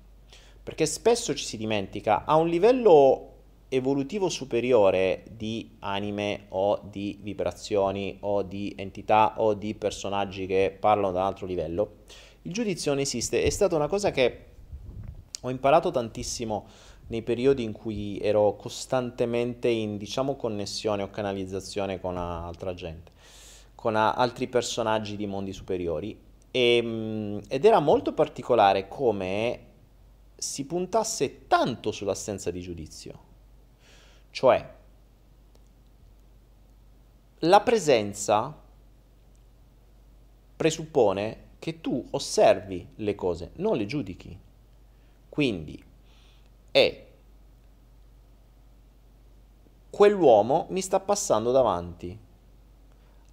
perché 0.68 0.84
spesso 0.84 1.34
ci 1.34 1.46
si 1.46 1.56
dimentica 1.56 2.26
a 2.26 2.36
un 2.36 2.46
livello 2.46 3.36
evolutivo 3.70 4.28
superiore 4.28 5.24
di 5.30 5.76
anime 5.78 6.44
o 6.50 6.78
di 6.90 7.18
vibrazioni 7.22 8.18
o 8.20 8.42
di 8.42 8.74
entità 8.76 9.40
o 9.40 9.54
di 9.54 9.74
personaggi 9.74 10.44
che 10.44 10.76
parlano 10.78 11.10
da 11.10 11.20
un 11.20 11.24
altro 11.24 11.46
livello, 11.46 11.92
il 12.42 12.52
giudizio 12.52 12.90
non 12.90 13.00
esiste. 13.00 13.42
È 13.42 13.48
stata 13.48 13.76
una 13.76 13.88
cosa 13.88 14.10
che 14.10 14.44
ho 15.40 15.48
imparato 15.48 15.90
tantissimo 15.90 16.66
nei 17.06 17.22
periodi 17.22 17.62
in 17.62 17.72
cui 17.72 18.18
ero 18.18 18.54
costantemente 18.56 19.68
in, 19.68 19.96
diciamo, 19.96 20.36
connessione 20.36 21.02
o 21.02 21.08
canalizzazione 21.08 21.98
con 21.98 22.18
altra 22.18 22.74
gente, 22.74 23.10
con 23.74 23.96
altri 23.96 24.48
personaggi 24.48 25.16
di 25.16 25.24
mondi 25.26 25.54
superiori. 25.54 26.14
E, 26.50 26.76
ehm, 26.76 27.40
ed 27.48 27.64
era 27.64 27.80
molto 27.80 28.12
particolare 28.12 28.86
come 28.86 29.67
si 30.38 30.64
puntasse 30.64 31.48
tanto 31.48 31.90
sull'assenza 31.90 32.52
di 32.52 32.60
giudizio. 32.60 33.26
Cioè, 34.30 34.74
la 37.40 37.60
presenza 37.60 38.56
presuppone 40.56 41.46
che 41.58 41.80
tu 41.80 42.06
osservi 42.10 42.86
le 42.96 43.14
cose, 43.16 43.50
non 43.56 43.76
le 43.76 43.86
giudichi. 43.86 44.38
Quindi 45.28 45.84
è 46.70 47.06
quell'uomo 49.90 50.66
mi 50.70 50.80
sta 50.80 51.00
passando 51.00 51.50
davanti. 51.50 52.18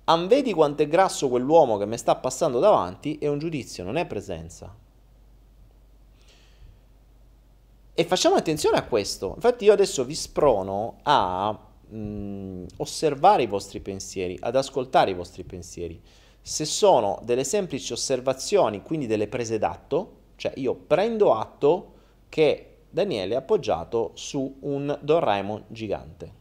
An 0.06 0.28
vedi 0.28 0.54
quanto 0.54 0.84
è 0.84 0.88
grasso 0.88 1.30
quell'uomo 1.30 1.78
che 1.78 1.86
mi 1.86 1.98
sta 1.98 2.16
passando 2.16 2.60
davanti 2.60 3.18
è 3.18 3.28
un 3.28 3.40
giudizio, 3.40 3.84
non 3.84 3.98
è 3.98 4.06
presenza. 4.06 4.85
E 7.98 8.04
facciamo 8.04 8.36
attenzione 8.36 8.76
a 8.78 8.84
questo. 8.84 9.32
Infatti 9.36 9.64
io 9.64 9.72
adesso 9.72 10.04
vi 10.04 10.16
sprono 10.16 10.98
a 11.04 11.58
mh, 11.88 11.98
mm, 11.98 12.66
osservare 12.78 13.44
i 13.44 13.48
vostri 13.48 13.80
pensieri, 13.80 14.38
ad 14.42 14.58
ascoltare 14.58 15.12
i 15.12 15.14
vostri 15.14 15.46
pensieri. 15.46 16.02
Se 16.42 16.66
sono 16.66 17.22
delle 17.24 17.46
semplici 17.46 17.94
osservazioni, 17.94 18.82
quindi 18.82 19.08
delle 19.08 19.30
prese 19.30 19.58
d'atto, 19.58 20.24
cioè 20.36 20.52
io 20.58 20.76
prendo 20.76 21.34
atto 21.36 21.94
che 22.28 22.80
Daniele 22.90 23.36
è 23.36 23.38
appoggiato 23.38 24.12
su 24.16 24.58
un 24.60 25.00
Doraemon 25.02 25.64
gigante. 25.70 26.34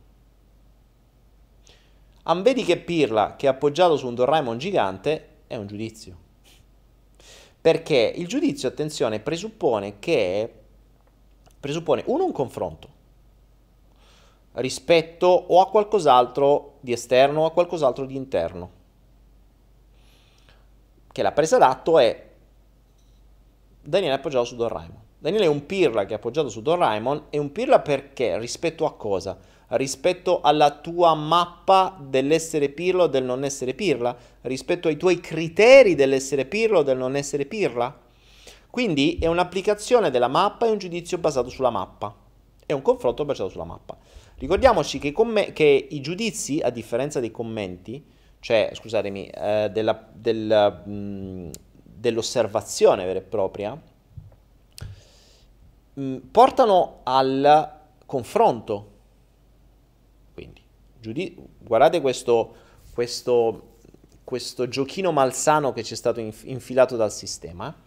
Vedi 2.42 2.64
che 2.64 2.78
Pirla 2.78 3.36
che 3.36 3.46
è 3.46 3.50
appoggiato 3.50 3.96
su 3.96 4.08
un 4.08 4.16
Doraemon 4.16 4.58
gigante 4.58 5.28
è 5.46 5.54
un 5.54 5.68
giudizio. 5.68 6.16
Perché 7.60 8.12
il 8.16 8.26
giudizio, 8.26 8.66
attenzione, 8.68 9.20
presuppone 9.20 10.00
che 10.00 10.63
presuppone 11.64 12.02
uno 12.08 12.26
un 12.26 12.32
confronto 12.32 12.88
rispetto 14.56 15.26
o 15.26 15.62
a 15.62 15.70
qualcos'altro 15.70 16.74
di 16.80 16.92
esterno 16.92 17.40
o 17.40 17.44
a 17.46 17.52
qualcos'altro 17.52 18.04
di 18.04 18.16
interno. 18.16 18.70
Che 21.10 21.22
la 21.22 21.32
presa 21.32 21.56
d'atto 21.56 21.98
è 21.98 22.28
Daniele 23.80 24.14
appoggiato 24.14 24.44
su 24.44 24.56
Doraemon. 24.56 25.00
Daniele 25.18 25.46
è 25.46 25.48
un 25.48 25.64
pirla 25.64 26.04
che 26.04 26.12
è 26.12 26.16
appoggiato 26.16 26.50
su 26.50 26.60
Doraemon, 26.60 27.24
è 27.30 27.38
un 27.38 27.50
pirla 27.50 27.80
perché? 27.80 28.38
Rispetto 28.38 28.84
a 28.84 28.94
cosa? 28.94 29.38
Rispetto 29.68 30.42
alla 30.42 30.70
tua 30.70 31.14
mappa 31.14 31.96
dell'essere 31.98 32.68
pirla 32.68 33.04
o 33.04 33.06
del 33.06 33.24
non 33.24 33.42
essere 33.42 33.72
pirla? 33.72 34.14
Rispetto 34.42 34.88
ai 34.88 34.98
tuoi 34.98 35.18
criteri 35.18 35.94
dell'essere 35.94 36.44
pirla 36.44 36.80
o 36.80 36.82
del 36.82 36.98
non 36.98 37.16
essere 37.16 37.46
pirla? 37.46 38.02
Quindi 38.74 39.18
è 39.20 39.28
un'applicazione 39.28 40.10
della 40.10 40.26
mappa 40.26 40.66
e 40.66 40.70
un 40.70 40.78
giudizio 40.78 41.16
basato 41.18 41.48
sulla 41.48 41.70
mappa. 41.70 42.12
È 42.66 42.72
un 42.72 42.82
confronto 42.82 43.24
basato 43.24 43.48
sulla 43.48 43.62
mappa. 43.62 43.96
Ricordiamoci 44.34 44.98
che, 44.98 45.12
comm- 45.12 45.52
che 45.52 45.86
i 45.90 46.00
giudizi, 46.00 46.58
a 46.58 46.70
differenza 46.70 47.20
dei 47.20 47.30
commenti, 47.30 48.04
cioè, 48.40 48.72
scusatemi, 48.74 49.28
eh, 49.28 49.70
della, 49.72 50.08
del, 50.12 50.82
mh, 50.86 51.50
dell'osservazione 51.84 53.04
vera 53.04 53.20
e 53.20 53.22
propria, 53.22 53.80
mh, 55.92 56.02
mm, 56.02 56.16
portano 56.32 57.02
al 57.04 57.78
confronto. 58.04 58.90
Quindi, 60.34 60.60
giudi- 61.00 61.36
guardate 61.60 62.00
questo, 62.00 62.54
questo, 62.92 63.76
questo 64.24 64.66
giochino 64.66 65.12
malsano 65.12 65.72
che 65.72 65.84
ci 65.84 65.92
è 65.92 65.96
stato 65.96 66.18
inf- 66.18 66.42
infilato 66.46 66.96
dal 66.96 67.12
sistema. 67.12 67.83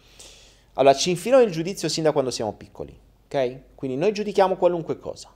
Allora, 0.77 0.95
ci 0.95 1.09
infilano 1.09 1.43
il 1.43 1.51
giudizio 1.51 1.89
sin 1.89 2.03
da 2.03 2.11
quando 2.11 2.29
siamo 2.29 2.53
piccoli, 2.53 2.95
ok? 3.25 3.59
Quindi 3.73 3.97
noi 3.97 4.13
giudichiamo 4.13 4.57
qualunque 4.57 4.99
cosa. 4.99 5.33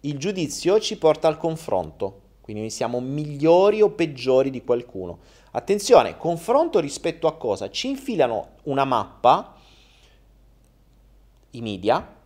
Il 0.00 0.18
giudizio 0.18 0.78
ci 0.78 0.96
porta 0.98 1.26
al 1.26 1.36
confronto, 1.36 2.20
quindi 2.40 2.62
noi 2.62 2.70
siamo 2.70 3.00
migliori 3.00 3.82
o 3.82 3.90
peggiori 3.90 4.50
di 4.50 4.62
qualcuno. 4.62 5.18
Attenzione, 5.50 6.16
confronto 6.16 6.78
rispetto 6.78 7.26
a 7.26 7.36
cosa? 7.36 7.70
Ci 7.70 7.88
infilano 7.88 8.50
una 8.64 8.84
mappa, 8.84 9.56
i 11.50 11.60
media, 11.60 12.16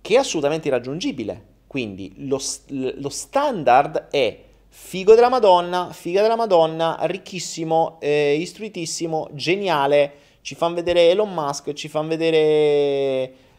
che 0.00 0.14
è 0.14 0.18
assolutamente 0.18 0.66
irraggiungibile. 0.66 1.54
Quindi 1.68 2.26
lo, 2.26 2.40
lo 2.68 3.08
standard 3.08 4.08
è 4.10 4.44
figo 4.68 5.14
della 5.14 5.28
Madonna, 5.28 5.90
figa 5.92 6.22
della 6.22 6.36
Madonna, 6.36 6.98
ricchissimo, 7.02 7.98
eh, 8.00 8.34
istruitissimo, 8.34 9.28
geniale, 9.32 10.25
ci 10.46 10.54
fanno 10.54 10.76
vedere 10.76 11.10
Elon 11.10 11.34
Musk, 11.34 11.72
ci 11.72 11.88
fanno 11.88 12.06
vedere 12.06 12.38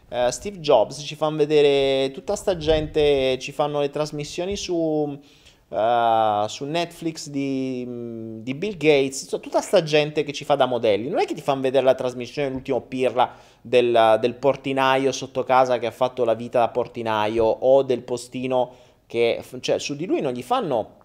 eh, 0.08 0.30
Steve 0.30 0.58
Jobs, 0.58 1.02
ci 1.04 1.16
fanno 1.16 1.36
vedere 1.36 2.10
tutta 2.12 2.34
sta 2.34 2.56
gente, 2.56 3.38
ci 3.38 3.52
fanno 3.52 3.80
le 3.80 3.90
trasmissioni 3.90 4.56
su 4.56 4.74
uh, 4.74 6.46
su 6.46 6.64
Netflix 6.64 7.28
di, 7.28 8.40
di, 8.40 8.54
Bill 8.54 8.78
Gates, 8.78 9.20
insomma, 9.20 9.42
tutta 9.42 9.60
sta 9.60 9.82
gente 9.82 10.24
che 10.24 10.32
ci 10.32 10.46
fa 10.46 10.54
da 10.54 10.64
modelli. 10.64 11.10
Non 11.10 11.18
è 11.18 11.26
che 11.26 11.34
ti 11.34 11.42
fanno 11.42 11.60
vedere 11.60 11.84
la 11.84 11.94
trasmissione 11.94 12.48
dell'ultimo 12.48 12.80
pirla 12.80 13.34
del, 13.60 14.16
del 14.18 14.34
portinaio 14.36 15.12
sotto 15.12 15.44
casa 15.44 15.78
che 15.78 15.84
ha 15.84 15.90
fatto 15.90 16.24
la 16.24 16.32
vita 16.32 16.60
da 16.60 16.68
portinaio 16.68 17.44
o 17.44 17.82
del 17.82 18.00
postino 18.00 18.72
che... 19.06 19.44
cioè 19.60 19.78
su 19.78 19.94
di 19.94 20.06
lui 20.06 20.22
non 20.22 20.32
gli 20.32 20.42
fanno 20.42 20.96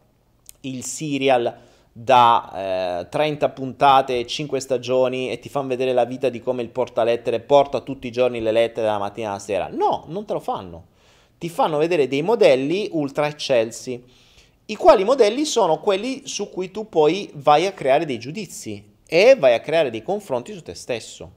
il 0.62 0.86
serial 0.86 1.72
da 1.96 3.02
eh, 3.02 3.10
30 3.10 3.50
puntate 3.50 4.20
e 4.20 4.26
5 4.26 4.60
stagioni 4.60 5.32
e 5.32 5.40
ti 5.40 5.48
fanno 5.48 5.68
vedere 5.68 5.94
la 5.94 6.06
vita 6.06 6.30
di 6.30 6.42
come 6.42 6.64
il 6.64 6.70
portalettere 6.70 7.40
porta 7.40 7.82
tutti 7.82 8.08
i 8.08 8.12
giorni 8.12 8.42
le 8.42 8.52
lettere 8.52 8.88
dalla 8.88 9.00
mattina 9.00 9.30
alla 9.30 9.40
sera. 9.40 9.70
No, 9.72 10.06
non 10.08 10.26
te 10.26 10.34
lo 10.34 10.40
fanno. 10.40 10.86
Ti 11.38 11.50
fanno 11.50 11.78
vedere 11.78 12.08
dei 12.08 12.22
modelli 12.22 12.90
ultra 12.92 13.28
eccelsi 13.28 14.22
i 14.68 14.76
quali 14.76 15.04
modelli 15.04 15.44
sono 15.44 15.80
quelli 15.80 16.22
su 16.26 16.50
cui 16.50 16.72
tu 16.72 16.88
poi 16.88 17.30
vai 17.34 17.66
a 17.66 17.74
creare 17.74 18.06
dei 18.06 18.18
giudizi 18.18 18.82
e 19.06 19.36
vai 19.38 19.56
a 19.56 19.60
creare 19.60 19.90
dei 19.90 20.02
confronti 20.02 20.54
su 20.54 20.64
te 20.64 20.74
stesso. 20.74 21.32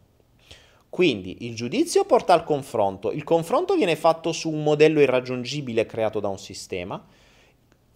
Quindi 0.88 1.38
il 1.40 1.56
giudizio 1.56 2.04
porta 2.04 2.32
al 2.32 2.44
confronto, 2.44 3.10
il 3.10 3.24
confronto 3.24 3.74
viene 3.74 3.96
fatto 3.96 4.30
su 4.30 4.48
un 4.48 4.62
modello 4.62 5.00
irraggiungibile 5.00 5.86
creato 5.86 6.20
da 6.20 6.28
un 6.28 6.38
sistema, 6.38 7.04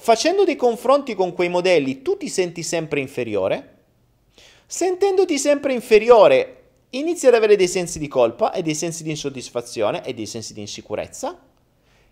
facendo 0.00 0.44
dei 0.44 0.56
confronti 0.56 1.14
con 1.14 1.34
quei 1.34 1.50
modelli 1.50 2.00
tu 2.00 2.16
ti 2.16 2.30
senti 2.30 2.62
sempre 2.62 3.00
inferiore, 3.00 3.74
sentendoti 4.66 5.38
sempre 5.38 5.74
inferiore, 5.74 6.56
inizi 6.90 7.26
ad 7.26 7.34
avere 7.34 7.54
dei 7.54 7.68
sensi 7.68 7.98
di 7.98 8.08
colpa 8.08 8.52
e 8.52 8.62
dei 8.62 8.74
sensi 8.74 9.02
di 9.02 9.10
insoddisfazione 9.10 10.02
e 10.02 10.14
dei 10.14 10.24
sensi 10.24 10.54
di 10.54 10.60
insicurezza. 10.60 11.38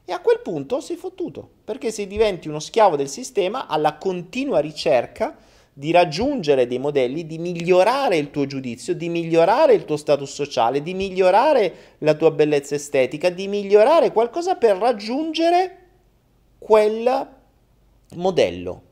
E 0.05 0.13
a 0.13 0.21
quel 0.21 0.41
punto 0.41 0.81
sei 0.81 0.97
fottuto, 0.97 1.49
perché 1.65 1.91
se 1.91 2.07
diventi 2.07 2.49
uno 2.49 2.61
schiavo 2.61 2.95
del 2.95 3.09
sistema 3.09 3.67
alla 3.67 3.97
continua 3.97 4.59
ricerca 4.59 5.35
di 5.73 5.91
raggiungere 5.91 6.67
dei 6.67 6.79
modelli, 6.79 7.27
di 7.27 7.39
migliorare 7.39 8.19
il 8.19 8.31
tuo 8.31 8.45
giudizio, 8.45 8.95
di 8.95 9.09
migliorare 9.09 9.73
il 9.73 9.87
tuo 9.87 9.97
status 9.97 10.31
sociale, 10.31 10.83
di 10.83 10.93
migliorare 10.93 11.97
la 11.99 12.15
tua 12.15 12.33
bellezza 12.33 12.75
estetica, 12.75 13.31
di 13.31 13.49
migliorare 13.49 14.13
qualcosa 14.13 14.57
per 14.57 14.77
raggiungere 14.77 15.77
quel 16.59 17.37
modello. 18.17 18.83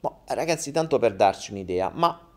Boh, 0.00 0.20
ragazzi, 0.26 0.72
tanto 0.72 0.98
per 0.98 1.14
darci 1.14 1.52
un'idea, 1.52 1.90
ma 1.94 2.28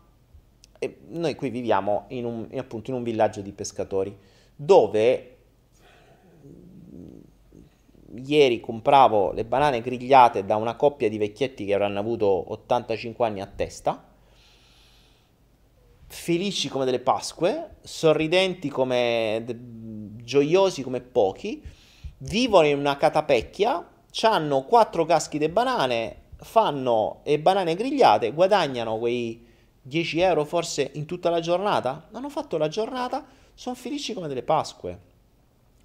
eh, 0.78 0.98
noi 1.08 1.34
qui 1.34 1.50
viviamo 1.50 2.04
in 2.08 2.24
un, 2.24 2.48
appunto 2.56 2.90
in 2.90 2.96
un 2.96 3.02
villaggio 3.02 3.40
di 3.40 3.52
pescatori 3.52 4.16
dove 4.54 5.36
ieri 8.24 8.60
compravo 8.60 9.32
le 9.32 9.44
banane 9.44 9.80
grigliate 9.80 10.44
da 10.44 10.56
una 10.56 10.76
coppia 10.76 11.08
di 11.08 11.18
vecchietti 11.18 11.64
che 11.64 11.74
avranno 11.74 11.98
avuto 11.98 12.52
85 12.52 13.26
anni 13.26 13.40
a 13.40 13.46
testa, 13.46 14.04
felici 16.06 16.68
come 16.68 16.84
delle 16.84 17.00
Pasque, 17.00 17.76
sorridenti 17.82 18.68
come 18.68 19.44
gioiosi 20.22 20.82
come 20.82 21.00
pochi, 21.00 21.62
vivono 22.18 22.66
in 22.66 22.78
una 22.78 22.96
catapecchia, 22.96 23.86
hanno 24.22 24.62
quattro 24.62 25.04
caschi 25.04 25.38
di 25.38 25.48
banane, 25.48 26.16
fanno 26.38 27.20
e 27.22 27.38
banane 27.38 27.74
grigliate, 27.74 28.32
guadagnano 28.32 28.98
quei 28.98 29.44
10 29.82 30.20
euro 30.20 30.44
forse 30.44 30.90
in 30.94 31.04
tutta 31.06 31.30
la 31.30 31.40
giornata, 31.40 32.08
hanno 32.12 32.28
fatto 32.28 32.56
la 32.56 32.68
giornata, 32.68 33.24
sono 33.54 33.76
felici 33.76 34.14
come 34.14 34.28
delle 34.28 34.42
Pasque. 34.42 34.98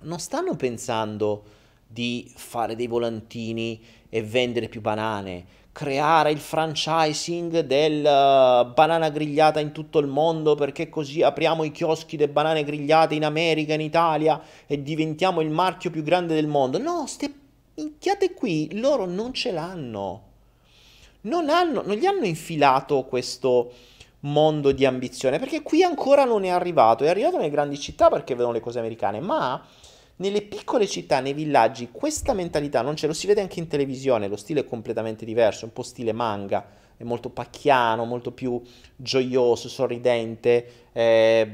Non 0.02 0.20
stanno 0.20 0.56
pensando 0.56 1.44
di 1.86 2.32
fare 2.36 2.76
dei 2.76 2.88
volantini 2.88 3.80
e 4.10 4.24
vendere 4.24 4.70
più 4.70 4.82
banane, 4.82 5.46
creare 5.72 6.32
il 6.32 6.40
franchising 6.40 7.60
del 7.60 8.00
uh, 8.00 8.74
banana 8.74 9.10
grigliata 9.10 9.60
in 9.60 9.72
tutto 9.72 10.00
il 10.00 10.08
mondo 10.08 10.56
perché 10.56 10.90
così 10.90 11.22
apriamo 11.22 11.64
i 11.64 11.72
chioschi 11.72 12.18
delle 12.18 12.32
banane 12.32 12.64
grigliate 12.64 13.16
in 13.16 13.24
America, 13.24 13.74
in 13.74 13.82
Italia 13.82 14.42
e 14.66 14.82
diventiamo 14.82 15.42
il 15.42 15.50
marchio 15.50 15.92
più 15.92 16.02
grande 16.02 16.34
del 16.34 16.48
mondo. 16.48 16.78
No, 16.78 17.06
ste 17.08 17.41
minchiate 17.76 18.34
qui, 18.34 18.80
loro 18.80 19.06
non 19.06 19.34
ce 19.34 19.52
l'hanno. 19.52 20.30
Non, 21.22 21.50
hanno, 21.50 21.84
non 21.84 21.96
gli 21.96 22.06
hanno 22.06 22.26
infilato 22.26 23.04
questo 23.04 23.72
mondo 24.22 24.72
di 24.72 24.86
ambizione 24.86 25.40
perché 25.40 25.62
qui 25.62 25.84
ancora 25.84 26.24
non 26.26 26.44
è 26.44 26.50
arrivato. 26.50 27.04
È 27.04 27.10
arrivato 27.10 27.38
nelle 27.38 27.50
grandi 27.50 27.80
città 27.80 28.10
perché 28.10 28.34
vedono 28.34 28.54
le 28.54 28.60
cose 28.60 28.80
americane, 28.80 29.20
ma 29.20 29.64
nelle 30.22 30.44
piccole 30.44 30.88
città, 30.88 31.20
nei 31.20 31.34
villaggi, 31.34 31.90
questa 31.92 32.34
mentalità 32.34 32.82
non 32.82 32.94
c'è, 32.94 33.08
lo 33.08 33.14
si 33.14 33.28
vede 33.28 33.42
anche 33.42 33.60
in 33.60 33.68
televisione, 33.68 34.28
lo 34.28 34.36
stile 34.36 34.62
è 34.62 34.66
completamente 34.66 35.26
diverso, 35.26 35.66
un 35.66 35.74
po' 35.74 35.82
stile 35.82 36.12
manga, 36.12 36.64
è 36.96 37.04
molto 37.04 37.32
pacchiano, 37.32 38.06
molto 38.06 38.32
più 38.32 38.62
gioioso, 38.96 39.68
sorridente, 39.68 40.90
eh, 40.94 41.52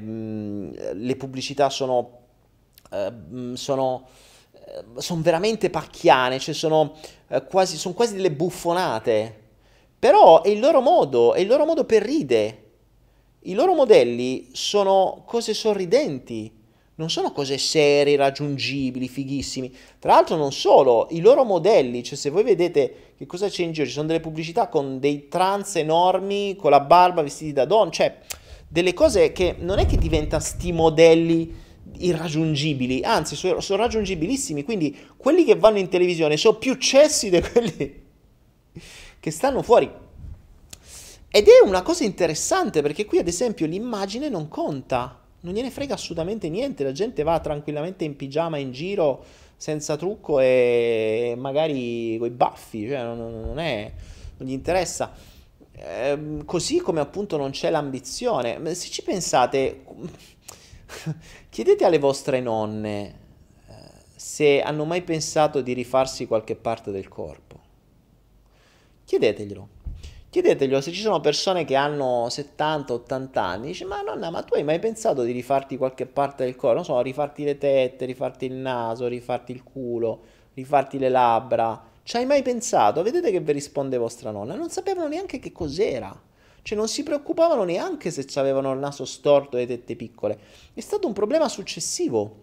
le 0.93 1.15
pubblicità 1.15 1.69
sono, 1.69 2.19
eh, 2.91 3.13
sono, 3.53 4.05
eh, 4.05 4.26
sono 4.97 5.21
veramente 5.21 5.69
pacchiane, 5.69 6.39
cioè 6.39 6.53
sono, 6.53 6.93
eh, 7.29 7.43
quasi, 7.45 7.77
sono 7.77 7.93
quasi 7.93 8.15
delle 8.15 8.31
buffonate, 8.31 9.45
però 9.99 10.41
è 10.41 10.49
il 10.49 10.59
loro 10.59 10.81
modo, 10.81 11.33
è 11.33 11.39
il 11.39 11.47
loro 11.47 11.65
modo 11.65 11.85
per 11.85 12.03
ridere. 12.03 12.63
I 13.41 13.53
loro 13.53 13.73
modelli 13.73 14.49
sono 14.51 15.23
cose 15.25 15.53
sorridenti, 15.53 16.51
non 16.95 17.09
sono 17.09 17.31
cose 17.31 17.57
serie, 17.57 18.17
raggiungibili, 18.17 19.07
fighissimi. 19.07 19.73
Tra 19.99 20.13
l'altro 20.13 20.35
non 20.35 20.51
solo, 20.51 21.07
i 21.11 21.21
loro 21.21 21.43
modelli, 21.43 22.03
cioè 22.03 22.17
se 22.17 22.29
voi 22.29 22.43
vedete 22.43 23.13
che 23.17 23.25
cosa 23.25 23.47
c'è 23.47 23.63
in 23.63 23.71
giro, 23.71 23.85
ci 23.85 23.93
sono 23.93 24.07
delle 24.07 24.19
pubblicità 24.19 24.67
con 24.67 24.99
dei 24.99 25.27
trans 25.27 25.75
enormi, 25.77 26.55
con 26.55 26.71
la 26.71 26.79
barba, 26.81 27.21
vestiti 27.21 27.53
da 27.53 27.65
don, 27.65 27.91
cioè 27.91 28.17
delle 28.67 28.93
cose 28.93 29.31
che 29.31 29.55
non 29.59 29.79
è 29.79 29.85
che 29.85 29.97
diventano 29.97 30.43
sti 30.43 30.71
modelli 30.73 31.65
irraggiungibili, 31.99 33.03
anzi 33.03 33.35
sono, 33.35 33.59
sono 33.59 33.81
raggiungibilissimi, 33.81 34.63
quindi 34.63 34.95
quelli 35.15 35.43
che 35.43 35.55
vanno 35.55 35.77
in 35.77 35.89
televisione 35.89 36.37
sono 36.37 36.57
più 36.57 36.75
cessi 36.75 37.29
di 37.29 37.41
quelli 37.41 38.03
che 39.19 39.31
stanno 39.31 39.61
fuori. 39.61 39.89
Ed 41.29 41.47
è 41.47 41.65
una 41.65 41.81
cosa 41.81 42.03
interessante 42.03 42.81
perché 42.81 43.05
qui 43.05 43.19
ad 43.19 43.27
esempio 43.27 43.65
l'immagine 43.65 44.29
non 44.29 44.47
conta 44.47 45.21
non 45.41 45.53
gliene 45.53 45.69
frega 45.69 45.93
assolutamente 45.93 46.49
niente, 46.49 46.83
la 46.83 46.91
gente 46.91 47.23
va 47.23 47.39
tranquillamente 47.39 48.03
in 48.03 48.15
pigiama 48.15 48.57
in 48.57 48.71
giro 48.71 49.23
senza 49.55 49.95
trucco 49.95 50.39
e 50.39 51.35
magari 51.37 52.17
con 52.17 52.27
i 52.27 52.31
baffi, 52.31 52.87
cioè 52.87 53.03
non, 53.03 53.17
non, 53.17 53.59
è, 53.59 53.91
non 54.37 54.47
gli 54.47 54.51
interessa. 54.51 55.13
Eh, 55.71 56.41
così 56.43 56.79
come 56.79 56.99
appunto 56.99 57.37
non 57.37 57.51
c'è 57.51 57.69
l'ambizione. 57.69 58.59
Se 58.73 58.89
ci 58.89 59.03
pensate, 59.03 59.83
chiedete 61.49 61.85
alle 61.85 61.99
vostre 61.99 62.39
nonne 62.39 63.05
eh, 63.67 63.73
se 64.15 64.61
hanno 64.61 64.85
mai 64.85 65.01
pensato 65.03 65.61
di 65.61 65.73
rifarsi 65.73 66.27
qualche 66.27 66.55
parte 66.55 66.91
del 66.91 67.07
corpo. 67.07 67.59
Chiedeteglielo. 69.05 69.75
Chiedeteglielo 70.29 70.81
se 70.81 70.91
ci 70.91 70.99
sono 70.99 71.21
persone 71.21 71.63
che 71.63 71.75
hanno 71.75 72.27
70-80 72.27 73.39
anni, 73.39 73.67
dice 73.67 73.85
ma 73.85 74.01
nonna 74.01 74.29
ma 74.29 74.43
tu 74.43 74.55
hai 74.55 74.63
mai 74.63 74.79
pensato 74.79 75.23
di 75.23 75.31
rifarti 75.31 75.77
qualche 75.77 76.05
parte 76.05 76.43
del 76.43 76.55
corpo? 76.55 76.75
Non 76.75 76.83
so, 76.83 76.99
rifarti 77.01 77.43
le 77.43 77.57
tette, 77.57 78.05
rifarti 78.05 78.45
il 78.45 78.53
naso, 78.53 79.07
rifarti 79.07 79.53
il 79.53 79.63
culo, 79.63 80.21
rifarti 80.53 80.99
le 80.99 81.09
labbra. 81.09 81.81
Ci 82.03 82.17
hai 82.17 82.25
mai 82.25 82.41
pensato? 82.41 83.01
Vedete 83.03 83.31
che 83.31 83.39
vi 83.39 83.51
risponde 83.53 83.97
vostra 83.97 84.31
nonna, 84.31 84.55
non 84.55 84.69
sapevano 84.69 85.07
neanche 85.07 85.39
che 85.39 85.51
cos'era. 85.51 86.26
Cioè 86.67 86.77
non 86.77 86.89
si 86.89 87.01
preoccupavano 87.01 87.63
neanche 87.63 88.11
se 88.11 88.27
avevano 88.37 88.73
il 88.73 88.79
naso 88.79 89.05
storto 89.05 89.55
e 89.55 89.61
le 89.61 89.67
tette 89.67 89.95
piccole. 89.95 90.37
È 90.73 90.81
stato 90.81 91.07
un 91.07 91.13
problema 91.13 91.47
successivo. 91.47 92.41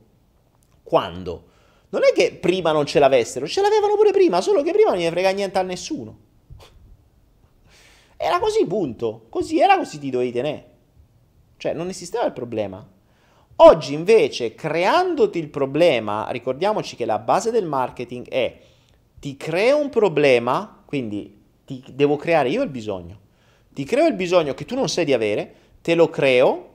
Quando? 0.83 1.45
Non 1.91 2.05
è 2.05 2.13
che 2.15 2.33
prima 2.33 2.73
non 2.73 2.87
ce 2.87 3.01
l'avessero, 3.01 3.47
ce 3.47 3.61
l'avevano 3.61 3.97
pure 3.97 4.13
prima, 4.13 4.41
solo 4.41 4.63
che 4.63 4.73
prima 4.73 4.93
non 4.93 4.99
gli 4.99 5.07
frega 5.07 5.29
niente 5.29 5.59
a 5.59 5.63
nessuno. 5.63 6.19
Era 8.17 8.39
così, 8.39 8.65
punto. 8.65 9.27
Così 9.29 9.61
era, 9.61 9.77
così 9.77 9.99
ti 9.99 10.09
dovevi 10.09 10.33
tenere. 10.33 10.71
Cioè, 11.59 11.75
non 11.75 11.91
esisteva 11.91 12.25
il 12.25 12.33
problema. 12.33 12.83
Oggi 13.57 13.93
invece, 13.93 14.55
creandoti 14.55 15.39
il 15.39 15.51
problema, 15.51 16.31
ricordiamoci 16.31 16.97
che 16.97 17.05
la 17.05 17.19
base 17.19 17.51
del 17.51 17.67
marketing 17.67 18.27
è 18.29 18.59
ti 19.21 19.37
creo 19.37 19.77
un 19.77 19.91
problema, 19.91 20.83
quindi 20.87 21.43
ti 21.67 21.85
devo 21.93 22.17
creare 22.17 22.49
io 22.49 22.63
il 22.63 22.71
bisogno. 22.71 23.21
Ti 23.75 23.85
creo 23.85 24.07
il 24.07 24.15
bisogno 24.15 24.55
che 24.55 24.65
tu 24.65 24.75
non 24.75 24.89
sai 24.89 25.05
di 25.05 25.13
avere, 25.13 25.55
te 25.83 25.95
lo 25.95 26.09
creo, 26.09 26.71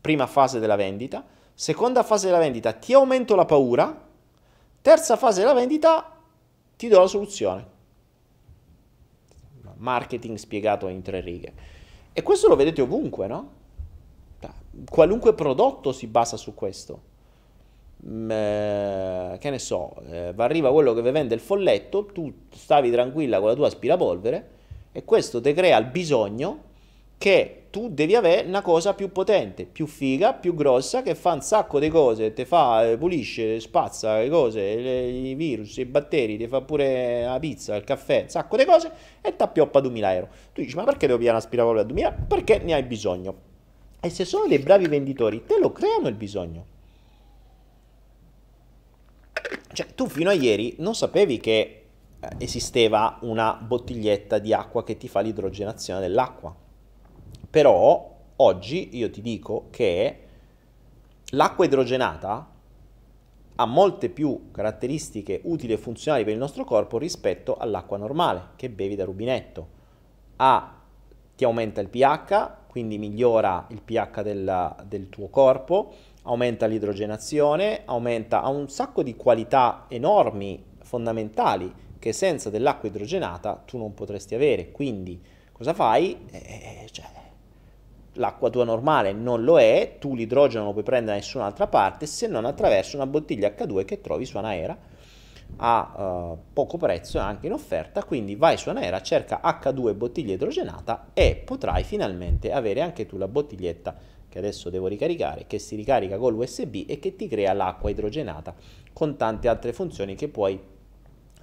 prima 0.00 0.28
fase 0.28 0.60
della 0.60 0.76
vendita, 0.76 1.26
seconda 1.52 2.04
fase 2.04 2.26
della 2.26 2.38
vendita 2.38 2.72
ti 2.72 2.92
aumento 2.92 3.34
la 3.34 3.44
paura, 3.44 4.08
terza 4.80 5.16
fase 5.16 5.40
della 5.40 5.54
vendita 5.54 6.16
ti 6.76 6.86
do 6.86 7.00
la 7.00 7.06
soluzione 7.08 7.74
marketing 9.76 10.36
spiegato 10.36 10.88
in 10.88 11.02
tre 11.02 11.20
righe. 11.20 11.52
E 12.12 12.22
questo 12.22 12.48
lo 12.48 12.56
vedete 12.56 12.80
ovunque, 12.80 13.26
no? 13.26 13.50
Qualunque 14.88 15.34
prodotto 15.34 15.92
si 15.92 16.06
basa 16.06 16.36
su 16.36 16.54
questo. 16.54 17.14
Mm, 18.06 18.30
eh, 18.30 19.36
che 19.40 19.50
ne 19.50 19.58
so, 19.58 19.94
eh, 20.08 20.34
arriva 20.36 20.70
quello 20.70 20.92
che 20.92 21.02
vi 21.02 21.10
vende 21.10 21.34
il 21.34 21.40
folletto, 21.40 22.06
tu 22.06 22.32
stavi 22.50 22.90
tranquilla 22.90 23.38
con 23.38 23.48
la 23.48 23.54
tua 23.54 23.66
aspirapolvere 23.66 24.50
e 24.96 25.04
questo 25.04 25.42
ti 25.42 25.52
crea 25.52 25.76
il 25.76 25.84
bisogno 25.88 26.62
che 27.18 27.64
tu 27.68 27.90
devi 27.90 28.14
avere 28.14 28.48
una 28.48 28.62
cosa 28.62 28.94
più 28.94 29.12
potente, 29.12 29.66
più 29.66 29.86
figa, 29.86 30.32
più 30.32 30.54
grossa, 30.54 31.02
che 31.02 31.14
fa 31.14 31.34
un 31.34 31.42
sacco 31.42 31.78
di 31.78 31.90
cose, 31.90 32.32
ti 32.32 32.46
fa, 32.46 32.88
eh, 32.88 32.96
pulisce, 32.96 33.60
spazza 33.60 34.20
le 34.20 34.30
cose, 34.30 34.74
le, 34.76 35.06
i 35.06 35.34
virus, 35.34 35.76
i 35.76 35.84
batteri, 35.84 36.38
ti 36.38 36.46
fa 36.46 36.62
pure 36.62 37.24
la 37.24 37.38
pizza, 37.38 37.76
il 37.76 37.84
caffè, 37.84 38.22
un 38.22 38.28
sacco 38.30 38.56
di 38.56 38.64
cose 38.64 38.90
e 39.20 39.36
ti 39.36 39.42
appioppa 39.42 39.80
2000 39.80 40.14
euro. 40.14 40.28
Tu 40.54 40.62
dici, 40.62 40.74
ma 40.74 40.84
perché 40.84 41.06
devo 41.06 41.18
pigliare 41.18 41.36
un 41.36 41.42
aspirapolvere 41.42 41.84
a 41.84 41.86
2000? 41.88 42.24
Perché 42.26 42.58
ne 42.60 42.72
hai 42.72 42.82
bisogno. 42.82 43.34
E 44.00 44.08
se 44.08 44.24
sono 44.24 44.46
dei 44.46 44.60
bravi 44.60 44.88
venditori, 44.88 45.44
te 45.44 45.58
lo 45.58 45.72
creano 45.72 46.08
il 46.08 46.14
bisogno. 46.14 46.64
Cioè, 49.74 49.88
tu 49.94 50.08
fino 50.08 50.30
a 50.30 50.32
ieri 50.32 50.76
non 50.78 50.94
sapevi 50.94 51.36
che 51.36 51.85
esisteva 52.38 53.18
una 53.22 53.54
bottiglietta 53.54 54.38
di 54.38 54.52
acqua 54.52 54.84
che 54.84 54.96
ti 54.96 55.08
fa 55.08 55.20
l'idrogenazione 55.20 56.00
dell'acqua 56.00 56.54
però 57.56 58.14
oggi 58.36 58.96
io 58.98 59.08
ti 59.10 59.22
dico 59.22 59.68
che 59.70 60.20
l'acqua 61.30 61.64
idrogenata 61.64 62.50
ha 63.58 63.64
molte 63.64 64.10
più 64.10 64.50
caratteristiche 64.50 65.40
utili 65.44 65.72
e 65.72 65.78
funzionali 65.78 66.24
per 66.24 66.34
il 66.34 66.38
nostro 66.38 66.64
corpo 66.64 66.98
rispetto 66.98 67.56
all'acqua 67.56 67.96
normale 67.96 68.48
che 68.56 68.68
bevi 68.68 68.94
da 68.94 69.04
rubinetto. 69.04 69.68
Ha, 70.36 70.74
ti 71.34 71.44
aumenta 71.44 71.80
il 71.80 71.88
pH, 71.88 72.66
quindi 72.66 72.98
migliora 72.98 73.66
il 73.70 73.80
pH 73.80 74.20
della, 74.20 74.76
del 74.86 75.08
tuo 75.08 75.28
corpo, 75.28 75.94
aumenta 76.24 76.66
l'idrogenazione, 76.66 77.82
aumenta, 77.86 78.42
ha 78.42 78.48
un 78.48 78.68
sacco 78.68 79.02
di 79.02 79.16
qualità 79.16 79.86
enormi, 79.88 80.62
fondamentali, 80.82 81.72
che 82.06 82.12
senza 82.12 82.50
dell'acqua 82.50 82.88
idrogenata 82.88 83.60
tu 83.66 83.78
non 83.78 83.92
potresti 83.92 84.36
avere. 84.36 84.70
Quindi 84.70 85.20
cosa 85.50 85.74
fai? 85.74 86.16
Eh, 86.30 86.86
cioè, 86.92 87.04
l'acqua 88.12 88.48
tua 88.48 88.62
normale 88.62 89.12
non 89.12 89.42
lo 89.42 89.58
è, 89.58 89.96
tu 89.98 90.14
l'idrogeno 90.14 90.58
non 90.58 90.66
lo 90.68 90.72
puoi 90.72 90.84
prendere 90.84 91.16
da 91.16 91.22
nessun'altra 91.22 91.66
parte 91.66 92.06
se 92.06 92.28
non 92.28 92.44
attraverso 92.44 92.94
una 92.94 93.08
bottiglia 93.08 93.48
H2 93.48 93.84
che 93.84 94.00
trovi 94.00 94.24
su 94.24 94.38
Anaera 94.38 94.94
a 95.56 96.32
uh, 96.32 96.38
poco 96.52 96.76
prezzo 96.76 97.18
e 97.18 97.22
anche 97.22 97.46
in 97.46 97.52
offerta, 97.52 98.04
quindi 98.04 98.36
vai 98.36 98.56
su 98.56 98.68
Anaera, 98.68 99.02
cerca 99.02 99.40
H2 99.42 99.94
bottiglia 99.96 100.34
idrogenata 100.34 101.08
e 101.12 101.42
potrai 101.44 101.82
finalmente 101.82 102.52
avere 102.52 102.82
anche 102.82 103.06
tu 103.06 103.16
la 103.16 103.28
bottiglietta 103.28 103.94
che 104.28 104.38
adesso 104.38 104.70
devo 104.70 104.86
ricaricare, 104.86 105.46
che 105.48 105.58
si 105.58 105.74
ricarica 105.74 106.18
con 106.18 106.34
l'USB 106.34 106.84
e 106.86 107.00
che 107.00 107.16
ti 107.16 107.26
crea 107.26 107.52
l'acqua 107.52 107.90
idrogenata 107.90 108.54
con 108.92 109.16
tante 109.16 109.48
altre 109.48 109.72
funzioni 109.72 110.14
che 110.14 110.28
puoi 110.28 110.74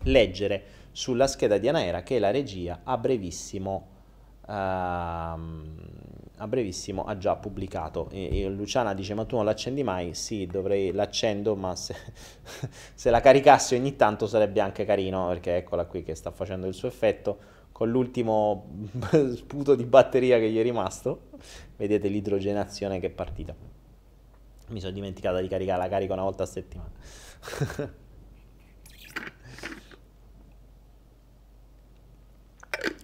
leggere 0.04 0.64
sulla 0.91 1.28
scheda 1.28 1.58
di 1.58 1.68
Anaera 1.68 2.04
che 2.04 2.20
la 2.20 2.32
regia 2.32 2.82
a 2.84 2.97
brevissimo 2.97 3.88
uh, 4.45 4.51
a 6.43 6.47
brevissimo 6.47 7.04
ha 7.06 7.18
già 7.18 7.36
pubblicato. 7.36 8.10
E, 8.12 8.41
e 8.41 8.49
Luciana 8.49 8.93
dice: 8.93 9.14
Ma 9.14 9.26
tu 9.26 9.36
non 9.36 9.45
l'accendi 9.45 9.84
mai? 9.84 10.14
Sì, 10.14 10.45
dovrei 10.45 10.91
l'accendo, 10.91 11.56
ma 11.56 11.76
se, 11.76 11.95
se, 12.93 13.10
la 13.10 13.22
caricassi 13.22 13.76
ogni 13.76 13.95
tanto 13.95 14.28
sarebbe 14.28 14.60
anche 14.60 14.86
carino, 14.86 15.28
perché 15.28 15.58
eccola 15.58 15.86
qui 15.86 16.04
che 16.04 16.16
sta 16.16 16.32
facendo 16.32 16.68
il 16.68 16.74
suo 16.74 16.88
effetto. 16.88 17.62
Con 17.72 17.89
l'ultimo 17.89 18.68
sputo 19.36 19.74
di 19.74 19.86
batteria 19.86 20.38
che 20.38 20.51
gli 20.51 20.60
è 20.60 20.62
rimasto, 20.62 21.30
vedete 21.76 22.08
l'idrogenazione 22.08 22.99
che 22.99 23.08
è 23.08 23.10
partita. 23.10 23.56
Mi 24.68 24.80
sono 24.80 24.91
dimenticata 24.91 25.41
di 25.41 25.47
caricare, 25.47 25.82
la 25.82 25.89
carico 25.89 26.14
una 26.14 26.22
volta 26.22 26.43
a 26.43 26.45
settimana. 26.45 26.91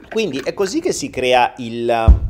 Quindi 0.10 0.40
è 0.40 0.54
così 0.54 0.80
che 0.82 0.92
si 0.92 1.10
crea 1.10 1.54
il 1.58 2.28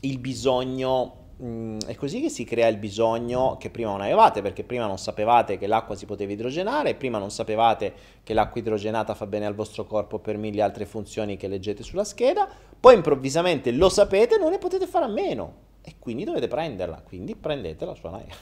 il 0.00 0.18
bisogno 0.18 1.14
mm, 1.42 1.78
è 1.86 1.94
così 1.94 2.20
che 2.20 2.28
si 2.28 2.44
crea 2.44 2.68
il 2.68 2.76
bisogno 2.76 3.56
che 3.58 3.70
prima 3.70 3.90
non 3.90 4.00
avevate, 4.00 4.42
perché 4.42 4.62
prima 4.64 4.86
non 4.86 4.98
sapevate 4.98 5.58
che 5.58 5.66
l'acqua 5.66 5.96
si 5.96 6.06
poteva 6.06 6.32
idrogenare, 6.32 6.94
prima 6.94 7.18
non 7.18 7.30
sapevate 7.30 7.92
che 8.22 8.34
l'acqua 8.34 8.60
idrogenata 8.60 9.14
fa 9.14 9.26
bene 9.26 9.46
al 9.46 9.54
vostro 9.54 9.84
corpo 9.86 10.18
per 10.18 10.36
mille 10.36 10.62
altre 10.62 10.86
funzioni 10.86 11.36
che 11.36 11.48
leggete 11.48 11.82
sulla 11.82 12.04
scheda, 12.04 12.48
poi 12.78 12.94
improvvisamente 12.94 13.72
lo 13.72 13.88
sapete 13.88 14.36
e 14.36 14.38
non 14.38 14.50
ne 14.50 14.58
potete 14.58 14.86
fare 14.86 15.06
a 15.06 15.08
meno. 15.08 15.66
E 15.82 15.94
quindi 15.98 16.24
dovete 16.24 16.48
prenderla, 16.48 17.02
quindi 17.02 17.34
prendetela 17.34 17.94
su 17.94 18.06
Anaia. 18.06 18.34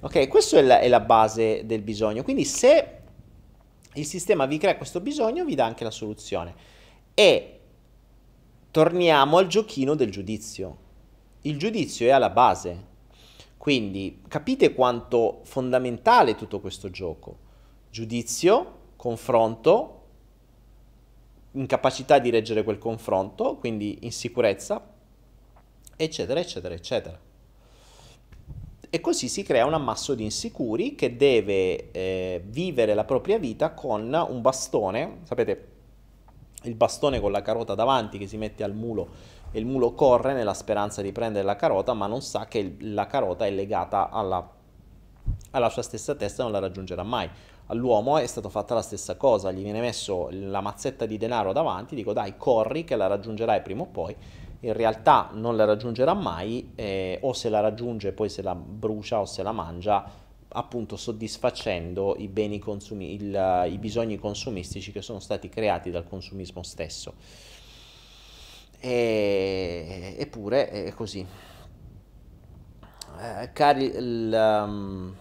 Ok, 0.00 0.28
questa 0.28 0.58
è 0.58 0.62
la, 0.62 0.78
è 0.78 0.88
la 0.88 1.00
base 1.00 1.62
del 1.64 1.82
bisogno, 1.82 2.22
quindi 2.22 2.44
se 2.44 2.90
il 3.94 4.04
sistema 4.04 4.46
vi 4.46 4.58
crea 4.58 4.76
questo 4.76 5.00
bisogno 5.00 5.44
vi 5.44 5.54
dà 5.54 5.64
anche 5.64 5.82
la 5.82 5.90
soluzione 5.90 6.75
e 7.18 7.60
torniamo 8.70 9.38
al 9.38 9.46
giochino 9.46 9.94
del 9.94 10.10
giudizio. 10.10 10.76
Il 11.42 11.58
giudizio 11.58 12.06
è 12.06 12.10
alla 12.10 12.28
base, 12.28 12.84
quindi 13.56 14.20
capite 14.28 14.74
quanto 14.74 15.40
fondamentale 15.44 16.32
è 16.32 16.34
tutto 16.34 16.60
questo 16.60 16.90
gioco. 16.90 17.38
Giudizio, 17.88 18.74
confronto, 18.96 20.02
incapacità 21.52 22.18
di 22.18 22.28
reggere 22.28 22.64
quel 22.64 22.76
confronto, 22.76 23.56
quindi 23.56 24.00
insicurezza, 24.02 24.86
eccetera, 25.96 26.38
eccetera, 26.38 26.74
eccetera. 26.74 27.18
E 28.90 29.00
così 29.00 29.28
si 29.28 29.42
crea 29.42 29.64
un 29.64 29.72
ammasso 29.72 30.14
di 30.14 30.22
insicuri 30.22 30.94
che 30.94 31.16
deve 31.16 31.90
eh, 31.92 32.42
vivere 32.44 32.92
la 32.92 33.04
propria 33.04 33.38
vita 33.38 33.72
con 33.72 34.12
un 34.28 34.40
bastone, 34.42 35.20
sapete, 35.22 35.75
il 36.66 36.74
bastone 36.74 37.20
con 37.20 37.32
la 37.32 37.42
carota 37.42 37.74
davanti 37.74 38.18
che 38.18 38.26
si 38.26 38.36
mette 38.36 38.64
al 38.64 38.74
mulo 38.74 39.08
e 39.50 39.58
il 39.58 39.66
mulo 39.66 39.94
corre 39.94 40.34
nella 40.34 40.54
speranza 40.54 41.02
di 41.02 41.12
prendere 41.12 41.44
la 41.44 41.56
carota, 41.56 41.94
ma 41.94 42.06
non 42.06 42.20
sa 42.20 42.46
che 42.46 42.76
la 42.80 43.06
carota 43.06 43.46
è 43.46 43.50
legata 43.50 44.10
alla, 44.10 44.46
alla 45.52 45.68
sua 45.68 45.82
stessa 45.82 46.14
testa 46.14 46.42
e 46.42 46.44
non 46.44 46.52
la 46.52 46.58
raggiungerà 46.58 47.02
mai. 47.02 47.28
All'uomo 47.68 48.18
è 48.18 48.26
stata 48.26 48.48
fatta 48.48 48.74
la 48.74 48.82
stessa 48.82 49.16
cosa, 49.16 49.50
gli 49.50 49.62
viene 49.62 49.80
messo 49.80 50.28
la 50.30 50.60
mazzetta 50.60 51.04
di 51.04 51.16
denaro 51.16 51.52
davanti, 51.52 51.94
dico 51.94 52.12
dai 52.12 52.36
corri 52.36 52.84
che 52.84 52.94
la 52.94 53.08
raggiungerai 53.08 53.62
prima 53.62 53.82
o 53.82 53.86
poi, 53.86 54.14
in 54.60 54.72
realtà 54.72 55.30
non 55.32 55.56
la 55.56 55.64
raggiungerà 55.64 56.14
mai, 56.14 56.72
eh, 56.76 57.18
o 57.22 57.32
se 57.32 57.48
la 57.48 57.60
raggiunge 57.60 58.12
poi 58.12 58.28
se 58.28 58.42
la 58.42 58.54
brucia 58.54 59.20
o 59.20 59.24
se 59.24 59.42
la 59.42 59.52
mangia, 59.52 60.04
appunto 60.56 60.96
soddisfacendo 60.96 62.16
i, 62.18 62.28
beni 62.28 62.58
consumi- 62.58 63.14
il, 63.14 63.68
i 63.70 63.78
bisogni 63.78 64.16
consumistici 64.16 64.90
che 64.90 65.02
sono 65.02 65.20
stati 65.20 65.48
creati 65.48 65.90
dal 65.90 66.08
consumismo 66.08 66.62
stesso. 66.62 67.14
E, 68.80 70.16
eppure 70.18 70.68
è 70.70 70.92
così. 70.92 71.26
Eh, 73.18 73.50
cari, 73.52 73.84
il, 73.84 74.64
um, 74.66 75.14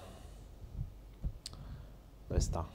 dove 2.28 2.40
sta? 2.40 2.66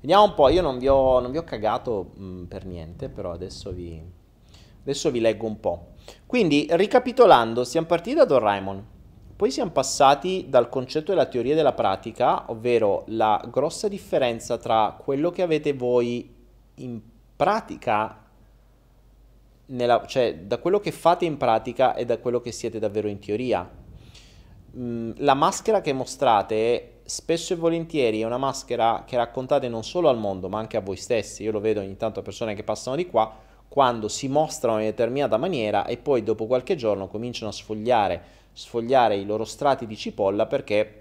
Vediamo 0.00 0.24
un 0.24 0.34
po', 0.34 0.48
io 0.48 0.60
non 0.60 0.78
vi 0.78 0.88
ho, 0.88 1.20
non 1.20 1.30
vi 1.30 1.38
ho 1.38 1.44
cagato 1.44 2.12
mh, 2.14 2.24
mm, 2.24 2.44
per 2.44 2.66
niente, 2.66 3.08
però 3.08 3.32
adesso 3.32 3.70
vi, 3.70 4.00
adesso 4.82 5.10
vi 5.10 5.20
leggo 5.20 5.46
un 5.46 5.60
po'. 5.60 5.92
Quindi, 6.26 6.66
ricapitolando, 6.70 7.64
siamo 7.64 7.86
partiti 7.86 8.16
da 8.16 8.24
Don 8.24 8.40
Raimond 8.40 8.84
poi 9.36 9.50
siamo 9.50 9.72
passati 9.72 10.46
dal 10.48 10.68
concetto 10.68 11.10
della 11.10 11.26
teoria 11.26 11.56
della 11.56 11.72
pratica, 11.72 12.50
ovvero 12.50 13.02
la 13.08 13.42
grossa 13.50 13.88
differenza 13.88 14.58
tra 14.58 14.96
quello 14.96 15.30
che 15.30 15.42
avete 15.42 15.72
voi 15.72 16.32
in 16.76 17.00
pratica, 17.34 18.22
nella, 19.66 20.04
cioè 20.06 20.36
da 20.36 20.58
quello 20.58 20.78
che 20.78 20.92
fate 20.92 21.24
in 21.24 21.36
pratica 21.36 21.94
e 21.94 22.04
da 22.04 22.18
quello 22.18 22.40
che 22.40 22.52
siete 22.52 22.78
davvero 22.78 23.08
in 23.08 23.18
teoria. 23.18 23.68
Mm, 24.76 25.12
la 25.16 25.34
maschera 25.34 25.80
che 25.80 25.92
mostrate 25.92 27.00
spesso 27.04 27.54
e 27.54 27.56
volentieri 27.56 28.20
è 28.20 28.24
una 28.24 28.38
maschera 28.38 29.02
che 29.04 29.16
raccontate 29.16 29.68
non 29.68 29.82
solo 29.82 30.08
al 30.08 30.18
mondo 30.18 30.48
ma 30.48 30.58
anche 30.58 30.76
a 30.76 30.80
voi 30.80 30.96
stessi. 30.96 31.42
Io 31.42 31.50
lo 31.50 31.60
vedo 31.60 31.80
ogni 31.80 31.96
tanto 31.96 32.22
persone 32.22 32.54
che 32.54 32.62
passano 32.62 32.94
di 32.94 33.06
qua 33.06 33.32
quando 33.66 34.06
si 34.06 34.28
mostrano 34.28 34.78
in 34.78 34.84
determinata 34.84 35.36
maniera 35.36 35.86
e 35.86 35.96
poi 35.96 36.22
dopo 36.22 36.46
qualche 36.46 36.76
giorno 36.76 37.08
cominciano 37.08 37.50
a 37.50 37.52
sfogliare 37.52 38.22
sfogliare 38.54 39.16
i 39.16 39.26
loro 39.26 39.44
strati 39.44 39.86
di 39.86 39.96
cipolla 39.96 40.46
perché 40.46 41.00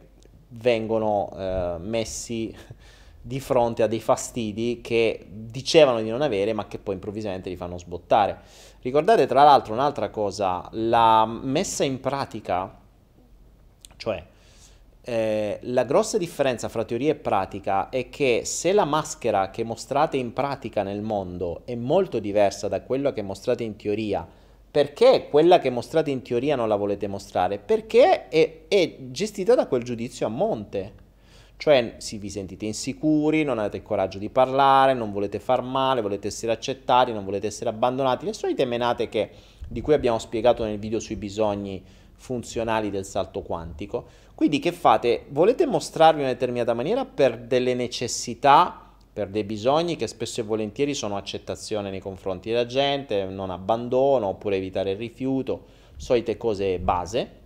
vengono 0.50 1.32
eh, 1.38 1.76
messi 1.80 2.54
di 3.26 3.40
fronte 3.40 3.84
a 3.84 3.88
dei 3.88 4.02
fastidi 4.02 4.82
che 4.82 5.26
dicevano 5.30 6.02
di 6.02 6.10
non 6.10 6.22
avere 6.22 6.52
ma 6.52 6.68
che 6.68 6.80
poi 6.80 6.96
improvvisamente 6.96 7.50
li 7.50 7.56
fanno 7.56 7.78
sbottare. 7.78 8.40
Ricordate 8.82 9.28
tra 9.28 9.44
l'altro 9.44 9.74
un'altra 9.74 10.10
cosa, 10.10 10.68
la 10.72 11.26
messa 11.26 11.86
in 11.86 12.02
pratica, 12.02 12.78
cioè 13.96 14.26
eh, 15.06 15.60
la 15.64 15.84
grossa 15.84 16.18
differenza 16.18 16.70
fra 16.70 16.86
teoria 16.86 17.12
e 17.12 17.16
pratica 17.16 17.90
è 17.90 18.10
che 18.10 18.42
se 18.46 18.72
la 18.72 18.86
maschera 18.86 19.50
che 19.52 19.64
mostrate 19.64 20.18
in 20.18 20.34
pratica 20.34 20.82
nel 20.82 21.02
mondo 21.02 21.64
è 21.66 21.76
molto 21.76 22.20
diversa 22.20 22.68
da 22.68 22.82
quella 22.82 23.14
che 23.14 23.22
mostrate 23.22 23.64
in 23.64 23.76
teoria, 23.76 24.26
perché 24.74 25.28
quella 25.30 25.60
che 25.60 25.70
mostrate 25.70 26.10
in 26.10 26.24
teoria 26.24 26.56
non 26.56 26.68
la 26.68 26.76
volete 26.76 27.06
mostrare? 27.06 27.60
Perché 27.60 28.28
è, 28.28 28.62
è 28.68 28.96
gestita 29.12 29.54
da 29.54 29.68
quel 29.68 29.84
giudizio 29.84 30.26
a 30.26 30.30
monte. 30.30 30.94
Cioè 31.58 31.98
si 31.98 32.18
vi 32.18 32.28
sentite 32.28 32.66
insicuri, 32.66 33.44
non 33.44 33.60
avete 33.60 33.78
il 33.78 33.84
coraggio 33.84 34.18
di 34.18 34.30
parlare, 34.30 34.96
non 34.96 35.12
volete 35.12 35.40
far 35.40 35.62
male, 35.62 36.02
volete 36.02 36.30
essere 36.30 36.54
accettati, 36.54 37.12
non 37.14 37.24
volete 37.24 37.46
essere 37.46 37.70
abbandonati. 37.70 38.26
Le 38.26 38.34
solite 38.34 38.66
menate 38.66 39.10
che, 39.10 39.30
di 39.68 39.80
cui 39.80 39.94
abbiamo 39.94 40.18
spiegato 40.18 40.64
nel 40.64 40.80
video 40.80 41.00
sui 41.00 41.18
bisogni 41.18 41.84
funzionali 42.16 42.90
del 42.90 43.06
salto 43.06 43.44
quantico. 43.44 44.08
Quindi 44.34 44.58
che 44.58 44.72
fate? 44.72 45.28
Volete 45.30 45.68
mostrarvi 45.68 46.22
in 46.22 46.26
una 46.26 46.34
determinata 46.34 46.74
maniera 46.74 47.06
per 47.06 47.38
delle 47.38 47.76
necessità 47.76 48.83
per 49.14 49.28
dei 49.28 49.44
bisogni 49.44 49.96
che 49.96 50.08
spesso 50.08 50.42
e 50.42 50.44
volentieri 50.44 50.96
sono 50.96 51.18
accettazione 51.18 51.92
nei 51.92 52.00
confronti 52.00 52.50
della 52.50 52.66
gente, 52.66 53.26
non 53.26 53.52
abbandono 53.52 54.30
oppure 54.30 54.56
evitare 54.56 54.92
il 54.92 54.98
rifiuto, 54.98 55.66
solite 55.98 56.36
cose 56.36 56.80
base. 56.80 57.42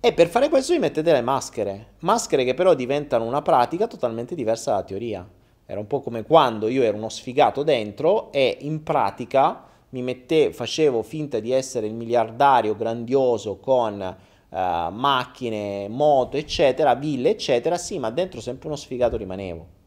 E 0.00 0.12
per 0.12 0.26
fare 0.26 0.48
questo 0.48 0.72
vi 0.72 0.80
mettete 0.80 1.12
le 1.12 1.22
maschere, 1.22 1.92
maschere 2.00 2.44
che 2.44 2.54
però 2.54 2.74
diventano 2.74 3.24
una 3.24 3.42
pratica 3.42 3.86
totalmente 3.86 4.34
diversa 4.34 4.72
dalla 4.72 4.82
teoria. 4.82 5.26
Era 5.66 5.78
un 5.78 5.86
po' 5.86 6.00
come 6.00 6.24
quando 6.24 6.68
io 6.68 6.82
ero 6.82 6.96
uno 6.96 7.08
sfigato 7.08 7.62
dentro 7.62 8.32
e 8.32 8.58
in 8.62 8.82
pratica 8.82 9.64
mi 9.90 10.02
mettevo, 10.02 10.52
facevo 10.52 11.02
finta 11.02 11.38
di 11.38 11.52
essere 11.52 11.86
il 11.86 11.94
miliardario 11.94 12.74
grandioso 12.74 13.58
con 13.58 13.98
uh, 14.00 14.56
macchine, 14.56 15.88
moto, 15.88 16.36
eccetera, 16.36 16.94
ville, 16.96 17.30
eccetera, 17.30 17.78
sì, 17.78 18.00
ma 18.00 18.10
dentro 18.10 18.40
sempre 18.40 18.66
uno 18.66 18.76
sfigato 18.76 19.16
rimanevo. 19.16 19.82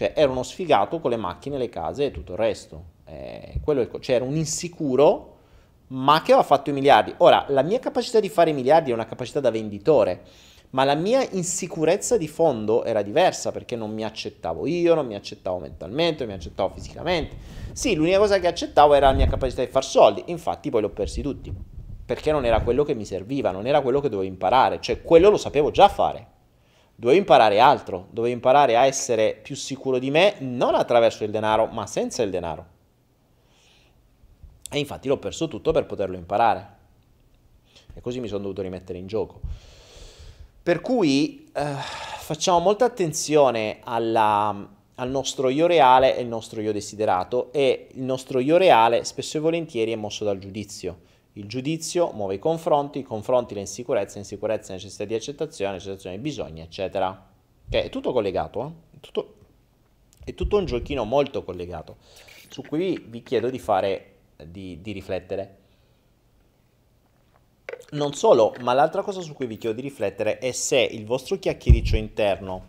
Cioè 0.00 0.14
era 0.14 0.30
uno 0.30 0.42
sfigato 0.42 0.98
con 0.98 1.10
le 1.10 1.18
macchine, 1.18 1.58
le 1.58 1.68
case 1.68 2.06
e 2.06 2.10
tutto 2.10 2.32
il 2.32 2.38
resto. 2.38 2.84
Eh, 3.04 3.60
quello, 3.62 3.86
cioè 4.00 4.16
era 4.16 4.24
un 4.24 4.34
insicuro 4.34 5.36
ma 5.88 6.22
che 6.22 6.32
ha 6.32 6.42
fatto 6.42 6.70
i 6.70 6.72
miliardi. 6.72 7.12
Ora, 7.18 7.44
la 7.48 7.60
mia 7.60 7.78
capacità 7.80 8.18
di 8.18 8.30
fare 8.30 8.48
i 8.48 8.54
miliardi 8.54 8.92
è 8.92 8.94
una 8.94 9.04
capacità 9.04 9.40
da 9.40 9.50
venditore, 9.50 10.22
ma 10.70 10.84
la 10.84 10.94
mia 10.94 11.22
insicurezza 11.32 12.16
di 12.16 12.28
fondo 12.28 12.82
era 12.84 13.02
diversa 13.02 13.52
perché 13.52 13.76
non 13.76 13.92
mi 13.92 14.02
accettavo 14.02 14.66
io, 14.66 14.94
non 14.94 15.06
mi 15.06 15.16
accettavo 15.16 15.58
mentalmente, 15.58 16.20
non 16.20 16.28
mi 16.32 16.38
accettavo 16.38 16.72
fisicamente. 16.72 17.36
Sì, 17.72 17.94
l'unica 17.94 18.16
cosa 18.16 18.38
che 18.38 18.46
accettavo 18.46 18.94
era 18.94 19.08
la 19.08 19.14
mia 19.14 19.26
capacità 19.26 19.62
di 19.62 19.70
far 19.70 19.84
soldi, 19.84 20.22
infatti 20.28 20.70
poi 20.70 20.80
li 20.80 20.86
ho 20.86 20.90
persi 20.90 21.20
tutti, 21.20 21.52
perché 22.06 22.32
non 22.32 22.46
era 22.46 22.62
quello 22.62 22.84
che 22.84 22.94
mi 22.94 23.04
serviva, 23.04 23.50
non 23.50 23.66
era 23.66 23.82
quello 23.82 24.00
che 24.00 24.08
dovevo 24.08 24.26
imparare, 24.26 24.80
cioè 24.80 25.02
quello 25.02 25.28
lo 25.28 25.36
sapevo 25.36 25.70
già 25.70 25.88
fare. 25.90 26.38
Dovevo 27.00 27.18
imparare 27.18 27.60
altro, 27.60 28.08
dovevo 28.10 28.34
imparare 28.34 28.76
a 28.76 28.84
essere 28.84 29.34
più 29.42 29.56
sicuro 29.56 29.98
di 29.98 30.10
me, 30.10 30.34
non 30.40 30.74
attraverso 30.74 31.24
il 31.24 31.30
denaro, 31.30 31.64
ma 31.64 31.86
senza 31.86 32.22
il 32.22 32.28
denaro. 32.28 32.66
E 34.70 34.78
infatti 34.78 35.08
l'ho 35.08 35.16
perso 35.16 35.48
tutto 35.48 35.72
per 35.72 35.86
poterlo 35.86 36.18
imparare. 36.18 36.76
E 37.94 38.02
così 38.02 38.20
mi 38.20 38.28
sono 38.28 38.42
dovuto 38.42 38.60
rimettere 38.60 38.98
in 38.98 39.06
gioco. 39.06 39.40
Per 40.62 40.82
cui 40.82 41.50
eh, 41.54 41.72
facciamo 42.18 42.58
molta 42.58 42.84
attenzione 42.84 43.78
alla, 43.82 44.68
al 44.96 45.08
nostro 45.08 45.48
io 45.48 45.66
reale 45.66 46.18
e 46.18 46.20
il 46.20 46.28
nostro 46.28 46.60
io 46.60 46.70
desiderato 46.70 47.50
e 47.50 47.88
il 47.92 48.02
nostro 48.02 48.40
io 48.40 48.58
reale 48.58 49.04
spesso 49.04 49.38
e 49.38 49.40
volentieri 49.40 49.92
è 49.92 49.96
mosso 49.96 50.22
dal 50.22 50.36
giudizio. 50.36 51.08
Il 51.34 51.46
giudizio 51.46 52.10
muove 52.12 52.34
i 52.34 52.38
confronti, 52.38 52.98
i 52.98 53.02
confronti 53.02 53.54
le 53.54 53.60
insicurezze, 53.60 54.18
insicurezze 54.18 54.72
necessità 54.72 55.04
di 55.04 55.14
accettazione, 55.14 55.76
accettazione 55.76 56.16
di 56.16 56.22
bisogni, 56.22 56.60
eccetera. 56.60 57.28
Che 57.68 57.84
è 57.84 57.88
tutto 57.88 58.12
collegato, 58.12 58.66
eh? 58.66 58.96
è, 58.96 59.00
tutto, 59.00 59.34
è 60.24 60.34
tutto 60.34 60.56
un 60.56 60.64
giochino 60.64 61.04
molto 61.04 61.44
collegato, 61.44 61.98
su 62.48 62.62
cui 62.62 63.04
vi 63.06 63.22
chiedo 63.22 63.48
di 63.48 63.60
fare 63.60 64.14
di, 64.44 64.80
di 64.80 64.90
riflettere. 64.90 65.58
Non 67.92 68.12
solo, 68.14 68.54
ma 68.62 68.72
l'altra 68.72 69.02
cosa 69.02 69.20
su 69.20 69.32
cui 69.32 69.46
vi 69.46 69.56
chiedo 69.56 69.76
di 69.76 69.82
riflettere 69.82 70.38
è 70.38 70.50
se 70.50 70.80
il 70.80 71.04
vostro 71.04 71.38
chiacchiericcio 71.38 71.94
interno 71.94 72.66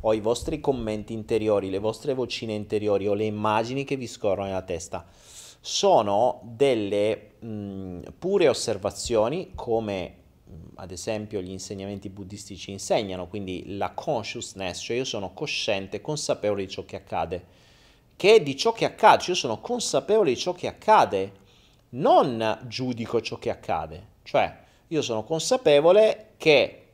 o 0.00 0.14
i 0.14 0.20
vostri 0.20 0.60
commenti 0.60 1.12
interiori, 1.12 1.68
le 1.68 1.78
vostre 1.78 2.14
vocine 2.14 2.52
interiori 2.52 3.08
o 3.08 3.14
le 3.14 3.24
immagini 3.24 3.82
che 3.82 3.96
vi 3.96 4.06
scorrono 4.06 4.46
nella 4.46 4.62
testa 4.62 5.04
sono 5.60 6.40
delle 6.44 7.27
mh, 7.40 8.12
pure 8.18 8.48
osservazioni 8.48 9.52
come 9.54 10.14
ad 10.76 10.90
esempio 10.90 11.40
gli 11.40 11.50
insegnamenti 11.50 12.08
buddistici 12.08 12.70
insegnano, 12.70 13.26
quindi 13.26 13.76
la 13.76 13.90
consciousness, 13.92 14.80
cioè 14.80 14.96
io 14.96 15.04
sono 15.04 15.32
cosciente, 15.32 16.00
consapevole 16.00 16.64
di 16.64 16.70
ciò 16.70 16.84
che 16.84 16.96
accade. 16.96 17.44
Che 18.16 18.42
di 18.42 18.56
ciò 18.56 18.72
che 18.72 18.84
accade, 18.84 19.22
cioè 19.22 19.30
io 19.30 19.40
sono 19.40 19.60
consapevole 19.60 20.30
di 20.30 20.36
ciò 20.36 20.52
che 20.52 20.66
accade, 20.66 21.32
non 21.90 22.60
giudico 22.66 23.20
ciò 23.20 23.38
che 23.38 23.50
accade, 23.50 24.06
cioè 24.22 24.56
io 24.88 25.02
sono 25.02 25.24
consapevole 25.24 26.30
che, 26.36 26.86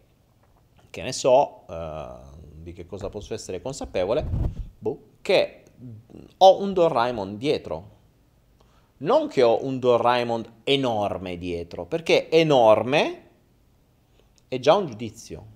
che 0.91 1.03
ne 1.03 1.12
so, 1.12 1.65
uh, 1.66 2.33
di 2.55 2.73
che 2.73 2.87
cosa 2.87 3.09
posso 3.09 3.35
essere 3.35 3.62
consapevole, 3.62 4.27
boh, 4.79 4.99
che 5.23 5.62
ho 6.39 6.61
un 6.61 6.73
Doraemon 6.73 7.37
dietro, 7.37 7.91
non 9.05 9.29
che 9.29 9.43
ho 9.43 9.65
un 9.65 9.79
Doraemon 9.79 10.61
enorme 10.65 11.39
dietro, 11.39 11.87
perché 11.87 12.29
enorme 12.31 13.23
è 14.49 14.59
già 14.59 14.75
un 14.75 14.87
giudizio 14.87 15.53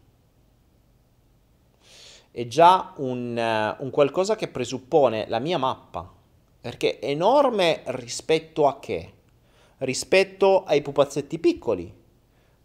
è 2.38 2.46
già 2.46 2.92
un, 2.98 3.36
uh, 3.36 3.82
un 3.82 3.90
qualcosa 3.90 4.36
che 4.36 4.46
presuppone 4.46 5.26
la 5.26 5.40
mia 5.40 5.58
mappa, 5.58 6.08
perché 6.60 7.00
enorme 7.00 7.82
rispetto 7.86 8.68
a 8.68 8.78
che? 8.78 9.12
Rispetto 9.78 10.62
ai 10.62 10.80
pupazzetti 10.80 11.40
piccoli, 11.40 11.92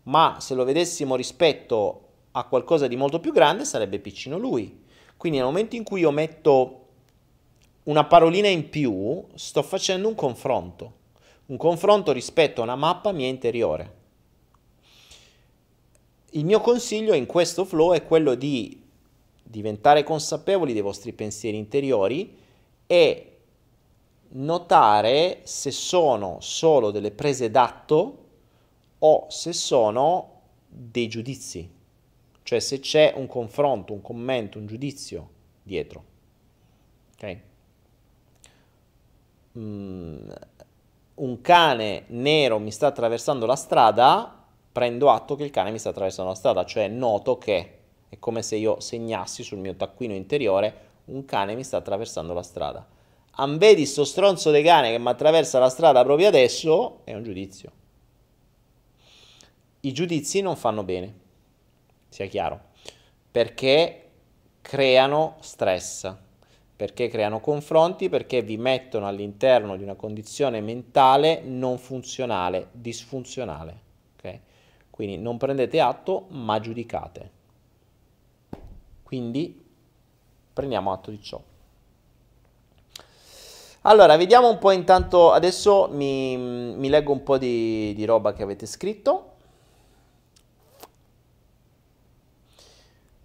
ma 0.04 0.38
se 0.40 0.54
lo 0.54 0.64
vedessimo 0.64 1.16
rispetto 1.16 2.02
a 2.34 2.44
qualcosa 2.44 2.86
di 2.86 2.96
molto 2.96 3.20
più 3.20 3.32
grande 3.32 3.66
sarebbe 3.66 3.98
piccino 3.98 4.38
lui. 4.38 4.84
Quindi 5.18 5.40
nel 5.40 5.48
momento 5.48 5.76
in 5.76 5.84
cui 5.84 6.02
io 6.02 6.12
metto 6.12 6.83
una 7.84 8.06
parolina 8.06 8.48
in 8.48 8.70
più, 8.70 9.26
sto 9.36 9.62
facendo 9.62 10.08
un 10.08 10.16
confronto, 10.16 10.94
un 11.48 11.58
confronto 11.58 12.12
rispetto 12.12 12.62
a 12.62 12.64
una 12.64 12.76
mappa 12.76 13.12
mia 13.12 13.28
interiore. 13.28 14.02
Il 16.32 16.46
mio 16.46 16.62
consiglio 16.62 17.14
in 17.14 17.26
questo 17.26 17.66
flow 17.66 17.94
è 17.94 18.04
quello 18.06 18.36
di 18.36 18.82
diventare 19.44 20.04
consapevoli 20.04 20.74
dei 20.74 20.82
vostri 20.82 21.14
pensieri 21.14 21.58
interiori 21.58 22.38
e 22.88 23.38
notare 24.30 25.42
se 25.44 25.70
sono 25.70 26.38
solo 26.40 26.90
delle 26.90 27.12
prese 27.12 27.52
d'atto 27.52 28.18
o 28.98 29.26
se 29.30 29.54
sono 29.54 30.42
dei 30.68 31.08
giudizi, 31.08 31.70
cioè 32.42 32.60
se 32.60 32.80
c'è 32.80 33.14
un 33.16 33.28
confronto, 33.28 33.94
un 33.94 34.02
commento, 34.02 34.58
un 34.58 34.66
giudizio 34.66 35.30
dietro. 35.62 36.04
Ok? 37.14 37.38
Mm, 39.58 40.30
un 41.16 41.42
cane 41.42 42.06
nero 42.08 42.58
mi 42.60 42.72
sta 42.72 42.88
attraversando 42.88 43.46
la 43.46 43.56
strada, 43.56 44.46
prendo 44.72 45.12
atto 45.12 45.36
che 45.36 45.44
il 45.44 45.52
cane 45.52 45.72
mi 45.72 45.80
sta 45.80 45.90
attraversando 45.90 46.32
la 46.32 46.38
strada, 46.38 46.66
cioè 46.66 46.88
noto 46.88 47.38
che 47.38 47.78
è 48.10 48.18
come 48.20 48.42
se 48.42 48.56
io 48.56 48.80
segnassi 48.80 49.44
sul 49.44 49.60
mio 49.60 49.76
taccuino 49.76 50.14
interiore 50.14 50.92
un 51.06 51.26
cane 51.26 51.56
mi 51.56 51.64
sta 51.64 51.78
attraversando 51.78 52.34
la 52.34 52.44
strada. 52.44 52.86
Ambedi 53.36 53.86
sto 53.86 54.04
stronzo 54.04 54.52
di 54.52 54.62
cane 54.62 54.92
che 54.92 55.00
mi 55.00 55.10
attraversa 55.10 55.60
la 55.60 55.70
strada 55.70 56.04
proprio 56.04 56.28
adesso 56.28 57.02
è 57.04 57.14
un 57.14 57.24
giudizio. 57.24 57.72
I 59.82 59.92
giudizi 59.92 60.42
non 60.42 60.56
fanno 60.56 60.84
bene, 60.84 61.14
sia 62.10 62.28
chiaro, 62.28 62.60
perché 63.30 64.10
creano 64.62 65.36
stress, 65.42 66.16
perché 66.76 67.08
creano 67.08 67.40
confronti, 67.40 68.10
perché 68.10 68.41
vi 68.41 68.58
mettono 68.58 69.08
all'interno 69.08 69.78
di 69.78 69.84
una 69.84 69.95
condizione 69.95 70.60
mentale 70.62 71.41
non 71.44 71.78
funzionale, 71.78 72.70
disfunzionale. 72.72 73.80
Okay? 74.18 74.40
Quindi 74.90 75.18
non 75.18 75.38
prendete 75.38 75.80
atto, 75.80 76.26
ma 76.30 76.60
giudicate. 76.60 77.32
Quindi 79.04 79.64
prendiamo 80.54 80.91
atto 80.91 81.12
di 81.12 81.22
ciò. 81.22 81.41
Allora, 83.86 84.16
vediamo 84.16 84.50
un 84.50 84.60
po' 84.60 84.72
intanto, 84.72 85.32
adesso 85.32 85.90
mi, 85.91 86.38
mi 86.38 86.88
leggo 86.90 87.12
un 87.12 87.22
po' 87.22 87.38
di, 87.38 87.94
di 87.95 88.06
roba 88.06 88.34
che 88.34 88.41
avete 88.41 88.66
scritto. 88.66 89.33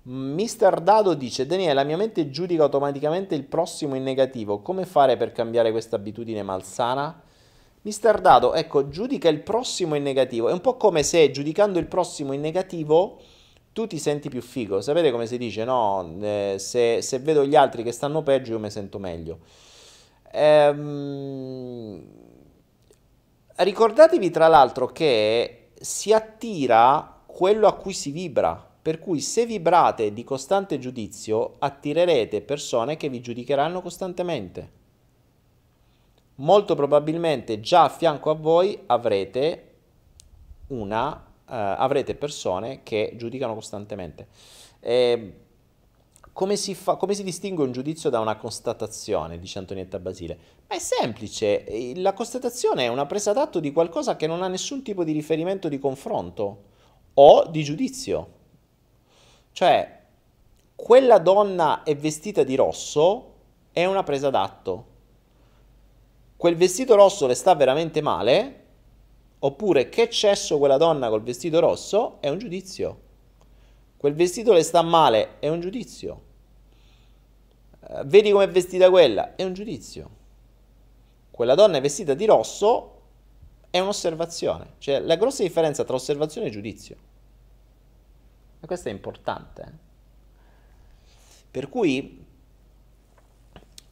Mister 0.09 0.81
Dado 0.81 1.13
dice: 1.13 1.45
Daniele, 1.47 1.75
la 1.75 1.85
mia 1.85 1.99
mente 1.99 2.31
giudica 2.31 2.63
automaticamente 2.63 3.35
il 3.35 3.45
prossimo 3.45 3.95
in 3.95 4.03
negativo. 4.03 4.61
Come 4.61 4.87
fare 4.87 5.19
per 5.19 5.33
cambiare 5.33 5.71
questa 5.71 5.97
abitudine 5.97 6.43
malsana? 6.43 7.23
Mister 7.83 8.21
Dado, 8.21 8.55
ecco, 8.55 8.89
giudica 8.89 9.29
il 9.29 9.41
prossimo 9.41 9.95
in 9.97 10.03
negativo. 10.03 10.49
È 10.49 10.53
un 10.53 10.63
po' 10.63 10.77
come 10.77 11.03
se 11.03 11.31
giudicando 11.31 11.79
il 11.79 11.87
prossimo 11.87 12.33
in 12.33 12.41
negativo 12.41 13.21
tu 13.73 13.87
ti 13.87 13.99
senti 13.99 14.31
più 14.31 14.41
figo. 14.41 14.81
Sapete 14.81 15.11
come 15.11 15.27
si 15.27 15.37
dice, 15.37 15.65
no? 15.65 16.17
Eh, 16.21 16.57
se, 16.59 17.03
se, 17.03 17.19
vedo 17.19 17.45
gli 17.45 17.55
altri 17.55 17.83
che 17.83 17.93
stanno 17.93 18.23
peggio, 18.23 18.53
io 18.53 18.59
mi 18.59 18.71
sento 18.71 18.99
meglio. 18.99 19.41
Ehm, 20.33 22.03
ricordatevi 23.57 24.31
tra 24.31 24.49
l'altro 24.49 24.87
che 24.87 25.69
si 25.79 26.13
attira 26.13 27.23
quello 27.27 27.67
a 27.67 27.75
cui 27.75 27.93
si 27.93 28.11
vibra. 28.11 28.68
Per 28.89 29.01
cui 29.01 29.21
se 29.21 29.45
vibrate 29.45 30.15
di 30.15 30.25
costante 30.25 30.79
giudizio, 30.79 31.57
attirerete 31.59 32.41
persone 32.41 32.97
che 32.97 33.11
vi 33.11 33.21
giudicheranno 33.21 33.83
costantemente. 33.83 34.71
Molto 36.37 36.75
probabilmente 36.75 37.61
già 37.61 37.85
a 37.85 37.89
fianco 37.91 38.31
a 38.31 38.35
voi 38.35 38.85
avrete 38.87 39.75
una 40.69 41.23
eh, 41.23 41.55
avrete 41.55 42.15
persone 42.15 42.83
che 42.83 43.13
giudicano 43.17 43.53
costantemente. 43.53 44.29
Eh, 44.81 45.35
come, 46.33 46.57
si 46.57 46.75
fa, 46.75 46.97
come 46.97 47.13
si 47.13 47.23
distingue 47.23 47.67
un 47.67 47.73
giudizio 47.73 48.09
da 48.09 48.21
una 48.21 48.37
constatazione, 48.37 49.39
dice 49.39 49.59
Antonietta 49.59 49.99
Basile? 49.99 50.39
Ma 50.67 50.77
è 50.77 50.79
semplice, 50.79 51.93
la 51.97 52.15
constatazione 52.15 52.85
è 52.85 52.89
una 52.89 53.05
presa 53.05 53.35
d'atto 53.35 53.61
di 53.61 53.71
qualcosa 53.71 54.17
che 54.17 54.27
non 54.27 54.43
ha 54.43 54.49
nessun 54.49 54.83
tipo 54.83 55.05
di 55.05 55.13
riferimento 55.13 55.69
di 55.69 55.79
confronto 55.79 56.63
o 57.13 57.47
di 57.51 57.63
giudizio. 57.63 58.37
Cioè, 59.59 60.03
quella 60.77 61.19
donna 61.19 61.83
è 61.83 61.97
vestita 61.97 62.45
di 62.45 62.55
rosso 62.55 63.33
è 63.73 63.85
una 63.87 64.05
presa 64.05 64.31
d'atto. 64.31 64.87
Quel 66.37 66.55
vestito 66.55 66.95
rosso 66.95 67.27
le 67.27 67.35
sta 67.35 67.57
veramente 67.57 68.01
male 68.01 68.67
Oppure 69.41 69.89
che 69.89 70.09
cesso 70.11 70.59
quella 70.59 70.77
donna 70.77 71.09
col 71.09 71.25
vestito 71.25 71.59
rosso 71.59 72.19
è 72.21 72.29
un 72.29 72.39
giudizio. 72.39 73.01
Quel 73.97 74.15
vestito 74.15 74.53
le 74.53 74.63
sta 74.63 74.81
male 74.83 75.41
è 75.41 75.49
un 75.49 75.59
giudizio. 75.59 76.23
Uh, 77.81 78.05
vedi 78.05 78.31
com'è 78.31 78.49
vestita 78.49 78.89
quella 78.91 79.35
è 79.35 79.43
un 79.43 79.55
giudizio. 79.55 80.11
Quella 81.33 81.57
donna 81.57 81.79
è 81.79 81.81
vestita 81.81 82.15
di 82.15 82.27
rosso 82.27 83.01
è 83.71 83.81
un'osservazione. 83.81 84.75
Cioè, 84.79 85.01
la 85.01 85.17
grossa 85.17 85.43
differenza 85.43 85.83
tra 85.83 85.97
osservazione 85.97 86.47
e 86.47 86.51
giudizio. 86.51 87.08
E 88.61 88.67
questo 88.67 88.89
è 88.89 88.93
importante. 88.93 89.63
Eh. 89.63 89.87
Per 91.51 91.69
cui 91.69 92.25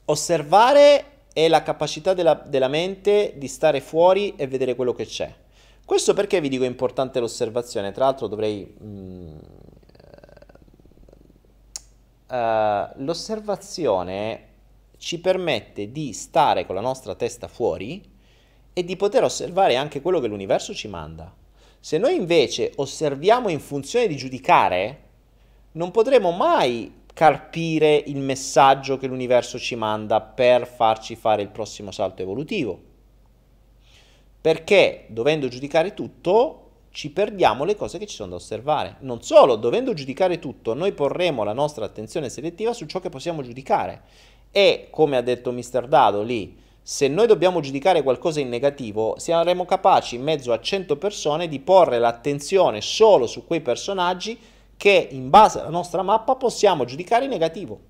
osservare 0.07 1.05
è 1.33 1.49
la 1.49 1.63
capacità 1.63 2.15
della, 2.15 2.35
della 2.35 2.69
mente 2.69 3.35
di 3.37 3.49
stare 3.49 3.81
fuori 3.81 4.35
e 4.37 4.47
vedere 4.47 4.75
quello 4.75 4.95
che 4.95 5.07
c'è. 5.07 5.35
Questo 5.85 6.15
perché 6.15 6.41
vi 6.41 6.49
dico 6.49 6.65
importante 6.65 7.21
l'osservazione, 7.21 7.93
tra 7.93 8.07
l'altro 8.07 8.27
dovrei... 8.27 8.77
Mm, 8.83 9.37
uh, 12.29 13.05
l'osservazione 13.05 14.45
ci 14.99 15.21
permette 15.21 15.93
di 15.93 16.13
stare 16.13 16.67
con 16.67 16.75
la 16.75 16.81
nostra 16.81 17.15
testa 17.15 17.49
fuori 17.49 18.03
e 18.73 18.85
di 18.85 18.97
poter 18.97 19.23
osservare 19.23 19.77
anche 19.77 20.01
quello 20.01 20.21
che 20.21 20.27
l'universo 20.27 20.75
ci 20.75 20.89
manda. 20.89 21.33
Se 21.81 21.99
noi 21.99 22.17
invece 22.17 22.73
osserviamo 22.77 23.49
in 23.49 23.61
funzione 23.61 24.07
di 24.07 24.17
giudicare, 24.17 25.03
non 25.73 25.91
potremo 25.91 26.31
mai 26.33 27.05
carpire 27.13 28.03
il 28.07 28.19
messaggio 28.19 28.99
che 28.99 29.07
l'universo 29.07 29.59
ci 29.59 29.75
manda 29.75 30.21
per 30.21 30.67
farci 30.67 31.17
fare 31.17 31.43
il 31.43 31.49
prossimo 31.49 31.91
salto 31.91 32.23
evolutivo. 32.23 32.79
Perché 34.41 35.07
dovendo 35.09 35.49
giudicare 35.49 35.95
tutto 35.95 36.63
ci 36.91 37.11
perdiamo 37.11 37.65
le 37.65 37.75
cose 37.75 37.99
che 37.99 38.07
ci 38.07 38.15
sono 38.15 38.31
da 38.31 38.37
osservare. 38.37 38.97
Non 39.01 39.23
solo, 39.23 39.57
dovendo 39.57 39.93
giudicare 39.93 40.39
tutto, 40.39 40.73
noi 40.73 40.93
porremo 40.93 41.45
la 41.45 41.53
nostra 41.53 41.85
attenzione 41.85 42.31
selettiva 42.31 42.73
su 42.73 42.87
ciò 42.87 43.01
che 43.01 43.11
possiamo 43.11 43.43
giudicare. 43.43 44.03
E, 44.51 44.89
come 44.91 45.17
ha 45.19 45.21
detto 45.21 45.53
Mr. 45.53 45.89
Dado 45.89 46.23
lì, 46.23 46.57
se 46.89 47.09
noi 47.09 47.27
dobbiamo 47.27 47.59
giudicare 47.59 48.05
qualcosa 48.05 48.39
in 48.39 48.49
negativo, 48.49 49.17
saremo 49.19 49.65
capaci 49.65 50.15
in 50.15 50.23
mezzo 50.23 50.53
a 50.53 50.61
100 50.61 50.97
persone 50.99 51.49
di 51.49 51.59
porre 51.59 51.99
l'attenzione 51.99 52.81
solo 52.81 53.27
su 53.27 53.45
quei 53.45 53.61
personaggi 53.61 54.39
che 54.77 55.09
in 55.11 55.29
base 55.29 55.59
alla 55.59 55.71
nostra 55.71 56.03
mappa 56.03 56.37
possiamo 56.37 56.85
giudicare 56.85 57.25
in 57.25 57.31
negativo. 57.33 57.81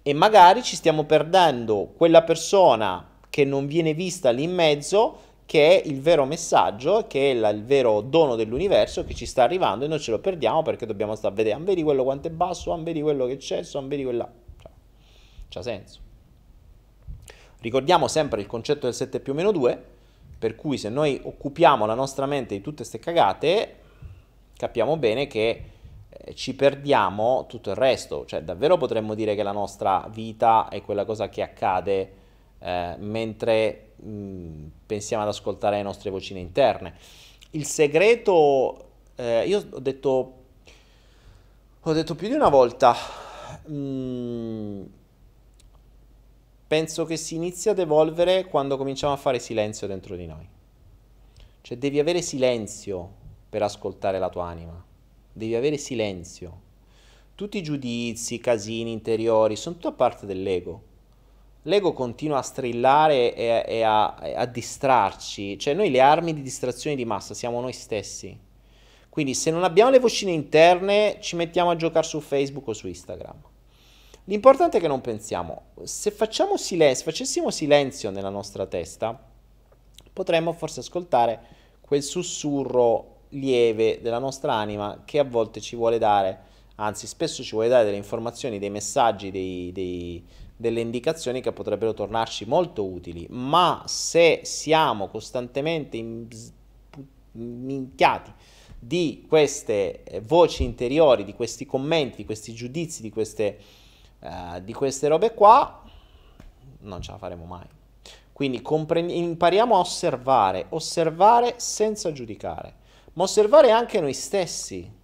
E 0.00 0.12
magari 0.12 0.62
ci 0.62 0.76
stiamo 0.76 1.02
perdendo 1.02 1.90
quella 1.96 2.22
persona 2.22 3.04
che 3.28 3.44
non 3.44 3.66
viene 3.66 3.92
vista 3.92 4.30
lì 4.30 4.44
in 4.44 4.54
mezzo, 4.54 5.18
che 5.44 5.82
è 5.82 5.88
il 5.88 6.00
vero 6.00 6.24
messaggio, 6.24 7.08
che 7.08 7.32
è 7.32 7.34
la, 7.34 7.48
il 7.48 7.64
vero 7.64 8.00
dono 8.00 8.36
dell'universo 8.36 9.04
che 9.04 9.14
ci 9.14 9.26
sta 9.26 9.42
arrivando 9.42 9.86
e 9.86 9.88
noi 9.88 9.98
ce 9.98 10.12
lo 10.12 10.20
perdiamo 10.20 10.62
perché 10.62 10.86
dobbiamo 10.86 11.16
stare 11.16 11.34
a 11.34 11.36
vedere, 11.36 11.56
ah, 11.56 11.60
vedi 11.60 11.82
quello 11.82 12.04
quanto 12.04 12.28
è 12.28 12.30
basso, 12.30 12.72
ah, 12.72 12.78
vedi 12.78 13.02
quello 13.02 13.26
che 13.26 13.38
c'è, 13.38 13.60
ah, 13.72 13.80
vedi 13.80 14.04
quella... 14.04 14.30
Cioè, 14.62 14.70
c'ha 15.48 15.62
senso. 15.62 16.06
Ricordiamo 17.60 18.06
sempre 18.06 18.40
il 18.40 18.46
concetto 18.46 18.86
del 18.86 18.94
7 18.94 19.18
più 19.20 19.34
meno 19.34 19.50
2, 19.50 19.84
per 20.38 20.54
cui 20.54 20.78
se 20.78 20.88
noi 20.88 21.20
occupiamo 21.22 21.86
la 21.86 21.94
nostra 21.94 22.26
mente 22.26 22.54
di 22.54 22.60
tutte 22.60 22.76
queste 22.76 23.00
cagate, 23.00 23.76
capiamo 24.56 24.96
bene 24.96 25.26
che 25.26 25.62
eh, 26.08 26.34
ci 26.34 26.54
perdiamo 26.54 27.46
tutto 27.48 27.70
il 27.70 27.76
resto, 27.76 28.24
cioè 28.26 28.42
davvero 28.42 28.76
potremmo 28.76 29.14
dire 29.14 29.34
che 29.34 29.42
la 29.42 29.52
nostra 29.52 30.08
vita 30.12 30.68
è 30.68 30.82
quella 30.82 31.04
cosa 31.04 31.28
che 31.28 31.42
accade 31.42 32.12
eh, 32.60 32.94
mentre 32.98 33.90
mh, 33.96 34.66
pensiamo 34.86 35.24
ad 35.24 35.28
ascoltare 35.28 35.76
le 35.76 35.82
nostre 35.82 36.10
vocine 36.10 36.38
interne. 36.38 36.94
Il 37.50 37.64
segreto, 37.64 38.90
eh, 39.16 39.46
io 39.48 39.66
ho 39.70 39.80
detto, 39.80 40.32
ho 41.80 41.92
detto 41.92 42.14
più 42.14 42.28
di 42.28 42.34
una 42.34 42.48
volta, 42.48 42.94
mh, 43.64 44.82
penso 46.68 47.04
che 47.04 47.16
si 47.16 47.34
inizia 47.34 47.72
ad 47.72 47.80
evolvere 47.80 48.44
quando 48.44 48.76
cominciamo 48.76 49.12
a 49.12 49.16
fare 49.16 49.40
silenzio 49.40 49.88
dentro 49.88 50.14
di 50.14 50.26
noi. 50.26 50.48
Cioè 51.62 51.76
devi 51.76 51.98
avere 51.98 52.22
silenzio 52.22 53.10
per 53.48 53.62
ascoltare 53.62 54.20
la 54.20 54.28
tua 54.28 54.46
anima, 54.46 54.80
devi 55.32 55.56
avere 55.56 55.76
silenzio. 55.76 56.66
Tutti 57.34 57.58
i 57.58 57.62
giudizi, 57.62 58.34
i 58.34 58.40
casini 58.40 58.92
interiori 58.92 59.56
sono 59.56 59.74
tutta 59.74 59.90
parte 59.90 60.26
dell'ego 60.26 60.86
l'ego 61.68 61.92
continua 61.92 62.38
a 62.38 62.42
strillare 62.42 63.34
e, 63.34 63.64
e 63.66 63.82
a, 63.82 64.14
a, 64.14 64.46
distrarci, 64.46 65.58
cioè 65.58 65.74
noi 65.74 65.90
le 65.90 66.00
armi 66.00 66.34
di 66.34 66.42
distrazione 66.42 66.96
di 66.96 67.04
massa 67.04 67.34
siamo 67.34 67.60
noi 67.60 67.72
stessi. 67.72 68.36
Quindi 69.08 69.34
se 69.34 69.50
non 69.50 69.64
abbiamo 69.64 69.90
le 69.90 69.98
vocine 69.98 70.32
interne 70.32 71.18
ci 71.20 71.36
mettiamo 71.36 71.70
a 71.70 71.76
giocare 71.76 72.06
su 72.06 72.20
Facebook 72.20 72.68
o 72.68 72.72
su 72.72 72.86
Instagram. 72.86 73.36
L'importante 74.28 74.76
è 74.76 74.80
che 74.80 74.88
non 74.88 75.00
pensiamo, 75.00 75.68
se 75.84 76.10
facciamo 76.10 76.58
silenzio, 76.58 77.04
facessimo 77.04 77.50
silenzio 77.50 78.10
nella 78.10 78.28
nostra 78.28 78.66
testa, 78.66 79.18
potremmo 80.12 80.52
forse 80.52 80.80
ascoltare 80.80 81.40
quel 81.80 82.02
sussurro 82.02 83.20
lieve 83.30 84.00
della 84.02 84.18
nostra 84.18 84.52
anima 84.52 85.00
che 85.06 85.18
a 85.18 85.24
volte 85.24 85.62
ci 85.62 85.76
vuole 85.76 85.96
dare, 85.96 86.40
anzi 86.74 87.06
spesso 87.06 87.42
ci 87.42 87.52
vuole 87.52 87.68
dare 87.68 87.86
delle 87.86 87.96
informazioni, 87.96 88.58
dei 88.58 88.68
messaggi, 88.68 89.30
dei, 89.30 89.72
dei, 89.72 90.22
delle 90.54 90.80
indicazioni 90.80 91.40
che 91.40 91.52
potrebbero 91.52 91.94
tornarci 91.94 92.44
molto 92.44 92.84
utili, 92.84 93.26
ma 93.30 93.82
se 93.86 94.40
siamo 94.42 95.08
costantemente 95.08 96.04
minchiati 97.32 98.32
di 98.78 99.24
queste 99.26 100.02
eh, 100.04 100.20
voci 100.20 100.64
interiori, 100.64 101.24
di 101.24 101.34
questi 101.34 101.64
commenti, 101.64 102.18
di 102.18 102.24
questi 102.24 102.52
giudizi, 102.52 103.02
di 103.02 103.10
queste, 103.10 103.58
uh, 104.20 104.60
di 104.60 104.72
queste 104.72 105.08
robe 105.08 105.34
qua, 105.34 105.82
non 106.80 107.02
ce 107.02 107.10
la 107.10 107.18
faremo 107.18 107.44
mai. 107.44 107.66
Quindi 108.32 108.62
compre- 108.62 109.00
impariamo 109.00 109.74
a 109.74 109.80
osservare, 109.80 110.66
osservare 110.70 111.54
senza 111.56 112.12
giudicare, 112.12 112.74
ma 113.14 113.24
osservare 113.24 113.70
anche 113.70 114.00
noi 114.00 114.14
stessi, 114.14 114.96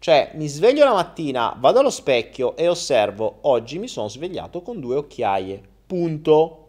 cioè, 0.00 0.30
mi 0.32 0.48
sveglio 0.48 0.84
la 0.84 0.94
mattina, 0.94 1.54
vado 1.58 1.80
allo 1.80 1.90
specchio 1.90 2.56
e 2.56 2.68
osservo, 2.68 3.40
oggi 3.42 3.78
mi 3.78 3.86
sono 3.86 4.08
svegliato 4.08 4.62
con 4.62 4.80
due 4.80 4.96
occhiaie. 4.96 5.60
Punto. 5.86 6.68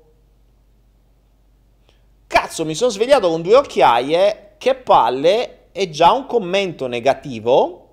Cazzo, 2.27 2.65
mi 2.65 2.75
sono 2.75 2.91
svegliato 2.91 3.29
con 3.29 3.41
due 3.41 3.55
occhiaie, 3.55 4.55
che 4.57 4.75
palle, 4.75 5.71
è 5.71 5.89
già 5.89 6.11
un 6.11 6.25
commento 6.25 6.87
negativo, 6.87 7.87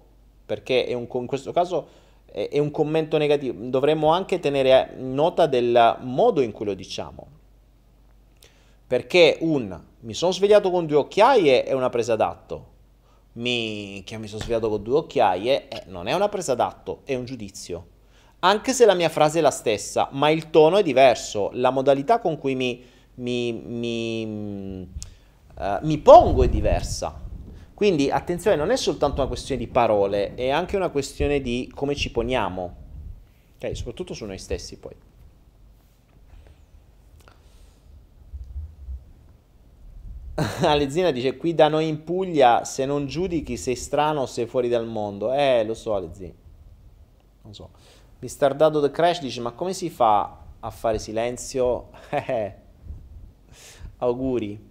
perché 0.45 0.89
un, 0.93 1.07
in 1.09 1.27
questo 1.27 1.53
caso 1.53 1.87
è, 2.30 2.59
un 2.59 2.70
commento 2.70 3.16
negativo. 3.18 3.55
Dovremmo 3.68 4.12
anche 4.12 4.40
tenere 4.40 4.94
nota 4.96 5.46
del 5.46 5.98
modo 6.00 6.40
in 6.40 6.52
cui 6.52 6.66
lo 6.66 6.74
diciamo. 6.74 7.26
Perché 8.86 9.38
un 9.40 9.80
mi 10.00 10.14
sono 10.14 10.32
svegliato 10.32 10.70
con 10.70 10.86
due 10.86 10.96
occhiaie 10.96 11.64
è 11.64 11.72
una 11.72 11.88
presa 11.90 12.16
d'atto 12.16 12.76
mi, 13.38 14.02
che 14.05 14.18
mi 14.18 14.26
sono 14.26 14.42
svegliato 14.42 14.68
con 14.68 14.82
due 14.82 14.98
occhiaie, 14.98 15.68
eh, 15.68 15.82
non 15.86 16.06
è 16.06 16.12
una 16.12 16.28
presa 16.28 16.55
d'atto, 16.55 17.00
è 17.05 17.14
un 17.14 17.24
giudizio. 17.24 17.86
Anche 18.40 18.72
se 18.72 18.84
la 18.84 18.94
mia 18.94 19.09
frase 19.09 19.38
è 19.38 19.42
la 19.42 19.50
stessa, 19.50 20.09
ma 20.12 20.28
il 20.30 20.50
tono 20.50 20.76
è 20.76 20.82
diverso, 20.82 21.50
la 21.55 21.70
modalità 21.70 22.20
con 22.20 22.38
cui 22.38 22.55
mi, 22.55 22.84
mi, 23.14 23.52
mi, 23.52 24.88
uh, 25.56 25.78
mi 25.82 25.98
pongo 25.98 26.44
è 26.44 26.48
diversa. 26.48 27.26
Quindi 27.78 28.10
attenzione, 28.10 28.56
non 28.56 28.72
è 28.72 28.76
soltanto 28.76 29.20
una 29.20 29.28
questione 29.28 29.64
di 29.64 29.68
parole, 29.68 30.34
è 30.34 30.48
anche 30.50 30.74
una 30.74 30.88
questione 30.88 31.40
di 31.40 31.70
come 31.72 31.94
ci 31.94 32.10
poniamo, 32.10 32.74
okay? 33.55 33.76
soprattutto 33.76 34.14
su 34.14 34.24
noi 34.24 34.38
stessi 34.38 34.76
poi. 34.78 34.96
Alezzina 40.66 41.12
dice 41.12 41.36
qui 41.36 41.55
da 41.55 41.68
noi 41.68 41.86
in 41.86 42.02
Puglia 42.02 42.64
se 42.64 42.84
non 42.84 43.06
giudichi 43.06 43.56
sei 43.56 43.76
strano 43.76 44.22
o 44.22 44.26
sei 44.26 44.46
fuori 44.46 44.68
dal 44.68 44.88
mondo. 44.88 45.32
Eh, 45.32 45.62
lo 45.64 45.74
so 45.74 45.94
Alezzina. 45.94 46.34
Non 47.42 47.55
so. 47.55 47.70
Mr. 48.18 48.56
Dado 48.56 48.80
The 48.80 48.90
Crash 48.90 49.20
dice 49.20 49.40
ma 49.40 49.52
come 49.52 49.72
si 49.72 49.88
fa 49.88 50.36
a 50.59 50.70
fare 50.70 50.98
silenzio? 50.98 51.90
Eh, 52.10 52.55
auguri. 53.98 54.68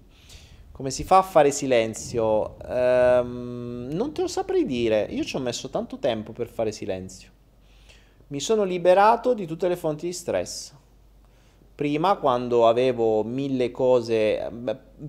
Come 0.78 0.92
si 0.92 1.04
fa 1.04 1.18
a 1.18 1.24
fare 1.24 1.50
silenzio? 1.50 2.56
Um, 2.64 3.88
non 3.90 4.14
te 4.14 4.22
lo 4.22 4.28
saprei 4.28 4.64
dire. 4.64 5.08
Io 5.10 5.24
ci 5.24 5.36
ho 5.36 5.40
messo 5.40 5.72
tanto 5.72 5.98
tempo 5.98 6.34
per 6.34 6.48
fare 6.48 6.72
silenzio. 6.72 7.32
Mi 8.28 8.40
sono 8.40 8.64
liberato 8.64 9.34
di 9.34 9.48
tutte 9.48 9.68
le 9.68 9.76
fonti 9.76 10.06
di 10.06 10.14
stress. 10.14 10.76
Prima, 11.74 12.18
quando 12.18 12.68
avevo 12.68 13.24
mille 13.24 13.72
cose, 13.72 14.52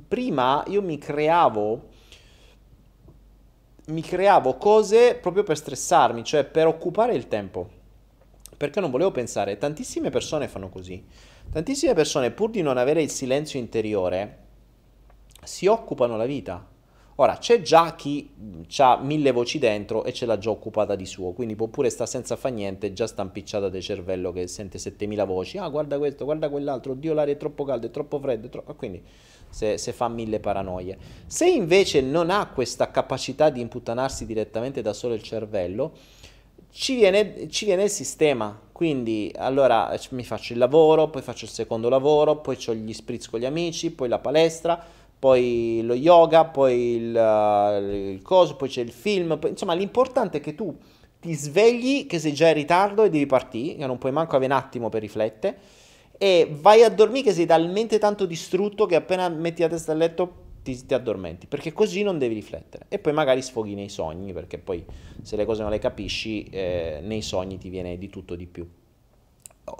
prima 0.08 0.64
io 0.68 0.80
mi 0.80 0.96
creavo, 0.96 1.88
mi 3.88 4.00
creavo 4.00 4.56
cose 4.56 5.16
proprio 5.16 5.42
per 5.42 5.58
stressarmi, 5.58 6.24
cioè 6.24 6.44
per 6.44 6.66
occupare 6.66 7.14
il 7.14 7.28
tempo. 7.28 7.68
Perché 8.56 8.80
non 8.80 8.90
volevo 8.90 9.10
pensare, 9.10 9.58
tantissime 9.58 10.08
persone 10.08 10.48
fanno 10.48 10.70
così. 10.70 11.04
Tantissime 11.52 11.92
persone, 11.92 12.30
pur 12.30 12.48
di 12.48 12.62
non 12.62 12.78
avere 12.78 13.02
il 13.02 13.10
silenzio 13.10 13.58
interiore, 13.58 14.46
si 15.48 15.66
occupano 15.66 16.16
la 16.18 16.26
vita. 16.26 16.62
Ora, 17.16 17.38
c'è 17.38 17.62
già 17.62 17.96
chi 17.96 18.30
ha 18.76 18.98
mille 19.02 19.32
voci 19.32 19.58
dentro 19.58 20.04
e 20.04 20.12
ce 20.12 20.24
l'ha 20.24 20.38
già 20.38 20.50
occupata 20.50 20.94
di 20.94 21.06
suo, 21.06 21.32
quindi 21.32 21.56
può 21.56 21.66
pure 21.66 21.90
stare 21.90 22.08
senza 22.08 22.36
fa 22.36 22.48
niente, 22.48 22.92
già 22.92 23.08
sta 23.08 23.22
impicciata 23.22 23.68
del 23.68 23.82
cervello 23.82 24.30
che 24.30 24.46
sente 24.46 24.78
7000 24.78 25.24
voci, 25.24 25.58
ah 25.58 25.68
guarda 25.68 25.98
questo, 25.98 26.24
guarda 26.24 26.48
quell'altro, 26.48 26.92
oddio 26.92 27.14
l'aria 27.14 27.34
è 27.34 27.36
troppo 27.36 27.64
calda, 27.64 27.88
è 27.88 27.90
troppo 27.90 28.20
fredda, 28.20 28.46
è 28.46 28.50
troppo... 28.50 28.74
quindi 28.74 29.02
se, 29.48 29.78
se, 29.78 29.92
fa 29.92 30.06
mille 30.06 30.38
paranoie. 30.38 30.96
Se 31.26 31.48
invece 31.48 32.02
non 32.02 32.30
ha 32.30 32.46
questa 32.54 32.92
capacità 32.92 33.50
di 33.50 33.60
imputtanarsi 33.60 34.24
direttamente 34.26 34.80
da 34.80 34.92
solo 34.92 35.14
il 35.14 35.22
cervello, 35.22 35.92
ci 36.70 36.94
viene, 36.94 37.48
ci 37.48 37.64
viene 37.64 37.84
il 37.84 37.90
sistema, 37.90 38.56
quindi 38.70 39.32
allora 39.36 39.92
mi 40.10 40.22
faccio 40.22 40.52
il 40.52 40.60
lavoro, 40.60 41.08
poi 41.08 41.22
faccio 41.22 41.46
il 41.46 41.50
secondo 41.50 41.88
lavoro, 41.88 42.36
poi 42.36 42.56
ho 42.68 42.74
gli 42.74 42.92
spritz 42.92 43.28
con 43.28 43.40
gli 43.40 43.46
amici, 43.46 43.90
poi 43.90 44.08
la 44.08 44.20
palestra, 44.20 44.96
poi 45.18 45.80
lo 45.82 45.94
yoga, 45.94 46.44
poi 46.44 46.94
il, 46.94 47.14
uh, 47.14 48.12
il 48.12 48.22
coso, 48.22 48.54
poi 48.56 48.68
c'è 48.68 48.82
il 48.82 48.92
film, 48.92 49.38
poi, 49.38 49.50
insomma 49.50 49.74
l'importante 49.74 50.38
è 50.38 50.40
che 50.40 50.54
tu 50.54 50.76
ti 51.20 51.34
svegli 51.34 52.06
che 52.06 52.20
sei 52.20 52.32
già 52.32 52.48
in 52.48 52.54
ritardo 52.54 53.02
e 53.02 53.10
devi 53.10 53.26
partire, 53.26 53.76
che 53.76 53.86
non 53.86 53.98
puoi 53.98 54.12
manco 54.12 54.36
avere 54.36 54.52
un 54.52 54.58
attimo 54.58 54.88
per 54.88 55.00
riflettere, 55.00 55.58
e 56.16 56.48
vai 56.60 56.82
a 56.82 56.88
dormire 56.88 57.24
che 57.24 57.32
sei 57.32 57.46
talmente 57.46 57.98
tanto 57.98 58.26
distrutto 58.26 58.86
che 58.86 58.94
appena 58.94 59.28
metti 59.28 59.62
la 59.62 59.68
testa 59.68 59.92
a 59.92 59.96
letto 59.96 60.46
ti, 60.62 60.86
ti, 60.86 60.94
addormenti, 60.94 61.46
perché 61.46 61.72
così 61.72 62.02
non 62.02 62.18
devi 62.18 62.34
riflettere. 62.34 62.86
E 62.88 63.00
poi 63.00 63.12
magari 63.12 63.42
sfoghi 63.42 63.74
nei 63.74 63.88
sogni, 63.88 64.32
perché 64.32 64.58
poi 64.58 64.84
se 65.22 65.34
le 65.34 65.44
cose 65.44 65.62
non 65.62 65.72
le 65.72 65.78
capisci, 65.80 66.44
eh, 66.44 67.00
nei 67.02 67.22
sogni 67.22 67.58
ti 67.58 67.68
viene 67.68 67.98
di 67.98 68.08
tutto 68.08 68.36
di 68.36 68.46
più. 68.46 68.68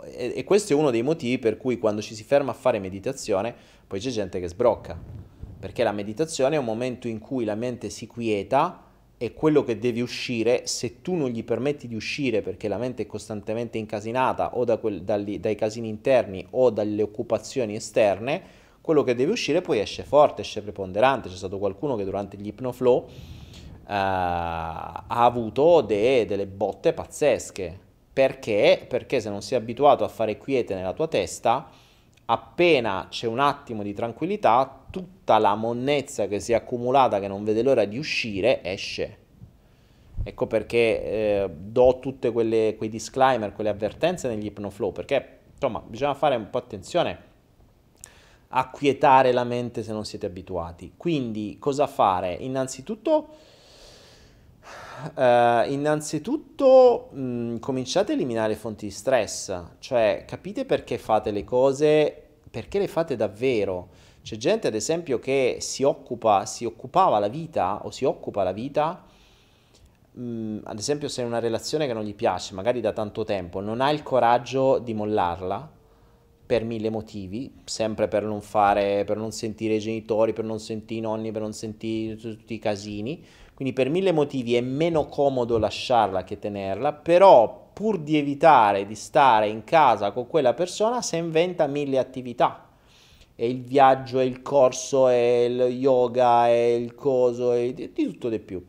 E, 0.05 0.32
e 0.35 0.44
questo 0.44 0.73
è 0.73 0.77
uno 0.77 0.90
dei 0.90 1.02
motivi 1.02 1.39
per 1.39 1.56
cui 1.56 1.78
quando 1.78 2.02
ci 2.02 2.16
si 2.16 2.24
ferma 2.24 2.51
a 2.51 2.55
fare 2.55 2.81
meditazione, 2.81 3.55
poi 3.86 4.01
c'è 4.01 4.10
gente 4.10 4.40
che 4.40 4.48
sbrocca 4.48 5.27
perché 5.59 5.82
la 5.82 5.93
meditazione 5.93 6.56
è 6.56 6.59
un 6.59 6.64
momento 6.64 7.09
in 7.09 7.18
cui 7.18 7.44
la 7.44 7.55
mente 7.55 7.90
si 7.90 8.06
quieta 8.06 8.85
e 9.18 9.35
quello 9.35 9.64
che 9.64 9.78
deve 9.78 10.01
uscire, 10.01 10.66
se 10.66 11.02
tu 11.02 11.14
non 11.14 11.30
gli 11.30 11.43
permetti 11.43 11.89
di 11.89 11.97
uscire 11.97 12.40
perché 12.40 12.68
la 12.68 12.78
mente 12.78 13.02
è 13.02 13.06
costantemente 13.06 13.76
incasinata 13.76 14.56
o 14.56 14.64
da 14.64 14.76
quel, 14.76 15.02
dagli, 15.02 15.40
dai 15.40 15.56
casini 15.56 15.89
interni 15.89 16.47
o 16.51 16.70
dalle 16.70 17.02
occupazioni 17.02 17.74
esterne, 17.74 18.66
quello 18.80 19.02
che 19.02 19.16
deve 19.16 19.32
uscire 19.32 19.60
poi 19.60 19.80
esce 19.80 20.05
forte, 20.05 20.43
esce 20.43 20.62
preponderante. 20.62 21.28
C'è 21.28 21.35
stato 21.35 21.59
qualcuno 21.59 21.97
che 21.97 22.05
durante 22.05 22.36
gli 22.36 22.47
hypnoflow 22.47 22.97
uh, 22.97 23.06
ha 23.86 25.05
avuto 25.06 25.80
de, 25.80 26.24
delle 26.24 26.47
botte 26.47 26.93
pazzesche. 26.93 27.86
Perché? 28.12 28.86
Perché 28.89 29.20
se 29.20 29.28
non 29.28 29.43
sei 29.43 29.59
abituato 29.59 30.05
a 30.05 30.09
fare 30.09 30.39
quiete 30.39 30.74
nella 30.74 30.93
tua 30.93 31.09
testa, 31.09 31.68
appena 32.24 33.09
c'è 33.10 33.26
un 33.26 33.40
attimo 33.40 33.82
di 33.82 33.93
tranquillità, 33.93 34.77
tutta 34.90 35.39
la 35.39 35.55
monnezza 35.55 36.27
che 36.27 36.40
si 36.40 36.52
è 36.52 36.55
accumulata, 36.55 37.20
che 37.20 37.28
non 37.28 37.44
vede 37.44 37.62
l'ora 37.62 37.85
di 37.85 37.98
uscire, 37.98 38.62
esce. 38.62 39.16
Ecco 40.23 40.47
perché 40.47 40.77
eh, 40.78 41.51
do 41.51 41.98
tutti 42.01 42.31
quei 42.31 42.89
disclaimer, 42.89 43.52
quelle 43.52 43.70
avvertenze 43.70 44.28
negli 44.28 44.47
hypnoflow, 44.47 44.93
perché 44.93 45.39
insomma 45.55 45.82
bisogna 45.86 46.15
fare 46.15 46.36
un 46.36 46.51
po' 46.51 46.59
attenzione 46.59 47.27
a 48.48 48.70
quietare 48.70 49.32
la 49.32 49.44
mente 49.44 49.82
se 49.82 49.93
non 49.93 50.05
siete 50.05 50.27
abituati. 50.27 50.94
Quindi 50.97 51.56
cosa 51.59 51.86
fare? 51.86 52.32
Innanzitutto, 52.35 53.28
eh, 55.15 55.65
innanzitutto 55.69 57.09
mh, 57.12 57.59
cominciate 57.59 58.12
a 58.12 58.15
eliminare 58.15 58.55
fonti 58.55 58.86
di 58.86 58.93
stress, 58.93 59.62
cioè 59.78 60.24
capite 60.27 60.65
perché 60.65 60.98
fate 60.98 61.31
le 61.31 61.44
cose, 61.44 62.23
perché 62.51 62.78
le 62.78 62.89
fate 62.89 63.16
davvero. 63.16 64.06
C'è 64.22 64.36
gente, 64.36 64.66
ad 64.66 64.74
esempio, 64.74 65.18
che 65.18 65.56
si 65.60 65.82
occupa, 65.82 66.44
si 66.44 66.64
occupava 66.64 67.18
la 67.18 67.28
vita 67.28 67.84
o 67.84 67.90
si 67.90 68.04
occupa 68.04 68.42
la 68.42 68.52
vita, 68.52 69.04
mh, 70.12 70.58
ad 70.64 70.78
esempio, 70.78 71.08
se 71.08 71.22
è 71.22 71.24
una 71.24 71.38
relazione 71.38 71.86
che 71.86 71.92
non 71.92 72.04
gli 72.04 72.14
piace, 72.14 72.54
magari 72.54 72.80
da 72.80 72.92
tanto 72.92 73.24
tempo, 73.24 73.60
non 73.60 73.80
ha 73.80 73.90
il 73.90 74.02
coraggio 74.02 74.78
di 74.78 74.92
mollarla 74.92 75.76
per 76.46 76.64
mille 76.64 76.90
motivi, 76.90 77.60
sempre 77.64 78.08
per 78.08 78.24
non 78.24 78.40
fare, 78.40 79.04
per 79.04 79.16
non 79.18 79.32
sentire 79.32 79.74
i 79.74 79.80
genitori, 79.80 80.32
per 80.32 80.44
non 80.44 80.58
sentire 80.58 81.00
i 81.00 81.02
nonni, 81.02 81.30
per 81.30 81.42
non 81.42 81.52
sentire 81.52 82.16
tutti 82.16 82.54
i 82.54 82.58
casini. 82.58 83.22
Quindi 83.54 83.74
per 83.74 83.90
mille 83.90 84.12
motivi 84.12 84.54
è 84.54 84.60
meno 84.60 85.06
comodo 85.06 85.58
lasciarla 85.58 86.24
che 86.24 86.38
tenerla, 86.38 86.92
però 86.92 87.70
pur 87.72 87.98
di 87.98 88.16
evitare 88.16 88.86
di 88.86 88.94
stare 88.94 89.48
in 89.48 89.64
casa 89.64 90.12
con 90.12 90.26
quella 90.26 90.54
persona 90.54 91.02
si 91.02 91.16
inventa 91.16 91.66
mille 91.66 91.98
attività 91.98 92.67
e 93.40 93.48
il 93.48 93.62
viaggio, 93.62 94.19
e 94.19 94.24
il 94.24 94.43
corso, 94.43 95.09
e 95.09 95.44
il 95.44 95.60
yoga, 95.78 96.48
e 96.48 96.74
il 96.74 96.97
coso, 96.97 97.52
e 97.52 97.73
di, 97.73 97.93
di 97.93 98.05
tutto 98.06 98.28
di 98.28 98.40
più. 98.40 98.60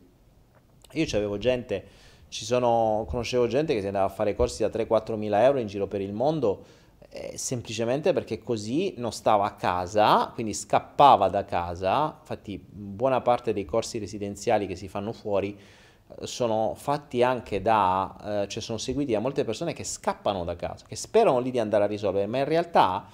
Io 0.91 1.05
avevo 1.13 1.39
gente, 1.39 1.85
ci 2.27 2.45
sono, 2.45 3.03
conoscevo 3.07 3.47
gente 3.47 3.73
che 3.73 3.81
si 3.81 3.87
andava 3.87 4.05
a 4.05 4.09
fare 4.09 4.35
corsi 4.35 4.61
da 4.61 4.69
3-4 4.69 5.15
mila 5.15 5.43
euro 5.43 5.57
in 5.57 5.65
giro 5.65 5.87
per 5.87 6.01
il 6.01 6.13
mondo, 6.13 6.63
eh, 7.09 7.35
semplicemente 7.35 8.13
perché 8.13 8.37
così 8.43 8.93
non 8.97 9.11
stava 9.11 9.45
a 9.45 9.55
casa, 9.55 10.29
quindi 10.35 10.53
scappava 10.53 11.29
da 11.29 11.45
casa. 11.45 12.17
Infatti, 12.19 12.63
buona 12.63 13.21
parte 13.21 13.53
dei 13.53 13.65
corsi 13.65 13.97
residenziali 13.97 14.67
che 14.67 14.75
si 14.75 14.87
fanno 14.87 15.13
fuori 15.13 15.57
eh, 16.19 16.27
sono 16.27 16.75
fatti 16.75 17.23
anche 17.23 17.63
da, 17.63 18.43
eh, 18.43 18.47
cioè 18.47 18.61
sono 18.61 18.77
seguiti 18.77 19.13
da 19.13 19.19
molte 19.19 19.43
persone 19.43 19.73
che 19.73 19.83
scappano 19.83 20.43
da 20.43 20.55
casa, 20.55 20.85
che 20.87 20.95
sperano 20.95 21.39
lì 21.39 21.49
di 21.49 21.57
andare 21.57 21.85
a 21.85 21.87
risolvere, 21.87 22.27
ma 22.27 22.37
in 22.37 22.45
realtà 22.45 23.07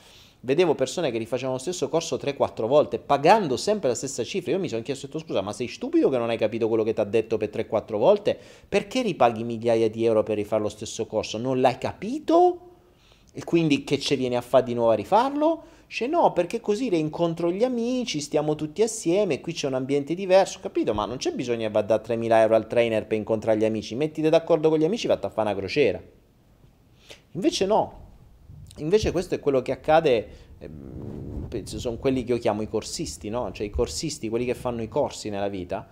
vedevo 0.46 0.76
persone 0.76 1.10
che 1.10 1.18
rifacevano 1.18 1.56
lo 1.56 1.62
stesso 1.62 1.90
corso 1.90 2.18
3-4 2.18 2.68
volte, 2.68 3.00
pagando 3.00 3.58
sempre 3.58 3.90
la 3.90 3.96
stessa 3.96 4.24
cifra. 4.24 4.52
Io 4.52 4.60
mi 4.60 4.70
sono 4.70 4.84
chiesto, 4.84 5.08
scusa, 5.18 5.42
ma 5.42 5.52
sei 5.52 5.68
stupido 5.68 6.08
che 6.10 6.18
non 6.18 6.30
hai 6.30 6.38
capito 6.38 6.68
quello 6.68 6.84
che 6.84 6.94
ti 6.94 7.02
ha 7.02 7.06
detto 7.06 7.38
per 7.38 7.50
3-4 7.50 7.98
volte? 7.98 8.38
Perché 8.70 9.02
ripaghi 9.02 9.44
migliaia 9.44 9.90
di 9.90 10.06
euro 10.06 10.22
per 10.22 10.38
rifare 10.38 10.62
lo 10.62 10.70
stesso 10.70 11.08
corso? 11.08 11.40
Non 11.40 11.60
l'hai 11.60 11.80
capito? 11.80 12.60
E 13.34 13.44
quindi 13.44 13.84
che 13.84 14.00
ci 14.00 14.16
vieni 14.16 14.38
a 14.38 14.42
fare 14.42 14.64
di 14.64 14.76
nuovo 14.76 14.92
a 14.92 14.96
rifarlo? 14.96 15.64
Dice 15.88 16.08
no, 16.08 16.32
perché 16.32 16.60
così 16.60 16.90
reincontro 16.90 17.52
gli 17.52 17.64
amici, 17.64 18.20
stiamo 18.20 18.54
tutti 18.54 18.84
assieme, 18.84 19.42
qui 19.42 19.54
c'è 19.54 19.68
un 19.68 19.74
ambiente 19.74 20.14
diverso, 20.14 20.60
capito? 20.62 20.94
Ma 20.94 21.06
non 21.06 21.18
c'è 21.18 21.32
bisogno 21.32 21.68
di 21.68 21.86
dare 21.86 22.04
3.000 22.04 22.32
euro 22.42 22.56
al 22.56 22.68
trainer 22.68 23.08
per 23.08 23.18
incontrare 23.18 23.58
gli 23.58 23.66
amici, 23.66 23.96
mettiti 23.96 24.30
d'accordo 24.30 24.70
con 24.70 24.78
gli 24.78 24.84
amici, 24.84 25.08
vatti 25.08 25.26
a 25.26 25.30
fare 25.30 25.50
una 25.50 25.58
crociera. 25.58 26.02
Invece 27.32 27.66
no, 27.66 28.05
Invece 28.78 29.12
questo 29.12 29.36
è 29.36 29.40
quello 29.40 29.62
che 29.62 29.72
accade, 29.72 30.28
eh, 30.58 31.66
sono 31.66 31.98
quelli 31.98 32.24
che 32.24 32.34
io 32.34 32.40
chiamo 32.40 32.62
i 32.62 32.68
corsisti, 32.68 33.30
no? 33.30 33.52
Cioè 33.52 33.66
i 33.66 33.70
corsisti, 33.70 34.28
quelli 34.28 34.46
che 34.46 34.56
fanno 34.56 34.82
i 34.82 34.90
corsi 34.90 35.30
nella 35.30 35.48
vita, 35.48 35.88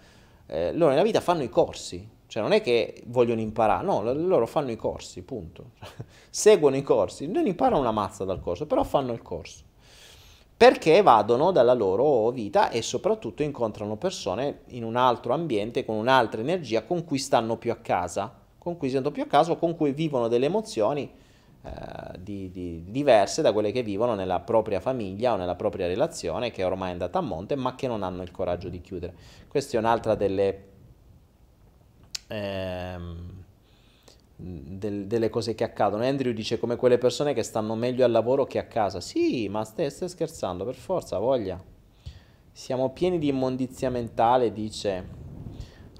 eh, 0.47 0.73
loro 0.73 0.91
nella 0.91 1.03
vita 1.03 1.21
fanno 1.21 1.43
i 1.43 1.49
corsi, 1.49 2.05
cioè 2.27 2.41
non 2.41 2.51
è 2.51 2.61
che 2.61 3.03
vogliono 3.05 3.39
imparare, 3.39 3.85
no, 3.85 4.01
loro 4.13 4.45
fanno 4.45 4.71
i 4.71 4.75
corsi, 4.75 5.21
punto. 5.21 5.71
Seguono 6.29 6.75
i 6.75 6.81
corsi, 6.81 7.27
non 7.27 7.45
imparano 7.45 7.79
una 7.79 7.91
mazza 7.91 8.25
dal 8.25 8.41
corso, 8.41 8.65
però 8.65 8.83
fanno 8.83 9.13
il 9.13 9.21
corso. 9.21 9.63
Perché 10.55 11.01
vadono 11.01 11.51
dalla 11.51 11.73
loro 11.73 12.29
vita 12.31 12.69
e 12.69 12.81
soprattutto 12.81 13.43
incontrano 13.43 13.95
persone 13.95 14.61
in 14.67 14.83
un 14.83 14.95
altro 14.95 15.33
ambiente, 15.33 15.85
con 15.85 15.95
un'altra 15.95 16.41
energia, 16.41 16.83
con 16.83 17.05
cui 17.05 17.17
stanno 17.17 17.57
più 17.57 17.71
a 17.71 17.77
casa, 17.77 18.33
con 18.57 18.77
cui 18.77 18.89
stanno 18.89 19.11
più 19.11 19.23
a 19.23 19.27
casa 19.27 19.55
con 19.55 19.75
cui 19.75 19.91
vivono 19.91 20.27
delle 20.27 20.45
emozioni 20.45 21.11
di, 22.19 22.51
di, 22.51 22.83
diverse 22.87 23.41
da 23.41 23.53
quelle 23.53 23.71
che 23.71 23.83
vivono 23.83 24.15
nella 24.15 24.41
propria 24.41 24.81
famiglia 24.81 25.33
o 25.33 25.35
nella 25.37 25.55
propria 25.55 25.87
relazione 25.87 26.51
che 26.51 26.63
ormai 26.63 26.89
è 26.89 26.91
andata 26.91 27.19
a 27.19 27.21
monte 27.21 27.55
ma 27.55 27.75
che 27.75 27.87
non 27.87 28.03
hanno 28.03 28.21
il 28.21 28.31
coraggio 28.31 28.67
di 28.67 28.81
chiudere. 28.81 29.13
Questa 29.47 29.77
è 29.77 29.79
un'altra 29.79 30.15
delle, 30.15 30.63
ehm, 32.27 33.43
del, 34.35 35.07
delle 35.07 35.29
cose 35.29 35.55
che 35.55 35.63
accadono. 35.63 36.03
Andrew 36.03 36.33
dice 36.33 36.59
come 36.59 36.75
quelle 36.75 36.97
persone 36.97 37.33
che 37.33 37.43
stanno 37.43 37.75
meglio 37.75 38.03
al 38.03 38.11
lavoro 38.11 38.43
che 38.45 38.59
a 38.59 38.65
casa. 38.65 38.99
Sì, 38.99 39.47
ma 39.47 39.63
stai, 39.63 39.89
stai 39.89 40.09
scherzando, 40.09 40.65
per 40.65 40.75
forza, 40.75 41.17
voglia. 41.17 41.61
Siamo 42.51 42.89
pieni 42.89 43.19
di 43.19 43.29
immondizia 43.29 43.89
mentale, 43.89 44.51
dice 44.51 45.22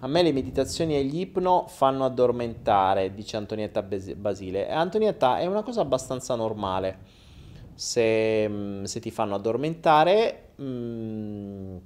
a 0.04 0.08
me 0.08 0.22
le 0.22 0.34
meditazioni 0.34 0.98
e 0.98 1.04
gli 1.06 1.22
ipno 1.22 1.66
fanno 1.70 2.04
addormentare, 2.04 3.14
dice 3.14 3.38
Antonietta 3.38 3.82
Basile. 3.82 4.70
Antonietta 4.70 5.40
è 5.40 5.46
una 5.46 5.64
cosa 5.64 5.80
abbastanza 5.80 6.36
normale. 6.36 7.22
Se, 7.74 8.48
mm, 8.48 8.84
se 8.84 9.00
ti 9.00 9.12
fanno 9.12 9.36
addormentare, 9.36 10.50
mh, 10.56 10.64
mm, 10.64 11.78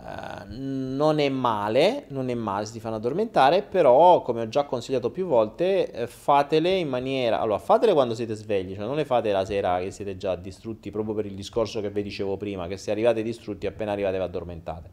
Uh, 0.00 0.44
non 0.48 1.18
è 1.18 1.28
male, 1.28 2.06
non 2.08 2.30
è 2.30 2.34
male 2.34 2.64
se 2.64 2.72
ti 2.72 2.80
fanno 2.80 2.96
addormentare, 2.96 3.60
però 3.60 4.22
come 4.22 4.40
ho 4.40 4.48
già 4.48 4.64
consigliato 4.64 5.10
più 5.10 5.26
volte, 5.26 5.92
eh, 5.92 6.06
fatele 6.06 6.74
in 6.76 6.88
maniera, 6.88 7.38
allora 7.38 7.58
fatele 7.58 7.92
quando 7.92 8.14
siete 8.14 8.34
svegli, 8.34 8.74
cioè 8.74 8.86
non 8.86 8.96
le 8.96 9.04
fate 9.04 9.30
la 9.30 9.44
sera 9.44 9.78
che 9.78 9.90
siete 9.90 10.16
già 10.16 10.36
distrutti, 10.36 10.90
proprio 10.90 11.14
per 11.14 11.26
il 11.26 11.34
discorso 11.34 11.82
che 11.82 11.90
vi 11.90 12.02
dicevo 12.02 12.38
prima, 12.38 12.66
che 12.66 12.78
se 12.78 12.90
arrivate 12.90 13.22
distrutti 13.22 13.66
appena 13.66 13.92
arrivate 13.92 14.16
vi 14.16 14.22
addormentate. 14.22 14.90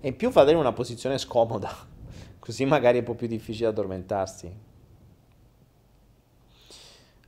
E 0.00 0.08
in 0.08 0.16
più 0.16 0.30
fatele 0.30 0.52
in 0.52 0.58
una 0.58 0.72
posizione 0.72 1.18
scomoda, 1.18 1.70
così 2.38 2.64
magari 2.64 2.98
è 2.98 3.00
un 3.00 3.06
po' 3.06 3.14
più 3.14 3.26
difficile 3.26 3.68
addormentarsi. 3.68 4.66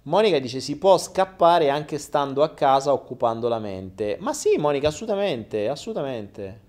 Monica 0.05 0.39
dice 0.39 0.61
si 0.61 0.79
può 0.79 0.97
scappare 0.97 1.69
anche 1.69 1.99
stando 1.99 2.43
a 2.43 2.51
casa 2.55 2.93
occupando 2.93 3.49
la 3.49 3.59
mente. 3.59 4.17
Ma 4.21 4.33
sì, 4.33 4.57
Monica, 4.57 4.89
assolutamente, 4.89 5.69
assolutamente. 5.69 6.69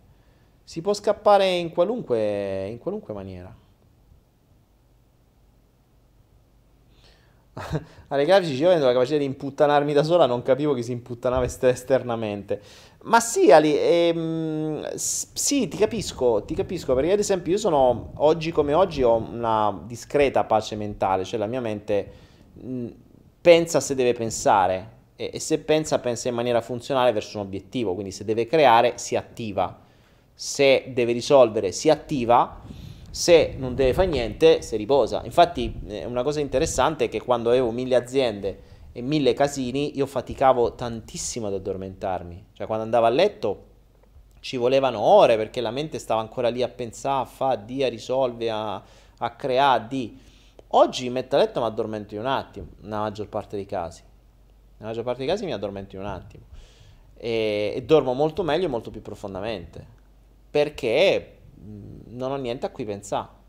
Si 0.63 0.81
può 0.81 0.93
scappare 0.93 1.47
in 1.47 1.71
qualunque, 1.71 2.67
in 2.67 2.77
qualunque 2.77 3.13
maniera. 3.13 3.55
Alle 8.07 8.25
grafici 8.25 8.55
io 8.55 8.67
avendo 8.67 8.85
la 8.85 8.93
capacità 8.93 9.17
di 9.17 9.25
imputtanarmi 9.25 9.93
da 9.93 10.03
sola, 10.03 10.25
non 10.25 10.41
capivo 10.41 10.73
che 10.73 10.83
si 10.83 10.91
imputtanava 10.91 11.43
est- 11.45 11.63
esternamente. 11.63 12.61
Ma 13.03 13.19
sì, 13.19 13.51
Ali, 13.51 13.75
ehm, 13.75 14.93
sì, 14.93 15.67
ti 15.67 15.75
capisco, 15.75 16.43
ti 16.45 16.53
capisco, 16.53 16.93
perché 16.93 17.11
ad 17.13 17.19
esempio 17.19 17.51
io 17.51 17.57
sono, 17.57 18.11
oggi 18.17 18.51
come 18.51 18.73
oggi, 18.75 19.01
ho 19.01 19.15
una 19.15 19.81
discreta 19.87 20.43
pace 20.43 20.75
mentale, 20.75 21.23
cioè 21.23 21.39
la 21.39 21.47
mia 21.47 21.61
mente 21.61 22.11
mh, 22.53 22.87
pensa 23.41 23.79
se 23.79 23.95
deve 23.95 24.13
pensare 24.13 24.99
e, 25.15 25.31
e 25.33 25.39
se 25.39 25.57
pensa, 25.59 25.97
pensa 25.97 26.29
in 26.29 26.35
maniera 26.35 26.61
funzionale 26.61 27.11
verso 27.11 27.39
un 27.39 27.45
obiettivo, 27.45 27.95
quindi 27.95 28.11
se 28.11 28.23
deve 28.23 28.45
creare, 28.45 28.93
si 28.97 29.15
attiva, 29.15 29.79
se 30.35 30.91
deve 30.93 31.11
risolvere, 31.13 31.71
si 31.71 31.89
attiva 31.89 32.59
se 33.09 33.55
non 33.57 33.73
deve 33.73 33.93
fare 33.93 34.07
niente, 34.07 34.61
si 34.61 34.77
riposa. 34.77 35.23
Infatti, 35.25 35.73
eh, 35.87 36.05
una 36.05 36.21
cosa 36.21 36.39
interessante 36.39 37.05
è 37.05 37.09
che 37.09 37.19
quando 37.19 37.49
avevo 37.49 37.71
mille 37.71 37.95
aziende 37.95 38.59
e 38.91 39.01
mille 39.01 39.33
casini, 39.33 39.97
io 39.97 40.05
faticavo 40.05 40.75
tantissimo 40.75 41.47
ad 41.47 41.53
addormentarmi. 41.53 42.47
Cioè, 42.53 42.67
quando 42.67 42.85
andavo 42.85 43.05
a 43.05 43.09
letto 43.09 43.65
ci 44.39 44.57
volevano 44.57 44.99
ore 44.99 45.37
perché 45.37 45.61
la 45.61 45.71
mente 45.71 45.99
stava 45.99 46.21
ancora 46.21 46.49
lì 46.49 46.63
a 46.63 46.67
pensare, 46.67 47.23
a 47.23 47.25
fare, 47.25 47.53
a 47.53 47.57
dire, 47.57 47.85
a 47.85 47.89
risolvere, 47.89 48.51
a, 48.51 48.83
a 49.17 49.29
creare, 49.35 49.87
di. 49.87 50.19
Oggi 50.73 51.03
mi 51.03 51.11
metto 51.11 51.35
a 51.35 51.39
letto 51.39 51.59
e 51.59 51.61
mi 51.61 51.67
addormento 51.67 52.13
in 52.13 52.21
un 52.21 52.27
attimo, 52.27 52.67
nella 52.81 52.99
maggior 52.99 53.27
parte 53.27 53.55
dei 53.55 53.65
casi. 53.65 54.01
Nella 54.77 54.89
maggior 54.89 55.03
parte 55.03 55.19
dei 55.19 55.27
casi 55.27 55.45
mi 55.45 55.53
addormento 55.53 55.95
in 55.95 56.01
un 56.01 56.07
attimo. 56.07 56.43
E, 57.15 57.73
e 57.75 57.83
dormo 57.83 58.13
molto 58.13 58.43
meglio 58.43 58.65
e 58.65 58.69
molto 58.69 58.89
più 58.89 59.01
profondamente. 59.01 59.99
Perché 60.49 61.39
Mm, 61.63 62.17
non 62.17 62.31
ho 62.31 62.35
niente 62.37 62.65
a 62.65 62.69
cui 62.69 62.85
pensare. 62.85 63.39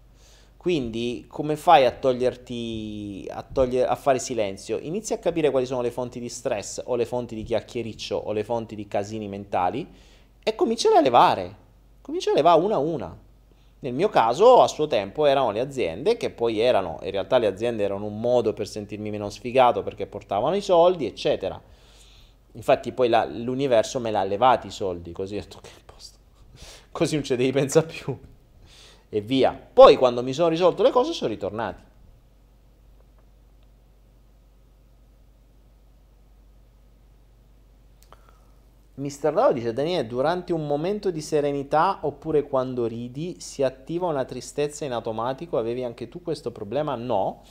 Quindi, 0.62 1.24
come 1.26 1.56
fai 1.56 1.86
a 1.86 1.90
toglierti, 1.90 3.28
a, 3.28 3.42
togliere, 3.42 3.88
a 3.88 3.96
fare 3.96 4.20
silenzio? 4.20 4.78
Inizi 4.78 5.12
a 5.12 5.18
capire 5.18 5.50
quali 5.50 5.66
sono 5.66 5.82
le 5.82 5.90
fonti 5.90 6.20
di 6.20 6.28
stress 6.28 6.80
o 6.84 6.94
le 6.94 7.04
fonti 7.04 7.34
di 7.34 7.42
chiacchiericcio 7.42 8.14
o 8.14 8.30
le 8.30 8.44
fonti 8.44 8.76
di 8.76 8.86
casini 8.86 9.26
mentali 9.26 9.84
e 10.40 10.54
cominci 10.54 10.86
a 10.86 11.00
levare. 11.00 11.56
Cominci 12.00 12.28
a 12.28 12.34
levare 12.34 12.60
una 12.60 12.76
a 12.76 12.78
una. 12.78 13.18
Nel 13.80 13.92
mio 13.92 14.08
caso, 14.08 14.62
a 14.62 14.68
suo 14.68 14.86
tempo, 14.86 15.26
erano 15.26 15.50
le 15.50 15.58
aziende 15.58 16.16
che 16.16 16.30
poi 16.30 16.60
erano, 16.60 17.00
in 17.02 17.10
realtà 17.10 17.38
le 17.38 17.48
aziende 17.48 17.82
erano 17.82 18.04
un 18.04 18.20
modo 18.20 18.52
per 18.52 18.68
sentirmi 18.68 19.10
meno 19.10 19.30
sfigato 19.30 19.82
perché 19.82 20.06
portavano 20.06 20.54
i 20.54 20.60
soldi, 20.60 21.06
eccetera. 21.06 21.60
Infatti 22.52 22.92
poi 22.92 23.08
la, 23.08 23.24
l'universo 23.24 23.98
me 23.98 24.12
l'ha 24.12 24.22
levati 24.22 24.68
i 24.68 24.70
soldi, 24.70 25.10
così 25.10 25.36
ho 25.36 25.40
detto 25.40 25.58
che 25.60 25.70
posto 25.84 26.18
così 26.92 27.16
non 27.16 27.24
ci 27.24 27.34
devi 27.34 27.50
pensare 27.50 27.86
più. 27.88 28.16
E 29.14 29.20
via. 29.20 29.52
Poi 29.52 29.96
quando 29.96 30.22
mi 30.22 30.32
sono 30.32 30.48
risolto 30.48 30.82
le 30.82 30.90
cose 30.90 31.12
sono 31.12 31.28
ritornati. 31.28 31.82
Mister 38.94 39.34
Dao 39.34 39.52
dice 39.52 39.74
Daniele, 39.74 40.06
durante 40.06 40.54
un 40.54 40.66
momento 40.66 41.10
di 41.10 41.20
serenità 41.20 41.98
oppure 42.02 42.44
quando 42.44 42.86
ridi 42.86 43.38
si 43.38 43.62
attiva 43.62 44.06
una 44.06 44.24
tristezza 44.24 44.86
in 44.86 44.92
automatico? 44.92 45.58
Avevi 45.58 45.84
anche 45.84 46.08
tu 46.08 46.22
questo 46.22 46.50
problema? 46.50 46.94
No. 46.94 47.42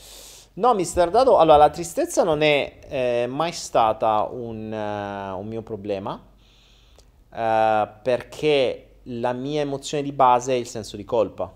No, 0.53 0.73
Mister 0.73 1.11
Dado, 1.11 1.37
allora 1.37 1.57
la 1.57 1.69
tristezza 1.69 2.23
non 2.23 2.41
è 2.41 2.79
eh, 2.87 3.27
mai 3.29 3.51
stata 3.51 4.27
un, 4.31 4.71
uh, 4.71 5.39
un 5.39 5.47
mio 5.47 5.61
problema 5.61 6.13
uh, 6.13 7.87
perché 8.01 8.90
la 9.03 9.33
mia 9.33 9.61
emozione 9.61 10.03
di 10.03 10.11
base 10.11 10.53
è 10.53 10.55
il 10.55 10.67
senso 10.67 10.95
di 10.95 11.03
colpa. 11.03 11.53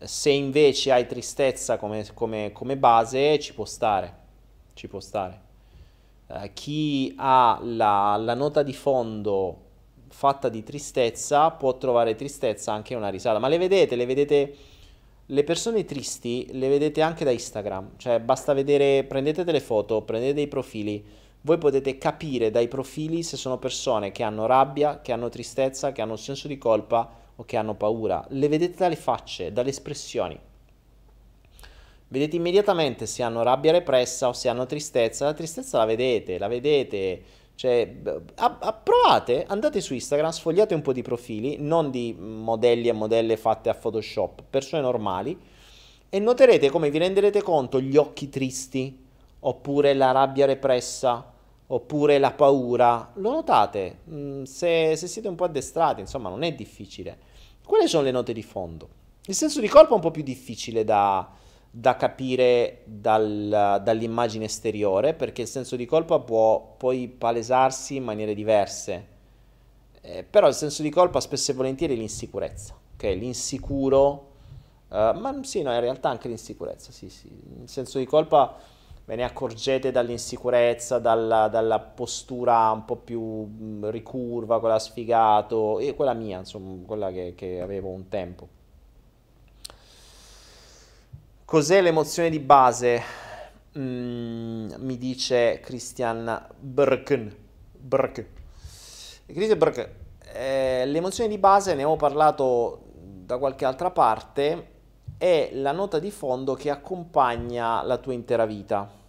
Se 0.00 0.30
invece 0.30 0.92
hai 0.92 1.06
tristezza 1.06 1.76
come, 1.76 2.04
come, 2.12 2.50
come 2.52 2.76
base, 2.76 3.38
ci 3.38 3.54
può 3.54 3.64
stare, 3.64 4.16
ci 4.74 4.88
può 4.88 5.00
stare. 5.00 5.40
Uh, 6.26 6.50
chi 6.52 7.14
ha 7.16 7.60
la, 7.62 8.16
la, 8.16 8.34
nota 8.34 8.62
di 8.62 8.72
fondo 8.72 9.58
fatta 10.08 10.48
di 10.48 10.62
tristezza 10.62 11.50
può 11.50 11.76
trovare 11.78 12.14
tristezza 12.14 12.72
anche 12.72 12.94
una 12.94 13.08
risata. 13.08 13.38
Ma 13.38 13.48
le 13.48 13.58
vedete, 13.58 13.96
le 13.96 14.06
vedete, 14.06 14.56
le 15.26 15.44
persone 15.44 15.84
tristi 15.84 16.48
le 16.52 16.68
vedete 16.68 17.00
anche 17.00 17.24
da 17.24 17.30
Instagram. 17.30 17.92
Cioè 17.96 18.18
basta 18.18 18.52
vedere, 18.54 19.04
prendete 19.04 19.44
delle 19.44 19.60
foto, 19.60 20.02
prendete 20.02 20.34
dei 20.34 20.48
profili 20.48 21.04
voi 21.42 21.58
potete 21.58 21.98
capire 21.98 22.50
dai 22.50 22.68
profili 22.68 23.22
se 23.22 23.36
sono 23.36 23.58
persone 23.58 24.12
che 24.12 24.22
hanno 24.22 24.46
rabbia, 24.46 25.00
che 25.00 25.12
hanno 25.12 25.28
tristezza, 25.28 25.92
che 25.92 26.00
hanno 26.00 26.16
senso 26.16 26.48
di 26.48 26.56
colpa 26.56 27.10
o 27.34 27.44
che 27.44 27.56
hanno 27.56 27.74
paura. 27.74 28.24
Le 28.28 28.48
vedete 28.48 28.76
dalle 28.76 28.96
facce, 28.96 29.52
dalle 29.52 29.70
espressioni. 29.70 30.38
Vedete 32.08 32.36
immediatamente 32.36 33.06
se 33.06 33.22
hanno 33.22 33.42
rabbia 33.42 33.72
repressa 33.72 34.28
o 34.28 34.32
se 34.32 34.48
hanno 34.48 34.66
tristezza. 34.66 35.24
La 35.24 35.32
tristezza 35.32 35.78
la 35.78 35.84
vedete, 35.84 36.38
la 36.38 36.46
vedete. 36.46 37.22
Cioè, 37.54 37.86
provate, 38.82 39.44
andate 39.46 39.80
su 39.80 39.94
Instagram, 39.94 40.30
sfogliate 40.30 40.74
un 40.74 40.82
po' 40.82 40.92
di 40.92 41.02
profili, 41.02 41.56
non 41.58 41.90
di 41.90 42.14
modelli 42.18 42.88
e 42.88 42.92
modelle 42.92 43.36
fatte 43.36 43.68
a 43.68 43.74
Photoshop, 43.74 44.42
persone 44.48 44.82
normali, 44.82 45.38
e 46.08 46.18
noterete 46.18 46.70
come 46.70 46.90
vi 46.90 46.98
renderete 46.98 47.42
conto 47.42 47.80
gli 47.80 47.96
occhi 47.96 48.28
tristi, 48.28 49.04
oppure 49.40 49.94
la 49.94 50.12
rabbia 50.12 50.46
repressa, 50.46 51.31
oppure 51.72 52.18
la 52.18 52.32
paura, 52.32 53.12
lo 53.14 53.30
notate, 53.30 54.00
mm, 54.10 54.42
se, 54.42 54.94
se, 54.94 55.06
siete 55.06 55.28
un 55.28 55.34
po' 55.34 55.44
addestrati, 55.44 56.00
insomma 56.00 56.28
non 56.28 56.42
è 56.42 56.52
difficile. 56.52 57.18
Quali 57.64 57.88
sono 57.88 58.04
le 58.04 58.10
note 58.10 58.34
di 58.34 58.42
fondo? 58.42 58.88
Il 59.26 59.34
senso 59.34 59.60
di 59.60 59.68
colpo 59.68 59.92
è 59.92 59.94
un 59.94 60.00
po' 60.00 60.10
più 60.10 60.22
difficile 60.22 60.84
da, 60.84 61.30
da 61.70 61.96
capire 61.96 62.82
dal, 62.84 63.80
dall'immagine 63.82 64.44
esteriore, 64.44 65.14
perché 65.14 65.42
il 65.42 65.48
senso 65.48 65.76
di 65.76 65.86
colpa 65.86 66.18
può 66.18 66.74
poi 66.76 67.08
palesarsi 67.08 67.96
in 67.96 68.04
maniere 68.04 68.34
diverse, 68.34 69.08
eh, 70.02 70.24
però 70.24 70.48
il 70.48 70.54
senso 70.54 70.82
di 70.82 70.90
colpa 70.90 71.20
spesso 71.20 71.52
e 71.52 71.54
volentieri 71.54 71.94
è 71.94 71.96
l'insicurezza, 71.96 72.78
ok? 72.94 73.02
L'insicuro, 73.14 74.32
uh, 74.88 75.18
ma 75.18 75.38
sì, 75.42 75.62
no, 75.62 75.72
in 75.72 75.80
realtà 75.80 76.10
anche 76.10 76.28
l'insicurezza, 76.28 76.92
sì, 76.92 77.08
sì. 77.08 77.28
Il 77.28 77.68
senso 77.68 77.98
di 77.98 78.04
colpa 78.04 78.58
ve 79.12 79.18
ne 79.18 79.24
accorgete 79.24 79.90
dall'insicurezza, 79.90 80.98
dalla, 80.98 81.48
dalla, 81.48 81.78
postura 81.78 82.70
un 82.70 82.86
po' 82.86 82.96
più 82.96 83.20
mm, 83.20 83.90
ricurva, 83.90 84.58
quella 84.58 84.78
sfigato, 84.78 85.78
e 85.80 85.94
quella 85.94 86.14
mia, 86.14 86.38
insomma, 86.38 86.82
quella 86.86 87.12
che, 87.12 87.34
che 87.36 87.60
avevo 87.60 87.90
un 87.90 88.08
tempo. 88.08 88.48
Cos'è 91.44 91.82
l'emozione 91.82 92.30
di 92.30 92.38
base? 92.38 93.02
Mm, 93.78 94.70
mi 94.78 94.96
dice 94.96 95.60
Christian 95.60 96.46
Brken. 96.58 97.36
Brken. 97.70 98.26
Christian 99.26 99.58
Brken. 99.58 99.88
Eh, 100.32 100.86
l'emozione 100.86 101.28
di 101.28 101.36
base, 101.36 101.74
ne 101.74 101.84
ho 101.84 101.96
parlato 101.96 102.84
da 102.94 103.36
qualche 103.36 103.66
altra 103.66 103.90
parte, 103.90 104.68
è 105.18 105.50
la 105.52 105.72
nota 105.72 105.98
di 105.98 106.10
fondo 106.10 106.54
che 106.54 106.70
accompagna 106.70 107.82
la 107.82 107.98
tua 107.98 108.14
intera 108.14 108.46
vita. 108.46 109.00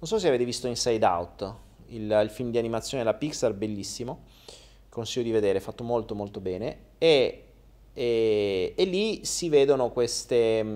Non 0.00 0.08
so 0.08 0.18
se 0.18 0.28
avete 0.28 0.46
visto 0.46 0.66
Inside 0.66 1.04
Out, 1.04 1.54
il, 1.88 2.20
il 2.22 2.30
film 2.30 2.50
di 2.50 2.56
animazione 2.56 3.04
della 3.04 3.14
Pixar, 3.14 3.52
bellissimo, 3.52 4.20
consiglio 4.88 5.26
di 5.26 5.30
vedere, 5.30 5.60
fatto 5.60 5.84
molto 5.84 6.14
molto 6.14 6.40
bene, 6.40 6.78
e, 6.96 7.44
e, 7.92 8.72
e 8.74 8.84
lì 8.84 9.26
si 9.26 9.50
vedono 9.50 9.90
queste, 9.90 10.62
mh, 10.62 10.68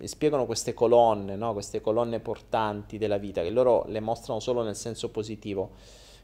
mm, 0.00 0.02
spiegano 0.02 0.46
queste 0.46 0.74
colonne, 0.74 1.36
no? 1.36 1.52
queste 1.52 1.80
colonne 1.80 2.18
portanti 2.18 2.98
della 2.98 3.18
vita, 3.18 3.40
che 3.42 3.50
loro 3.50 3.84
le 3.86 4.00
mostrano 4.00 4.40
solo 4.40 4.64
nel 4.64 4.74
senso 4.74 5.10
positivo, 5.10 5.70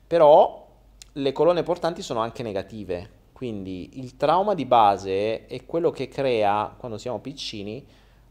però 0.04 0.66
le 1.12 1.30
colonne 1.30 1.62
portanti 1.62 2.02
sono 2.02 2.18
anche 2.18 2.42
negative, 2.42 3.08
quindi 3.30 4.00
il 4.00 4.16
trauma 4.16 4.54
di 4.54 4.64
base 4.64 5.46
è 5.46 5.64
quello 5.64 5.92
che 5.92 6.08
crea, 6.08 6.74
quando 6.76 6.98
siamo 6.98 7.20
piccini, 7.20 7.86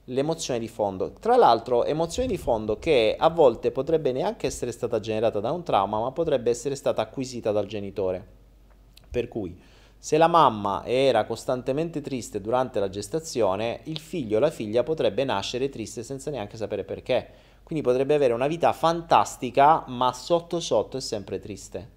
l'emozione 0.07 0.59
di 0.59 0.67
fondo. 0.67 1.13
Tra 1.13 1.35
l'altro, 1.35 1.85
emozione 1.85 2.27
di 2.27 2.37
fondo 2.37 2.77
che 2.79 3.15
a 3.17 3.29
volte 3.29 3.71
potrebbe 3.71 4.11
neanche 4.11 4.47
essere 4.47 4.71
stata 4.71 4.99
generata 4.99 5.39
da 5.39 5.51
un 5.51 5.63
trauma, 5.63 5.99
ma 5.99 6.11
potrebbe 6.11 6.49
essere 6.49 6.75
stata 6.75 7.01
acquisita 7.01 7.51
dal 7.51 7.65
genitore. 7.65 8.25
Per 9.09 9.27
cui, 9.27 9.57
se 9.97 10.17
la 10.17 10.27
mamma 10.27 10.83
era 10.85 11.25
costantemente 11.25 12.01
triste 12.01 12.41
durante 12.41 12.79
la 12.79 12.89
gestazione, 12.89 13.81
il 13.83 13.99
figlio 13.99 14.37
o 14.37 14.39
la 14.39 14.51
figlia 14.51 14.83
potrebbe 14.83 15.23
nascere 15.23 15.69
triste 15.69 16.03
senza 16.03 16.29
neanche 16.29 16.57
sapere 16.57 16.83
perché. 16.83 17.29
Quindi 17.63 17.83
potrebbe 17.83 18.13
avere 18.13 18.33
una 18.33 18.47
vita 18.47 18.71
fantastica, 18.73 19.83
ma 19.87 20.13
sotto 20.13 20.59
sotto 20.59 20.97
è 20.97 21.01
sempre 21.01 21.39
triste 21.39 21.95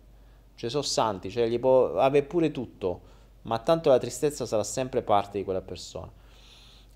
cioè 0.60 0.68
sono 0.68 0.82
santi, 0.82 1.30
cioè 1.30 1.48
gli 1.48 1.58
può 1.58 1.94
avere 1.94 2.26
pure 2.26 2.50
tutto, 2.50 3.00
ma 3.42 3.58
tanto 3.60 3.88
la 3.88 3.98
tristezza 3.98 4.44
sarà 4.44 4.62
sempre 4.62 5.00
parte 5.00 5.38
di 5.38 5.44
quella 5.44 5.62
persona. 5.62 6.12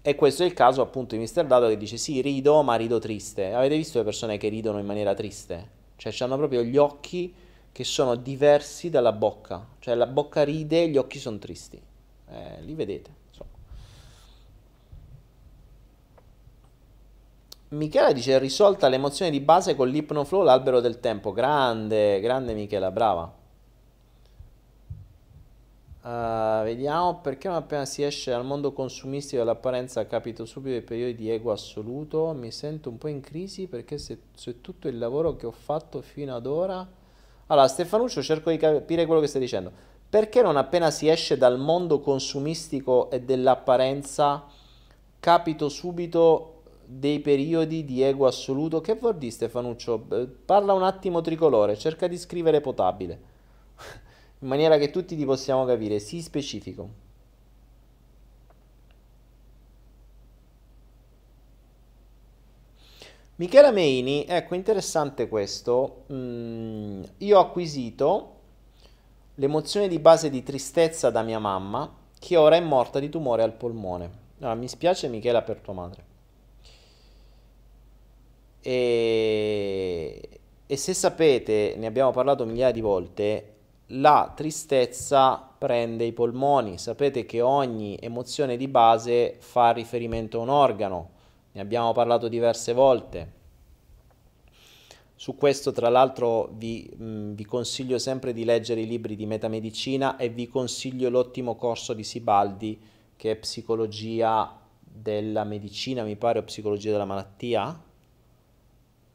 E 0.06 0.16
questo 0.16 0.43
è 0.43 0.47
il 0.47 0.52
caso 0.52 0.82
appunto 0.82 1.16
di 1.16 1.22
Mr. 1.22 1.47
Dado 1.47 1.66
che 1.66 1.78
dice 1.78 1.97
sì, 1.97 2.20
rido, 2.20 2.62
ma 2.62 2.74
rido 2.74 2.98
triste. 2.98 3.55
Avete 3.55 3.74
visto 3.74 3.97
le 3.97 4.05
persone 4.05 4.36
che 4.36 4.48
ridono 4.48 4.78
in 4.78 4.85
maniera 4.85 5.14
triste? 5.14 5.70
Cioè 5.97 6.12
hanno 6.18 6.36
proprio 6.36 6.62
gli 6.62 6.76
occhi 6.76 7.32
che 7.72 7.85
sono 7.85 8.14
diversi 8.14 8.90
dalla 8.90 9.12
bocca, 9.12 9.66
cioè 9.78 9.94
la 9.94 10.06
bocca 10.06 10.44
ride 10.44 10.89
gli 10.89 10.98
occhi 10.98 11.18
sono 11.18 11.39
tristi. 11.39 11.81
eh, 12.28 12.60
li 12.60 12.74
vedete. 12.74 13.22
Michela 17.68 18.12
dice 18.12 18.39
risolta 18.39 18.89
l'emozione 18.89 19.31
di 19.31 19.40
base 19.40 19.74
con 19.74 19.89
l'ipnoflow, 19.89 20.43
l'albero 20.43 20.81
del 20.81 21.01
tempo. 21.01 21.32
Grande, 21.32 22.20
grande 22.20 22.52
Michela, 22.52 22.90
brava. 22.90 23.43
Uh, 26.05 26.62
vediamo 26.64 27.20
perché 27.22 27.48
non 27.48 27.56
appena 27.56 27.86
si 27.86 28.02
esce 28.02 28.31
dal 28.31 28.44
mondo 28.44 28.74
consumistico 28.74 29.39
dell'apparenza 29.39 30.06
capito 30.06 30.44
subito 30.44 30.76
i 30.76 30.82
periodi 30.82 31.14
di 31.14 31.31
ego 31.31 31.51
assoluto. 31.51 32.35
Mi 32.35 32.51
sento 32.51 32.90
un 32.90 32.98
po' 32.98 33.09
in 33.09 33.20
crisi 33.20 33.66
perché 33.68 33.97
se, 33.97 34.18
se 34.35 34.60
tutto 34.60 34.86
il 34.86 34.98
lavoro 34.98 35.35
che 35.35 35.47
ho 35.47 35.51
fatto 35.51 36.02
fino 36.02 36.35
ad 36.36 36.44
ora. 36.44 36.86
Allora, 37.47 37.66
Stefanuccio, 37.66 38.22
cerco 38.22 38.51
di 38.51 38.59
capire 38.59 39.06
quello 39.06 39.22
che 39.22 39.28
stai 39.28 39.40
dicendo. 39.40 39.72
Perché 40.10 40.43
non 40.43 40.59
appena 40.59 40.90
si 40.90 41.09
esce 41.09 41.39
dal 41.39 41.59
mondo 41.59 42.01
consumistico 42.01 43.10
e 43.10 43.22
dell'apparenza 43.22 44.44
capito 45.18 45.70
subito 45.70 46.62
dei 46.85 47.20
periodi 47.20 47.82
di 47.82 48.02
ego 48.02 48.26
assoluto. 48.26 48.82
Che 48.82 48.94
vuol 48.97 49.16
dire 49.16 49.32
Stefanuccio? 49.32 50.06
Parla 50.44 50.74
un 50.74 50.82
attimo 50.82 51.22
tricolore, 51.22 51.78
cerca 51.78 52.06
di 52.09 52.18
scrivere 52.18 52.60
potabile, 52.60 53.18
in 54.44 54.50
maniera 54.50 54.76
che 54.76 54.90
tutti 54.90 55.16
ti 55.16 55.24
possiamo 55.24 55.64
capire, 55.64 55.98
sii 55.98 56.20
specifico. 56.20 57.02
Michela 63.36 63.70
Meini, 63.70 64.26
ecco 64.28 64.54
interessante 64.54 65.28
questo, 65.28 66.04
mm, 66.12 67.02
io 67.18 67.38
ho 67.38 67.40
acquisito 67.40 68.32
l'emozione 69.36 69.88
di 69.88 69.98
base 69.98 70.28
di 70.28 70.42
tristezza 70.42 71.08
da 71.10 71.22
mia 71.22 71.38
mamma 71.38 71.90
che 72.18 72.36
ora 72.36 72.56
è 72.56 72.60
morta 72.60 73.00
di 73.00 73.08
tumore 73.08 73.42
al 73.42 73.54
polmone. 73.54 74.22
Allora, 74.40 74.54
mi 74.54 74.68
spiace 74.68 75.08
Michela 75.08 75.40
per 75.40 75.60
tua 75.60 75.72
madre. 75.72 76.04
E, 78.60 80.28
e 80.66 80.76
se 80.76 80.92
sapete, 80.92 81.74
ne 81.78 81.86
abbiamo 81.86 82.10
parlato 82.10 82.44
migliaia 82.44 82.72
di 82.72 82.80
volte, 82.82 83.53
la 83.89 84.32
tristezza 84.35 85.36
prende 85.36 86.05
i 86.05 86.12
polmoni. 86.12 86.78
Sapete 86.78 87.24
che 87.24 87.40
ogni 87.40 87.97
emozione 88.01 88.56
di 88.56 88.69
base 88.69 89.36
fa 89.39 89.70
riferimento 89.70 90.39
a 90.39 90.43
un 90.43 90.48
organo. 90.48 91.11
Ne 91.52 91.61
abbiamo 91.61 91.93
parlato 91.93 92.28
diverse 92.28 92.73
volte. 92.73 93.43
Su 95.15 95.36
questo, 95.36 95.73
tra 95.73 95.89
l'altro, 95.89 96.51
vi, 96.55 96.90
mh, 96.94 97.32
vi, 97.32 97.44
consiglio 97.44 97.98
sempre 97.98 98.32
di 98.32 98.44
leggere 98.44 98.81
i 98.81 98.86
libri 98.86 99.16
di 99.16 99.27
metamedicina 99.27 100.16
e 100.16 100.28
vi 100.28 100.48
consiglio 100.48 101.09
l'ottimo 101.09 101.55
corso 101.55 101.94
di 101.94 102.02
Sibaldi 102.02 102.81
che 103.16 103.31
è 103.31 103.36
psicologia 103.36 104.61
della 104.81 105.44
medicina, 105.44 106.02
mi 106.02 106.16
pare, 106.16 106.40
o 106.40 106.43
psicologia 106.43 106.90
della 106.90 107.05
malattia 107.05 107.93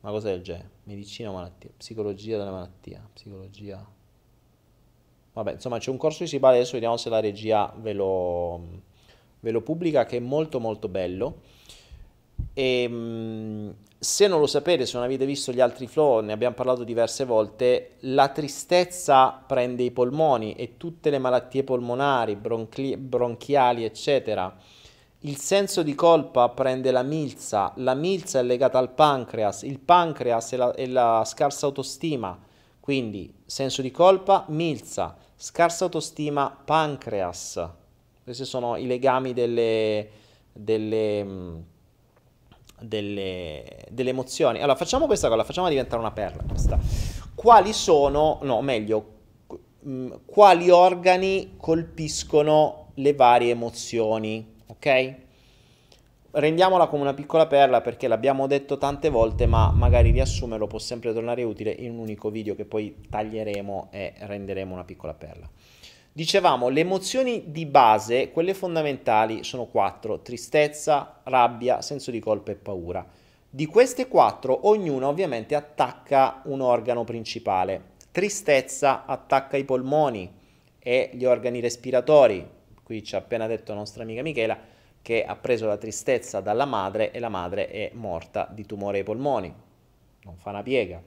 una 0.01 0.11
cosa 0.11 0.29
del 0.29 0.41
genere, 0.41 0.69
medicina 0.83 1.29
o 1.29 1.33
malattia, 1.33 1.71
psicologia 1.75 2.37
della 2.37 2.51
malattia, 2.51 3.07
psicologia... 3.13 3.97
Vabbè, 5.39 5.53
insomma 5.53 5.77
c'è 5.77 5.89
un 5.89 5.95
corso 5.95 6.23
di 6.23 6.29
Sibale, 6.29 6.57
adesso 6.57 6.73
vediamo 6.73 6.97
se 6.97 7.09
la 7.09 7.21
regia 7.21 7.73
ve 7.77 7.93
lo, 7.93 8.61
ve 9.39 9.51
lo 9.51 9.61
pubblica, 9.61 10.05
che 10.05 10.17
è 10.17 10.19
molto 10.19 10.59
molto 10.59 10.89
bello. 10.89 11.41
E 12.51 12.83
ehm, 12.83 13.73
se 13.97 14.27
non 14.27 14.41
lo 14.41 14.47
sapete, 14.47 14.85
se 14.85 14.97
non 14.97 15.05
avete 15.05 15.25
visto 15.25 15.53
gli 15.53 15.61
altri 15.61 15.87
flow, 15.87 16.19
ne 16.19 16.33
abbiamo 16.33 16.55
parlato 16.55 16.83
diverse 16.83 17.23
volte, 17.23 17.91
la 18.01 18.27
tristezza 18.27 19.31
prende 19.31 19.83
i 19.83 19.91
polmoni 19.91 20.55
e 20.55 20.75
tutte 20.75 21.09
le 21.09 21.19
malattie 21.19 21.63
polmonari, 21.63 22.35
bronchi- 22.35 22.97
bronchiali, 22.97 23.85
eccetera, 23.85 24.53
il 25.19 25.37
senso 25.37 25.83
di 25.83 25.95
colpa 25.95 26.49
prende 26.49 26.91
la 26.91 27.03
milza, 27.03 27.71
la 27.77 27.93
milza 27.93 28.39
è 28.39 28.43
legata 28.43 28.77
al 28.77 28.91
pancreas, 28.91 29.61
il 29.61 29.79
pancreas 29.79 30.51
è 30.51 30.57
la, 30.57 30.73
è 30.73 30.85
la 30.85 31.23
scarsa 31.25 31.65
autostima, 31.65 32.37
quindi 32.79 33.33
senso 33.45 33.81
di 33.81 33.91
colpa, 33.91 34.45
milza, 34.47 35.15
scarsa 35.41 35.85
autostima, 35.85 36.49
pancreas. 36.65 37.69
Questi 38.21 38.43
sono 38.43 38.75
i 38.75 38.85
legami 38.85 39.31
delle, 39.33 40.09
delle, 40.51 41.23
mm, 41.23 41.59
delle, 42.81 43.85
delle 43.89 44.09
emozioni. 44.09 44.57
Allora 44.57 44.75
facciamo 44.75 45.05
questa 45.05 45.29
cosa, 45.29 45.45
facciamo 45.45 45.69
diventare 45.69 46.01
una 46.01 46.11
perla. 46.11 46.43
Questa. 46.43 46.77
Quali 47.33 47.71
sono, 47.71 48.39
no 48.41 48.61
meglio, 48.61 49.05
mm, 49.87 50.11
quali 50.25 50.69
organi 50.69 51.53
colpiscono 51.55 52.91
le 52.95 53.13
varie 53.13 53.51
emozioni? 53.51 54.57
ok? 54.69 55.15
Rendiamola 56.31 56.85
come 56.85 57.01
una 57.01 57.15
piccola 57.15 57.47
perla 57.47 57.81
perché 57.81 58.07
l'abbiamo 58.07 58.45
detto 58.45 58.77
tante 58.77 59.09
volte, 59.09 59.47
ma 59.47 59.71
magari 59.71 60.11
riassumerlo 60.11 60.67
può 60.67 60.77
sempre 60.77 61.11
tornare 61.11 61.41
utile 61.41 61.71
in 61.71 61.89
un 61.89 61.97
unico 61.97 62.29
video 62.29 62.53
che 62.53 62.65
poi 62.65 63.07
taglieremo 63.09 63.87
e 63.89 64.13
renderemo 64.15 64.71
una 64.71 64.83
piccola 64.83 65.15
perla. 65.15 65.49
Dicevamo, 66.11 66.69
le 66.69 66.81
emozioni 66.81 67.45
di 67.47 67.65
base, 67.65 68.29
quelle 68.29 68.53
fondamentali, 68.53 69.43
sono 69.43 69.65
quattro: 69.65 70.19
tristezza, 70.19 71.21
rabbia, 71.23 71.81
senso 71.81 72.11
di 72.11 72.19
colpa 72.19 72.51
e 72.51 72.55
paura. 72.55 73.03
Di 73.49 73.65
queste 73.65 74.07
quattro, 74.07 74.67
ognuna 74.67 75.07
ovviamente 75.07 75.55
attacca 75.55 76.41
un 76.45 76.61
organo 76.61 77.05
principale. 77.05 77.97
Tristezza 78.11 79.05
attacca 79.07 79.57
i 79.57 79.63
polmoni 79.63 80.31
e 80.77 81.09
gli 81.11 81.25
organi 81.25 81.59
respiratori, 81.59 82.47
qui 82.83 83.03
ci 83.03 83.15
ha 83.15 83.17
appena 83.17 83.47
detto 83.47 83.71
la 83.71 83.79
nostra 83.79 84.03
amica 84.03 84.21
Michela 84.21 84.77
che 85.01 85.23
ha 85.23 85.35
preso 85.35 85.67
la 85.67 85.77
tristezza 85.77 86.41
dalla 86.41 86.65
madre 86.65 87.11
e 87.11 87.19
la 87.19 87.29
madre 87.29 87.69
è 87.69 87.91
morta 87.93 88.47
di 88.51 88.65
tumore 88.65 88.99
ai 88.99 89.03
polmoni. 89.03 89.53
Non 90.23 90.35
fa 90.37 90.49
una 90.49 90.63
piega. 90.63 91.01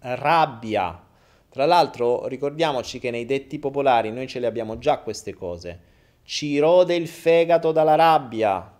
Rabbia. 0.00 1.06
Tra 1.48 1.66
l'altro 1.66 2.26
ricordiamoci 2.26 2.98
che 2.98 3.10
nei 3.10 3.24
detti 3.24 3.58
popolari 3.58 4.10
noi 4.12 4.28
ce 4.28 4.38
le 4.38 4.46
abbiamo 4.46 4.78
già 4.78 4.98
queste 4.98 5.34
cose. 5.34 5.80
Ci 6.22 6.58
rode 6.58 6.94
il 6.94 7.08
fegato 7.08 7.72
dalla 7.72 7.94
rabbia. 7.94 8.76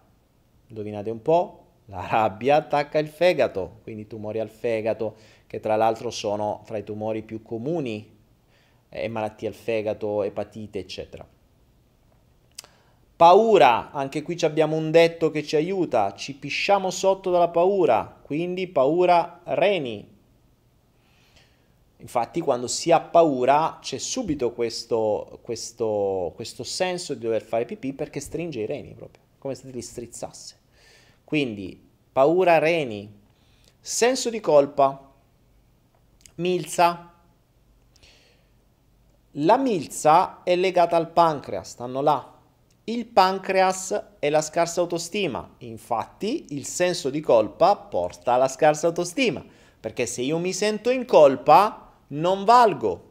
Indovinate 0.67 1.11
un 1.11 1.23
po'? 1.23 1.65
La 1.87 2.07
rabbia 2.07 2.57
attacca 2.57 2.99
il 2.99 3.09
fegato, 3.09 3.79
quindi 3.83 4.07
tumori 4.07 4.39
al 4.39 4.51
fegato, 4.51 5.17
che 5.47 5.59
tra 5.59 5.75
l'altro 5.77 6.11
sono 6.11 6.61
fra 6.65 6.77
i 6.77 6.85
tumori 6.85 7.23
più 7.23 7.41
comuni, 7.41 8.17
e 8.91 9.09
malattie 9.09 9.49
al 9.49 9.55
fegato, 9.55 10.23
epatite, 10.23 10.79
eccetera. 10.79 11.27
Paura, 13.19 13.90
anche 13.90 14.23
qui 14.23 14.39
abbiamo 14.43 14.77
un 14.77 14.93
detto 14.93 15.32
che 15.32 15.43
ci 15.43 15.57
aiuta, 15.57 16.15
ci 16.15 16.36
pisciamo 16.36 16.89
sotto 16.89 17.32
dalla 17.32 17.49
paura, 17.49 18.16
quindi 18.23 18.69
paura 18.69 19.40
reni. 19.43 20.09
Infatti 21.97 22.40
quando 22.40 22.69
si 22.69 22.93
ha 22.93 23.01
paura 23.01 23.78
c'è 23.82 23.99
subito 23.99 24.53
questo, 24.53 25.40
questo, 25.43 26.31
questo 26.36 26.62
senso 26.62 27.15
di 27.15 27.24
dover 27.24 27.43
fare 27.43 27.65
pipì 27.65 27.93
perché 27.93 28.20
stringe 28.20 28.61
i 28.61 28.66
reni 28.66 28.95
proprio, 28.95 29.20
come 29.39 29.57
se 29.57 29.69
li 29.69 29.82
strizzasse. 29.82 30.57
Quindi 31.24 31.77
paura 32.12 32.59
reni, 32.59 33.12
senso 33.81 34.31
di 34.31 34.39
colpa, 34.39 35.12
milza. 36.36 37.15
La 39.32 39.57
milza 39.57 40.45
è 40.45 40.55
legata 40.55 40.95
al 40.95 41.11
pancreas, 41.11 41.70
stanno 41.70 42.01
là 42.01 42.36
il 42.89 43.05
pancreas 43.06 44.05
e 44.19 44.31
la 44.31 44.40
scarsa 44.40 44.81
autostima. 44.81 45.56
Infatti 45.59 46.47
il 46.51 46.65
senso 46.65 47.10
di 47.10 47.20
colpa 47.20 47.77
porta 47.77 48.32
alla 48.32 48.48
scarsa 48.48 48.86
autostima, 48.86 49.44
perché 49.78 50.06
se 50.06 50.23
io 50.23 50.39
mi 50.39 50.52
sento 50.52 50.90
in 50.90 51.05
colpa 51.05 51.93
non 52.09 52.44
valgo. 52.44 53.05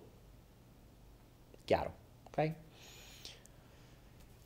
Chiaro, 1.64 1.94
ok? 2.24 2.52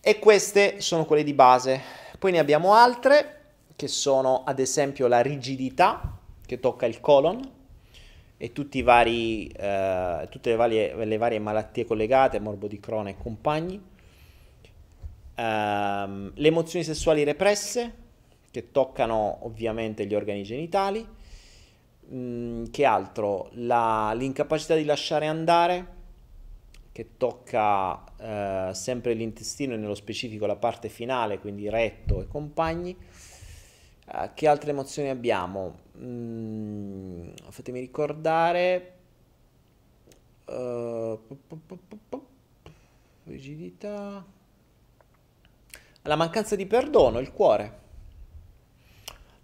E 0.02 0.20
queste 0.20 0.82
sono 0.82 1.06
quelle 1.06 1.24
di 1.24 1.34
base. 1.34 1.82
Poi 2.20 2.32
ne 2.32 2.40
abbiamo 2.40 2.74
altre 2.74 3.38
che 3.76 3.88
sono 3.88 4.44
ad 4.46 4.60
esempio 4.60 5.08
la 5.08 5.22
rigidità 5.22 6.18
che 6.46 6.60
tocca 6.60 6.86
il 6.86 7.00
colon 7.00 7.60
e 8.38 8.52
vari, 8.84 9.48
eh, 9.48 10.28
tutte 10.30 10.50
le 10.50 10.56
varie, 10.56 11.06
le 11.06 11.18
varie 11.18 11.40
malattie 11.40 11.86
collegate, 11.86 12.40
morbo 12.40 12.68
di 12.68 12.80
Crohn 12.80 13.08
e 13.08 13.18
compagni 13.18 13.90
Um, 15.36 16.32
le 16.36 16.48
emozioni 16.48 16.84
sessuali 16.84 17.24
represse, 17.24 17.94
che 18.52 18.72
toccano 18.72 19.40
ovviamente 19.46 20.06
gli 20.06 20.14
organi 20.14 20.44
genitali. 20.44 21.08
Mm, 22.14 22.66
che 22.66 22.86
altro? 22.86 23.50
La, 23.54 24.14
l'incapacità 24.14 24.76
di 24.76 24.84
lasciare 24.84 25.28
andare, 25.28 26.00
che 26.92 27.12
tocca 27.16 28.04
uh, 28.70 28.74
sempre 28.74 29.14
l'intestino 29.14 29.74
e 29.74 29.78
nello 29.78 29.96
specifico 29.96 30.46
la 30.46 30.58
parte 30.58 30.90
finale, 30.90 31.40
quindi 31.40 31.70
retto 31.70 32.22
e 32.22 32.28
compagni. 32.28 32.96
Uh, 34.08 34.30
che 34.34 34.48
altre 34.48 34.72
emozioni 34.72 35.08
abbiamo? 35.08 35.80
Mm, 35.98 37.30
fatemi 37.50 37.80
ricordare. 37.80 38.96
Uh, 40.46 41.18
rigidità 43.24 44.26
La 46.04 46.16
mancanza 46.16 46.56
di 46.56 46.66
perdono, 46.66 47.20
il 47.20 47.32
cuore. 47.32 47.80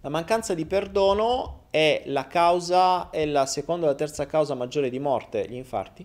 La 0.00 0.08
mancanza 0.08 0.54
di 0.54 0.66
perdono 0.66 1.66
è 1.70 2.02
la 2.06 2.26
causa, 2.26 3.10
è 3.10 3.24
la 3.26 3.46
seconda 3.46 3.86
o 3.86 3.88
la 3.90 3.94
terza 3.94 4.26
causa 4.26 4.54
maggiore 4.54 4.90
di 4.90 4.98
morte, 4.98 5.46
gli 5.48 5.54
infarti, 5.54 6.04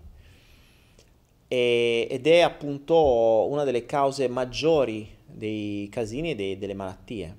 e, 1.48 2.08
ed 2.08 2.28
è 2.28 2.42
appunto 2.42 3.48
una 3.50 3.64
delle 3.64 3.88
cause 3.88 4.28
maggiori 4.28 5.10
dei 5.26 5.90
casini 5.90 6.32
e 6.32 6.36
dei, 6.36 6.58
delle 6.60 6.76
malattie. 6.76 7.38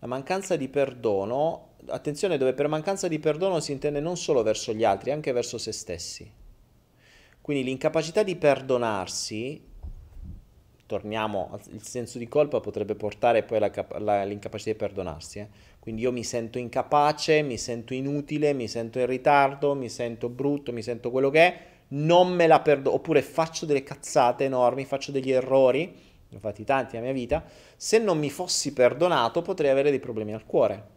La 0.00 0.06
mancanza 0.06 0.54
di 0.56 0.68
perdono, 0.68 1.76
attenzione 1.86 2.36
dove 2.36 2.52
per 2.52 2.68
mancanza 2.68 3.08
di 3.08 3.18
perdono 3.18 3.60
si 3.60 3.72
intende 3.72 4.00
non 4.00 4.18
solo 4.18 4.42
verso 4.42 4.74
gli 4.74 4.84
altri, 4.84 5.10
anche 5.10 5.32
verso 5.32 5.56
se 5.56 5.72
stessi. 5.72 6.30
Quindi 7.40 7.64
l'incapacità 7.64 8.22
di 8.22 8.36
perdonarsi 8.36 9.70
torniamo, 10.86 11.58
il 11.70 11.82
senso 11.82 12.18
di 12.18 12.28
colpa 12.28 12.60
potrebbe 12.60 12.94
portare 12.94 13.42
poi 13.42 13.58
all'incapacità 13.58 14.70
di 14.70 14.76
perdonarsi. 14.76 15.38
Eh? 15.38 15.48
Quindi 15.78 16.02
io 16.02 16.12
mi 16.12 16.24
sento 16.24 16.58
incapace, 16.58 17.42
mi 17.42 17.58
sento 17.58 17.94
inutile, 17.94 18.52
mi 18.52 18.68
sento 18.68 18.98
in 18.98 19.06
ritardo, 19.06 19.74
mi 19.74 19.88
sento 19.88 20.28
brutto, 20.28 20.72
mi 20.72 20.82
sento 20.82 21.10
quello 21.10 21.30
che 21.30 21.40
è, 21.40 21.58
non 21.88 22.32
me 22.32 22.46
la 22.46 22.60
perdono, 22.60 22.96
oppure 22.96 23.22
faccio 23.22 23.66
delle 23.66 23.82
cazzate 23.82 24.44
enormi, 24.44 24.84
faccio 24.84 25.12
degli 25.12 25.30
errori, 25.30 25.92
ne 26.28 26.36
ho 26.36 26.40
fatti 26.40 26.64
tanti 26.64 26.94
nella 26.94 27.06
mia 27.06 27.14
vita, 27.14 27.44
se 27.76 27.98
non 27.98 28.18
mi 28.18 28.30
fossi 28.30 28.72
perdonato 28.72 29.42
potrei 29.42 29.70
avere 29.70 29.90
dei 29.90 30.00
problemi 30.00 30.32
al 30.32 30.46
cuore. 30.46 30.90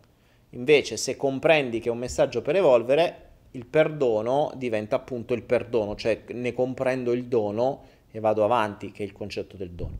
Invece 0.52 0.98
se 0.98 1.18
comprendi 1.18 1.80
che 1.80 1.90
è 1.90 1.91
un 1.91 1.98
messaggio 1.98 2.41
per 2.41 2.56
evolvere, 2.56 3.24
il 3.52 3.66
perdono 3.66 4.52
diventa 4.56 4.98
appunto 4.98 5.34
il 5.34 5.44
perdono, 5.44 5.95
cioè 5.95 6.24
ne 6.28 6.53
comprendo 6.53 7.12
il 7.12 7.26
dono 7.26 7.94
e 8.16 8.20
vado 8.22 8.46
avanti, 8.46 8.92
che 8.92 9.04
è 9.04 9.06
il 9.06 9.12
concetto 9.12 9.58
del 9.58 9.72
dono. 9.72 10.00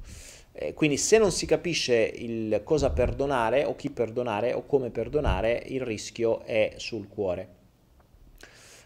Eh, 0.54 0.74
quindi 0.74 0.96
se 0.96 1.18
non 1.18 1.32
si 1.32 1.46
capisce 1.46 1.96
il 1.96 2.62
cosa 2.64 2.90
perdonare 2.92 3.66
o 3.66 3.76
chi 3.76 3.90
perdonare 3.90 4.54
o 4.54 4.66
come 4.66 4.90
perdonare, 4.90 5.62
il 5.68 5.82
rischio 5.82 6.42
è 6.44 6.76
sul 6.78 7.10
cuore. 7.10 7.64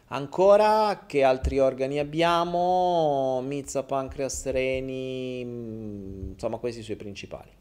Ancora 0.07 1.03
che 1.05 1.21
altri 1.21 1.59
organi 1.59 1.99
abbiamo? 1.99 3.39
Mizza, 3.41 3.83
pancreas, 3.83 4.49
reni, 4.49 5.43
mm, 5.45 6.31
insomma 6.31 6.57
questi 6.57 6.81
sono 6.81 6.95
i 6.95 6.97
principali. 6.97 7.51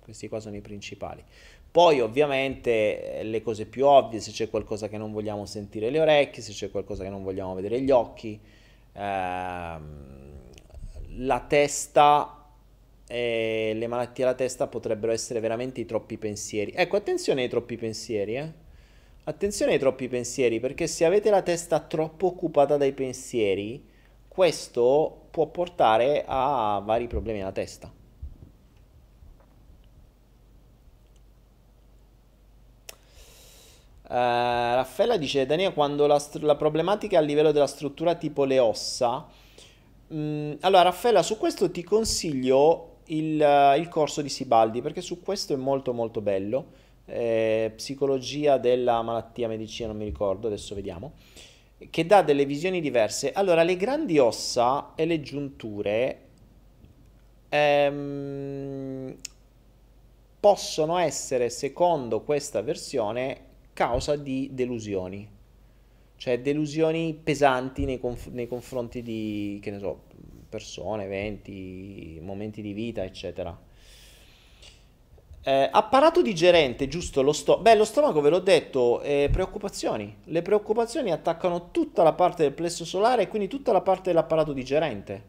Questi 0.00 0.26
qua 0.26 0.40
sono 0.40 0.56
i 0.56 0.60
principali. 0.60 1.22
Poi 1.70 2.00
ovviamente 2.00 3.20
eh, 3.20 3.22
le 3.22 3.42
cose 3.42 3.66
più 3.66 3.86
ovvie, 3.86 4.18
se 4.18 4.32
c'è 4.32 4.50
qualcosa 4.50 4.88
che 4.88 4.98
non 4.98 5.12
vogliamo 5.12 5.46
sentire 5.46 5.88
le 5.90 6.00
orecchie, 6.00 6.42
se 6.42 6.50
c'è 6.52 6.70
qualcosa 6.72 7.04
che 7.04 7.10
non 7.10 7.22
vogliamo 7.22 7.54
vedere 7.54 7.80
gli 7.80 7.92
occhi, 7.92 8.40
ehm, 8.94 10.31
la 11.16 11.40
testa 11.40 12.36
e 13.06 13.72
le 13.74 13.86
malattie 13.86 14.24
alla 14.24 14.34
testa 14.34 14.66
potrebbero 14.66 15.12
essere 15.12 15.40
veramente 15.40 15.80
i 15.80 15.84
troppi 15.84 16.16
pensieri. 16.16 16.72
Ecco, 16.74 16.96
attenzione 16.96 17.42
ai 17.42 17.48
troppi 17.48 17.76
pensieri, 17.76 18.36
eh. 18.36 18.52
Attenzione 19.24 19.72
ai 19.72 19.78
troppi 19.78 20.08
pensieri, 20.08 20.58
perché 20.58 20.86
se 20.86 21.04
avete 21.04 21.30
la 21.30 21.42
testa 21.42 21.78
troppo 21.80 22.26
occupata 22.26 22.76
dai 22.76 22.92
pensieri, 22.92 23.86
questo 24.26 25.26
può 25.30 25.46
portare 25.46 26.24
a 26.26 26.80
vari 26.84 27.06
problemi 27.06 27.42
alla 27.42 27.52
testa. 27.52 27.92
Uh, 34.08 34.14
Raffaella 34.74 35.16
dice, 35.16 35.46
Daniele, 35.46 35.72
quando 35.72 36.06
la, 36.06 36.20
la 36.40 36.56
problematica 36.56 37.16
è 37.16 37.18
a 37.20 37.22
livello 37.22 37.52
della 37.52 37.66
struttura 37.66 38.14
tipo 38.16 38.44
le 38.44 38.58
ossa, 38.58 39.26
Mm, 40.12 40.54
allora, 40.60 40.82
Raffaella, 40.82 41.22
su 41.22 41.38
questo 41.38 41.70
ti 41.70 41.82
consiglio 41.82 42.98
il, 43.06 43.40
uh, 43.40 43.78
il, 43.78 43.88
corso 43.88 44.20
di 44.20 44.28
Sibaldi 44.28 44.82
perché 44.82 45.00
su 45.00 45.22
questo 45.22 45.54
è 45.54 45.56
molto 45.56 45.92
molto 45.92 46.20
bello. 46.20 46.80
Eh, 47.06 47.72
psicologia 47.74 48.58
della 48.58 49.00
malattia, 49.02 49.48
medicina, 49.48 49.88
non 49.88 49.96
mi 49.96 50.04
ricordo, 50.04 50.48
adesso 50.48 50.74
vediamo. 50.74 51.12
Che 51.90 52.06
dà 52.06 52.22
delle 52.22 52.44
visioni 52.44 52.80
diverse. 52.80 53.32
Allora, 53.32 53.62
le 53.62 53.76
grandi 53.76 54.18
ossa 54.18 54.92
e 54.94 55.06
le 55.06 55.20
giunture 55.20 56.20
ehm, 57.48 59.16
possono 60.38 60.98
essere, 60.98 61.50
secondo 61.50 62.20
questa 62.20 62.60
versione, 62.62 63.50
causa 63.72 64.16
di 64.16 64.50
delusioni 64.52 65.40
cioè 66.22 66.38
delusioni 66.38 67.20
pesanti 67.20 67.84
nei, 67.84 67.98
conf- 67.98 68.28
nei 68.28 68.46
confronti 68.46 69.02
di, 69.02 69.58
che 69.60 69.72
ne 69.72 69.80
so, 69.80 70.02
persone, 70.48 71.02
eventi, 71.02 72.20
momenti 72.22 72.62
di 72.62 72.72
vita, 72.72 73.02
eccetera. 73.02 73.58
Eh, 75.42 75.68
apparato 75.72 76.22
digerente, 76.22 76.86
giusto? 76.86 77.22
Lo, 77.22 77.32
sto- 77.32 77.58
Beh, 77.58 77.74
lo 77.74 77.84
stomaco, 77.84 78.20
ve 78.20 78.30
l'ho 78.30 78.38
detto, 78.38 79.00
eh, 79.00 79.30
preoccupazioni. 79.32 80.18
Le 80.26 80.42
preoccupazioni 80.42 81.10
attaccano 81.10 81.72
tutta 81.72 82.04
la 82.04 82.12
parte 82.12 82.44
del 82.44 82.52
plesso 82.52 82.84
solare 82.84 83.22
e 83.22 83.28
quindi 83.28 83.48
tutta 83.48 83.72
la 83.72 83.80
parte 83.80 84.10
dell'apparato 84.10 84.52
digerente. 84.52 85.24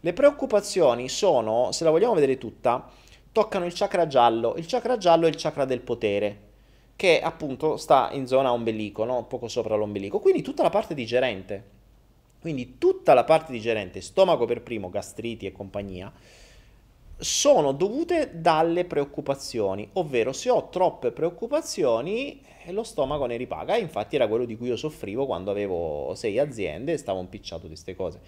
Le 0.00 0.12
preoccupazioni 0.12 1.08
sono, 1.08 1.72
se 1.72 1.82
la 1.82 1.90
vogliamo 1.90 2.12
vedere 2.12 2.36
tutta, 2.36 2.86
toccano 3.32 3.64
il 3.64 3.72
chakra 3.72 4.06
giallo. 4.06 4.54
Il 4.58 4.66
chakra 4.66 4.98
giallo 4.98 5.24
è 5.24 5.30
il 5.30 5.36
chakra 5.36 5.64
del 5.64 5.80
potere 5.80 6.45
che 6.96 7.20
appunto 7.20 7.76
sta 7.76 8.08
in 8.12 8.26
zona 8.26 8.52
ombelico, 8.52 9.04
no? 9.04 9.24
poco 9.24 9.48
sopra 9.48 9.76
l'ombelico, 9.76 10.18
quindi 10.18 10.42
tutta 10.42 10.62
la 10.62 10.70
parte 10.70 10.94
digerente. 10.94 11.74
Quindi 12.40 12.78
tutta 12.78 13.12
la 13.12 13.24
parte 13.24 13.52
digerente, 13.52 14.00
stomaco 14.00 14.44
per 14.46 14.62
primo, 14.62 14.88
gastriti 14.88 15.46
e 15.46 15.52
compagnia, 15.52 16.12
sono 17.18 17.72
dovute 17.72 18.40
dalle 18.40 18.84
preoccupazioni, 18.84 19.88
ovvero 19.94 20.32
se 20.32 20.50
ho 20.50 20.68
troppe 20.68 21.10
preoccupazioni 21.12 22.40
eh, 22.64 22.72
lo 22.72 22.82
stomaco 22.82 23.26
ne 23.26 23.36
ripaga, 23.36 23.76
infatti 23.76 24.16
era 24.16 24.28
quello 24.28 24.44
di 24.44 24.56
cui 24.56 24.68
io 24.68 24.76
soffrivo 24.76 25.26
quando 25.26 25.50
avevo 25.50 26.12
sei 26.14 26.38
aziende 26.38 26.92
e 26.92 26.96
stavo 26.98 27.20
impicciato 27.20 27.62
di 27.62 27.68
queste 27.68 27.94
cose. 27.96 28.20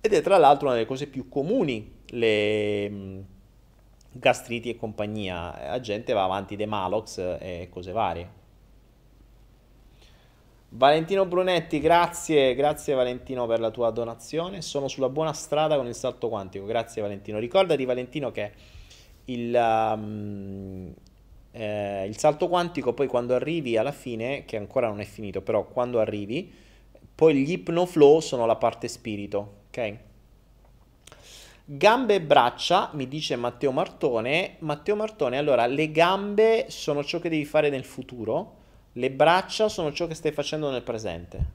Ed 0.00 0.12
è 0.12 0.22
tra 0.22 0.38
l'altro 0.38 0.66
una 0.66 0.74
delle 0.74 0.86
cose 0.86 1.06
più 1.06 1.28
comuni, 1.28 1.98
le 2.06 3.24
gastriti 4.12 4.70
e 4.70 4.76
compagnia, 4.76 5.68
la 5.68 5.80
gente 5.80 6.12
va 6.12 6.24
avanti 6.24 6.56
dei 6.56 6.66
Malox 6.66 7.18
e 7.18 7.68
cose 7.70 7.92
varie. 7.92 8.38
Valentino 10.72 11.26
Brunetti, 11.26 11.80
grazie, 11.80 12.54
grazie 12.54 12.94
Valentino 12.94 13.44
per 13.46 13.58
la 13.58 13.70
tua 13.70 13.90
donazione. 13.90 14.62
Sono 14.62 14.86
sulla 14.86 15.08
buona 15.08 15.32
strada 15.32 15.76
con 15.76 15.88
il 15.88 15.96
salto 15.96 16.28
quantico. 16.28 16.64
Grazie 16.64 17.02
Valentino. 17.02 17.40
Ricordati 17.40 17.84
Valentino 17.84 18.30
che 18.30 18.52
il, 19.24 19.52
um, 19.52 20.94
eh, 21.50 22.06
il 22.06 22.16
salto 22.16 22.48
quantico 22.48 22.92
poi 22.92 23.08
quando 23.08 23.34
arrivi 23.34 23.76
alla 23.76 23.90
fine, 23.90 24.44
che 24.44 24.56
ancora 24.56 24.86
non 24.86 25.00
è 25.00 25.04
finito, 25.04 25.42
però 25.42 25.66
quando 25.66 25.98
arrivi, 25.98 26.52
poi 27.16 27.34
gli 27.34 27.50
ipnoflow 27.50 28.20
sono 28.20 28.46
la 28.46 28.56
parte 28.56 28.86
spirito, 28.86 29.54
ok? 29.68 29.98
Gambe 31.72 32.16
e 32.16 32.20
braccia, 32.20 32.90
mi 32.94 33.06
dice 33.06 33.36
Matteo 33.36 33.70
Martone. 33.70 34.56
Matteo 34.58 34.96
Martone, 34.96 35.38
allora, 35.38 35.66
le 35.66 35.92
gambe 35.92 36.66
sono 36.68 37.04
ciò 37.04 37.20
che 37.20 37.28
devi 37.28 37.44
fare 37.44 37.70
nel 37.70 37.84
futuro, 37.84 38.56
le 38.94 39.08
braccia 39.12 39.68
sono 39.68 39.92
ciò 39.92 40.08
che 40.08 40.14
stai 40.14 40.32
facendo 40.32 40.68
nel 40.72 40.82
presente. 40.82 41.46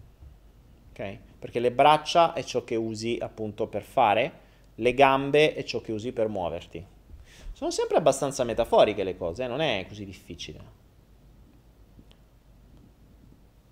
Ok? 0.91 1.17
Perché 1.37 1.59
le 1.59 1.73
braccia 1.73 2.31
è 2.31 2.45
ciò 2.45 2.63
che 2.63 2.77
usi 2.77 3.17
appunto 3.19 3.67
per 3.67 3.83
fare, 3.83 4.39
le 4.75 4.93
gambe 4.93 5.53
è 5.53 5.65
ciò 5.65 5.81
che 5.81 5.91
usi 5.91 6.13
per 6.13 6.29
muoverti. 6.29 6.85
Sono 7.51 7.71
sempre 7.71 7.97
abbastanza 7.97 8.45
metaforiche 8.45 9.03
le 9.03 9.17
cose, 9.17 9.43
eh? 9.43 9.47
non 9.47 9.59
è 9.59 9.83
così 9.85 10.05
difficile. 10.05 10.59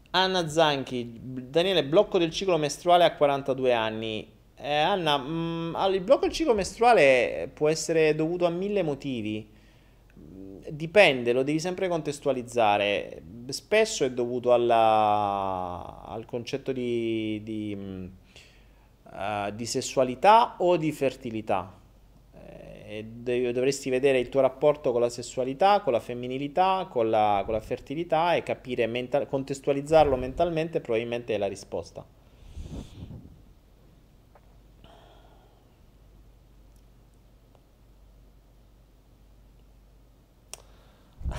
Anna 0.10 0.50
Zanchi, 0.50 1.22
Daniele, 1.22 1.86
blocco 1.86 2.18
del 2.18 2.32
ciclo 2.32 2.58
mestruale 2.58 3.06
a 3.06 3.16
42 3.16 3.74
anni. 3.74 4.42
Eh, 4.66 4.72
Anna, 4.74 5.18
mh, 5.18 5.76
mm, 5.76 5.94
il 5.94 6.00
blocco 6.00 6.22
del 6.22 6.32
ciclo 6.32 6.54
mestruale 6.54 7.50
può 7.54 7.68
essere 7.68 8.16
dovuto 8.16 8.46
a 8.46 8.50
mille 8.50 8.82
motivi. 8.82 9.46
Dipende, 10.70 11.34
lo 11.34 11.44
devi 11.44 11.60
sempre 11.60 11.90
contestualizzare. 11.90 13.22
Spesso 13.50 14.06
è 14.06 14.12
dovuto 14.12 14.54
alla, 14.54 16.04
al 16.08 16.24
concetto 16.26 16.72
di, 16.72 17.42
di, 17.44 18.10
uh, 19.04 19.52
di, 19.54 19.66
sessualità 19.66 20.56
o 20.60 20.78
di 20.78 20.94
fertilità. 20.94 21.80
Eh, 22.86 23.04
dovresti 23.52 23.90
vedere 23.90 24.20
il 24.20 24.30
tuo 24.30 24.40
rapporto 24.40 24.94
con 24.94 25.02
la 25.02 25.10
sessualità, 25.10 25.82
con 25.82 25.92
la 25.92 26.00
femminilità, 26.00 26.88
con 26.90 27.10
la, 27.10 27.42
con 27.44 27.54
la 27.54 27.60
fertilità 27.60 28.36
e 28.36 28.44
capire, 28.44 28.88
mental- 28.88 29.28
contestualizzarlo 29.28 30.16
mentalmente 30.16 30.80
probabilmente 30.80 31.36
è 31.36 31.38
la 31.38 31.48
risposta. 31.48 32.06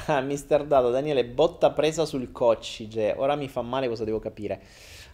Ah, 0.07 0.21
Mister 0.23 0.65
Dato, 0.65 0.91
Daniele, 0.91 1.25
botta 1.25 1.71
presa 1.71 2.05
sul 2.05 2.33
coccige. 2.33 3.15
Ora 3.16 3.37
mi 3.37 3.49
fa 3.49 3.62
male, 3.62 3.89
cosa 3.89 4.05
devo 4.05 4.19
capire? 4.19 4.61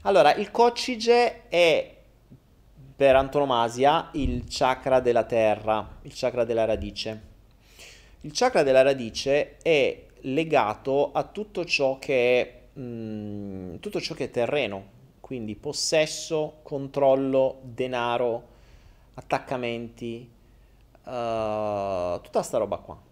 Allora, 0.03 0.35
il 0.35 0.51
coccige 0.51 1.49
è 1.49 1.97
per 2.97 3.17
antonomasia 3.17 4.11
il 4.15 4.45
chakra 4.49 5.01
della 5.01 5.25
terra, 5.25 5.99
il 6.03 6.13
chakra 6.15 6.45
della 6.45 6.65
radice. 6.65 7.29
Il 8.23 8.33
chakra 8.33 8.63
della 8.63 8.83
radice 8.83 9.57
è 9.59 10.07
legato 10.23 11.13
a 11.13 11.25
tutto 11.25 11.65
ciò 11.65 11.99
che 11.99 12.41
è, 12.75 12.79
mh, 12.79 12.83
mm, 12.83 13.75
tutto 13.77 14.01
ciò 14.01 14.15
che 14.15 14.25
è 14.25 14.31
terreno, 14.31 14.99
quindi 15.21 15.55
possesso, 15.57 16.59
controllo, 16.63 17.61
denaro, 17.63 18.49
attaccamenti, 19.15 20.29
uh, 21.05 22.21
tutta 22.21 22.43
sta 22.43 22.59
roba 22.59 22.77
qua. 22.79 23.10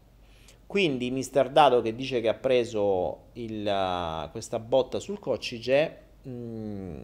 Quindi 0.69 1.11
Mr. 1.11 1.49
Dado 1.49 1.81
che 1.81 1.95
dice 1.95 2.20
che 2.20 2.28
ha 2.28 2.35
preso 2.35 3.28
il, 3.32 3.66
uh, 3.66 4.31
questa 4.31 4.59
botta 4.59 5.01
sul 5.01 5.19
coccige, 5.19 6.01
mh, 6.20 6.31
mm, 6.31 7.01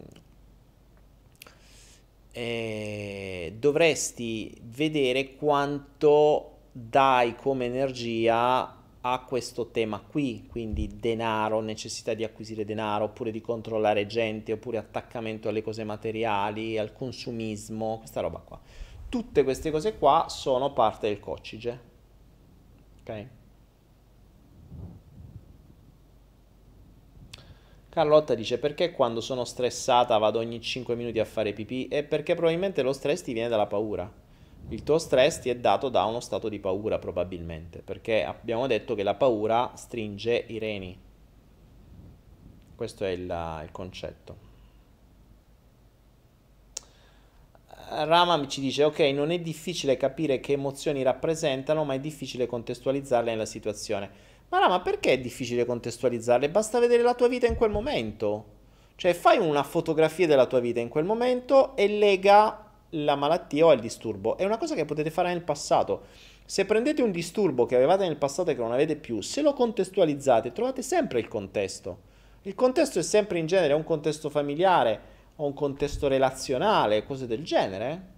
eh, 2.32 3.55
dovresti 3.59 4.55
vedere 4.65 5.36
quanto 5.36 6.51
dai 6.73 7.35
come 7.36 7.65
energia 7.65 8.82
a 9.01 9.24
questo 9.27 9.70
tema 9.70 9.99
qui, 9.99 10.47
quindi 10.47 10.99
denaro, 11.01 11.61
necessità 11.61 12.12
di 12.12 12.23
acquisire 12.23 12.66
denaro, 12.66 13.05
oppure 13.05 13.31
di 13.31 13.41
controllare 13.41 14.05
gente, 14.05 14.53
oppure 14.53 14.77
attaccamento 14.77 15.49
alle 15.49 15.62
cose 15.62 15.85
materiali, 15.85 16.77
al 16.77 16.93
consumismo, 16.93 17.97
questa 17.97 18.20
roba 18.20 18.41
qua. 18.41 18.61
Tutte 19.09 19.43
queste 19.43 19.70
cose 19.70 19.97
qua 19.97 20.27
sono 20.28 20.74
parte 20.74 21.09
del 21.09 21.19
coccige. 21.19 21.81
Ok? 23.01 23.27
Carlotta 27.95 28.35
dice 28.35 28.59
perché 28.59 28.91
quando 28.91 29.21
sono 29.21 29.45
stressata 29.45 30.19
vado 30.19 30.41
ogni 30.41 30.61
5 30.61 30.97
minuti 30.97 31.21
a 31.21 31.25
fare 31.25 31.53
pipì? 31.53 31.87
È 31.87 32.03
perché 32.03 32.35
probabilmente 32.35 32.83
lo 32.83 32.93
stress 32.93 33.23
ti 33.23 33.33
viene 33.33 33.49
dalla 33.49 33.69
paura. 33.69 34.11
Il 34.71 34.83
tuo 34.83 34.99
stress 34.99 35.39
ti 35.39 35.49
è 35.49 35.55
dato 35.55 35.91
da 35.91 36.03
uno 36.03 36.19
stato 36.19 36.49
di 36.49 36.59
paura 36.59 36.99
probabilmente, 36.99 37.83
perché 37.83 38.25
abbiamo 38.25 38.66
detto 38.66 38.97
che 38.97 39.05
la 39.05 39.15
paura 39.15 39.75
stringe 39.77 40.45
i 40.49 40.59
reni. 40.59 40.99
Questo 42.75 43.05
è 43.05 43.11
il, 43.11 43.61
il 43.62 43.69
concetto. 43.71 44.37
Rama 47.91 48.45
ci 48.49 48.61
dice 48.61 48.83
ok, 48.83 48.99
non 49.15 49.31
è 49.31 49.39
difficile 49.39 49.97
capire 49.97 50.41
che 50.41 50.55
emozioni 50.55 51.05
rappresentano, 51.05 51.85
ma 51.85 51.95
è 51.95 52.01
difficile 52.01 52.47
contestualizzarle 52.47 53.31
nella 53.31 53.47
situazione. 53.47 54.33
Ma 54.49 54.61
no, 54.61 54.69
ma 54.69 54.81
perché 54.81 55.12
è 55.12 55.19
difficile 55.19 55.65
contestualizzarle? 55.65 56.51
Basta 56.51 56.79
vedere 56.79 57.03
la 57.03 57.15
tua 57.15 57.29
vita 57.29 57.47
in 57.47 57.57
quel 57.57 57.71
momento. 57.71 58.53
Cioè, 58.97 59.12
fai 59.15 59.39
una 59.39 59.62
fotografia 59.62 60.27
della 60.27 60.47
tua 60.47 60.61
vita 60.61 60.81
in 60.81 60.89
quel 60.89 61.05
momento 61.05 61.75
e 61.77 61.89
lega 61.89 62.65
la 62.91 63.16
malattia 63.16 63.66
o 63.66 63.73
il 63.73 63.81
disturbo. 63.81 64.37
È 64.37 64.45
una 64.45 64.59
cosa 64.59 64.75
che 64.75 64.85
potete 64.85 65.11
fare 65.11 65.29
nel 65.29 65.43
passato. 65.43 66.03
Se 66.45 66.65
prendete 66.65 67.03
un 67.03 67.11
disturbo 67.11 67.66
che 67.66 67.75
avevate 67.75 68.05
nel 68.07 68.16
passato 68.16 68.51
e 68.51 68.55
che 68.55 68.61
non 68.61 68.73
avete 68.73 68.97
più, 68.97 69.21
se 69.21 69.43
lo 69.43 69.53
contestualizzate, 69.55 70.53
trovate 70.53 70.83
sempre 70.83 71.19
il 71.19 71.27
contesto. 71.27 72.12
Il 72.43 72.55
contesto 72.55 72.99
è 72.99 73.03
sempre 73.03 73.39
in 73.39 73.47
genere 73.47 73.73
un 73.73 73.85
contesto 73.85 74.29
familiare 74.29 75.12
o 75.37 75.47
un 75.47 75.55
contesto 75.55 76.07
relazionale, 76.07 77.05
cose 77.05 77.27
del 77.27 77.43
genere. 77.43 78.12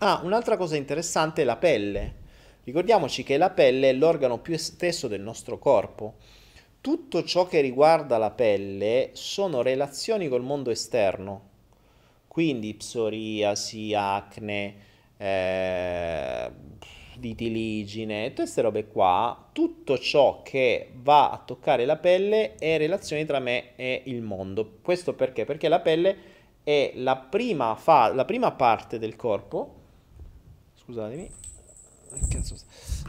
Ah, 0.00 0.20
un'altra 0.22 0.56
cosa 0.56 0.76
interessante 0.76 1.42
è 1.42 1.44
la 1.44 1.56
pelle. 1.56 2.22
Ricordiamoci 2.64 3.22
che 3.22 3.36
la 3.36 3.50
pelle 3.50 3.90
è 3.90 3.92
l'organo 3.92 4.38
più 4.38 4.54
esteso 4.54 5.06
del 5.06 5.20
nostro 5.20 5.58
corpo. 5.58 6.14
Tutto 6.80 7.22
ciò 7.22 7.46
che 7.46 7.60
riguarda 7.60 8.16
la 8.16 8.30
pelle 8.30 9.10
sono 9.12 9.60
relazioni 9.60 10.28
col 10.28 10.42
mondo 10.42 10.70
esterno, 10.70 11.50
quindi 12.26 12.74
psoriasi, 12.74 13.94
acne, 13.94 14.74
eh, 15.18 16.50
vitiligine, 17.18 18.28
tutte 18.28 18.42
queste 18.42 18.62
robe 18.62 18.86
qua, 18.86 19.48
tutto 19.52 19.98
ciò 19.98 20.42
che 20.42 20.90
va 20.94 21.30
a 21.30 21.42
toccare 21.44 21.84
la 21.84 21.96
pelle 21.96 22.54
è 22.56 22.78
relazioni 22.78 23.26
tra 23.26 23.40
me 23.40 23.76
e 23.76 24.02
il 24.06 24.22
mondo. 24.22 24.78
Questo 24.82 25.12
perché? 25.14 25.44
Perché 25.44 25.68
la 25.68 25.80
pelle 25.80 26.16
è 26.64 26.92
la 26.96 27.16
prima, 27.16 27.74
fa- 27.74 28.12
la 28.12 28.24
prima 28.24 28.52
parte 28.52 28.98
del 28.98 29.16
corpo, 29.16 29.74
scusatemi, 30.74 31.30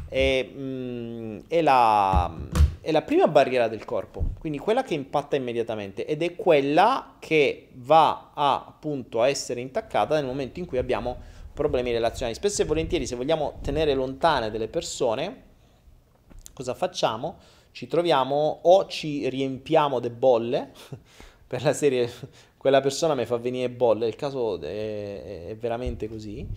è, 0.10 0.50
mm, 0.52 1.40
è, 1.48 1.62
la, 1.62 2.34
è 2.82 2.92
la 2.92 3.02
prima 3.02 3.28
barriera 3.28 3.68
del 3.68 3.86
corpo, 3.86 4.32
quindi 4.40 4.60
quella 4.60 4.84
che 4.84 4.94
impatta 4.94 5.36
immediatamente 5.36 6.06
ed 6.06 6.22
è 6.22 6.36
quella 6.36 7.16
che 7.20 7.70
va 7.74 8.32
a, 8.34 8.66
appunto 8.68 9.22
a 9.22 9.28
essere 9.28 9.62
intaccata 9.62 10.16
nel 10.16 10.26
momento 10.26 10.60
in 10.60 10.66
cui 10.66 10.78
abbiamo 10.78 11.18
problemi 11.54 11.92
relazionali. 11.92 12.36
Spesso 12.36 12.62
e 12.62 12.66
volentieri 12.66 13.08
se 13.08 13.16
vogliamo 13.16 13.60
tenere 13.62 13.94
lontane 13.94 14.52
delle 14.52 14.68
persone, 14.68 15.44
cosa 16.54 16.74
facciamo? 16.74 17.38
Ci 17.72 17.88
troviamo 17.88 18.60
o 18.64 18.88
ci 18.88 19.28
riempiamo 19.30 20.00
de 20.00 20.10
bolle 20.10 20.72
per 21.48 21.64
la 21.64 21.74
serie 21.74 22.10
quella 22.66 22.82
persona 22.82 23.14
mi 23.14 23.28
fa 23.28 23.38
venire 23.38 23.70
bolle, 23.70 24.08
il 24.08 24.16
caso 24.16 24.60
è, 24.60 25.50
è 25.50 25.56
veramente 25.56 26.10
così 26.10 26.48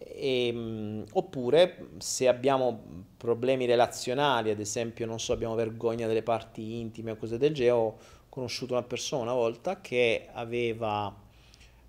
e, 0.00 0.46
ehm, 0.48 1.04
oppure 1.12 1.88
se 1.98 2.26
abbiamo 2.26 2.82
problemi 3.16 3.66
relazionali, 3.66 4.50
ad 4.50 4.60
esempio, 4.60 5.06
non 5.06 5.20
so, 5.20 5.32
abbiamo 5.32 5.54
vergogna 5.54 6.06
delle 6.06 6.22
parti 6.22 6.78
intime 6.80 7.12
o 7.12 7.16
cose 7.16 7.38
del 7.38 7.52
genere, 7.54 7.76
ho 7.76 7.96
conosciuto 8.28 8.72
una 8.72 8.82
persona 8.82 9.22
una 9.22 9.34
volta 9.34 9.80
che 9.80 10.28
aveva, 10.32 11.14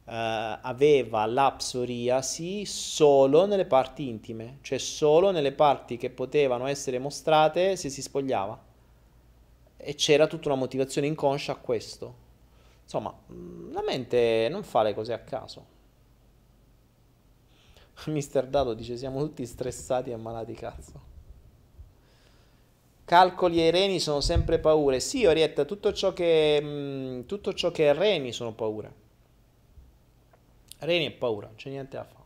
eh, 0.05 0.57
aveva 0.61 1.25
la 1.25 1.53
psoriasi 1.53 2.65
solo 2.65 3.45
nelle 3.45 3.65
parti 3.65 4.07
intime, 4.09 4.57
cioè 4.61 4.77
solo 4.77 5.31
nelle 5.31 5.53
parti 5.53 5.97
che 5.97 6.09
potevano 6.09 6.67
essere 6.67 6.99
mostrate 6.99 7.75
se 7.75 7.89
si 7.89 8.01
spogliava. 8.01 8.69
E 9.83 9.95
c'era 9.95 10.27
tutta 10.27 10.49
una 10.49 10.57
motivazione 10.57 11.07
inconscia 11.07 11.53
a 11.53 11.55
questo. 11.55 12.29
Insomma, 12.83 13.13
la 13.71 13.81
mente 13.83 14.47
non 14.51 14.63
fa 14.63 14.83
le 14.83 14.93
cose 14.93 15.13
a 15.13 15.19
caso. 15.19 15.70
Mister 18.07 18.47
Dato 18.47 18.73
dice 18.73 18.97
siamo 18.97 19.19
tutti 19.19 19.45
stressati 19.45 20.09
e 20.09 20.13
ammalati 20.13 20.53
cazzo. 20.53 21.09
Calcoli 23.05 23.61
e 23.61 23.71
reni 23.71 23.99
sono 23.99 24.21
sempre 24.21 24.59
paure. 24.59 24.99
Sì, 24.99 25.25
Orietta, 25.25 25.65
tutto 25.65 25.91
ciò 25.91 26.13
che, 26.13 26.61
mh, 26.61 26.67
mm, 26.67 27.21
tutto 27.25 27.53
ciò 27.53 27.71
che 27.71 27.89
è 27.89 27.93
reni 27.93 28.31
sono 28.31 28.53
paure. 28.53 28.93
Reni 30.79 31.07
è 31.07 31.11
paura, 31.11 31.47
non 31.47 31.55
c'è 31.55 31.69
niente 31.69 31.97
da 31.97 32.03
fare. 32.05 32.20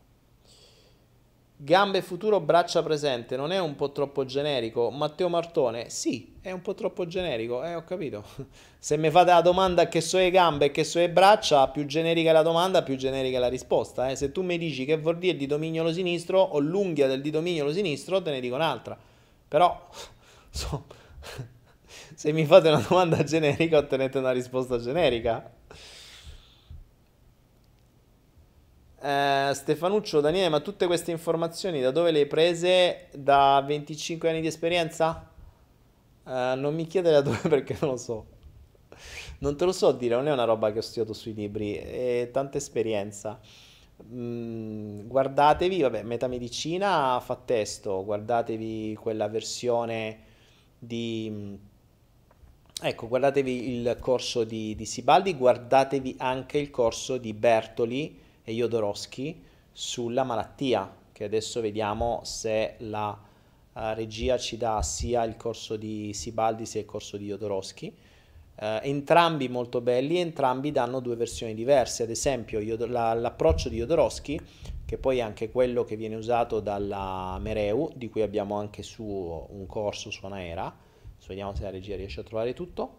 Gambe 1.57 2.01
futuro, 2.01 2.41
braccia 2.41 2.83
presente, 2.83 3.37
non 3.37 3.53
è 3.53 3.59
un 3.59 3.75
po' 3.75 3.93
troppo 3.93 4.25
generico? 4.25 4.89
Matteo 4.89 5.29
Martone, 5.29 5.89
sì, 5.89 6.33
è 6.41 6.51
un 6.51 6.61
po' 6.61 6.73
troppo 6.73 7.07
generico, 7.07 7.63
eh, 7.63 7.75
ho 7.75 7.83
capito. 7.85 8.25
Se 8.77 8.97
mi 8.97 9.09
fate 9.09 9.31
la 9.31 9.39
domanda 9.39 9.87
che 9.87 10.01
so 10.01 10.17
le 10.17 10.31
gambe 10.31 10.65
e 10.65 10.71
che 10.71 10.83
so 10.83 10.99
le 10.99 11.09
braccia, 11.09 11.69
più 11.69 11.85
generica 11.85 12.33
la 12.33 12.41
domanda, 12.41 12.83
più 12.83 12.97
generica 12.97 13.39
la 13.39 13.47
risposta. 13.47 14.09
Eh. 14.09 14.17
Se 14.17 14.33
tu 14.33 14.41
mi 14.41 14.57
dici 14.57 14.83
che 14.83 14.97
vuol 14.97 15.17
dire 15.17 15.31
il 15.31 15.39
dito 15.39 15.57
mignolo 15.57 15.93
sinistro 15.93 16.41
o 16.41 16.59
l'unghia 16.59 17.07
del 17.07 17.21
dito 17.21 17.39
mignolo 17.39 17.71
sinistro, 17.71 18.21
te 18.21 18.31
ne 18.31 18.41
dico 18.41 18.55
un'altra. 18.55 18.97
Però, 19.47 19.89
so, 20.51 20.83
se 22.15 22.33
mi 22.33 22.45
fate 22.45 22.67
una 22.67 22.85
domanda 22.85 23.23
generica, 23.23 23.77
ottenete 23.77 24.17
una 24.17 24.31
risposta 24.31 24.77
generica. 24.77 25.49
Eh, 29.05 29.51
Stefanuccio, 29.53 30.19
Daniele, 30.19 30.49
ma 30.49 30.61
tutte 30.61 30.87
queste 30.87 31.11
informazioni 31.11 31.79
da 31.79 31.91
dove 31.91 32.09
le 32.09 32.21
hai 32.21 32.25
prese? 32.25 33.09
Da 33.13 33.63
25 33.63 34.29
anni 34.29 34.41
di 34.41 34.47
esperienza? 34.47 35.29
Eh, 36.25 36.53
non 36.55 36.73
mi 36.73 36.87
chiedere 36.87 37.13
da 37.13 37.21
dove 37.21 37.37
perché 37.47 37.77
non 37.81 37.91
lo 37.91 37.97
so. 37.97 38.25
Non 39.39 39.55
te 39.57 39.65
lo 39.65 39.71
so 39.71 39.91
dire, 39.91 40.15
non 40.15 40.27
è 40.27 40.31
una 40.31 40.45
roba 40.45 40.71
che 40.71 40.79
ho 40.79 40.81
studiato 40.81 41.13
sui 41.13 41.35
libri, 41.35 41.75
è 41.75 42.29
tanta 42.33 42.57
esperienza. 42.57 43.39
Mm, 44.11 45.05
guardatevi, 45.05 45.81
vabbè, 45.81 46.01
metamedicina 46.01 47.19
fa 47.19 47.35
testo, 47.35 48.03
guardatevi 48.03 48.97
quella 48.99 49.27
versione 49.27 50.19
di... 50.79 51.59
Ecco, 52.81 53.07
guardatevi 53.07 53.69
il 53.69 53.97
corso 53.99 54.43
di, 54.43 54.75
di 54.75 54.85
Sibaldi, 54.85 55.35
guardatevi 55.35 56.15
anche 56.17 56.57
il 56.57 56.71
corso 56.71 57.17
di 57.17 57.33
Bertoli, 57.33 58.23
e 58.45 58.53
Jodorowsky 58.53 59.43
sulla 59.71 60.23
malattia, 60.23 60.89
che 61.11 61.25
adesso 61.25 61.59
vediamo 61.59 62.21
se 62.23 62.75
la 62.77 63.09
uh, 63.09 63.79
regia 63.93 64.37
ci 64.37 64.55
dà 64.55 64.81
sia 64.81 65.23
il 65.23 65.35
corso 65.35 65.75
di 65.75 66.13
Sibaldi 66.13 66.65
sia 66.65 66.79
il 66.79 66.85
corso 66.85 67.17
di 67.17 67.25
Jodorowsky. 67.25 67.93
Uh, 68.55 68.79
entrambi 68.83 69.49
molto 69.49 69.81
belli, 69.81 70.17
entrambi 70.17 70.71
danno 70.71 71.01
due 71.01 71.17
versioni 71.17 71.53
diverse, 71.53 72.03
ad 72.03 72.09
esempio 72.09 72.61
Yod- 72.61 72.87
la, 72.87 73.13
l'approccio 73.13 73.67
di 73.67 73.77
Jodorowsky, 73.77 74.39
che 74.85 74.97
poi 74.97 75.17
è 75.17 75.21
anche 75.21 75.51
quello 75.51 75.83
che 75.83 75.97
viene 75.97 76.15
usato 76.15 76.61
dalla 76.61 77.37
Mereu, 77.41 77.91
di 77.95 78.07
cui 78.07 78.21
abbiamo 78.21 78.55
anche 78.57 78.81
su 78.81 79.03
un 79.03 79.65
corso 79.65 80.09
su 80.09 80.25
Anaera, 80.25 80.65
adesso 80.65 81.27
vediamo 81.27 81.53
se 81.53 81.63
la 81.63 81.69
regia 81.71 81.97
riesce 81.97 82.21
a 82.21 82.23
trovare 82.23 82.53
tutto, 82.53 82.97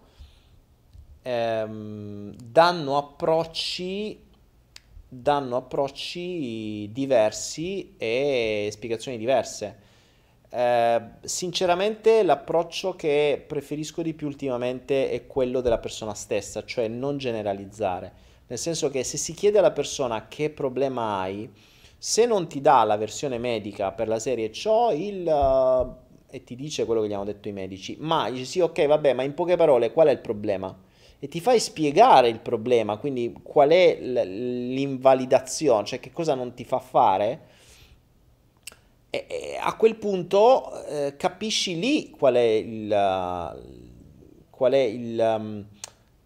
ehm, 1.23 2.35
danno 2.37 2.97
approcci 2.99 4.26
danno 5.09 5.57
approcci 5.57 6.91
diversi 6.93 7.95
e 7.97 8.69
spiegazioni 8.73 9.19
diverse. 9.19 9.85
Eh, 10.49 11.01
sinceramente 11.23 12.23
l'approccio 12.23 12.95
che 12.95 13.45
preferisco 13.47 14.03
di 14.03 14.15
più 14.15 14.27
ultimamente 14.27 15.11
è 15.11 15.27
quello 15.27 15.61
della 15.61 15.79
persona 15.79 16.15
stessa, 16.15 16.65
cioè 16.65 16.89
non 16.89 17.19
generalizzare, 17.19 18.13
nel 18.47 18.59
senso 18.59 18.91
che 18.91 19.05
se 19.05 19.17
si 19.17 19.35
chiede 19.35 19.59
alla 19.59 19.73
persona 19.73 20.29
che 20.29 20.51
problema 20.51 21.19
hai, 21.19 21.51
se 21.99 22.27
non 22.27 22.47
ti 22.49 22.61
dà 22.61 22.85
la 22.85 22.97
versione 22.97 23.39
medica 23.39 23.93
per 23.93 24.09
la 24.09 24.19
serie 24.19 24.53
ciò 24.53 24.93
il... 24.93 25.27
Uh, 25.27 26.05
e 26.29 26.43
ti 26.45 26.57
dice 26.57 26.85
quello 26.85 27.03
che 27.03 27.09
gli 27.09 27.13
hanno 27.13 27.25
detto 27.25 27.49
i 27.49 27.53
medici, 27.53 27.97
ma 28.01 28.29
dici 28.31 28.45
sì 28.45 28.61
ok 28.61 28.87
vabbè, 28.87 29.13
ma 29.15 29.23
in 29.23 29.33
poche 29.33 29.57
parole 29.57 29.93
qual 29.93 30.09
è 30.09 30.11
il 30.11 30.19
problema? 30.19 30.77
E 31.19 31.29
ti 31.29 31.41
fai 31.41 31.59
spiegare 31.59 32.29
il 32.29 32.41
problema, 32.41 32.99
quindi 32.99 33.35
qual 33.43 33.71
è 33.71 33.99
l'invalidazione, 34.01 35.87
cioè 35.87 35.99
che 35.99 36.13
cosa 36.13 36.35
non 36.35 36.53
ti 36.53 36.65
fa 36.65 36.79
fare, 36.79 37.41
e, 39.09 39.27
e 39.29 39.59
a 39.59 39.75
quel 39.77 39.97
punto 39.97 40.85
eh, 40.85 41.17
capisci 41.17 41.79
lì 41.79 42.11
qual 42.11 42.35
è 42.35 42.41
il, 42.41 42.89
qual 44.51 44.73
è 44.73 44.79
il, 44.79 45.19
um, 45.19 45.65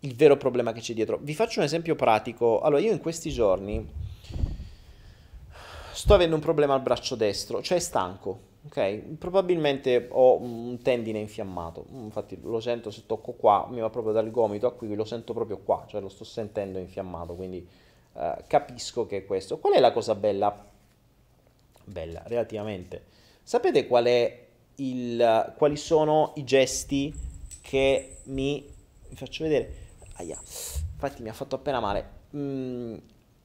il 0.01 0.15
vero 0.15 0.37
problema 0.37 0.73
che 0.73 0.81
c'è 0.81 0.95
dietro. 0.95 1.19
Vi 1.23 1.35
faccio 1.35 1.61
un 1.61 1.67
esempio 1.67 1.95
pratico. 1.95 2.61
Allora, 2.61 2.81
io 2.81 2.93
in 2.93 3.01
questi 3.01 3.31
giorni 3.31 3.87
sto 5.93 6.15
avendo 6.15 6.35
un 6.35 6.41
problema 6.41 6.75
al 6.75 6.83
braccio 6.83 7.15
destro, 7.15 7.63
cioè 7.63 7.79
stanco. 7.79 8.49
Ok, 8.67 9.17
probabilmente 9.17 10.09
ho 10.11 10.39
un 10.39 10.79
tendine 10.83 11.19
infiammato, 11.19 11.87
infatti 11.93 12.39
lo 12.43 12.61
sento 12.61 12.91
se 12.91 13.07
tocco 13.07 13.33
qua, 13.33 13.67
mi 13.71 13.81
va 13.81 13.89
proprio 13.89 14.13
dal 14.13 14.31
gomito 14.31 14.67
a 14.67 14.73
qui, 14.73 14.95
lo 14.95 15.07
sento 15.07 15.33
proprio 15.33 15.59
qua, 15.59 15.87
cioè 15.89 16.03
lo 16.03 16.11
sto 16.11 16.25
sentendo 16.25 16.79
infiammato, 16.79 17.35
quindi 17.35 17.67
eh, 18.15 18.45
capisco 18.47 19.07
che 19.07 19.19
è 19.19 19.25
questo. 19.25 19.59
Qual 19.59 19.73
è 19.73 19.81
la 19.81 19.93
cosa 19.93 20.15
bella? 20.15 20.69
Bella, 21.85 22.23
relativamente. 22.27 23.05
Sapete 23.43 23.87
qual 23.87 24.05
è 24.05 24.47
il, 24.77 25.55
quali 25.57 25.77
sono 25.77 26.33
i 26.37 26.45
gesti 26.45 27.13
che 27.63 28.19
mi... 28.25 28.65
vi 29.09 29.17
faccio 29.17 29.45
vedere? 29.45 29.75
Aia, 30.17 30.39
infatti 30.39 31.23
mi 31.23 31.31
ha 31.31 31.33
fatto 31.33 31.57
appena 31.57 31.81
male. 31.81 32.19
Mm, 32.37 32.97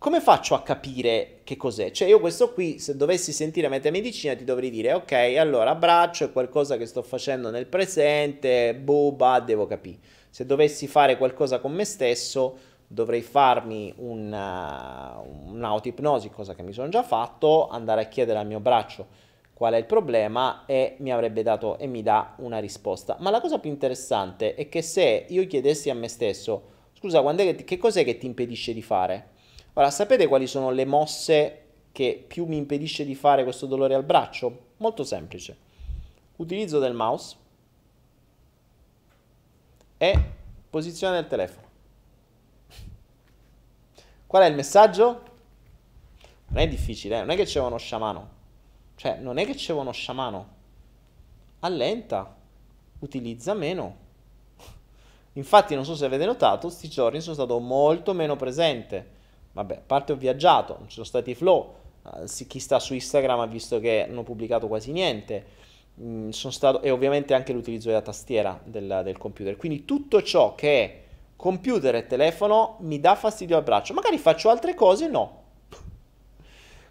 come 0.06 0.22
faccio 0.22 0.54
a 0.54 0.62
capire 0.62 1.40
che 1.44 1.58
cos'è? 1.58 1.90
Cioè 1.90 2.08
io 2.08 2.20
questo 2.20 2.54
qui, 2.54 2.78
se 2.78 2.96
dovessi 2.96 3.32
sentire 3.32 3.68
metamedicina, 3.70 4.36
ti 4.36 4.44
dovrei 4.44 4.70
dire, 4.70 4.94
ok, 4.94 5.12
allora 5.40 5.72
abbraccio 5.72 6.26
è 6.26 6.32
qualcosa 6.32 6.78
che 6.78 6.86
sto 6.86 7.02
facendo 7.02 7.50
nel 7.50 7.66
presente, 7.66 8.76
buba, 8.76 9.40
devo 9.40 9.66
capire. 9.66 9.98
Se 10.30 10.46
dovessi 10.46 10.86
fare 10.86 11.18
qualcosa 11.18 11.58
con 11.58 11.74
me 11.74 11.86
stesso, 11.86 12.56
dovrei 12.86 13.24
farmi 13.24 13.92
una, 13.98 15.20
un'autipnosi, 15.26 16.30
cosa 16.30 16.54
che 16.54 16.62
mi 16.62 16.72
sono 16.72 16.90
già 16.90 17.02
fatto, 17.02 17.68
andare 17.68 18.02
a 18.02 18.06
chiedere 18.06 18.38
al 18.38 18.46
mio 18.46 18.60
braccio 18.60 19.08
qual 19.56 19.74
è 19.74 19.78
il 19.78 19.86
problema 19.86 20.66
e 20.68 20.98
mi 21.00 21.12
avrebbe 21.12 21.42
dato 21.42 21.80
e 21.80 21.88
mi 21.88 22.04
dà 22.04 22.36
una 22.38 22.60
risposta. 22.60 23.18
Ma 23.22 23.32
la 23.32 23.42
cosa 23.42 23.58
più 23.58 23.72
interessante 23.72 24.54
è 24.54 24.70
che 24.70 24.84
se 24.84 25.26
io 25.28 25.48
chiedessi 25.48 25.90
a 25.90 25.96
me 25.96 26.10
stesso, 26.10 26.62
scusa, 26.94 27.24
che, 27.34 27.56
che 27.56 27.78
cos'è 27.80 28.04
che 28.04 28.20
ti 28.20 28.28
impedisce 28.28 28.72
di 28.72 28.84
fare? 28.84 29.34
Ora, 29.78 29.92
sapete 29.92 30.28
quali 30.28 30.48
sono 30.48 30.72
le 30.72 30.86
mosse 30.86 31.64
che 31.92 32.24
più 32.26 32.46
mi 32.46 32.56
impedisce 32.56 33.04
di 33.04 33.14
fare 33.14 33.44
questo 33.44 33.66
dolore 33.66 33.94
al 33.94 34.04
braccio? 34.04 34.68
Molto 34.78 35.04
semplice. 35.04 35.58
Utilizzo 36.38 36.80
del 36.80 36.94
mouse 36.94 37.36
e 39.98 40.32
posizione 40.70 41.16
del 41.16 41.28
telefono. 41.28 41.68
Qual 44.26 44.44
è 44.44 44.46
il 44.46 44.56
messaggio? 44.56 45.24
Non 46.48 46.62
è 46.62 46.68
difficile, 46.70 47.18
eh? 47.18 47.20
non 47.20 47.32
è 47.32 47.36
che 47.36 47.44
c'è 47.44 47.60
uno 47.60 47.78
sciamano. 47.78 48.30
Cioè, 48.96 49.18
non 49.18 49.38
è 49.38 49.46
che 49.46 49.56
c'è 49.56 49.74
uno 49.74 49.92
sciamano. 49.92 50.54
Allenta, 51.60 52.34
utilizza 53.00 53.54
meno. 53.54 54.04
Infatti, 55.34 55.76
non 55.76 55.84
so 55.84 55.98
se 55.98 56.06
avete 56.06 56.26
notato, 56.26 56.68
questi 56.68 56.88
giorni 56.88 57.20
sono 57.20 57.36
stato 57.36 57.60
molto 57.60 58.14
meno 58.14 58.38
presente 58.38 59.15
Vabbè, 59.56 59.76
a 59.76 59.84
parte 59.86 60.12
ho 60.12 60.18
viaggiato, 60.18 60.76
non 60.78 60.88
ci 60.88 60.96
sono 60.96 61.06
stati 61.06 61.34
flow, 61.34 61.76
uh, 62.04 62.26
chi 62.46 62.60
sta 62.60 62.78
su 62.78 62.94
Instagram 62.94 63.40
ha 63.40 63.46
visto 63.46 63.80
che 63.80 64.06
non 64.06 64.18
ho 64.18 64.24
pubblicato 64.24 64.68
quasi 64.68 64.92
niente, 64.92 65.46
mm, 66.02 66.30
stato, 66.30 66.82
e 66.82 66.92
ovviamente 66.92 67.34
anche 67.34 67.54
l'utilizzo 67.54 67.88
della 67.88 68.02
tastiera 68.02 68.60
del, 68.66 69.00
del 69.06 69.18
computer. 69.18 69.56
Quindi 69.56 69.86
tutto 69.86 70.22
ciò 70.22 70.56
che 70.56 70.84
è 70.84 71.04
computer 71.38 71.96
e 71.96 72.06
telefono 72.06 72.76
mi 72.82 73.00
dà 73.00 73.16
fastidio 73.16 73.56
al 73.56 73.64
braccio. 73.64 73.94
Magari 73.94 74.18
faccio 74.18 74.50
altre 74.50 74.74
cose, 74.74 75.08
no. 75.08 75.44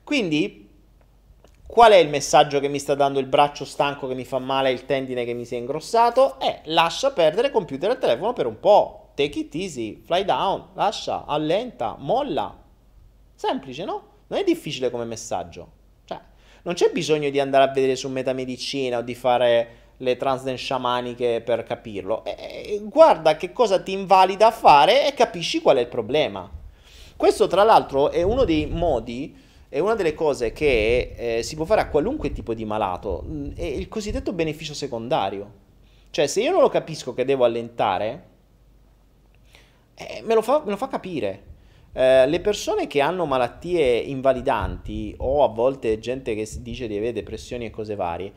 Quindi, 0.03 0.67
qual 1.67 1.93
è 1.93 1.97
il 1.97 2.09
messaggio 2.09 2.61
che 2.61 2.69
mi 2.69 2.79
sta 2.79 2.95
dando 2.95 3.19
il 3.19 3.27
braccio 3.27 3.67
stanco 3.67 4.07
che 4.07 4.15
mi 4.15 4.25
fa 4.25 4.39
male, 4.39 4.71
il 4.71 4.87
tendine 4.87 5.27
che 5.27 5.35
mi 5.35 5.45
si 5.45 5.55
è 5.55 5.59
ingrossato? 5.59 6.41
È 6.41 6.63
lascia 6.65 7.11
perdere 7.11 7.51
computer 7.51 7.91
e 7.91 7.99
telefono 7.99 8.33
per 8.33 8.47
un 8.47 8.59
po' 8.59 9.04
take 9.15 9.39
it 9.39 9.55
easy, 9.55 10.01
fly 10.05 10.25
down, 10.25 10.69
lascia, 10.75 11.25
allenta, 11.25 11.97
molla. 11.99 12.63
Semplice, 13.35 13.85
no? 13.85 14.03
Non 14.27 14.39
è 14.39 14.45
difficile 14.45 14.91
come 14.91 15.05
messaggio. 15.05 15.71
Cioè, 16.05 16.21
non 16.63 16.75
c'è 16.75 16.91
bisogno 16.91 17.31
di 17.31 17.41
andare 17.41 17.65
a 17.65 17.73
vedere 17.73 17.97
su 17.97 18.09
metamedicina 18.09 18.99
o 18.99 19.03
di 19.03 19.15
fare 19.15 19.83
le 19.99 20.17
transden 20.17 20.57
sciamaniche 20.57 21.41
per 21.41 21.63
capirlo. 21.63 22.25
E, 22.25 22.81
guarda 22.85 23.37
che 23.37 23.53
cosa 23.53 23.81
ti 23.81 23.93
invalida 23.93 24.49
a 24.49 24.53
fare 24.53 25.07
e 25.07 25.15
capisci 25.15 25.61
qual 25.61 25.77
è 25.77 25.81
il 25.81 25.89
problema. 25.89 26.51
Questo, 27.17 27.47
tra 27.47 27.63
l'altro, 27.63 28.11
è 28.11 28.23
uno 28.23 28.45
dei 28.45 28.67
modi, 28.67 29.37
è 29.69 29.79
una 29.79 29.95
delle 29.95 30.15
cose 30.15 30.53
che 30.53 31.15
eh, 31.17 31.43
si 31.43 31.55
può 31.55 31.65
fare 31.65 31.81
a 31.81 31.89
qualunque 31.89 32.33
tipo 32.33 32.55
di 32.55 32.65
malato. 32.65 33.25
È 33.55 33.63
il 33.63 33.89
cosiddetto 33.89 34.33
beneficio 34.33 34.75
secondario. 34.75 35.63
Cioè, 36.11 36.27
se 36.27 36.43
io 36.43 36.51
non 36.51 36.61
lo 36.61 36.69
capisco 36.69 37.15
che 37.15 37.25
devo 37.25 37.45
allentare, 37.45 38.33
eh, 39.95 40.23
me, 40.25 40.35
lo 40.35 40.43
fa, 40.43 40.63
me, 40.65 40.71
lo 40.71 40.77
fa, 40.77 40.89
capire. 40.89 41.53
Eh, 41.93 42.27
le 42.27 42.41
persone 42.41 42.87
che 42.87 43.01
hanno 43.01 43.25
malattie 43.25 43.99
invalidanti 43.99 45.15
o 45.19 45.45
a 45.45 45.49
volte 45.49 45.99
gente 45.99 46.35
che 46.35 46.49
dice 46.59 46.89
di 46.89 46.97
avere 46.97 47.13
depressioni 47.13 47.67
e 47.67 47.71
cose 47.71 47.95
varie, 47.95 48.33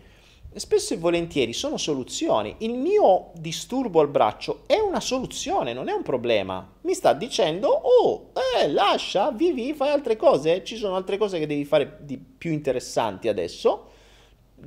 spesso 0.53 0.93
e 0.93 0.97
volentieri 0.97 1.53
sono 1.53 1.77
soluzioni. 1.77 2.55
Il 2.59 2.73
mio 2.73 3.31
disturbo 3.35 3.99
al 3.99 4.09
braccio 4.09 4.63
è 4.67 4.77
una 4.77 4.99
soluzione, 4.99 5.73
non 5.73 5.89
è 5.89 5.93
un 5.93 6.03
problema. 6.03 6.67
Mi 6.81 6.93
sta 6.93 7.13
dicendo, 7.13 7.67
oh, 7.69 8.31
eh, 8.59 8.67
lascia, 8.69 9.31
vivi, 9.31 9.73
fai 9.73 9.89
altre 9.89 10.15
cose. 10.15 10.63
Ci 10.63 10.77
sono 10.77 10.95
altre 10.95 11.17
cose 11.17 11.39
che 11.39 11.47
devi 11.47 11.65
fare 11.65 11.97
di 12.01 12.17
più 12.17 12.51
interessanti 12.51 13.27
adesso. 13.27 13.85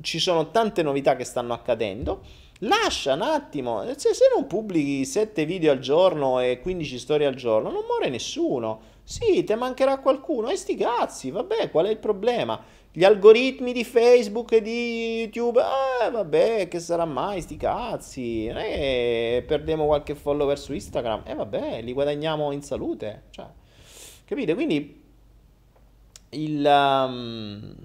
Ci 0.01 0.19
sono 0.19 0.51
tante 0.51 0.83
novità 0.83 1.15
che 1.15 1.25
stanno 1.25 1.53
accadendo 1.53 2.21
Lascia 2.63 3.15
un 3.15 3.23
attimo, 3.23 3.83
se, 3.95 4.13
se 4.13 4.25
non 4.35 4.45
pubblichi 4.45 5.03
7 5.03 5.45
video 5.45 5.71
al 5.71 5.79
giorno 5.79 6.39
e 6.39 6.59
15 6.61 6.99
storie 6.99 7.25
al 7.25 7.33
giorno, 7.33 7.71
non 7.71 7.85
muore 7.87 8.09
nessuno. 8.09 8.89
Sì, 9.03 9.43
te 9.43 9.55
mancherà 9.55 9.97
qualcuno, 9.97 10.49
e 10.49 10.55
sti 10.55 10.75
cazzi, 10.75 11.31
vabbè, 11.31 11.71
qual 11.71 11.87
è 11.87 11.89
il 11.89 11.97
problema? 11.97 12.61
Gli 12.91 13.03
algoritmi 13.03 13.73
di 13.73 13.83
Facebook 13.83 14.51
e 14.51 14.61
di 14.61 15.21
YouTube, 15.21 15.59
eh, 15.59 16.11
vabbè, 16.11 16.67
che 16.67 16.79
sarà 16.79 17.05
mai, 17.05 17.41
sti 17.41 17.57
cazzi. 17.57 18.45
Non 18.45 18.61
che 18.61 19.43
perdiamo 19.47 19.87
qualche 19.87 20.13
follower 20.13 20.59
su 20.59 20.73
Instagram, 20.73 21.23
e 21.25 21.31
eh, 21.31 21.35
vabbè, 21.35 21.81
li 21.81 21.93
guadagniamo 21.93 22.51
in 22.51 22.61
salute. 22.61 23.23
Cioè, 23.31 23.47
capite? 24.23 24.53
Quindi 24.53 25.01
il, 26.29 26.63
um, 26.63 27.75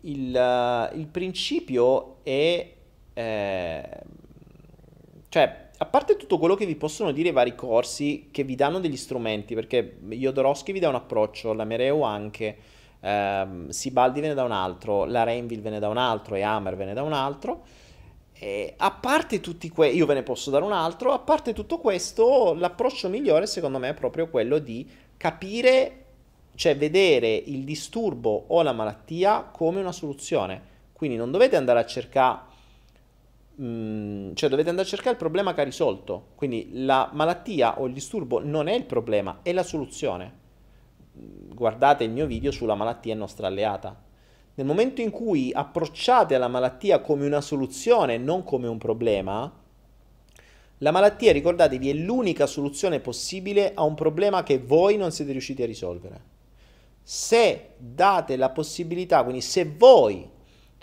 il, 0.00 0.34
uh, 0.34 0.96
il 0.96 1.06
principio 1.08 2.16
è 2.22 2.75
eh, 3.18 3.88
cioè, 5.30 5.68
a 5.78 5.86
parte 5.86 6.16
tutto 6.16 6.38
quello 6.38 6.54
che 6.54 6.66
vi 6.66 6.76
possono 6.76 7.12
dire 7.12 7.30
i 7.30 7.32
vari 7.32 7.54
corsi 7.54 8.28
che 8.30 8.44
vi 8.44 8.54
danno 8.54 8.78
degli 8.78 8.96
strumenti, 8.96 9.54
perché 9.54 9.98
Jodorowsky 10.02 10.72
vi 10.72 10.80
dà 10.80 10.90
un 10.90 10.96
approccio, 10.96 11.54
la 11.54 11.64
Mereo 11.64 12.02
anche, 12.02 12.56
ehm, 13.00 13.70
Sibaldi 13.70 14.20
ve 14.20 14.28
ne 14.28 14.34
da 14.34 14.44
un 14.44 14.52
altro, 14.52 15.06
la 15.06 15.22
Rainville 15.22 15.62
ve 15.62 15.70
ne 15.70 15.78
da 15.78 15.88
un 15.88 15.96
altro 15.96 16.34
e 16.34 16.42
Hammer 16.42 16.76
ve 16.76 16.84
ne 16.84 16.92
da 16.92 17.02
un 17.02 17.14
altro. 17.14 17.62
E 18.34 18.74
a 18.76 18.90
parte 18.90 19.40
tutti 19.40 19.70
questi, 19.70 19.96
io 19.96 20.04
ve 20.04 20.14
ne 20.14 20.22
posso 20.22 20.50
dare 20.50 20.64
un 20.64 20.72
altro, 20.72 21.12
a 21.12 21.18
parte 21.18 21.54
tutto 21.54 21.78
questo, 21.78 22.52
l'approccio 22.52 23.08
migliore 23.08 23.46
secondo 23.46 23.78
me 23.78 23.88
è 23.88 23.94
proprio 23.94 24.28
quello 24.28 24.58
di 24.58 24.86
capire, 25.16 26.04
cioè 26.54 26.76
vedere 26.76 27.34
il 27.34 27.64
disturbo 27.64 28.44
o 28.48 28.60
la 28.60 28.72
malattia 28.72 29.48
come 29.50 29.80
una 29.80 29.92
soluzione. 29.92 30.74
Quindi 30.92 31.16
non 31.16 31.30
dovete 31.30 31.56
andare 31.56 31.80
a 31.80 31.86
cercare 31.86 32.54
Mm, 33.60 34.34
cioè 34.34 34.50
dovete 34.50 34.68
andare 34.68 34.86
a 34.86 34.90
cercare 34.90 35.12
il 35.12 35.16
problema 35.16 35.54
che 35.54 35.62
ha 35.62 35.64
risolto. 35.64 36.28
Quindi 36.34 36.70
la 36.72 37.10
malattia 37.12 37.80
o 37.80 37.86
il 37.86 37.92
disturbo 37.92 38.44
non 38.44 38.68
è 38.68 38.74
il 38.74 38.84
problema, 38.84 39.40
è 39.42 39.52
la 39.52 39.62
soluzione. 39.62 40.44
Guardate 41.12 42.04
il 42.04 42.10
mio 42.10 42.26
video 42.26 42.50
sulla 42.50 42.74
malattia 42.74 43.14
nostra 43.14 43.46
alleata. 43.46 44.04
Nel 44.54 44.66
momento 44.66 45.00
in 45.00 45.10
cui 45.10 45.52
approcciate 45.54 46.34
alla 46.34 46.48
malattia 46.48 47.00
come 47.00 47.26
una 47.26 47.40
soluzione, 47.40 48.18
non 48.18 48.42
come 48.42 48.68
un 48.68 48.78
problema, 48.78 49.52
la 50.80 50.90
malattia, 50.90 51.32
ricordatevi, 51.32 51.88
è 51.88 51.94
l'unica 51.94 52.46
soluzione 52.46 53.00
possibile 53.00 53.72
a 53.74 53.82
un 53.82 53.94
problema 53.94 54.42
che 54.42 54.58
voi 54.58 54.98
non 54.98 55.10
siete 55.10 55.32
riusciti 55.32 55.62
a 55.62 55.66
risolvere. 55.66 56.34
Se 57.02 57.70
date 57.78 58.36
la 58.36 58.50
possibilità, 58.50 59.22
quindi 59.22 59.40
se 59.40 59.64
voi 59.64 60.28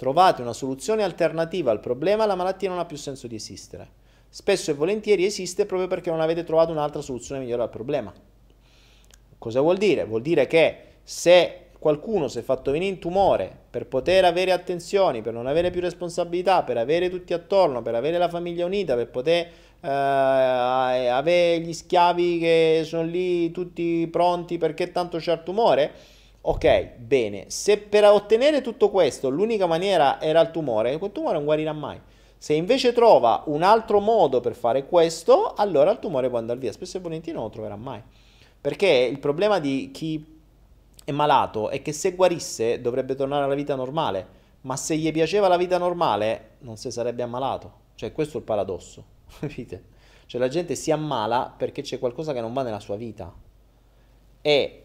trovate 0.03 0.41
una 0.41 0.51
soluzione 0.51 1.01
alternativa 1.01 1.71
al 1.71 1.79
problema, 1.79 2.25
la 2.25 2.35
malattia 2.35 2.67
non 2.67 2.77
ha 2.77 2.83
più 2.83 2.97
senso 2.97 3.25
di 3.25 3.35
esistere. 3.35 3.87
Spesso 4.27 4.69
e 4.69 4.73
volentieri 4.73 5.23
esiste 5.23 5.65
proprio 5.65 5.87
perché 5.87 6.09
non 6.09 6.19
avete 6.19 6.43
trovato 6.43 6.73
un'altra 6.73 6.99
soluzione 6.99 7.39
migliore 7.39 7.61
al 7.61 7.69
problema. 7.69 8.11
Cosa 9.37 9.61
vuol 9.61 9.77
dire? 9.77 10.03
Vuol 10.03 10.21
dire 10.21 10.45
che 10.45 10.77
se 11.03 11.67
qualcuno 11.79 12.27
si 12.27 12.39
è 12.39 12.41
fatto 12.41 12.71
venire 12.71 12.91
un 12.91 12.99
tumore 12.99 13.49
per 13.69 13.85
poter 13.87 14.25
avere 14.25 14.51
attenzioni, 14.51 15.21
per 15.21 15.31
non 15.31 15.47
avere 15.47 15.71
più 15.71 15.79
responsabilità, 15.79 16.63
per 16.63 16.77
avere 16.77 17.09
tutti 17.09 17.31
attorno, 17.31 17.81
per 17.81 17.95
avere 17.95 18.17
la 18.17 18.27
famiglia 18.27 18.65
unita, 18.65 18.95
per 18.95 19.07
poter 19.07 19.47
eh, 19.79 19.87
avere 19.89 21.61
gli 21.61 21.71
schiavi 21.71 22.39
che 22.39 22.81
sono 22.83 23.03
lì 23.03 23.51
tutti 23.51 24.05
pronti 24.11 24.57
perché 24.57 24.91
tanto 24.91 25.17
c'è 25.19 25.31
il 25.31 25.43
tumore, 25.43 25.91
Ok, 26.45 26.97
bene, 26.97 27.45
se 27.47 27.77
per 27.77 28.03
ottenere 28.03 28.59
tutto 28.59 28.89
questo 28.89 29.29
l'unica 29.29 29.65
maniera 29.65 30.19
era 30.19 30.41
il 30.41 30.51
tumore, 30.51 30.97
quel 30.97 31.13
tumore 31.13 31.35
non 31.35 31.45
guarirà 31.45 31.71
mai. 31.71 31.97
Se 32.37 32.53
invece 32.53 32.91
trova 32.91 33.43
un 33.45 33.63
altro 33.63 34.01
modo 34.01 34.41
per 34.41 34.53
fare 34.53 34.85
questo, 34.85 35.53
allora 35.53 35.91
il 35.91 35.99
tumore 35.99 36.27
può 36.27 36.37
andare 36.37 36.59
via. 36.59 36.73
Spesso 36.73 36.97
e 36.97 36.99
volentieri 36.99 37.37
non 37.37 37.47
lo 37.47 37.53
troverà 37.53 37.77
mai. 37.77 38.01
Perché 38.59 38.87
il 38.87 39.19
problema 39.19 39.59
di 39.59 39.91
chi 39.93 40.41
è 41.05 41.11
malato 41.13 41.69
è 41.69 41.81
che 41.81 41.93
se 41.93 42.11
guarisse 42.13 42.81
dovrebbe 42.81 43.15
tornare 43.15 43.45
alla 43.45 43.55
vita 43.55 43.75
normale, 43.75 44.27
ma 44.61 44.75
se 44.75 44.97
gli 44.97 45.09
piaceva 45.13 45.47
la 45.47 45.55
vita 45.55 45.77
normale 45.77 46.55
non 46.59 46.75
si 46.75 46.91
sarebbe 46.91 47.23
ammalato. 47.23 47.71
Cioè 47.95 48.11
questo 48.11 48.35
è 48.35 48.39
il 48.41 48.45
paradosso, 48.45 49.05
capite? 49.39 49.83
Cioè 50.25 50.41
la 50.41 50.49
gente 50.49 50.75
si 50.75 50.91
ammala 50.91 51.53
perché 51.55 51.81
c'è 51.81 51.99
qualcosa 51.99 52.33
che 52.33 52.41
non 52.41 52.51
va 52.51 52.63
nella 52.63 52.81
sua 52.81 52.97
vita. 52.97 53.33
E 54.41 54.82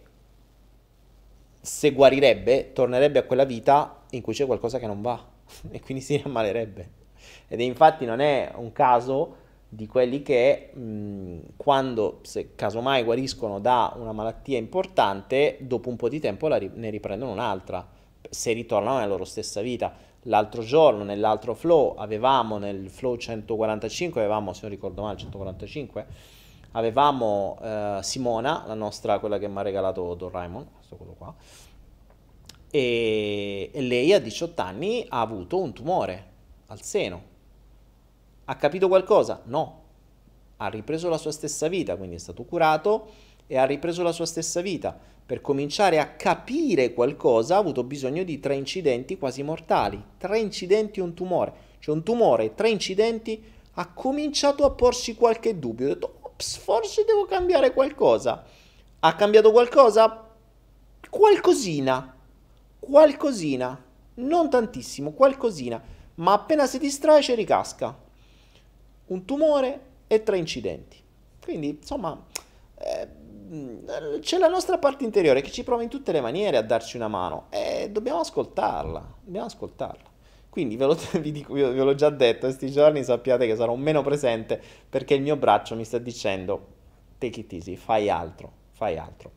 se 1.61 1.93
guarirebbe, 1.93 2.73
tornerebbe 2.73 3.19
a 3.19 3.25
quella 3.25 3.45
vita 3.45 4.03
in 4.11 4.23
cui 4.23 4.33
c'è 4.33 4.47
qualcosa 4.47 4.79
che 4.79 4.87
non 4.87 5.03
va 5.03 5.23
e 5.71 5.81
quindi 5.81 6.03
si 6.03 6.21
ammalerebbe. 6.25 6.97
Ed 7.49 7.61
infatti 7.61 8.05
non 8.05 8.21
è 8.21 8.53
un 8.57 8.73
caso 8.73 9.47
di 9.69 9.87
quelli 9.87 10.23
che 10.23 10.71
mh, 10.73 11.55
quando, 11.57 12.21
se 12.23 12.55
casomai 12.55 13.03
guariscono 13.03 13.59
da 13.61 13.93
una 13.97 14.13
malattia 14.13 14.57
importante, 14.57 15.59
dopo 15.61 15.91
un 15.91 15.97
po' 15.97 16.09
di 16.09 16.21
tempo 16.21 16.53
ri- 16.55 16.71
ne 16.75 16.91
riprendono 16.91 17.33
un'altra, 17.33 17.87
se 18.31 18.53
ritornano 18.53 18.97
nella 18.97 19.09
loro 19.09 19.25
stessa 19.25 19.61
vita. 19.61 19.93
L'altro 20.23 20.63
giorno, 20.63 21.05
nell'altro 21.05 21.55
flow, 21.55 21.95
avevamo 21.97 22.59
nel 22.59 22.91
flow 22.91 23.17
145, 23.17 24.21
avevamo, 24.21 24.53
se 24.53 24.61
non 24.63 24.71
ricordo 24.71 25.03
male, 25.03 25.17
145, 25.17 26.07
avevamo 26.73 27.59
eh, 27.63 27.99
Simona, 28.03 28.65
la 28.67 28.75
nostra, 28.75 29.19
quella 29.19 29.39
che 29.39 29.49
mi 29.49 29.59
ha 29.59 29.63
regalato 29.63 30.15
Don 30.15 30.31
Raimond, 30.31 30.67
questo 30.77 30.97
quello 30.97 31.15
qua, 31.17 31.35
e, 32.71 33.71
e 33.73 33.81
lei 33.81 34.13
a 34.13 34.19
18 34.19 34.61
anni 34.61 35.07
ha 35.09 35.21
avuto 35.21 35.59
un 35.59 35.73
tumore 35.73 36.27
al 36.67 36.83
seno. 36.83 37.37
Ha 38.45 38.57
capito 38.57 38.89
qualcosa? 38.89 39.43
No. 39.45 39.83
Ha 40.59 40.69
ripreso 40.69 41.09
la 41.09 41.19
sua 41.19 41.33
stessa 41.33 41.69
vita, 41.69 41.97
quindi 41.97 42.17
è 42.17 42.19
stato 42.19 42.45
curato 42.45 43.09
e 43.47 43.57
ha 43.57 43.65
ripreso 43.65 44.03
la 44.03 44.13
sua 44.13 44.27
stessa 44.27 44.61
vita. 44.61 44.97
Per 45.25 45.41
cominciare 45.41 45.99
a 45.99 46.15
capire 46.15 46.95
qualcosa 46.95 47.57
ha 47.57 47.59
avuto 47.59 47.85
bisogno 47.85 48.23
di 48.23 48.41
tre 48.41 48.55
incidenti 48.55 49.19
quasi 49.19 49.43
mortali. 49.43 50.03
Tre 50.17 50.39
incidenti 50.39 51.01
e 51.01 51.03
un 51.03 51.15
tumore. 51.15 51.53
Cioè 51.79 51.95
un 51.95 52.03
tumore, 52.03 52.55
tre 52.55 52.71
incidenti, 52.71 53.43
ha 53.75 53.93
cominciato 53.93 54.65
a 54.65 54.71
porsi 54.71 55.15
qualche 55.15 55.59
dubbio. 55.59 55.87
Ha 55.87 55.89
detto, 55.95 56.18
ops, 56.39 56.57
forse 56.57 57.05
devo 57.05 57.27
cambiare 57.27 57.73
qualcosa. 57.73 58.45
Ha 59.01 59.15
cambiato 59.17 59.51
qualcosa? 59.51 60.29
Qualcosina. 61.11 62.15
Qualcosina. 62.79 63.85
Non 64.15 64.49
tantissimo, 64.49 65.13
qualcosina. 65.13 65.83
Ma 66.17 66.33
appena 66.33 66.67
si 66.67 66.79
distrae 66.79 67.23
ci 67.23 67.35
ricasca. 67.35 67.97
Un 69.07 69.25
tumore 69.25 69.81
e 70.07 70.23
tre 70.23 70.39
incidenti. 70.39 71.03
Quindi, 71.43 71.71
insomma, 71.81 72.25
eh, 72.77 74.21
c'è 74.21 74.39
la 74.39 74.49
nostra 74.49 74.79
parte 74.79 75.05
interiore 75.05 75.41
che 75.41 75.51
ci 75.51 75.65
prova 75.65 75.83
in 75.83 75.89
tutte 75.89 76.13
le 76.13 76.21
maniere 76.21 76.57
a 76.57 76.63
darci 76.63 76.97
una 76.97 77.09
mano 77.09 77.47
e 77.51 77.89
dobbiamo 77.91 78.21
ascoltarla. 78.21 79.15
Dobbiamo 79.25 79.47
ascoltarla. 79.47 80.08
Quindi 80.59 80.77
ve, 80.77 80.87
lo, 80.87 80.99
vi 81.21 81.31
dico, 81.31 81.55
ve 81.55 81.73
l'ho 81.73 81.95
già 81.95 82.11
detto, 82.11 82.47
questi 82.47 82.69
giorni 82.73 83.05
sappiate 83.05 83.47
che 83.47 83.55
sarò 83.55 83.77
meno 83.77 84.03
presente 84.03 84.61
perché 84.89 85.15
il 85.15 85.23
mio 85.23 85.37
braccio 85.37 85.77
mi 85.77 85.85
sta 85.85 85.99
dicendo 85.99 86.67
take 87.17 87.39
it 87.39 87.53
easy, 87.53 87.77
fai 87.77 88.11
altro, 88.11 88.51
fai 88.73 88.99
altro. 88.99 89.31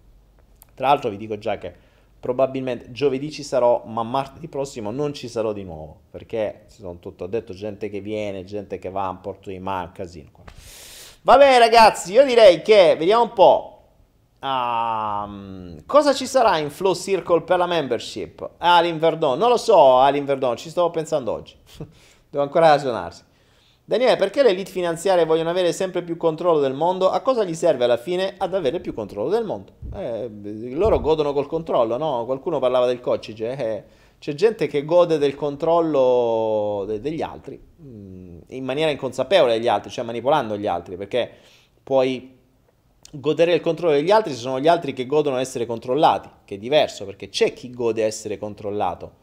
Tra 0.73 0.87
l'altro 0.87 1.11
vi 1.11 1.17
dico 1.17 1.37
già 1.37 1.59
che 1.59 1.71
probabilmente 2.19 2.91
giovedì 2.91 3.29
ci 3.29 3.43
sarò, 3.43 3.83
ma 3.85 4.01
martedì 4.01 4.47
prossimo 4.47 4.89
non 4.89 5.13
ci 5.13 5.27
sarò 5.27 5.53
di 5.53 5.63
nuovo 5.63 5.99
perché 6.09 6.65
ci 6.71 6.77
sono 6.77 6.97
tutto, 6.97 7.25
ho 7.25 7.27
detto 7.27 7.53
gente 7.53 7.87
che 7.91 8.01
viene, 8.01 8.43
gente 8.43 8.79
che 8.79 8.89
va, 8.89 9.07
un 9.07 9.21
porto 9.21 9.51
di 9.51 9.57
un 9.57 9.89
casino. 9.93 10.31
Va 11.21 11.37
bene 11.37 11.59
ragazzi, 11.59 12.13
io 12.13 12.25
direi 12.25 12.63
che 12.63 12.95
vediamo 12.97 13.21
un 13.21 13.33
po'. 13.33 13.70
Um, 14.43 15.85
cosa 15.85 16.13
ci 16.13 16.25
sarà 16.25 16.57
in 16.57 16.71
Flow 16.71 16.95
Circle 16.95 17.41
per 17.41 17.57
la 17.57 17.67
membership? 17.67 18.49
Alin 18.57 18.97
Verdon, 18.97 19.37
non 19.37 19.49
lo 19.49 19.57
so, 19.57 19.99
Alin 19.99 20.25
Verdon, 20.25 20.57
ci 20.57 20.69
stavo 20.69 20.89
pensando 20.89 21.31
oggi. 21.31 21.55
Devo 22.29 22.43
ancora 22.43 22.69
ragionarsi. 22.69 23.23
Daniele, 23.83 24.15
perché 24.15 24.41
le 24.41 24.49
elite 24.49 24.71
finanziarie 24.71 25.25
vogliono 25.25 25.49
avere 25.49 25.73
sempre 25.73 26.01
più 26.01 26.15
controllo 26.17 26.59
del 26.59 26.73
mondo? 26.73 27.09
A 27.09 27.19
cosa 27.19 27.43
gli 27.43 27.53
serve 27.53 27.83
alla 27.83 27.97
fine? 27.97 28.35
Ad 28.37 28.53
avere 28.53 28.79
più 28.79 28.93
controllo 28.93 29.29
del 29.29 29.43
mondo. 29.43 29.73
Eh, 29.93 30.29
loro 30.73 31.01
godono 31.01 31.33
col 31.33 31.47
controllo, 31.47 31.97
no? 31.97 32.23
Qualcuno 32.25 32.59
parlava 32.59 32.85
del 32.85 33.01
coccige. 33.01 33.57
Eh, 33.57 33.83
c'è 34.17 34.33
gente 34.33 34.67
che 34.67 34.85
gode 34.85 35.17
del 35.17 35.35
controllo 35.35 36.85
de- 36.87 36.99
degli 37.01 37.21
altri 37.21 37.59
mm, 37.81 38.37
in 38.49 38.63
maniera 38.63 38.91
inconsapevole 38.91 39.53
degli 39.53 39.67
altri, 39.67 39.89
cioè 39.89 40.05
manipolando 40.05 40.57
gli 40.57 40.67
altri, 40.67 40.95
perché 40.95 41.29
puoi 41.83 42.39
godere 43.11 43.51
del 43.51 43.61
controllo 43.61 43.93
degli 43.93 44.11
altri 44.11 44.33
se 44.33 44.39
sono 44.39 44.59
gli 44.59 44.67
altri 44.67 44.93
che 44.93 45.05
godono 45.05 45.37
essere 45.37 45.65
controllati, 45.65 46.29
che 46.45 46.55
è 46.55 46.57
diverso 46.57 47.05
perché 47.05 47.29
c'è 47.29 47.53
chi 47.53 47.71
gode 47.71 48.03
essere 48.03 48.37
controllato 48.37 49.19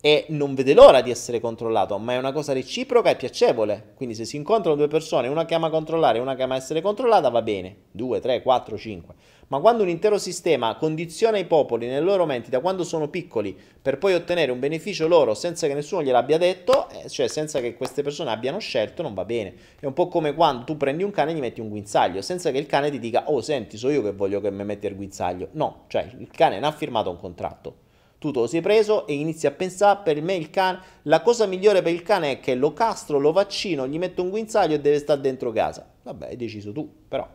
e 0.00 0.26
non 0.28 0.54
vede 0.54 0.74
l'ora 0.74 1.00
di 1.00 1.10
essere 1.10 1.40
controllato, 1.40 1.98
ma 1.98 2.12
è 2.12 2.16
una 2.18 2.32
cosa 2.32 2.52
reciproca 2.52 3.10
e 3.10 3.16
piacevole. 3.16 3.92
Quindi 3.96 4.14
se 4.14 4.24
si 4.24 4.36
incontrano 4.36 4.76
due 4.76 4.88
persone, 4.88 5.26
una 5.26 5.44
che 5.44 5.54
ama 5.54 5.68
controllare 5.68 6.18
e 6.18 6.20
una 6.20 6.36
che 6.36 6.42
ama 6.42 6.54
essere 6.54 6.80
controllata, 6.80 7.28
va 7.28 7.42
bene. 7.42 7.76
2, 7.90 8.20
3, 8.20 8.42
4, 8.42 8.76
5. 8.76 9.14
Ma 9.48 9.60
quando 9.60 9.84
un 9.84 9.88
intero 9.88 10.18
sistema 10.18 10.74
condiziona 10.74 11.38
i 11.38 11.44
popoli 11.44 11.86
nelle 11.86 12.00
loro 12.00 12.26
menti 12.26 12.50
da 12.50 12.58
quando 12.58 12.82
sono 12.82 13.06
piccoli 13.06 13.56
per 13.80 13.96
poi 13.96 14.14
ottenere 14.14 14.50
un 14.50 14.58
beneficio 14.58 15.06
loro 15.06 15.34
senza 15.34 15.68
che 15.68 15.74
nessuno 15.74 16.02
gliel'abbia 16.02 16.36
detto, 16.36 16.88
eh, 16.88 17.08
cioè 17.08 17.28
senza 17.28 17.60
che 17.60 17.76
queste 17.76 18.02
persone 18.02 18.30
abbiano 18.30 18.58
scelto, 18.58 19.02
non 19.02 19.14
va 19.14 19.24
bene. 19.24 19.54
È 19.78 19.86
un 19.86 19.92
po' 19.92 20.08
come 20.08 20.34
quando 20.34 20.64
tu 20.64 20.76
prendi 20.76 21.04
un 21.04 21.12
cane 21.12 21.30
e 21.30 21.34
gli 21.36 21.38
metti 21.38 21.60
un 21.60 21.68
guinzaglio, 21.68 22.22
senza 22.22 22.50
che 22.50 22.58
il 22.58 22.66
cane 22.66 22.90
ti 22.90 22.98
dica, 22.98 23.30
oh 23.30 23.40
senti, 23.40 23.76
so 23.76 23.88
io 23.88 24.02
che 24.02 24.10
voglio 24.10 24.40
che 24.40 24.50
mi 24.50 24.64
metti 24.64 24.88
il 24.88 24.96
guinzaglio. 24.96 25.50
No, 25.52 25.84
cioè 25.86 26.10
il 26.18 26.28
cane 26.32 26.56
non 26.56 26.64
ha 26.64 26.72
firmato 26.72 27.10
un 27.10 27.16
contratto. 27.16 27.84
Tu 28.18 28.32
te 28.32 28.40
lo 28.40 28.46
sei 28.48 28.62
preso 28.62 29.06
e 29.06 29.12
inizi 29.12 29.46
a 29.46 29.52
pensare, 29.52 30.00
per 30.02 30.20
me 30.22 30.34
il 30.34 30.50
cane, 30.50 30.80
la 31.02 31.22
cosa 31.22 31.46
migliore 31.46 31.82
per 31.82 31.92
il 31.92 32.02
cane 32.02 32.32
è 32.32 32.40
che 32.40 32.56
lo 32.56 32.72
castro, 32.72 33.20
lo 33.20 33.30
vaccino, 33.30 33.86
gli 33.86 33.98
metto 33.98 34.22
un 34.22 34.30
guinzaglio 34.30 34.74
e 34.74 34.80
deve 34.80 34.98
stare 34.98 35.20
dentro 35.20 35.52
casa. 35.52 35.88
Vabbè, 36.02 36.30
hai 36.30 36.36
deciso 36.36 36.72
tu, 36.72 36.90
però 37.06 37.28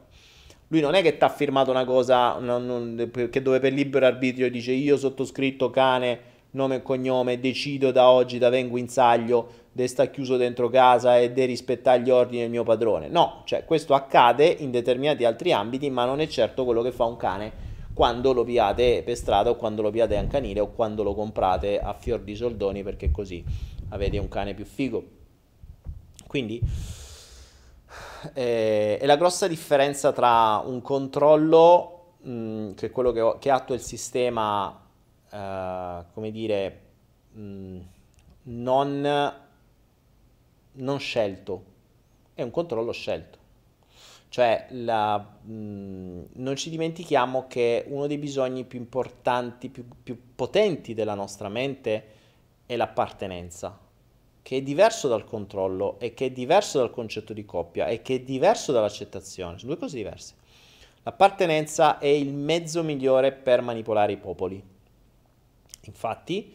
lui 0.71 0.79
non 0.79 0.93
è 0.93 1.01
che 1.01 1.17
ti 1.17 1.23
ha 1.23 1.29
firmato 1.29 1.69
una 1.69 1.83
cosa 1.83 2.39
non, 2.39 2.65
non, 2.65 3.09
che 3.29 3.41
dove 3.41 3.59
per 3.59 3.73
libero 3.73 4.05
arbitrio 4.05 4.49
dice 4.49 4.71
io 4.71 4.95
sottoscritto 4.95 5.69
cane, 5.69 6.19
nome 6.51 6.75
e 6.75 6.81
cognome, 6.81 7.41
decido 7.41 7.91
da 7.91 8.09
oggi 8.09 8.37
da 8.37 8.47
vengo 8.47 8.77
in 8.77 8.87
saglio, 8.87 9.59
de 9.73 9.85
sta 9.87 10.05
chiuso 10.05 10.37
dentro 10.37 10.69
casa 10.69 11.19
e 11.19 11.31
de 11.31 11.43
rispettare 11.43 12.01
gli 12.01 12.09
ordini 12.09 12.41
del 12.41 12.49
mio 12.49 12.63
padrone. 12.63 13.09
No, 13.09 13.41
cioè 13.45 13.65
questo 13.65 13.93
accade 13.93 14.45
in 14.45 14.71
determinati 14.71 15.25
altri 15.25 15.51
ambiti, 15.51 15.89
ma 15.89 16.05
non 16.05 16.21
è 16.21 16.27
certo 16.27 16.63
quello 16.63 16.81
che 16.81 16.93
fa 16.93 17.03
un 17.03 17.17
cane 17.17 17.69
quando 17.93 18.31
lo 18.31 18.45
piate 18.45 19.03
per 19.03 19.17
strada 19.17 19.49
o 19.49 19.57
quando 19.57 19.81
lo 19.81 19.91
piate 19.91 20.15
a 20.15 20.25
canile 20.25 20.61
o 20.61 20.71
quando 20.71 21.03
lo 21.03 21.13
comprate 21.13 21.79
a 21.79 21.93
fior 21.93 22.21
di 22.21 22.33
soldoni 22.33 22.81
perché 22.81 23.11
così 23.11 23.43
avete 23.89 24.17
un 24.17 24.29
cane 24.29 24.53
più 24.53 24.63
figo. 24.63 25.03
Quindi 26.27 26.61
eh, 28.33 28.97
è 28.97 29.05
la 29.05 29.17
grossa 29.17 29.47
differenza 29.47 30.11
tra 30.11 30.57
un 30.65 30.81
controllo, 30.81 32.13
mh, 32.21 32.31
mm, 32.31 32.71
che 32.73 32.87
è 32.87 32.91
quello 32.91 33.11
che, 33.11 33.35
che 33.39 33.49
attua 33.49 33.75
il 33.75 33.81
sistema, 33.81 34.79
eh, 35.29 36.03
come 36.13 36.31
dire, 36.31 36.81
mh, 37.31 37.41
mm, 37.41 37.79
non, 38.43 39.33
non 40.73 40.99
scelto, 40.99 41.63
è 42.33 42.41
un 42.41 42.51
controllo 42.51 42.91
scelto. 42.91 43.39
Cioè, 44.29 44.67
la, 44.71 45.17
mh, 45.17 45.53
mm, 45.53 46.23
non 46.33 46.55
ci 46.55 46.69
dimentichiamo 46.69 47.47
che 47.47 47.85
uno 47.87 48.07
dei 48.07 48.17
bisogni 48.17 48.63
più 48.65 48.79
importanti, 48.79 49.69
più, 49.69 49.85
più 50.03 50.17
potenti 50.35 50.93
della 50.93 51.15
nostra 51.15 51.49
mente 51.49 52.05
è 52.65 52.75
l'appartenenza 52.75 53.80
che 54.41 54.57
è 54.57 54.61
diverso 54.61 55.07
dal 55.07 55.23
controllo 55.23 55.99
e 55.99 56.13
che 56.13 56.27
è 56.27 56.31
diverso 56.31 56.79
dal 56.79 56.91
concetto 56.91 57.33
di 57.33 57.45
coppia 57.45 57.87
e 57.87 58.01
che 58.01 58.15
è 58.15 58.19
diverso 58.21 58.71
dall'accettazione, 58.71 59.57
sono 59.57 59.71
due 59.71 59.79
cose 59.81 59.95
diverse. 59.95 60.33
L'appartenenza 61.03 61.97
è 61.97 62.07
il 62.07 62.33
mezzo 62.33 62.83
migliore 62.83 63.31
per 63.31 63.61
manipolare 63.61 64.11
i 64.11 64.17
popoli. 64.17 64.61
Infatti, 65.85 66.51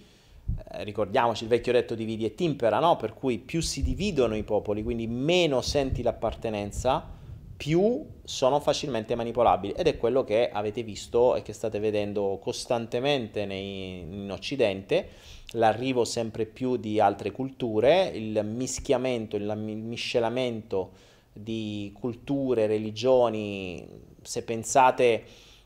eh, 0.70 0.84
ricordiamoci 0.84 1.42
il 1.42 1.48
vecchio 1.48 1.72
detto 1.72 1.96
dividi 1.96 2.24
e 2.24 2.34
timpera, 2.34 2.78
no? 2.78 2.96
Per 2.96 3.12
cui 3.12 3.38
più 3.38 3.60
si 3.60 3.82
dividono 3.82 4.36
i 4.36 4.44
popoli, 4.44 4.84
quindi 4.84 5.08
meno 5.08 5.62
senti 5.62 6.02
l'appartenenza, 6.02 7.14
più 7.56 8.06
sono 8.22 8.60
facilmente 8.60 9.14
manipolabili 9.14 9.72
ed 9.72 9.86
è 9.86 9.96
quello 9.96 10.24
che 10.24 10.50
avete 10.50 10.82
visto 10.82 11.34
e 11.34 11.42
che 11.42 11.52
state 11.52 11.78
vedendo 11.78 12.38
costantemente 12.40 13.46
nei, 13.46 14.00
in 14.00 14.30
Occidente, 14.30 15.08
l'arrivo 15.52 16.04
sempre 16.04 16.46
più 16.46 16.76
di 16.76 17.00
altre 17.00 17.30
culture, 17.30 18.10
il 18.14 18.44
mischiamento, 18.44 19.36
il 19.36 19.56
miscelamento 19.56 20.90
di 21.32 21.92
culture, 21.98 22.66
religioni, 22.66 23.86
se 24.22 24.42
pensate 24.42 25.24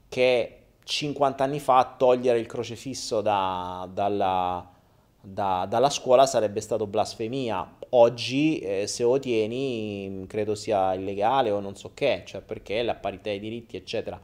che 0.09 0.57
50 0.82 1.44
anni 1.44 1.61
fa 1.61 1.94
togliere 1.97 2.39
il 2.39 2.47
crocefisso 2.47 3.20
da, 3.20 3.89
dalla, 3.93 4.69
da, 5.20 5.66
dalla 5.69 5.90
scuola 5.90 6.27
sarebbe 6.27 6.61
stato 6.61 6.86
blasfemia. 6.86 7.77
Oggi 7.90 8.59
eh, 8.59 8.86
se 8.86 9.02
lo 9.02 9.19
tieni 9.19 10.24
credo 10.28 10.55
sia 10.55 10.94
illegale 10.94 11.51
o 11.51 11.61
non 11.61 11.77
so 11.77 11.93
che, 11.94 12.23
cioè 12.27 12.40
perché 12.40 12.82
la 12.82 12.94
parità 12.94 13.31
dei 13.31 13.40
diritti 13.40 13.77
eccetera 13.77 14.20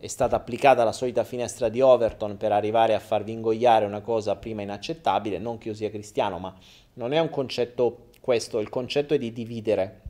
è 0.00 0.06
stata 0.06 0.36
applicata 0.36 0.84
la 0.84 0.92
solita 0.92 1.24
finestra 1.24 1.68
di 1.68 1.80
Overton 1.80 2.36
per 2.36 2.52
arrivare 2.52 2.94
a 2.94 3.00
farvi 3.00 3.32
ingoiare 3.32 3.84
una 3.84 4.00
cosa 4.00 4.36
prima 4.36 4.62
inaccettabile, 4.62 5.38
non 5.38 5.58
che 5.58 5.68
io 5.68 5.74
sia 5.74 5.90
cristiano, 5.90 6.38
ma 6.38 6.54
non 6.94 7.12
è 7.12 7.18
un 7.18 7.30
concetto 7.30 8.06
questo, 8.20 8.60
il 8.60 8.68
concetto 8.68 9.14
è 9.14 9.18
di 9.18 9.32
dividere. 9.32 10.02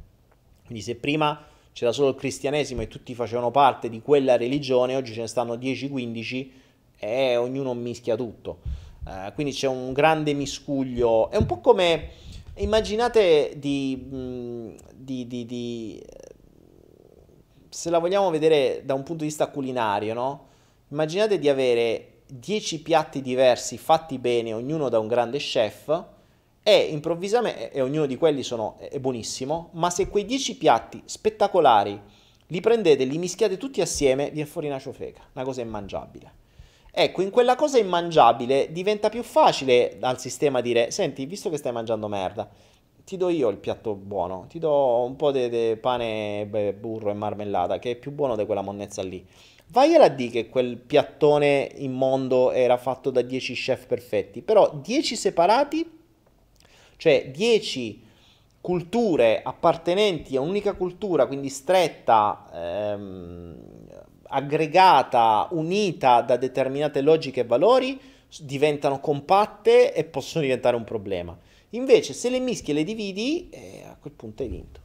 Quindi 0.66 0.85
se 0.85 0.97
prima 0.97 1.43
c'era 1.73 1.93
solo 1.93 2.10
il 2.10 2.16
cristianesimo 2.16 2.82
e 2.82 2.89
tutti 2.89 3.15
facevano 3.15 3.51
parte 3.51 3.89
di 3.89 4.02
quella 4.02 4.36
religione, 4.36 4.94
oggi 4.94 5.15
ce 5.15 5.20
ne 5.23 5.27
stanno 5.27 5.55
10-15 5.55 6.51
e 6.98 7.36
ognuno 7.36 7.73
mischia 7.73 8.15
tutto. 8.15 8.59
Uh, 9.06 9.32
quindi 9.32 9.55
c'è 9.55 9.69
un 9.69 9.94
grande 9.94 10.35
miscuglio, 10.35 11.31
è 11.31 11.36
un 11.36 11.47
po' 11.47 11.60
come, 11.60 12.10
immaginate 12.56 13.55
di, 13.56 14.06
di, 14.94 15.27
di, 15.27 15.47
di, 15.47 16.02
se 17.69 17.90
la 17.90 17.99
vogliamo 17.99 18.31
vedere 18.31 18.82
da 18.85 18.95
un 18.95 19.03
punto 19.03 19.23
di 19.23 19.28
vista 19.28 19.49
culinario, 19.49 20.15
no? 20.15 20.47
Immaginate 20.89 21.39
di 21.39 21.49
avere 21.49 22.23
10 22.27 22.82
piatti 22.82 23.23
diversi 23.23 23.78
fatti 23.78 24.19
bene, 24.19 24.53
ognuno 24.53 24.89
da 24.89 24.99
un 24.99 25.07
grande 25.07 25.39
chef, 25.39 26.05
e 26.62 26.77
improvvisamente, 26.90 27.70
e 27.70 27.81
ognuno 27.81 28.07
di 28.07 28.16
quelli 28.16 28.43
sono, 28.43 28.77
è 28.78 28.99
buonissimo, 28.99 29.70
ma 29.73 29.90
se 29.90 30.09
quei 30.09 30.24
10 30.24 30.57
piatti 30.57 31.03
spettacolari 31.05 31.99
li 32.49 32.61
prendete 32.61 33.05
li 33.05 33.19
mischiate 33.19 33.57
tutti 33.57 33.81
assieme, 33.81 34.31
viene 34.31 34.49
fuori 34.49 34.66
una 34.66 34.78
ciofeca, 34.78 35.23
una 35.32 35.45
cosa 35.45 35.61
immangiabile. 35.61 36.32
Ecco, 36.90 37.23
in 37.23 37.31
quella 37.31 37.55
cosa 37.55 37.78
immangiabile 37.78 38.73
diventa 38.73 39.09
più 39.09 39.23
facile 39.23 39.99
al 40.01 40.19
sistema 40.19 40.61
dire, 40.61 40.90
senti, 40.90 41.27
visto 41.27 41.49
che 41.49 41.57
stai 41.57 41.73
mangiando 41.73 42.09
merda, 42.09 42.49
ti 43.09 43.16
do 43.16 43.30
io 43.30 43.48
il 43.48 43.56
piatto 43.56 43.94
buono, 43.94 44.44
ti 44.51 44.59
do 44.59 45.02
un 45.02 45.16
po' 45.16 45.32
di 45.32 45.78
pane, 45.80 46.44
beh, 46.47 46.74
burro 46.74 47.09
e 47.09 47.14
marmellata, 47.14 47.78
che 47.78 47.93
è 47.93 47.97
più 47.97 48.10
buono 48.10 48.36
di 48.36 48.44
quella 48.44 48.60
monnezza 48.60 49.02
lì. 49.02 49.24
Vai 49.68 49.94
a 49.94 50.09
dire 50.09 50.30
che 50.30 50.48
quel 50.51 50.76
piattone 50.76 51.70
immondo 51.76 52.51
era 52.51 52.76
fatto 52.76 53.09
da 53.09 53.22
10 53.22 53.55
chef 53.55 53.86
perfetti, 53.86 54.43
però 54.43 54.78
10 54.82 55.16
separati 55.16 55.90
cioè 56.98 57.30
10 57.30 58.05
culture 58.60 59.40
appartenenti 59.43 60.36
a 60.36 60.43
un'unica 60.43 60.74
cultura, 60.74 61.24
quindi 61.24 61.48
stretta, 61.48 62.51
ehm, 62.52 63.56
aggregata, 64.24 65.48
unita 65.52 66.20
da 66.20 66.36
determinate 66.36 67.01
logiche 67.01 67.40
e 67.40 67.44
valori, 67.44 67.98
diventano 68.40 69.01
compatte 69.01 69.94
e 69.94 70.05
possono 70.05 70.44
diventare 70.44 70.76
un 70.76 70.85
problema. 70.85 71.35
Invece 71.70 72.15
se 72.15 72.31
le 72.31 72.40
mischi 72.40 72.70
e 72.70 72.74
le 72.74 72.85
dividi, 72.85 73.51
eh, 73.51 73.82
a 73.85 73.97
quel 74.01 74.15
punto 74.15 74.43
hai 74.43 74.49
vinto. 74.49 74.81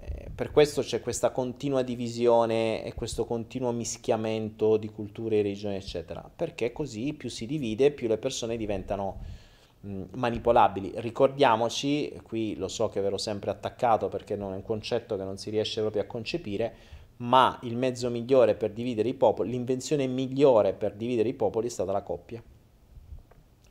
Eh, 0.00 0.30
per 0.32 0.52
questo 0.52 0.82
c'è 0.82 1.00
questa 1.00 1.30
continua 1.30 1.82
divisione 1.82 2.84
e 2.84 2.94
questo 2.94 3.24
continuo 3.24 3.72
mischiamento 3.72 4.76
di 4.76 4.88
culture, 4.88 5.42
religioni, 5.42 5.74
eccetera, 5.74 6.30
perché 6.34 6.72
così 6.72 7.12
più 7.12 7.28
si 7.28 7.46
divide, 7.46 7.90
più 7.90 8.06
le 8.06 8.18
persone 8.18 8.56
diventano 8.56 9.36
manipolabili. 9.80 10.92
Ricordiamoci, 10.96 12.12
qui 12.22 12.56
lo 12.56 12.68
so 12.68 12.88
che 12.88 13.00
verrò 13.00 13.16
sempre 13.16 13.50
attaccato 13.50 14.08
perché 14.08 14.36
non 14.36 14.52
è 14.52 14.56
un 14.56 14.62
concetto 14.62 15.16
che 15.16 15.24
non 15.24 15.38
si 15.38 15.50
riesce 15.50 15.80
proprio 15.80 16.02
a 16.02 16.06
concepire, 16.06 16.74
ma 17.18 17.58
il 17.62 17.76
mezzo 17.76 18.10
migliore 18.10 18.54
per 18.54 18.70
dividere 18.70 19.08
i 19.08 19.14
popoli, 19.14 19.50
l'invenzione 19.50 20.06
migliore 20.06 20.72
per 20.72 20.94
dividere 20.94 21.28
i 21.28 21.34
popoli 21.34 21.66
è 21.66 21.70
stata 21.70 21.90
la 21.90 22.02
coppia, 22.02 22.42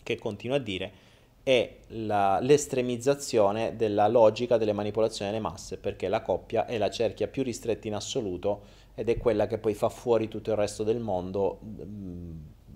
che 0.04 0.18
continua 0.18 0.58
a 0.58 0.60
dire 0.60 1.06
è 1.48 1.78
la, 1.92 2.42
l'estremizzazione 2.42 3.78
della 3.78 4.10
logica 4.10 4.58
delle 4.58 4.74
manipolazioni 4.74 5.32
delle 5.32 5.42
masse, 5.42 5.78
perché 5.78 6.10
la 6.10 6.22
coppia 6.22 6.66
è 6.66 6.78
la 6.78 6.90
cerchia 6.90 7.30
più 7.30 7.42
ristretta 7.42 7.88
in 7.88 7.96
assoluto 7.96 8.64
ed 8.96 9.08
è 9.08 9.16
quella 9.16 9.48
che 9.48 9.58
poi 9.58 9.74
fa 9.74 9.88
fuori 9.88 10.28
tutto 10.28 10.52
il 10.52 10.58
resto 10.58 10.84
del 10.84 11.00
mondo 11.00 11.60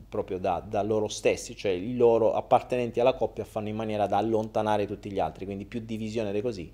proprio 0.08 0.38
da, 0.38 0.64
da, 0.66 0.82
loro 0.84 1.10
stessi, 1.10 1.54
cioè 1.54 1.72
i 1.72 1.98
loro 1.98 2.32
appartenenti 2.32 3.02
alla 3.02 3.14
coppia 3.14 3.44
fanno 3.44 3.68
in 3.68 3.76
maniera 3.76 4.08
da 4.08 4.16
allontanare 4.16 4.88
tutti 4.88 5.12
gli 5.12 5.20
altri, 5.20 5.44
quindi 5.44 5.66
più 5.66 5.82
divisione 5.82 6.32
di 6.32 6.40
così. 6.40 6.72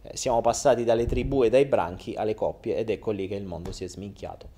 Eh, 0.00 0.16
siamo 0.16 0.40
passati 0.40 0.84
dalle 0.84 1.04
tribù 1.04 1.44
e 1.44 1.50
dai 1.50 1.66
branchi 1.66 2.14
alle 2.14 2.34
coppie 2.34 2.76
ed 2.76 2.88
ecco 2.88 3.10
lì 3.10 3.28
che 3.28 3.34
il 3.34 3.44
mondo 3.44 3.72
si 3.72 3.84
è 3.84 3.88
sminchiato 3.88 4.48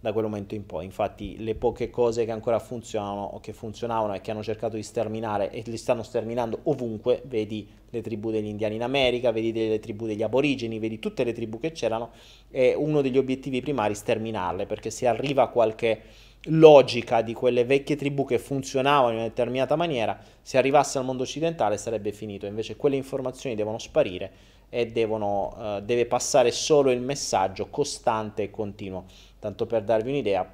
da 0.00 0.12
quel 0.12 0.24
momento 0.24 0.54
in 0.54 0.66
poi. 0.66 0.84
Infatti 0.84 1.42
le 1.42 1.54
poche 1.54 1.90
cose 1.90 2.24
che 2.24 2.30
ancora 2.30 2.58
funzionano 2.58 3.22
o 3.22 3.40
che 3.40 3.52
funzionavano 3.52 4.14
e 4.14 4.20
che 4.20 4.30
hanno 4.30 4.42
cercato 4.42 4.76
di 4.76 4.82
sterminare 4.82 5.50
e 5.50 5.62
li 5.66 5.76
stanno 5.76 6.02
sterminando 6.02 6.60
ovunque, 6.64 7.22
vedi 7.26 7.66
le 7.90 8.02
tribù 8.02 8.30
degli 8.30 8.46
indiani 8.46 8.74
in 8.74 8.82
America, 8.82 9.32
vedi 9.32 9.52
le 9.52 9.78
tribù 9.78 10.06
degli 10.06 10.22
aborigeni, 10.22 10.78
vedi 10.78 10.98
tutte 10.98 11.24
le 11.24 11.32
tribù 11.32 11.58
che 11.58 11.72
c'erano, 11.72 12.10
è 12.50 12.74
uno 12.74 13.00
degli 13.00 13.18
obiettivi 13.18 13.60
primari 13.60 13.94
sterminarle, 13.94 14.66
perché 14.66 14.90
se 14.90 15.06
arriva 15.06 15.42
a 15.44 15.48
qualche 15.48 16.02
logica 16.48 17.22
di 17.22 17.32
quelle 17.32 17.64
vecchie 17.64 17.96
tribù 17.96 18.24
che 18.24 18.38
funzionavano 18.38 19.10
in 19.10 19.16
una 19.16 19.28
determinata 19.28 19.76
maniera, 19.76 20.18
se 20.42 20.58
arrivasse 20.58 20.98
al 20.98 21.04
mondo 21.04 21.22
occidentale 21.22 21.76
sarebbe 21.76 22.12
finito. 22.12 22.46
Invece 22.46 22.76
quelle 22.76 22.96
informazioni 22.96 23.56
devono 23.56 23.78
sparire 23.78 24.54
e 24.68 24.86
devono, 24.86 25.54
uh, 25.56 25.80
deve 25.80 26.06
passare 26.06 26.50
solo 26.50 26.90
il 26.90 27.00
messaggio 27.00 27.68
costante 27.68 28.44
e 28.44 28.50
continuo. 28.50 29.04
Tanto 29.38 29.66
per 29.66 29.82
darvi 29.82 30.10
un'idea, 30.10 30.50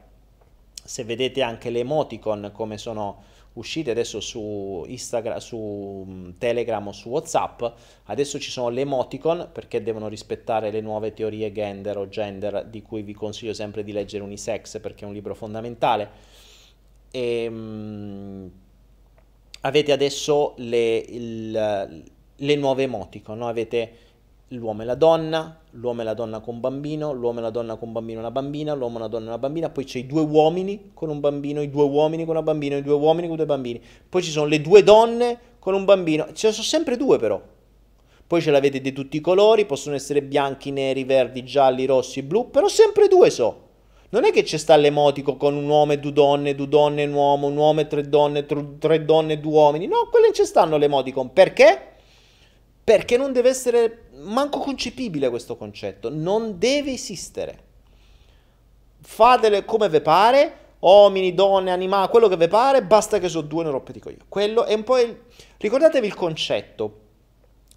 se 0.84 1.04
vedete 1.04 1.42
anche 1.42 1.70
le 1.70 1.80
emoticon 1.80 2.50
come 2.52 2.78
sono 2.78 3.22
uscite 3.54 3.90
adesso 3.90 4.20
su 4.20 4.84
Instagram, 4.86 5.38
su 5.38 6.04
mm, 6.06 6.30
Telegram 6.38 6.86
o 6.86 6.92
su 6.92 7.10
WhatsApp, 7.10 7.62
adesso 8.04 8.38
ci 8.38 8.50
sono 8.50 8.68
le 8.70 8.80
emoticon 8.82 9.50
perché 9.52 9.82
devono 9.82 10.08
rispettare 10.08 10.70
le 10.70 10.80
nuove 10.80 11.12
teorie 11.12 11.52
gender 11.52 11.98
o 11.98 12.08
gender 12.08 12.66
di 12.66 12.82
cui 12.82 13.02
vi 13.02 13.12
consiglio 13.12 13.52
sempre 13.52 13.84
di 13.84 13.92
leggere 13.92 14.24
Unisex 14.24 14.80
perché 14.80 15.04
è 15.04 15.08
un 15.08 15.14
libro 15.14 15.34
fondamentale. 15.34 16.30
E, 17.10 17.46
um, 17.46 18.50
avete 19.60 19.92
adesso 19.92 20.54
le, 20.56 20.96
il, 20.96 22.04
le 22.36 22.56
nuove 22.56 22.82
emoticon, 22.84 23.38
no? 23.38 23.48
avete 23.48 23.96
l'uomo 24.56 24.82
e 24.82 24.84
la 24.84 24.94
donna, 24.94 25.58
l'uomo 25.70 26.00
e 26.00 26.04
la 26.04 26.14
donna 26.14 26.40
con 26.40 26.60
bambino, 26.60 27.12
l'uomo 27.12 27.38
e 27.38 27.42
la 27.42 27.50
donna 27.50 27.76
con 27.76 27.92
bambino 27.92 28.18
e 28.18 28.22
una 28.22 28.30
bambina, 28.30 28.74
l'uomo 28.74 28.94
e 28.94 28.98
una 28.98 29.08
donna 29.08 29.24
e 29.24 29.28
una 29.28 29.38
bambina, 29.38 29.70
poi 29.70 29.84
c'è 29.84 29.98
i 29.98 30.06
due 30.06 30.22
uomini 30.22 30.90
con 30.94 31.08
un 31.08 31.20
bambino, 31.20 31.62
i 31.62 31.70
due 31.70 31.84
uomini 31.84 32.24
con 32.24 32.36
una 32.36 32.44
bambina, 32.44 32.76
i 32.76 32.82
due 32.82 32.94
uomini 32.94 33.26
con 33.26 33.36
due 33.36 33.46
bambini, 33.46 33.80
poi 34.08 34.22
ci 34.22 34.30
sono 34.30 34.46
le 34.46 34.60
due 34.60 34.82
donne 34.82 35.38
con 35.58 35.74
un 35.74 35.84
bambino, 35.84 36.32
ce 36.32 36.48
ne 36.48 36.52
sono 36.52 36.64
sempre 36.64 36.96
due 36.96 37.18
però. 37.18 37.40
Poi 38.26 38.40
ce 38.40 38.50
l'avete 38.50 38.80
di 38.80 38.92
tutti 38.92 39.18
i 39.18 39.20
colori, 39.20 39.66
possono 39.66 39.94
essere 39.94 40.22
bianchi, 40.22 40.70
neri, 40.70 41.04
verdi, 41.04 41.44
gialli, 41.44 41.84
rossi, 41.84 42.22
blu, 42.22 42.50
però 42.50 42.66
sempre 42.66 43.06
due 43.06 43.28
so. 43.28 43.68
Non 44.08 44.24
è 44.24 44.30
che 44.30 44.42
c'è 44.42 44.56
sta 44.56 44.76
l'emotico 44.76 45.36
con 45.36 45.54
un 45.54 45.68
uomo 45.68 45.92
e 45.92 45.98
due 45.98 46.12
donne, 46.12 46.54
due 46.54 46.68
donne 46.68 47.02
e 47.02 47.06
un 47.06 47.14
uomo, 47.14 47.46
un 47.46 47.56
uomo 47.56 47.80
e 47.80 47.86
tre 47.86 48.08
donne, 48.08 48.44
tre, 48.44 48.78
tre 48.78 49.04
donne 49.04 49.34
e 49.34 49.38
due 49.38 49.52
uomini. 49.52 49.86
No, 49.86 50.08
quelle 50.10 50.26
non 50.26 50.34
ci 50.34 50.44
stanno 50.44 50.76
l'emoticon. 50.76 51.32
Perché? 51.32 51.91
Perché 52.84 53.16
non 53.16 53.32
deve 53.32 53.48
essere 53.48 54.08
manco 54.22 54.58
concepibile 54.58 55.28
questo 55.28 55.56
concetto, 55.56 56.10
non 56.10 56.58
deve 56.58 56.92
esistere. 56.92 57.70
Fatele 59.00 59.64
come 59.64 59.88
vi 59.88 60.00
pare, 60.00 60.56
uomini, 60.80 61.34
donne, 61.34 61.70
animali, 61.70 62.08
quello 62.08 62.28
che 62.28 62.36
vi 62.36 62.48
pare, 62.48 62.82
basta 62.82 63.18
che 63.18 63.28
sono 63.28 63.46
due, 63.46 63.64
ne 63.64 63.70
rompete 63.70 64.08
io. 64.08 64.16
Quello 64.28 64.64
è 64.64 64.74
un 64.74 64.82
po' 64.82 64.98
il... 64.98 65.16
Ricordatevi 65.58 66.06
il 66.06 66.14
concetto. 66.14 66.98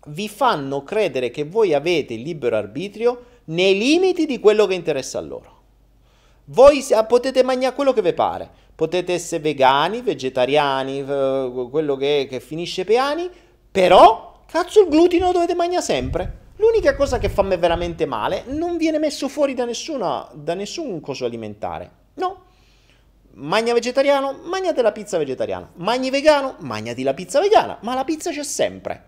Vi 0.07 0.27
fanno 0.27 0.83
credere 0.83 1.29
che 1.29 1.43
voi 1.43 1.73
avete 1.73 2.13
il 2.13 2.21
libero 2.21 2.55
arbitrio 2.55 3.25
nei 3.45 3.77
limiti 3.77 4.25
di 4.25 4.39
quello 4.39 4.65
che 4.65 4.75
interessa 4.75 5.19
a 5.19 5.21
loro. 5.21 5.53
Voi 6.45 6.83
potete 7.07 7.43
mangiare 7.43 7.73
quello 7.73 7.91
che 7.91 8.03
vi 8.03 8.13
pare, 8.13 8.47
potete 8.75 9.13
essere 9.13 9.41
vegani, 9.41 10.01
vegetariani, 10.01 10.99
eh, 10.99 11.67
quello 11.71 11.95
che, 11.95 12.27
che 12.29 12.39
finisce 12.39 12.83
peani, 12.85 13.29
però 13.71 14.34
Cazzo, 14.47 14.81
il 14.81 14.89
glutine 14.89 15.25
lo 15.25 15.31
dovete 15.31 15.55
mangiare 15.55 15.81
sempre. 15.81 16.43
L'unica 16.57 16.95
cosa 16.95 17.17
che 17.17 17.29
fa 17.29 17.41
me 17.41 17.57
veramente 17.57 18.05
male 18.05 18.43
non 18.47 18.77
viene 18.77 18.97
messo 18.97 19.27
fuori 19.27 19.53
da, 19.53 19.65
nessuna, 19.65 20.29
da 20.33 20.53
nessun 20.53 21.01
coso 21.01 21.25
alimentare. 21.25 21.91
No. 22.15 22.43
Magna 23.33 23.73
vegetariano, 23.73 24.39
magnate 24.43 24.81
la 24.81 24.93
pizza 24.93 25.17
vegetariana. 25.17 25.71
Magni 25.75 26.09
vegano, 26.09 26.55
magnati 26.59 27.03
la 27.03 27.13
pizza 27.13 27.41
vegana. 27.41 27.77
Ma 27.81 27.93
la 27.93 28.05
pizza 28.05 28.31
c'è 28.31 28.43
sempre. 28.43 29.03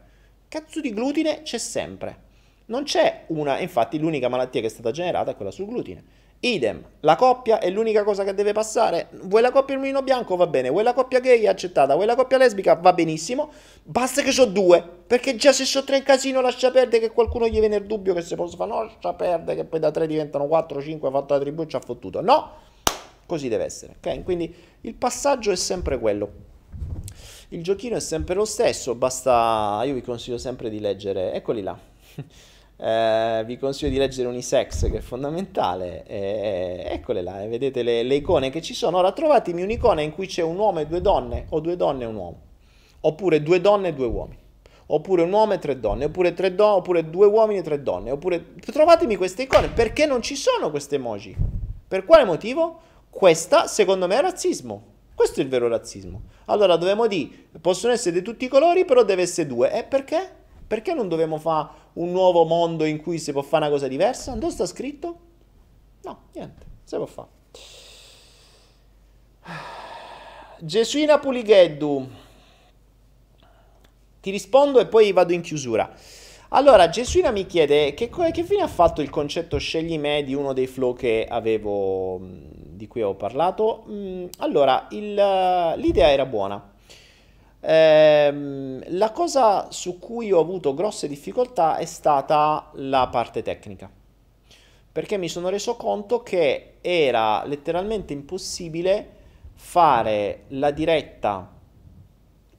Cazzo 0.50 0.82
di 0.82 0.94
glutine 0.94 1.44
c'è 1.44 1.58
sempre. 1.58 2.26
Non 2.66 2.84
c'è 2.84 3.24
una, 3.28 3.60
infatti 3.60 3.98
l'unica 3.98 4.28
malattia 4.28 4.60
che 4.60 4.68
è 4.68 4.70
stata 4.70 4.92
generata 4.92 5.32
è 5.32 5.36
quella 5.36 5.52
sul 5.52 5.68
glutine. 5.68 6.04
Idem, 6.40 6.84
la 7.00 7.16
coppia 7.16 7.58
è 7.58 7.72
l'unica 7.72 8.04
cosa 8.04 8.24
che 8.24 8.36
deve 8.36 8.54
passare. 8.54 9.08
Vuoi 9.24 9.42
la 9.42 9.52
coppia 9.52 9.76
il 9.76 10.04
bianco? 10.04 10.36
Va 10.36 10.46
bene. 10.46 10.70
Vuoi 10.70 10.84
la 10.84 10.94
coppia 10.94 11.20
gay? 11.20 11.42
È 11.42 11.48
accettata. 11.48 11.96
Vuoi 11.96 12.06
la 12.06 12.16
coppia 12.16 12.38
lesbica? 12.38 12.76
Va 12.76 12.94
benissimo. 12.94 13.52
Basta 13.82 14.22
che 14.22 14.40
ho 14.40 14.46
due. 14.46 14.84
Perché 15.08 15.36
già 15.36 15.52
se 15.52 15.66
so 15.66 15.84
tre 15.84 15.98
in 15.98 16.04
casino 16.04 16.40
lascia 16.40 16.70
perdere 16.70 17.08
che 17.08 17.12
qualcuno 17.12 17.48
gli 17.48 17.60
viene 17.60 17.78
il 17.78 17.86
dubbio 17.88 18.14
che 18.14 18.22
si 18.22 18.36
possa 18.36 18.56
fare. 18.56 18.70
No, 18.70 18.84
lascia 18.84 19.14
perdere 19.14 19.56
che 19.56 19.66
poi 19.66 19.80
da 19.80 19.90
tre 19.90 20.06
diventano 20.06 20.46
quattro, 20.46 20.80
cinque, 20.80 21.10
ha 21.10 21.12
fatto 21.12 21.34
la 21.34 21.40
tribù 21.40 21.64
e 21.64 21.68
ci 21.68 21.76
ha 21.76 21.80
fottuto. 21.80 22.22
No, 22.22 22.52
così 23.26 23.48
deve 23.48 23.64
essere. 23.64 23.96
Ok? 23.98 24.24
Quindi 24.24 24.54
il 24.82 24.94
passaggio 24.94 25.52
è 25.52 25.56
sempre 25.56 25.98
quello. 25.98 26.32
Il 27.50 27.64
giochino 27.64 27.96
è 27.96 28.00
sempre 28.00 28.36
lo 28.36 28.46
stesso. 28.46 28.94
Basta. 28.94 29.82
Io 29.86 29.96
vi 29.96 30.04
consiglio 30.04 30.38
sempre 30.38 30.70
di 30.70 30.80
leggere. 30.80 31.34
Eccoli 31.34 31.64
là. 31.64 31.76
Eh, 32.80 33.44
vi 33.46 33.58
consiglio 33.58 33.90
di 33.90 33.98
leggere 33.98 34.28
Unisex 34.28 34.90
che 34.92 34.98
è 34.98 35.02
fondamentale. 35.02 36.06
Eh, 36.06 36.88
eccole 36.92 37.22
là, 37.22 37.42
eh, 37.42 37.48
vedete 37.48 37.82
le, 37.82 38.04
le, 38.04 38.16
icone 38.16 38.52
che 38.52 38.62
ci 38.62 38.76
sono. 38.76 38.98
Ora 38.98 39.12
trovatemi 39.12 39.64
un'icona 39.64 40.02
in 40.02 40.14
cui 40.14 40.28
c'è 40.28 40.44
un 40.44 40.58
uomo 40.58 40.80
e 40.80 40.86
due 40.86 41.02
donne, 41.02 41.48
o 41.50 41.60
due 41.60 41.76
donne 41.76 42.04
e 42.04 42.08
un 42.08 42.16
uomo, 42.16 42.40
oppure 43.02 43.42
due 43.42 43.60
donne 43.62 43.90
e 43.90 43.94
due 43.94 44.06
uomini, 44.06 44.40
oppure 44.88 45.24
un 45.24 45.32
uomo 45.32 45.54
e 45.54 45.60
tre 45.60 45.80
donne, 45.80 46.06
oppure, 46.06 46.34
tre 46.34 46.54
do- 46.54 46.68
oppure 46.68 47.10
due 47.10 47.26
uomini 47.26 47.60
e 47.60 47.64
tre 47.64 47.82
donne. 47.82 48.12
Oppure 48.12 48.54
trovatemi 48.60 49.16
queste 49.16 49.44
icone 49.44 49.70
perché 49.70 50.06
non 50.06 50.22
ci 50.22 50.36
sono 50.36 50.70
queste 50.70 50.96
emoji. 50.96 51.36
Per 51.88 52.06
quale 52.06 52.26
motivo? 52.26 52.82
Questa, 53.10 53.66
secondo 53.66 54.06
me, 54.06 54.18
è 54.18 54.22
razzismo. 54.22 54.96
Questo 55.16 55.40
è 55.40 55.44
il 55.44 55.50
vero 55.50 55.68
razzismo. 55.68 56.22
Allora 56.46 56.76
dobbiamo 56.76 57.08
dire, 57.08 57.48
possono 57.60 57.92
essere 57.92 58.14
di 58.14 58.22
tutti 58.22 58.46
i 58.46 58.50
colori, 58.50 58.86
però 58.86 59.04
deve 59.04 59.24
essere 59.24 59.48
due. 59.48 59.72
E 59.72 59.84
perché? 59.84 60.46
Perché 60.68 60.94
non 60.94 61.08
dobbiamo 61.08 61.38
fare 61.38 61.70
un 61.94 62.12
nuovo 62.12 62.44
mondo 62.44 62.84
in 62.84 63.02
cui 63.02 63.20
si 63.20 63.32
può 63.32 63.42
fare 63.42 63.64
una 63.64 63.74
cosa 63.74 63.88
diversa? 63.88 64.34
Dove 64.34 64.52
sta 64.52 64.66
scritto? 64.66 65.18
No, 66.04 66.24
niente, 66.34 66.66
si 66.84 66.96
può 66.98 67.06
fare. 67.06 67.28
Gesuina 70.60 71.20
Puligheddu. 71.20 72.10
Ti 74.20 74.32
rispondo 74.32 74.80
e 74.80 74.88
poi 74.88 75.14
vado 75.14 75.32
in 75.32 75.42
chiusura. 75.42 75.90
Allora, 76.50 76.90
Gesuina 76.90 77.32
mi 77.32 77.46
chiede 77.46 77.94
che, 77.94 78.10
che 78.10 78.44
fine 78.44 78.62
ha 78.62 78.68
fatto 78.68 79.02
il 79.02 79.10
concetto 79.10 79.58
scegli 79.58 79.98
me 79.98 80.24
di 80.24 80.34
uno 80.34 80.54
dei 80.54 80.68
flow 80.68 80.94
che 80.96 81.26
avevo, 81.30 82.20
di 82.22 82.88
cui 82.88 83.02
ho 83.02 83.16
parlato. 83.16 83.86
Allora, 84.40 84.88
il, 84.92 85.14
l'idea 85.14 86.12
era 86.12 86.26
buona. 86.26 86.76
Ehm, 87.60 88.84
la 88.98 89.12
cosa 89.12 89.72
su 89.72 89.98
cui 90.00 90.32
ho 90.32 90.40
avuto 90.40 90.74
grosse 90.74 91.08
difficoltà 91.08 91.78
è 91.78 91.86
stata 91.86 92.70
la 92.76 93.08
parte 93.08 93.42
tecnica, 93.42 93.90
perché 94.92 95.18
mi 95.18 95.28
sono 95.28 95.50
reso 95.50 95.76
conto 95.76 96.22
che 96.22 96.76
era 96.82 97.44
letteralmente 97.46 98.14
impossibile 98.14 99.16
fare 99.56 100.44
la 100.50 100.72
diretta, 100.72 101.52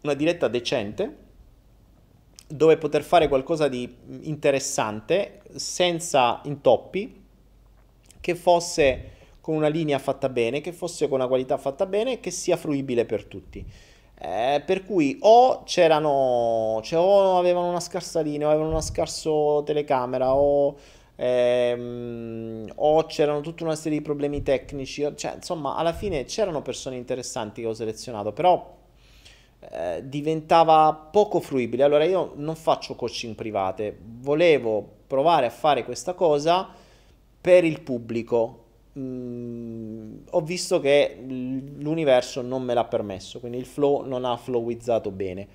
una 0.03 0.15
diretta 0.15 0.49
decente, 0.49 1.27
dove 2.49 2.77
poter 2.79 3.03
fare 3.03 3.29
qualcosa 3.29 3.69
di 3.69 3.95
interessante 4.23 5.43
senza 5.55 6.41
intoppi, 6.45 7.25
che 8.20 8.35
fosse 8.35 9.11
con 9.41 9.55
una 9.55 9.69
linea 9.69 9.99
fatta 9.99 10.29
bene, 10.29 10.61
che 10.61 10.73
fosse 10.73 11.09
con 11.09 11.19
una 11.19 11.29
qualità 11.29 11.57
fatta 11.57 11.87
bene 11.87 12.12
e 12.15 12.20
che 12.20 12.31
sia 12.31 12.57
fruibile 12.57 13.05
per 13.05 13.25
tutti. 13.25 13.65
Eh, 14.20 14.62
per 14.66 14.85
cui 14.85 15.16
o 15.20 15.62
c'erano, 15.65 16.81
cioè 16.82 16.99
o 16.99 17.39
avevano 17.39 17.69
una 17.69 17.81
scarsa 17.81 18.20
linea, 18.20 18.49
o 18.49 18.51
avevano 18.51 18.70
una 18.70 18.81
scarso 18.81 19.62
telecamera, 19.65 20.35
o, 20.35 20.77
ehm, 21.15 22.73
o 22.77 23.05
c'erano 23.07 23.40
tutta 23.40 23.65
una 23.65 23.77
serie 23.77 23.99
di 23.99 24.05
problemi 24.05 24.43
tecnici. 24.43 25.09
Cioè, 25.15 25.35
insomma, 25.36 25.77
alla 25.77 25.93
fine 25.93 26.24
c'erano 26.24 26.62
persone 26.62 26.97
interessanti 26.97 27.62
che 27.62 27.69
ho 27.69 27.74
selezionato, 27.74 28.32
però 28.32 28.77
eh, 29.61 30.03
diventava 30.05 30.93
poco 30.95 31.40
fruibile. 31.40 31.85
Allora 31.85 32.05
io 32.05 32.32
non 32.36 32.57
faccio 32.57 32.97
coaching 32.97 33.35
private, 33.35 33.97
volevo 34.20 34.97
provare 35.07 35.47
a 35.47 35.51
fare 35.51 35.85
questa 35.85 36.15
cosa 36.15 36.69
per 37.40 37.65
il 37.65 37.81
pubblico 37.81 38.65
mh, 38.99 39.01
mm, 39.01 40.16
ho 40.31 40.41
visto 40.41 40.81
che 40.81 41.16
l'universo 41.27 42.43
non 42.43 42.62
me 42.62 42.75
l'ha 42.75 42.85
permesso, 42.85 43.41
quindi 43.41 43.59
il 43.59 43.66
flow 43.66 44.05
non 44.05 44.25
ha 44.25 44.37
flowizzato 44.37 45.11
bene. 45.11 45.47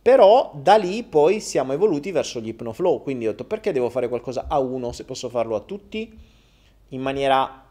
Però 0.00 0.52
da 0.60 0.76
lì 0.76 1.04
poi 1.04 1.40
siamo 1.40 1.72
evoluti 1.72 2.10
verso 2.10 2.40
gli 2.40 2.48
hypnoflow, 2.48 3.02
quindi 3.02 3.26
ho 3.26 3.30
detto 3.30 3.44
perché 3.44 3.72
devo 3.72 3.88
fare 3.88 4.08
qualcosa 4.08 4.46
a 4.48 4.58
uno 4.58 4.90
se 4.92 5.04
posso 5.04 5.28
farlo 5.28 5.54
a 5.54 5.60
tutti 5.60 6.18
in 6.88 7.00
maniera 7.00 7.64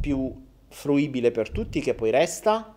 più 0.00 0.44
fruibile 0.68 1.30
per 1.30 1.50
tutti 1.50 1.80
che 1.80 1.94
poi 1.94 2.10
resta 2.10 2.74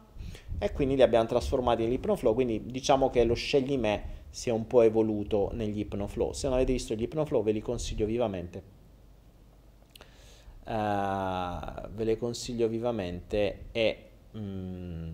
e 0.59 0.71
quindi 0.73 0.95
li 0.95 1.01
abbiamo 1.01 1.27
trasformati 1.27 1.83
in 1.83 1.91
hypnoflow, 1.93 2.33
quindi 2.33 2.65
diciamo 2.65 3.09
che 3.09 3.23
lo 3.23 3.35
scegli 3.35 3.77
me 3.77 4.17
si 4.29 4.49
è 4.49 4.51
un 4.51 4.67
po' 4.67 4.81
evoluto 4.81 5.49
negli 5.53 5.79
hypnoflow. 5.79 6.33
Se 6.33 6.47
non 6.47 6.57
avete 6.57 6.73
visto 6.73 6.93
gli 6.93 7.03
hypnoflow 7.03 7.41
ve 7.41 7.51
li 7.53 7.61
consiglio 7.61 8.05
vivamente. 8.05 8.78
Uh, 10.69 11.87
ve 11.95 12.03
le 12.03 12.15
consiglio 12.19 12.67
vivamente 12.67 13.69
e 13.71 14.09
mm, 14.37 15.09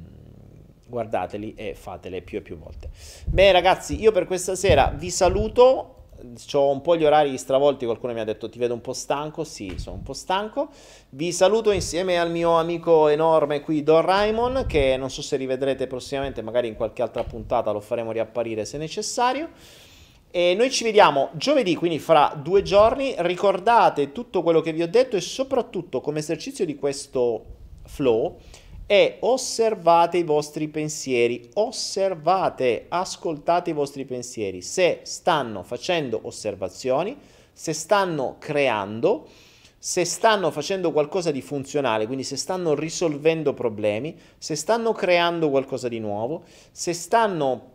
guardateli 0.86 1.54
e 1.56 1.76
fatele 1.76 2.22
più 2.22 2.40
e 2.40 2.42
più 2.42 2.58
volte. 2.58 2.90
Bene 3.26 3.54
ragazzi, 3.54 3.98
io 3.98 4.12
per 4.12 4.26
questa 4.26 4.56
sera 4.56 4.94
vi 4.94 5.10
saluto. 5.10 5.92
Ho 6.54 6.70
un 6.72 6.82
po' 6.82 6.98
gli 6.98 7.06
orari 7.06 7.38
stravolti, 7.38 7.86
qualcuno 7.86 8.12
mi 8.12 8.20
ha 8.20 8.26
detto 8.26 8.50
ti 8.50 8.60
vedo 8.60 8.74
un 8.74 8.82
po' 8.82 8.92
stanco, 8.92 9.46
sì, 9.46 9.76
sono 9.78 9.96
un 9.96 10.04
po' 10.04 10.14
stanco. 10.14 10.70
Vi 11.10 11.32
saluto 11.32 11.72
insieme 11.72 12.20
al 12.20 12.32
mio 12.32 12.58
amico 12.58 13.08
enorme 13.08 13.62
qui, 13.62 13.82
Don 13.82 14.02
Raimon, 14.02 14.66
che 14.68 14.98
non 14.98 15.10
so 15.10 15.22
se 15.22 15.38
rivedrete 15.38 15.88
prossimamente, 15.88 16.42
magari 16.42 16.68
in 16.68 16.76
qualche 16.76 17.02
altra 17.02 17.24
puntata 17.24 17.72
lo 17.72 17.80
faremo 17.80 18.12
riapparire 18.12 18.66
se 18.66 18.78
necessario. 18.78 19.50
E 20.38 20.54
noi 20.54 20.70
ci 20.70 20.84
vediamo 20.84 21.30
giovedì, 21.36 21.76
quindi 21.76 21.98
fra 21.98 22.38
due 22.38 22.62
giorni. 22.62 23.16
Ricordate 23.20 24.12
tutto 24.12 24.44
quello 24.44 24.60
che 24.60 24.74
vi 24.74 24.82
ho 24.82 24.88
detto 24.88 25.16
e 25.16 25.22
soprattutto 25.22 26.02
come 26.02 26.20
esercizio 26.20 26.66
di 26.66 26.76
questo 26.76 27.46
flow 27.86 28.38
è 28.86 29.20
osservate 29.22 30.18
i 30.18 30.24
vostri 30.24 30.68
pensieri, 30.68 31.52
osservate, 31.54 32.88
ascoltate 32.90 33.70
i 33.70 33.74
vostri 33.74 34.04
pensieri. 34.04 34.62
Se 34.62 35.00
stanno 35.04 35.64
facendo 35.64 36.20
osservazioni, 36.24 37.16
se 37.54 37.72
stanno 37.72 38.36
creando, 38.38 39.30
se 39.78 40.04
stanno 40.04 40.52
facendo 40.52 40.92
qualcosa 40.92 41.32
di 41.32 41.42
funzionale, 41.42 42.08
quindi 42.08 42.26
se 42.26 42.36
stanno 42.36 42.76
risolvendo 42.76 43.54
problemi, 43.54 44.20
se 44.38 44.58
stanno 44.58 44.92
creando 44.92 45.50
qualcosa 45.50 45.88
di 45.88 46.00
nuovo, 46.00 46.44
se 46.74 46.92
stanno 46.92 47.72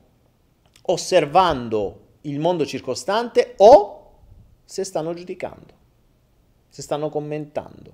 osservando 0.83 2.09
il 2.23 2.39
mondo 2.39 2.67
circostante 2.67 3.55
o 3.59 4.11
se 4.65 4.85
stanno 4.85 5.15
giudicando, 5.15 5.75
se 6.69 6.83
stanno 6.83 7.09
commentando. 7.09 7.93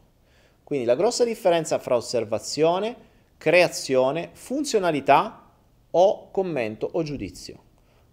Quindi 0.65 0.85
la 0.85 0.97
grossa 0.97 1.25
differenza 1.25 1.79
fra 1.79 1.97
osservazione, 1.97 2.97
creazione, 3.39 4.31
funzionalità 4.33 5.51
o 5.91 6.31
commento 6.31 6.89
o 6.93 7.03
giudizio. 7.03 7.63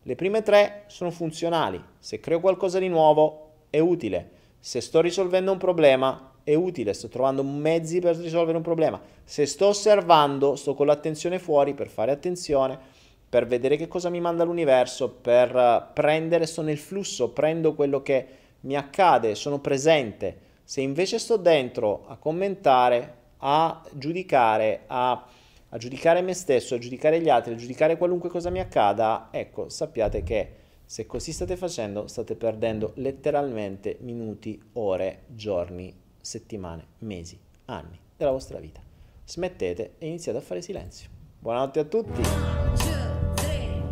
Le 0.03 0.15
prime 0.15 0.44
tre 0.44 0.84
sono 0.88 1.11
funzionali. 1.11 1.84
Se 1.98 2.19
creo 2.19 2.40
qualcosa 2.40 2.77
di 2.77 2.90
nuovo 2.90 3.52
è 3.69 3.80
utile. 3.80 4.30
Se 4.60 4.81
sto 4.81 5.02
risolvendo 5.02 5.52
un 5.52 5.57
problema 5.57 6.34
è 6.44 6.53
utile, 6.53 6.94
sto 6.94 7.07
trovando 7.07 7.41
mezzi 7.41 7.99
per 7.99 8.18
risolvere 8.18 8.57
un 8.57 8.64
problema. 8.64 9.02
Se 9.23 9.45
sto 9.45 9.68
osservando, 9.68 10.56
sto 10.56 10.73
con 10.73 10.85
l'attenzione 10.85 11.40
fuori 11.40 11.73
per 11.73 11.88
fare 11.88 12.11
attenzione 12.11 12.77
per 13.34 13.47
vedere 13.47 13.77
che 13.77 13.88
cosa 13.88 14.10
mi 14.10 14.19
manda 14.19 14.43
l'universo, 14.43 15.10
per 15.10 15.55
eh, 15.55 15.91
prendere, 15.91 16.45
sto 16.45 16.61
nel 16.61 16.77
flusso, 16.77 17.31
prendo 17.31 17.73
quello 17.73 18.03
che 18.03 18.27
mi 18.60 18.77
accade, 18.77 19.34
sono 19.34 19.57
presente. 19.57 20.38
Se 20.64 20.81
invece 20.81 21.18
sto 21.18 21.38
dentro 21.38 22.05
a 22.10 22.18
commentare, 22.18 23.15
a 23.38 23.81
giudicare, 23.91 24.84
a, 24.85 25.26
a 25.69 25.77
giudicare 25.80 26.22
me 26.22 26.35
stesso, 26.35 26.76
a 26.76 26.77
giudicare 26.77 27.19
gli 27.22 27.30
altri, 27.30 27.53
a 27.53 27.55
giudicare 27.55 27.97
qualunque 27.97 28.30
cosa 28.30 28.51
mi 28.51 28.60
accada, 28.60 29.30
ecco, 29.31 29.68
sappiate 29.68 30.22
che 30.22 30.51
se 30.85 31.07
così 31.07 31.31
state 31.31 31.57
facendo, 31.57 32.05
state 32.05 32.35
perdendo 32.35 32.91
letteralmente 32.97 33.97
minuti, 34.01 34.61
ore, 34.73 35.23
giorni, 35.30 35.91
settimane, 36.22 36.85
mesi, 36.99 37.39
anni 37.65 37.99
della 38.15 38.30
vostra 38.30 38.60
vita. 38.60 38.80
Smettete 39.26 39.95
e 39.97 40.05
iniziate 40.05 40.38
a 40.38 40.41
fare 40.41 40.61
silenzio. 40.61 41.10
Buonanotte 41.39 41.80
a 41.80 41.84
tutti! 41.85 43.02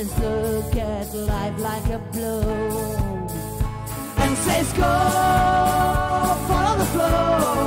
And 0.00 0.08
look 0.18 0.76
at 0.76 1.12
life 1.12 1.58
like 1.58 1.84
a 1.90 1.98
blow 1.98 2.40
and 4.16 4.38
say, 4.38 4.62
go, 4.74 4.82
follow 6.48 6.78
the 6.78 6.84
flow. 6.86 7.59